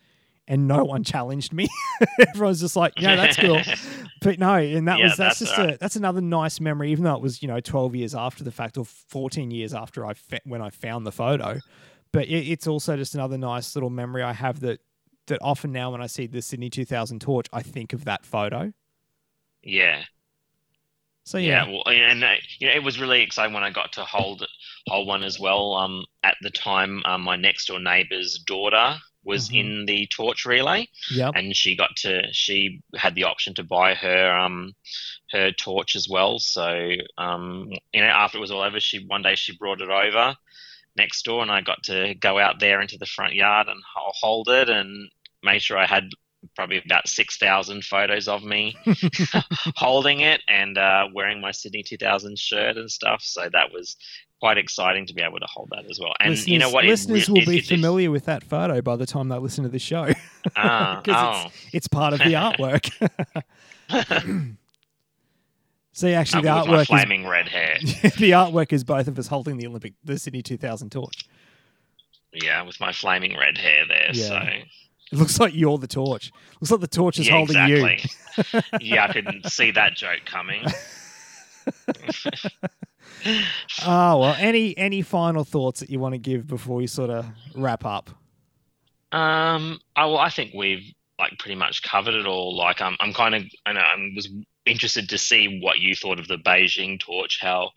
and 0.48 0.68
no 0.68 0.84
one 0.84 1.04
challenged 1.04 1.54
me. 1.54 1.68
Everyone's 2.20 2.60
just 2.62 2.76
like, 2.76 2.93
yeah, 2.98 3.16
that's 3.16 3.38
cool. 3.38 3.68
But 4.20 4.39
no, 4.39 4.56
and 4.56 4.88
that 4.88 5.00
Yeah, 5.00 5.04
was 5.04 5.18
that's, 5.18 5.39
that's 5.39 5.39
just 5.39 5.58
alright. 5.58 5.60
a 5.60 5.78
that's 5.80 5.95
another 5.95 6.22
nice 6.22 6.60
memory, 6.60 6.91
even 6.91 7.04
though 7.04 7.16
it 7.16 7.22
was 7.22 7.41
you 7.41 7.48
know 7.48 7.60
twelve 7.60 7.95
years 7.95 8.16
after 8.16 8.43
the 8.43 8.52
fact 8.52 8.78
or 8.78 8.86
fourteen 8.86 9.52
years 9.52 9.74
after 9.74 10.06
I 10.06 10.14
fa- 10.14 10.41
when 10.45 10.62
I 10.62 10.70
found 10.70 11.06
the 11.06 11.12
photo. 11.12 11.62
But 12.12 12.28
it, 12.28 12.48
it's 12.50 12.68
also 12.68 12.98
just 12.98 13.14
another 13.16 13.38
nice 13.38 13.76
little 13.76 13.89
memory 13.91 14.24
I 14.24 14.34
have 14.34 14.62
that 14.62 14.80
that 15.28 15.39
often 15.41 15.72
now 15.72 15.91
when 15.91 16.02
I 16.02 16.08
see 16.08 16.26
the 16.28 16.41
Sydney 16.41 16.70
two 16.70 16.86
thousand 16.86 17.22
torch, 17.22 17.48
I 17.54 17.62
think 17.62 17.93
of 17.93 18.06
that 18.06 18.26
photo. 18.26 18.74
yeah. 19.64 20.03
So 21.26 21.38
yeah, 21.38 21.65
Yeah, 21.65 21.68
well, 21.68 21.84
and 21.88 22.24
uh, 22.24 22.34
you 22.60 22.68
know, 22.68 22.74
it 22.74 22.84
was 22.84 22.99
really 22.99 23.22
exciting 23.22 23.53
when 23.53 23.64
I 23.64 23.69
got 23.69 23.91
to 23.94 24.03
hold 24.06 24.48
hold 24.88 25.07
one 25.07 25.24
as 25.24 25.40
well. 25.40 25.74
Um, 25.76 26.03
at 26.24 26.36
the 26.41 26.49
time, 26.49 27.02
um, 27.06 27.22
my 27.22 27.36
next 27.36 27.65
door 27.68 27.80
neighbour's 27.80 28.40
daughter 28.48 28.98
was 29.28 29.49
Mhm. 29.49 29.60
in 29.60 29.86
the 29.86 30.08
torch 30.08 30.45
relay, 30.45 30.88
Yep. 31.12 31.34
and 31.36 31.56
she 31.56 31.76
got 31.76 31.95
to 31.98 32.34
she 32.34 32.82
had 32.95 33.14
the 33.16 33.26
option 33.26 33.54
to 33.56 33.64
buy 33.64 33.94
her 33.94 34.32
um 34.40 34.74
her 35.32 35.52
torch 35.52 35.95
as 35.95 36.08
well. 36.10 36.40
So 36.40 36.94
um, 37.18 37.72
you 37.94 38.02
know, 38.02 38.08
after 38.08 38.38
it 38.38 38.41
was 38.41 38.52
all 38.52 38.62
over, 38.64 38.80
she 38.80 39.06
one 39.06 39.22
day 39.22 39.36
she 39.36 39.58
brought 39.58 39.82
it 39.82 39.90
over 39.90 40.36
next 40.95 41.24
door, 41.26 41.41
and 41.44 41.52
I 41.52 41.62
got 41.62 41.84
to 41.84 42.16
go 42.16 42.40
out 42.40 42.60
there 42.60 42.82
into 42.82 42.98
the 42.98 43.06
front 43.06 43.36
yard 43.36 43.68
and 43.68 43.82
hold 43.94 44.49
it 44.49 44.70
and 44.70 45.12
make 45.44 45.62
sure 45.62 45.78
I 45.78 45.86
had 45.86 46.10
probably 46.56 46.82
about 46.84 47.08
6,000 47.08 47.84
photos 47.84 48.28
of 48.28 48.44
me 48.44 48.76
holding 49.76 50.22
it 50.22 50.41
and 50.48 50.78
uh, 50.78 51.08
wearing 51.14 51.41
my 51.41 51.52
Sydney 51.52 51.84
2000 51.84 52.38
shirt 52.40 52.78
and 52.78 52.90
stuff. 52.90 53.22
So 53.24 53.49
that 53.52 53.72
was 53.72 53.95
quite 54.39 54.57
exciting 54.57 55.05
to 55.07 55.14
be 55.14 55.22
able 55.22 55.39
to 55.39 55.47
hold 55.49 55.69
that 55.72 55.89
as 55.89 55.99
well. 55.99 56.14
And 56.19 56.31
listeners, 56.31 56.47
you 56.47 56.59
know 56.59 56.69
what? 56.69 56.85
Listeners 56.85 57.30
will 57.30 57.39
it- 57.39 57.47
be 57.47 57.57
it- 57.59 57.65
familiar 57.65 58.11
with 58.11 58.26
that 58.26 58.43
photo 58.43 58.81
by 58.81 58.95
the 58.95 59.05
time 59.05 59.30
they 59.30 59.38
listen 59.38 59.64
to 59.64 59.69
the 59.69 59.80
show. 59.80 60.09
Ah, 60.55 61.01
'Cause 61.05 61.15
oh. 61.18 61.47
it's, 61.47 61.73
it's 61.73 61.88
part 61.88 62.14
of 62.14 62.19
the 62.19 62.34
artwork. 62.34 62.89
See, 65.93 66.14
actually, 66.14 66.43
the 66.43 66.49
Uh, 66.51 66.64
artwork 66.65 66.81
is 66.81 66.88
flaming 66.88 67.26
red 67.27 67.47
hair. 67.49 67.77
the 67.81 68.31
artwork 68.31 68.72
is 68.72 68.84
both 68.84 69.07
of 69.07 69.18
us 69.18 69.26
holding 69.27 69.57
the 69.57 69.65
Olympic, 69.65 69.93
the 70.03 70.19
Sydney 70.19 70.43
2000 70.43 70.91
torch. 70.91 71.26
yeah, 72.34 72.61
with 72.61 72.80
my 72.80 72.91
flaming 72.91 73.35
red 73.35 73.57
hair 73.57 73.84
there. 73.88 74.09
Yeah. 74.14 74.27
So 74.27 74.38
It 75.11 75.18
looks 75.18 75.39
like 75.39 75.55
you're 75.55 75.80
the 75.80 75.88
torch. 75.88 76.31
Looks 76.61 76.69
like 76.69 76.81
the 76.81 76.88
torch 76.88 77.18
is 77.18 77.27
yeah, 77.27 77.34
holding 77.34 77.57
exactly. 77.57 78.61
you. 78.81 78.95
yeah, 78.95 79.05
I 79.05 79.14
couldn't 79.14 79.49
see 79.49 79.72
that 79.72 79.95
joke 79.95 80.22
coming. 80.26 80.64
Oh 83.85 84.19
well. 84.19 84.35
Any 84.39 84.77
any 84.77 85.01
final 85.01 85.43
thoughts 85.43 85.79
that 85.79 85.89
you 85.89 85.99
want 85.99 86.13
to 86.13 86.19
give 86.19 86.47
before 86.47 86.77
we 86.77 86.88
sort 86.88 87.09
of 87.09 87.25
wrap 87.55 87.85
up? 87.85 88.09
Um, 89.11 89.79
I, 89.95 90.05
well, 90.05 90.17
I 90.17 90.29
think 90.29 90.53
we've 90.53 90.93
like 91.19 91.38
pretty 91.39 91.55
much 91.55 91.81
covered 91.81 92.13
it 92.13 92.25
all. 92.25 92.55
Like, 92.55 92.81
I'm, 92.81 92.95
I'm 92.99 93.13
kind 93.13 93.34
of, 93.35 93.43
I 93.65 93.73
know, 93.73 93.79
I 93.79 93.95
was 94.15 94.29
interested 94.65 95.09
to 95.09 95.17
see 95.17 95.59
what 95.61 95.79
you 95.79 95.95
thought 95.95 96.19
of 96.19 96.27
the 96.27 96.38
Beijing 96.38 96.99
torch, 96.99 97.39
how, 97.41 97.71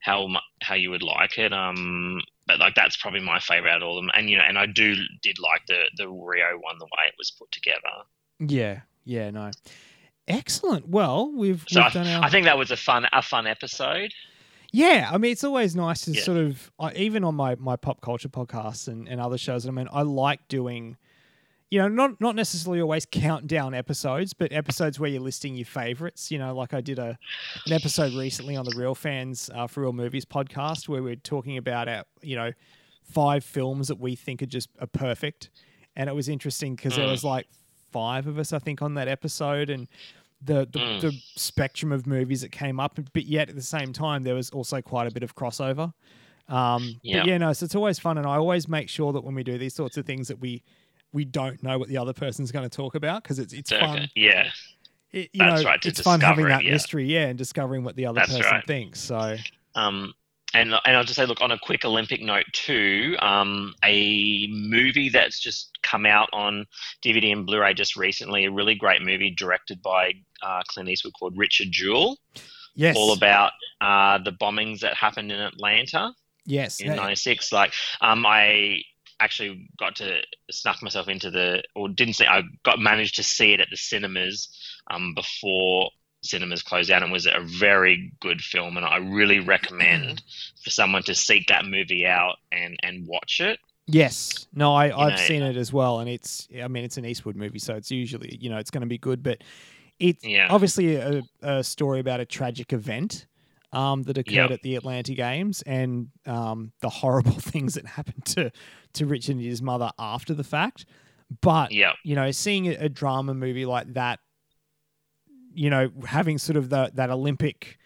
how, 0.00 0.28
how 0.62 0.74
you 0.74 0.90
would 0.90 1.02
like 1.02 1.36
it. 1.36 1.52
Um, 1.52 2.20
but 2.46 2.58
like 2.58 2.74
that's 2.74 2.96
probably 2.96 3.20
my 3.20 3.40
favorite 3.40 3.70
out 3.70 3.82
of 3.82 3.88
all 3.88 3.98
of 3.98 4.04
them. 4.04 4.10
And 4.14 4.30
you 4.30 4.36
know, 4.38 4.44
and 4.44 4.58
I 4.58 4.66
do 4.66 4.94
did 5.22 5.38
like 5.38 5.66
the 5.66 5.84
the 5.96 6.08
Rio 6.08 6.58
one, 6.58 6.78
the 6.78 6.86
way 6.86 7.06
it 7.08 7.14
was 7.18 7.30
put 7.30 7.50
together. 7.52 7.80
Yeah. 8.40 8.80
Yeah. 9.04 9.30
No. 9.30 9.50
Excellent. 10.28 10.88
Well, 10.88 11.32
we've, 11.32 11.64
So 11.68 11.80
we've 11.80 11.86
I, 11.86 11.90
done 11.90 12.06
our. 12.06 12.24
I 12.24 12.30
think 12.30 12.46
that 12.46 12.58
was 12.58 12.70
a 12.70 12.76
fun 12.76 13.06
a 13.12 13.22
fun 13.22 13.46
episode. 13.46 14.12
Yeah, 14.72 15.10
I 15.12 15.18
mean, 15.18 15.32
it's 15.32 15.44
always 15.44 15.76
nice 15.76 16.00
to 16.06 16.12
Yeah. 16.12 16.22
sort 16.22 16.38
of, 16.38 16.72
I 16.78 16.92
even 16.94 17.24
on 17.24 17.34
my, 17.34 17.56
my 17.56 17.76
pop 17.76 18.00
culture 18.00 18.28
podcasts 18.30 18.88
and, 18.88 19.06
and 19.08 19.20
other 19.20 19.36
shows, 19.38 19.66
I 19.66 19.70
mean, 19.70 19.86
I 19.92 20.00
like 20.02 20.48
doing, 20.48 20.96
you 21.70 21.78
know, 21.78 21.88
not 21.88 22.20
not 22.20 22.34
necessarily 22.34 22.80
always 22.80 23.04
countdown 23.06 23.74
episodes, 23.74 24.32
but 24.32 24.50
episodes 24.52 24.98
where 24.98 25.10
you're 25.10 25.20
listing 25.22 25.54
your 25.54 25.66
favorites. 25.66 26.30
You 26.30 26.38
know, 26.38 26.54
like 26.54 26.72
I 26.74 26.80
did 26.80 26.98
a 26.98 27.18
an 27.66 27.72
episode 27.72 28.12
recently 28.14 28.56
on 28.56 28.64
the 28.64 28.72
Real 28.72 28.94
Fans 28.94 29.50
uh, 29.54 29.66
for 29.66 29.82
Real 29.82 29.92
Movies 29.92 30.24
podcast 30.24 30.88
where 30.88 31.02
we're 31.02 31.16
talking 31.16 31.56
about 31.58 31.88
our, 31.88 32.04
you 32.22 32.36
know, 32.36 32.52
five 33.02 33.44
films 33.44 33.88
that 33.88 33.98
we 33.98 34.14
think 34.16 34.42
are 34.42 34.46
just 34.46 34.70
are 34.80 34.86
perfect, 34.86 35.50
and 35.96 36.08
it 36.08 36.14
was 36.14 36.28
interesting 36.30 36.76
because 36.76 36.96
there 36.96 37.06
Mm. 37.06 37.10
was 37.10 37.24
like 37.24 37.46
five 37.90 38.26
of 38.26 38.38
us, 38.38 38.52
I 38.54 38.58
think, 38.58 38.80
on 38.80 38.94
that 38.94 39.08
episode, 39.08 39.68
and 39.70 39.86
the 40.44 40.66
the, 40.70 40.78
Mm. 40.78 41.00
the 41.00 41.12
spectrum 41.36 41.92
of 41.92 42.06
movies 42.06 42.40
that 42.40 42.52
came 42.52 42.80
up, 42.80 42.98
but 43.12 43.24
yet 43.26 43.48
at 43.48 43.54
the 43.54 43.62
same 43.62 43.92
time 43.92 44.22
there 44.24 44.34
was 44.34 44.50
also 44.50 44.80
quite 44.80 45.06
a 45.06 45.10
bit 45.10 45.22
of 45.22 45.34
crossover. 45.34 45.92
Um, 46.48 46.98
Yeah. 47.02 47.20
But 47.20 47.26
yeah, 47.28 47.38
no, 47.38 47.52
so 47.52 47.64
it's 47.64 47.74
always 47.74 47.98
fun, 47.98 48.18
and 48.18 48.26
I 48.26 48.36
always 48.36 48.68
make 48.68 48.88
sure 48.88 49.12
that 49.12 49.22
when 49.24 49.34
we 49.34 49.42
do 49.44 49.58
these 49.58 49.74
sorts 49.74 49.96
of 49.96 50.04
things 50.06 50.28
that 50.28 50.38
we 50.40 50.62
we 51.12 51.24
don't 51.26 51.62
know 51.62 51.78
what 51.78 51.88
the 51.88 51.98
other 51.98 52.14
person's 52.14 52.50
going 52.50 52.68
to 52.68 52.74
talk 52.74 52.94
about 52.94 53.22
because 53.22 53.38
it's 53.38 53.52
it's 53.52 53.68
So, 53.70 53.78
fun. 53.78 54.08
Yeah, 54.14 54.50
It, 55.12 55.28
you 55.34 55.38
That's 55.44 55.62
know, 55.62 55.68
right, 55.68 55.84
it's 55.86 56.00
fun 56.00 56.20
having 56.20 56.46
that 56.48 56.64
yeah. 56.64 56.72
mystery, 56.72 57.04
yeah, 57.04 57.26
and 57.26 57.36
discovering 57.38 57.84
what 57.84 57.96
the 57.96 58.06
other 58.06 58.20
That's 58.20 58.34
person 58.36 58.50
right. 58.50 58.66
thinks. 58.66 58.98
So 59.00 59.36
Um, 59.74 60.14
and 60.54 60.74
and 60.84 60.96
I'll 60.96 61.04
just 61.04 61.16
say, 61.16 61.24
look, 61.26 61.40
on 61.40 61.50
a 61.52 61.58
quick 61.58 61.84
Olympic 61.84 62.20
note 62.22 62.44
too, 62.52 63.16
um, 63.20 63.74
a 63.84 64.48
movie 64.48 65.08
that's 65.10 65.38
just 65.38 65.78
come 65.82 66.04
out 66.06 66.28
on 66.32 66.66
DVD 67.02 67.32
and 67.32 67.46
Blu-ray 67.46 67.72
just 67.74 67.96
recently, 67.96 68.44
a 68.46 68.50
really 68.50 68.74
great 68.74 69.02
movie 69.02 69.30
directed 69.30 69.80
by 69.82 70.12
uh, 70.42 70.62
Clint 70.68 70.88
Eastwood 70.88 71.14
called 71.18 71.36
Richard 71.36 71.68
Jewell, 71.70 72.18
yes, 72.74 72.96
all 72.96 73.12
about 73.12 73.52
uh, 73.80 74.18
the 74.18 74.32
bombings 74.32 74.80
that 74.80 74.94
happened 74.94 75.32
in 75.32 75.40
Atlanta 75.40 76.12
yes, 76.46 76.80
in 76.80 76.88
yeah, 76.88 76.94
'96. 76.94 77.52
Like, 77.52 77.72
um, 78.00 78.24
I 78.26 78.82
actually 79.20 79.68
got 79.78 79.96
to 79.96 80.20
snuck 80.50 80.82
myself 80.82 81.08
into 81.08 81.30
the, 81.30 81.62
or 81.74 81.88
didn't 81.88 82.14
see, 82.14 82.26
I 82.26 82.42
got 82.64 82.78
managed 82.80 83.16
to 83.16 83.22
see 83.22 83.52
it 83.52 83.60
at 83.60 83.68
the 83.70 83.76
cinemas 83.76 84.48
um, 84.90 85.14
before 85.14 85.90
cinemas 86.22 86.62
closed 86.62 86.88
down 86.88 87.02
and 87.02 87.12
was 87.12 87.26
a 87.26 87.40
very 87.40 88.12
good 88.20 88.40
film 88.40 88.76
and 88.76 88.86
I 88.86 88.98
really 88.98 89.40
recommend 89.40 90.22
for 90.62 90.70
someone 90.70 91.02
to 91.04 91.16
seek 91.16 91.48
that 91.48 91.64
movie 91.64 92.06
out 92.06 92.36
and 92.52 92.76
and 92.82 93.06
watch 93.06 93.40
it. 93.40 93.58
Yes. 93.86 94.46
No, 94.54 94.74
I, 94.74 94.96
I've 94.96 95.18
know- 95.18 95.26
seen 95.26 95.42
it 95.42 95.56
as 95.56 95.72
well, 95.72 95.98
and 95.98 96.08
it's. 96.08 96.46
I 96.62 96.68
mean, 96.68 96.84
it's 96.84 96.98
an 96.98 97.04
Eastwood 97.04 97.34
movie, 97.34 97.58
so 97.58 97.74
it's 97.74 97.90
usually 97.90 98.38
you 98.40 98.48
know 98.48 98.58
it's 98.58 98.70
going 98.70 98.82
to 98.82 98.86
be 98.86 98.98
good, 98.98 99.22
but 99.22 99.42
it's 100.02 100.24
Yeah. 100.24 100.48
obviously 100.50 100.96
a, 100.96 101.22
a 101.42 101.62
story 101.64 102.00
about 102.00 102.20
a 102.20 102.24
tragic 102.26 102.72
event 102.72 103.26
um, 103.72 104.02
that 104.02 104.18
occurred 104.18 104.32
Yep. 104.34 104.50
at 104.50 104.62
the 104.62 104.76
Atlanta 104.76 105.14
Games 105.14 105.62
and 105.62 106.08
um, 106.26 106.72
the 106.80 106.88
horrible 106.90 107.32
things 107.38 107.74
that 107.74 107.86
happened 107.86 108.24
to 108.26 108.50
to 108.94 109.06
Richard 109.06 109.36
and 109.36 109.44
his 109.44 109.62
mother 109.62 109.90
after 109.98 110.34
the 110.34 110.44
fact. 110.44 110.84
But 111.40 111.72
Yep. 111.72 111.94
you 112.04 112.14
know, 112.14 112.30
seeing 112.32 112.66
a, 112.68 112.72
a 112.72 112.88
drama 112.90 113.32
movie 113.32 113.64
like 113.64 113.94
that, 113.94 114.18
you 115.54 115.70
know, 115.70 115.90
having 116.04 116.36
sort 116.38 116.56
of 116.56 116.68
the, 116.68 116.90
that 116.94 117.10
Olympic 117.10 117.78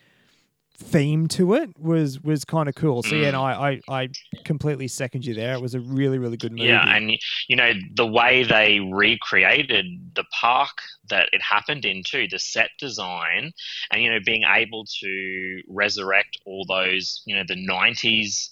theme 0.79 1.27
to 1.29 1.55
it 1.55 1.71
was 1.79 2.21
was 2.23 2.45
kind 2.45 2.69
of 2.69 2.75
cool. 2.75 3.03
So 3.03 3.15
yeah, 3.15 3.31
Mm. 3.31 3.33
no, 3.33 3.43
I, 3.45 3.71
I 3.89 4.03
I 4.03 4.09
completely 4.45 4.89
second 4.89 5.25
you 5.25 5.35
there. 5.35 5.55
It 5.55 5.61
was 5.61 5.75
a 5.75 5.81
really 5.81 6.19
really 6.19 6.37
good 6.37 6.53
movie. 6.53 6.69
Yeah, 6.69 6.95
and 6.95 7.13
you 7.49 7.57
know 7.57 7.73
the 7.95 8.07
way 8.07 8.45
they 8.45 8.81
recreated 8.81 9.87
the 10.15 10.25
park 10.39 10.77
that 11.09 11.29
it 11.33 11.43
happened 11.43 11.85
in 11.85 12.03
too, 12.05 12.27
the 12.31 12.39
set 12.39 12.71
design, 12.79 13.53
and 13.91 14.03
you 14.03 14.11
know 14.11 14.19
being 14.25 14.43
able 14.45 14.85
to 15.01 15.63
resurrect 15.69 16.39
all 16.45 16.65
those, 16.69 17.23
you 17.27 17.35
know, 17.37 17.45
the 17.47 17.57
'90s, 17.57 18.51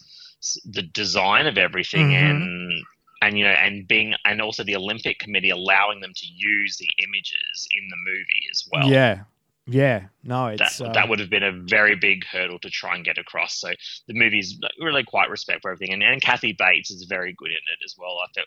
the 0.64 0.82
design 0.82 1.46
of 1.46 1.58
everything, 1.58 2.08
Mhm. 2.08 2.30
and 2.30 2.84
and 3.22 3.38
you 3.38 3.44
know, 3.44 3.50
and 3.52 3.86
being 3.88 4.14
and 4.24 4.40
also 4.42 4.64
the 4.64 4.76
Olympic 4.76 5.18
Committee 5.18 5.50
allowing 5.50 6.00
them 6.00 6.12
to 6.14 6.26
use 6.26 6.76
the 6.76 6.88
images 7.06 7.68
in 7.76 7.88
the 7.88 7.96
movie 7.96 8.46
as 8.50 8.68
well. 8.70 8.88
yeah, 8.90 9.20
yeah. 9.66 10.06
No, 10.22 10.56
That, 10.56 10.80
uh, 10.80 10.92
that 10.92 11.08
would 11.08 11.20
have 11.20 11.30
been 11.30 11.42
a 11.42 11.52
very 11.52 11.96
big 11.96 12.24
hurdle 12.26 12.58
to 12.60 12.70
try 12.70 12.94
and 12.94 13.04
get 13.04 13.18
across. 13.18 13.60
So 13.60 13.70
the 14.06 14.14
movie's 14.14 14.58
really 14.80 15.04
quite 15.04 15.30
respect 15.30 15.62
for 15.62 15.70
everything, 15.70 15.94
and, 15.94 16.02
and 16.02 16.20
Kathy 16.20 16.52
Bates 16.58 16.90
is 16.90 17.04
very 17.04 17.34
good 17.36 17.50
in 17.50 17.56
it 17.56 17.84
as 17.84 17.94
well. 17.98 18.18
I 18.22 18.26
thought, 18.34 18.46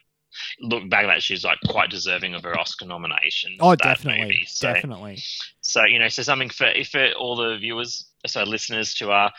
look 0.60 0.90
back 0.90 1.06
at 1.06 1.08
that, 1.08 1.24
she's 1.24 1.44
like 1.44 1.58
quite 1.68 1.90
deserving 1.90 2.36
of 2.36 2.44
her 2.44 2.58
Oscar 2.58 2.86
nomination. 2.86 3.58
oh, 3.60 3.76
definitely. 3.76 4.44
So, 4.48 4.74
definitely. 4.74 5.20
so 5.62 5.86
you 5.86 6.00
know, 6.00 6.10
so 6.10 6.22
something 6.24 6.50
for 6.50 6.72
for 6.90 7.12
all 7.14 7.36
the 7.36 7.58
viewers, 7.58 8.10
so 8.26 8.44
listeners, 8.44 8.94
to 8.96 9.12
uh, 9.12 9.30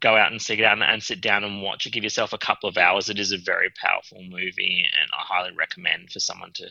go 0.00 0.16
out 0.16 0.30
and 0.30 0.40
seek 0.40 0.60
it 0.60 0.64
out 0.64 0.74
and, 0.74 0.82
and 0.82 1.02
sit 1.02 1.20
down 1.20 1.44
and 1.44 1.62
watch 1.62 1.86
it. 1.86 1.92
Give 1.92 2.04
yourself 2.04 2.32
a 2.32 2.38
couple 2.38 2.68
of 2.68 2.78
hours. 2.78 3.08
It 3.08 3.18
is 3.18 3.32
a 3.32 3.38
very 3.38 3.70
powerful 3.70 4.22
movie, 4.22 4.86
and 5.00 5.10
I 5.12 5.22
highly 5.22 5.54
recommend 5.54 6.10
for 6.10 6.20
someone 6.20 6.52
to 6.54 6.68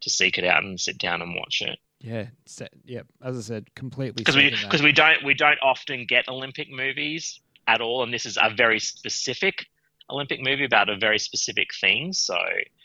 to 0.00 0.10
seek 0.10 0.38
it 0.38 0.44
out 0.44 0.62
and 0.62 0.80
sit 0.80 0.98
down 0.98 1.22
and 1.22 1.34
watch 1.34 1.62
it 1.62 1.78
Yeah, 2.00 2.26
se- 2.44 2.68
yep. 2.84 3.06
As 3.22 3.36
I 3.38 3.40
said, 3.40 3.74
completely. 3.74 4.22
because 4.22 4.36
we 4.36 4.50
because 4.50 4.82
we 4.82 4.92
don't 4.92 5.24
we 5.24 5.34
don't 5.34 5.58
often 5.62 6.04
get 6.06 6.28
Olympic 6.28 6.70
movies 6.70 7.40
at 7.66 7.80
all, 7.80 8.02
and 8.02 8.12
this 8.12 8.26
is 8.26 8.36
a 8.40 8.50
very 8.54 8.78
specific 8.78 9.64
Olympic 10.10 10.40
movie 10.40 10.64
about 10.64 10.88
a 10.88 10.96
very 10.96 11.18
specific 11.18 11.68
thing. 11.80 12.12
So 12.12 12.36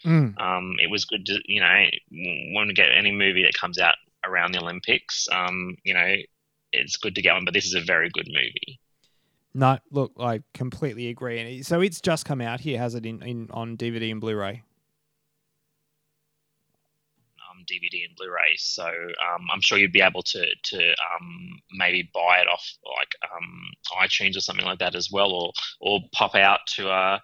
Mm. 0.05 0.39
um, 0.41 0.77
it 0.79 0.89
was 0.89 1.05
good 1.05 1.25
to 1.27 1.39
you 1.45 1.59
know 1.61 1.85
when 2.09 2.67
we 2.67 2.73
get 2.73 2.87
any 2.91 3.11
movie 3.11 3.43
that 3.43 3.53
comes 3.53 3.77
out 3.77 3.95
around 4.25 4.53
the 4.53 4.59
Olympics, 4.61 5.27
um, 5.31 5.75
you 5.83 5.93
know, 5.93 6.15
it's 6.71 6.95
good 6.97 7.13
to 7.15 7.21
get 7.21 7.33
one. 7.33 7.43
But 7.45 7.53
this 7.53 7.65
is 7.65 7.73
a 7.75 7.81
very 7.81 8.09
good 8.09 8.27
movie. 8.27 8.79
No, 9.53 9.77
look, 9.91 10.13
I 10.19 10.41
completely 10.53 11.09
agree. 11.09 11.37
And 11.39 11.65
so 11.65 11.81
it's 11.81 11.99
just 11.99 12.25
come 12.25 12.39
out 12.39 12.61
here, 12.61 12.77
has 12.79 12.95
it 12.95 13.05
in, 13.05 13.21
in 13.21 13.49
on 13.51 13.75
DVD 13.75 14.09
and 14.11 14.21
Blu-ray? 14.21 14.61
Um, 17.51 17.60
DVD 17.71 18.05
and 18.07 18.15
Blu-ray, 18.17 18.55
so 18.57 18.85
um, 18.85 19.47
I'm 19.53 19.61
sure 19.61 19.77
you'd 19.77 19.91
be 19.93 20.01
able 20.01 20.23
to 20.23 20.45
to 20.63 20.77
um, 20.77 21.59
maybe 21.71 22.09
buy 22.13 22.39
it 22.41 22.47
off 22.51 22.67
like 22.97 23.15
um, 23.31 24.03
iTunes 24.05 24.35
or 24.35 24.41
something 24.41 24.65
like 24.65 24.79
that 24.79 24.95
as 24.95 25.09
well, 25.11 25.31
or 25.31 25.51
or 25.79 25.99
pop 26.13 26.35
out 26.35 26.59
to 26.75 26.89
uh, 26.89 27.19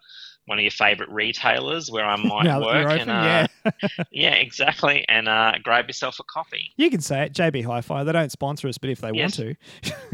one 0.45 0.57
of 0.60 0.61
your 0.64 0.72
favorite 0.72 1.10
retailers 1.10 1.91
where 1.91 2.06
I 2.06 2.15
might 2.22 2.60
work. 2.60 2.82
you're 2.84 2.90
and, 2.91 3.10
uh, 3.11 3.48
yeah. 3.65 3.72
yeah, 4.11 4.34
exactly, 4.36 5.03
and 5.10 5.28
uh, 5.28 5.53
grab 5.64 5.88
yourself 5.88 6.18
a 6.19 6.24
copy. 6.24 6.72
You 6.78 6.90
can 6.90 7.02
say 7.02 7.24
it, 7.24 7.34
JB 7.34 7.65
Hi-Fi. 7.65 8.03
They 8.06 8.11
don't 8.14 8.32
sponsor 8.32 8.69
us, 8.69 8.78
but 8.78 8.90
if 8.90 9.02
they 9.02 9.11
Yes. 9.14 9.38
want 9.38 9.56
to. 9.84 9.94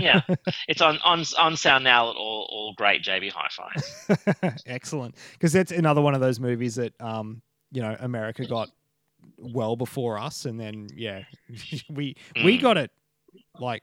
Yeah, 0.00 0.22
it's 0.68 0.80
on 0.80 0.98
on 1.04 1.22
on 1.38 1.56
sound 1.56 1.84
now 1.84 2.10
at 2.10 2.16
all 2.16 2.48
all 2.50 2.74
great 2.76 3.04
JB 3.04 3.30
Hi-Fi. 3.34 4.56
excellent. 4.66 5.14
Because 5.32 5.52
that's 5.52 5.70
another 5.70 6.00
one 6.00 6.14
of 6.14 6.20
those 6.20 6.40
movies 6.40 6.76
that 6.76 6.94
um, 7.00 7.42
you 7.70 7.82
know 7.82 7.94
America 8.00 8.44
got 8.46 8.70
well 9.42 9.76
before 9.76 10.18
us, 10.18 10.44
and 10.44 10.58
then 10.58 10.88
yeah, 10.94 11.24
we 11.90 12.16
we 12.44 12.58
Mm. 12.58 12.62
got 12.62 12.76
it 12.78 12.90
like 13.58 13.82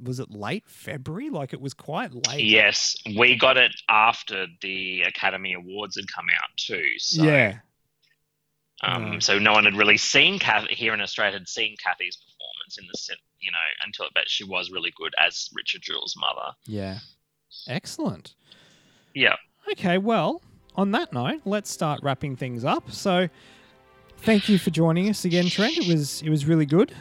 was 0.00 0.20
it 0.20 0.30
late 0.30 0.64
February? 0.66 1.30
Like 1.30 1.52
it 1.54 1.60
was 1.60 1.72
quite 1.74 2.12
late. 2.28 2.44
Yes, 2.44 2.96
we 3.16 3.36
got 3.36 3.56
it 3.56 3.72
after 3.88 4.46
the 4.60 5.02
Academy 5.02 5.54
Awards 5.54 5.96
had 5.96 6.04
come 6.12 6.26
out 6.28 6.50
too. 6.58 6.84
So, 6.98 7.22
yeah. 7.24 7.58
um, 8.82 9.14
Yeah. 9.14 9.18
so 9.20 9.38
no 9.38 9.52
one 9.52 9.64
had 9.64 9.74
really 9.74 9.96
seen 9.96 10.38
Kathy 10.38 10.74
here 10.74 10.92
in 10.92 11.00
Australia 11.00 11.38
had 11.38 11.48
seen 11.48 11.74
Kathy's 11.82 12.16
performance 12.16 12.78
in 12.78 12.86
the 12.86 13.16
you 13.40 13.50
know 13.50 13.58
until 13.84 14.06
but 14.14 14.28
she 14.28 14.44
was 14.44 14.70
really 14.70 14.92
good 14.96 15.14
as 15.18 15.48
Richard 15.54 15.82
Jewell's 15.82 16.14
mother. 16.18 16.52
Yeah. 16.66 16.98
Excellent. 17.68 18.34
Yeah. 19.14 19.36
Okay, 19.72 19.98
well, 19.98 20.42
on 20.74 20.90
that 20.92 21.12
note, 21.12 21.42
let's 21.44 21.70
start 21.70 22.00
wrapping 22.02 22.34
things 22.36 22.64
up. 22.64 22.90
So, 22.90 23.28
thank 24.22 24.48
you 24.48 24.58
for 24.58 24.70
joining 24.70 25.08
us 25.08 25.24
again, 25.24 25.46
Trent. 25.48 25.76
It 25.78 25.88
was 25.88 26.22
it 26.22 26.30
was 26.30 26.46
really 26.46 26.66
good. 26.66 26.94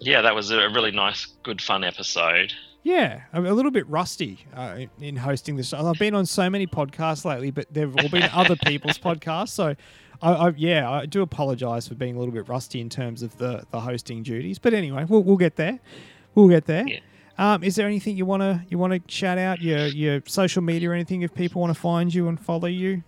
Yeah, 0.00 0.20
that 0.22 0.34
was 0.34 0.50
a 0.50 0.68
really 0.70 0.90
nice, 0.90 1.26
good, 1.44 1.60
fun 1.62 1.84
episode. 1.84 2.52
Yeah, 2.82 3.20
I'm 3.32 3.46
a 3.46 3.52
little 3.52 3.70
bit 3.70 3.88
rusty 3.88 4.44
uh, 4.56 4.74
in- 4.78 4.90
in 5.00 5.16
hosting 5.16 5.54
this. 5.54 5.72
I've 5.72 5.98
been 6.00 6.14
on 6.16 6.26
so 6.26 6.50
many 6.50 6.66
podcasts 6.66 7.24
lately, 7.24 7.52
but 7.52 7.66
they've 7.72 7.94
all 7.96 8.08
been 8.08 8.28
other 8.32 8.56
people's 8.66 8.98
podcasts. 8.98 9.50
So, 9.50 9.76
I, 10.20 10.32
I, 10.32 10.48
yeah, 10.56 10.90
I 10.90 11.06
do 11.06 11.22
apologise 11.22 11.86
for 11.86 11.94
being 11.94 12.16
a 12.16 12.18
little 12.18 12.34
bit 12.34 12.48
rusty 12.48 12.80
in 12.80 12.88
terms 12.88 13.22
of 13.22 13.38
the, 13.38 13.64
the 13.70 13.78
hosting 13.78 14.24
duties. 14.24 14.58
But 14.58 14.74
anyway, 14.74 15.04
we'll, 15.08 15.22
we'll 15.22 15.36
get 15.36 15.54
there. 15.54 15.78
We'll 16.34 16.48
get 16.48 16.66
there. 16.66 16.84
Um, 17.38 17.62
is 17.62 17.76
there 17.76 17.86
anything 17.86 18.16
you 18.16 18.26
wanna 18.26 18.64
you 18.68 18.76
wanna 18.78 19.00
shout 19.08 19.38
out 19.38 19.62
your 19.62 19.86
your 19.86 20.20
social 20.26 20.62
media 20.62 20.90
or 20.90 20.92
anything 20.94 21.22
if 21.22 21.32
people 21.34 21.62
want 21.62 21.72
to 21.74 21.80
find 21.80 22.12
you 22.12 22.28
and 22.28 22.38
follow 22.38 22.66
you? 22.66 23.02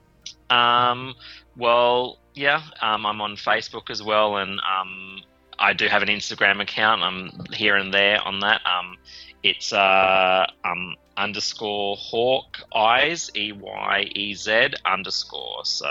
Um, 0.51 1.15
well, 1.57 2.19
yeah, 2.35 2.63
um, 2.83 3.07
I'm 3.07 3.21
on 3.21 3.37
Facebook 3.37 3.91
as 3.91 4.03
well, 4.03 4.37
and 4.37 4.61
um, 4.61 5.21
I 5.59 5.73
do 5.73 5.87
have 5.87 6.03
an 6.03 6.09
Instagram 6.09 6.61
account. 6.61 7.03
I'm 7.03 7.31
here 7.53 7.77
and 7.77 7.93
there 7.93 8.21
on 8.21 8.41
that. 8.41 8.61
Um, 8.67 8.97
it's 9.43 9.73
uh, 9.73 10.47
um, 10.65 10.97
underscore 11.17 11.97
Hawk 11.97 12.59
Eyes 12.75 13.31
E 13.37 13.53
Y 13.53 14.11
E 14.15 14.35
Z 14.35 14.71
underscore. 14.85 15.65
So, 15.65 15.91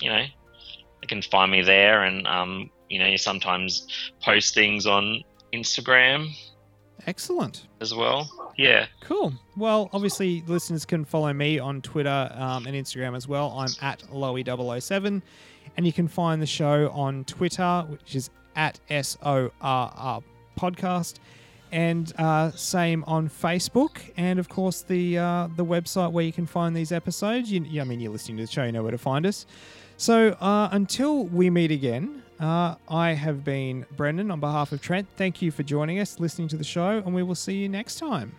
you 0.00 0.10
know, 0.10 0.24
you 1.02 1.08
can 1.08 1.22
find 1.22 1.50
me 1.52 1.62
there, 1.62 2.02
and 2.02 2.26
um, 2.26 2.70
you 2.88 2.98
know, 2.98 3.06
you 3.06 3.18
sometimes 3.18 3.86
post 4.20 4.54
things 4.54 4.86
on 4.86 5.22
Instagram 5.52 6.30
Excellent. 7.06 7.66
as 7.80 7.94
well. 7.94 8.28
Yeah. 8.56 8.86
Cool. 9.00 9.32
Well, 9.56 9.88
obviously, 9.92 10.42
listeners 10.46 10.84
can 10.84 11.04
follow 11.04 11.32
me 11.32 11.58
on 11.58 11.80
Twitter 11.80 12.30
um, 12.34 12.66
and 12.66 12.74
Instagram 12.74 13.16
as 13.16 13.28
well. 13.28 13.54
I'm 13.56 13.70
at 13.80 14.00
Lowy007. 14.12 15.22
And 15.78 15.86
you 15.86 15.92
can 15.92 16.08
find 16.08 16.42
the 16.42 16.46
show 16.46 16.90
on 16.90 17.24
Twitter, 17.24 17.86
which 17.88 18.16
is 18.16 18.30
at 18.56 18.80
SORR 18.90 19.50
Podcast. 20.58 21.14
And 21.70 22.12
uh, 22.18 22.50
same 22.50 23.04
on 23.06 23.28
Facebook. 23.28 24.00
And 24.16 24.40
of 24.40 24.48
course, 24.48 24.82
the 24.82 25.18
uh, 25.18 25.48
the 25.56 25.64
website 25.64 26.10
where 26.10 26.24
you 26.24 26.32
can 26.32 26.46
find 26.46 26.74
these 26.74 26.90
episodes. 26.90 27.52
You, 27.52 27.80
I 27.80 27.84
mean, 27.84 28.00
you're 28.00 28.10
listening 28.10 28.38
to 28.38 28.46
the 28.46 28.50
show, 28.50 28.64
you 28.64 28.72
know 28.72 28.82
where 28.82 28.90
to 28.90 28.98
find 28.98 29.24
us. 29.24 29.46
So 29.96 30.30
uh, 30.40 30.68
until 30.72 31.24
we 31.24 31.48
meet 31.48 31.70
again, 31.70 32.22
uh, 32.40 32.74
I 32.88 33.12
have 33.12 33.44
been 33.44 33.86
Brendan 33.96 34.30
on 34.30 34.40
behalf 34.40 34.72
of 34.72 34.80
Trent. 34.80 35.06
Thank 35.16 35.42
you 35.42 35.50
for 35.50 35.62
joining 35.62 36.00
us, 36.00 36.18
listening 36.18 36.48
to 36.48 36.56
the 36.56 36.64
show, 36.64 37.02
and 37.04 37.14
we 37.14 37.22
will 37.22 37.34
see 37.34 37.54
you 37.54 37.68
next 37.68 38.00
time. 38.00 38.34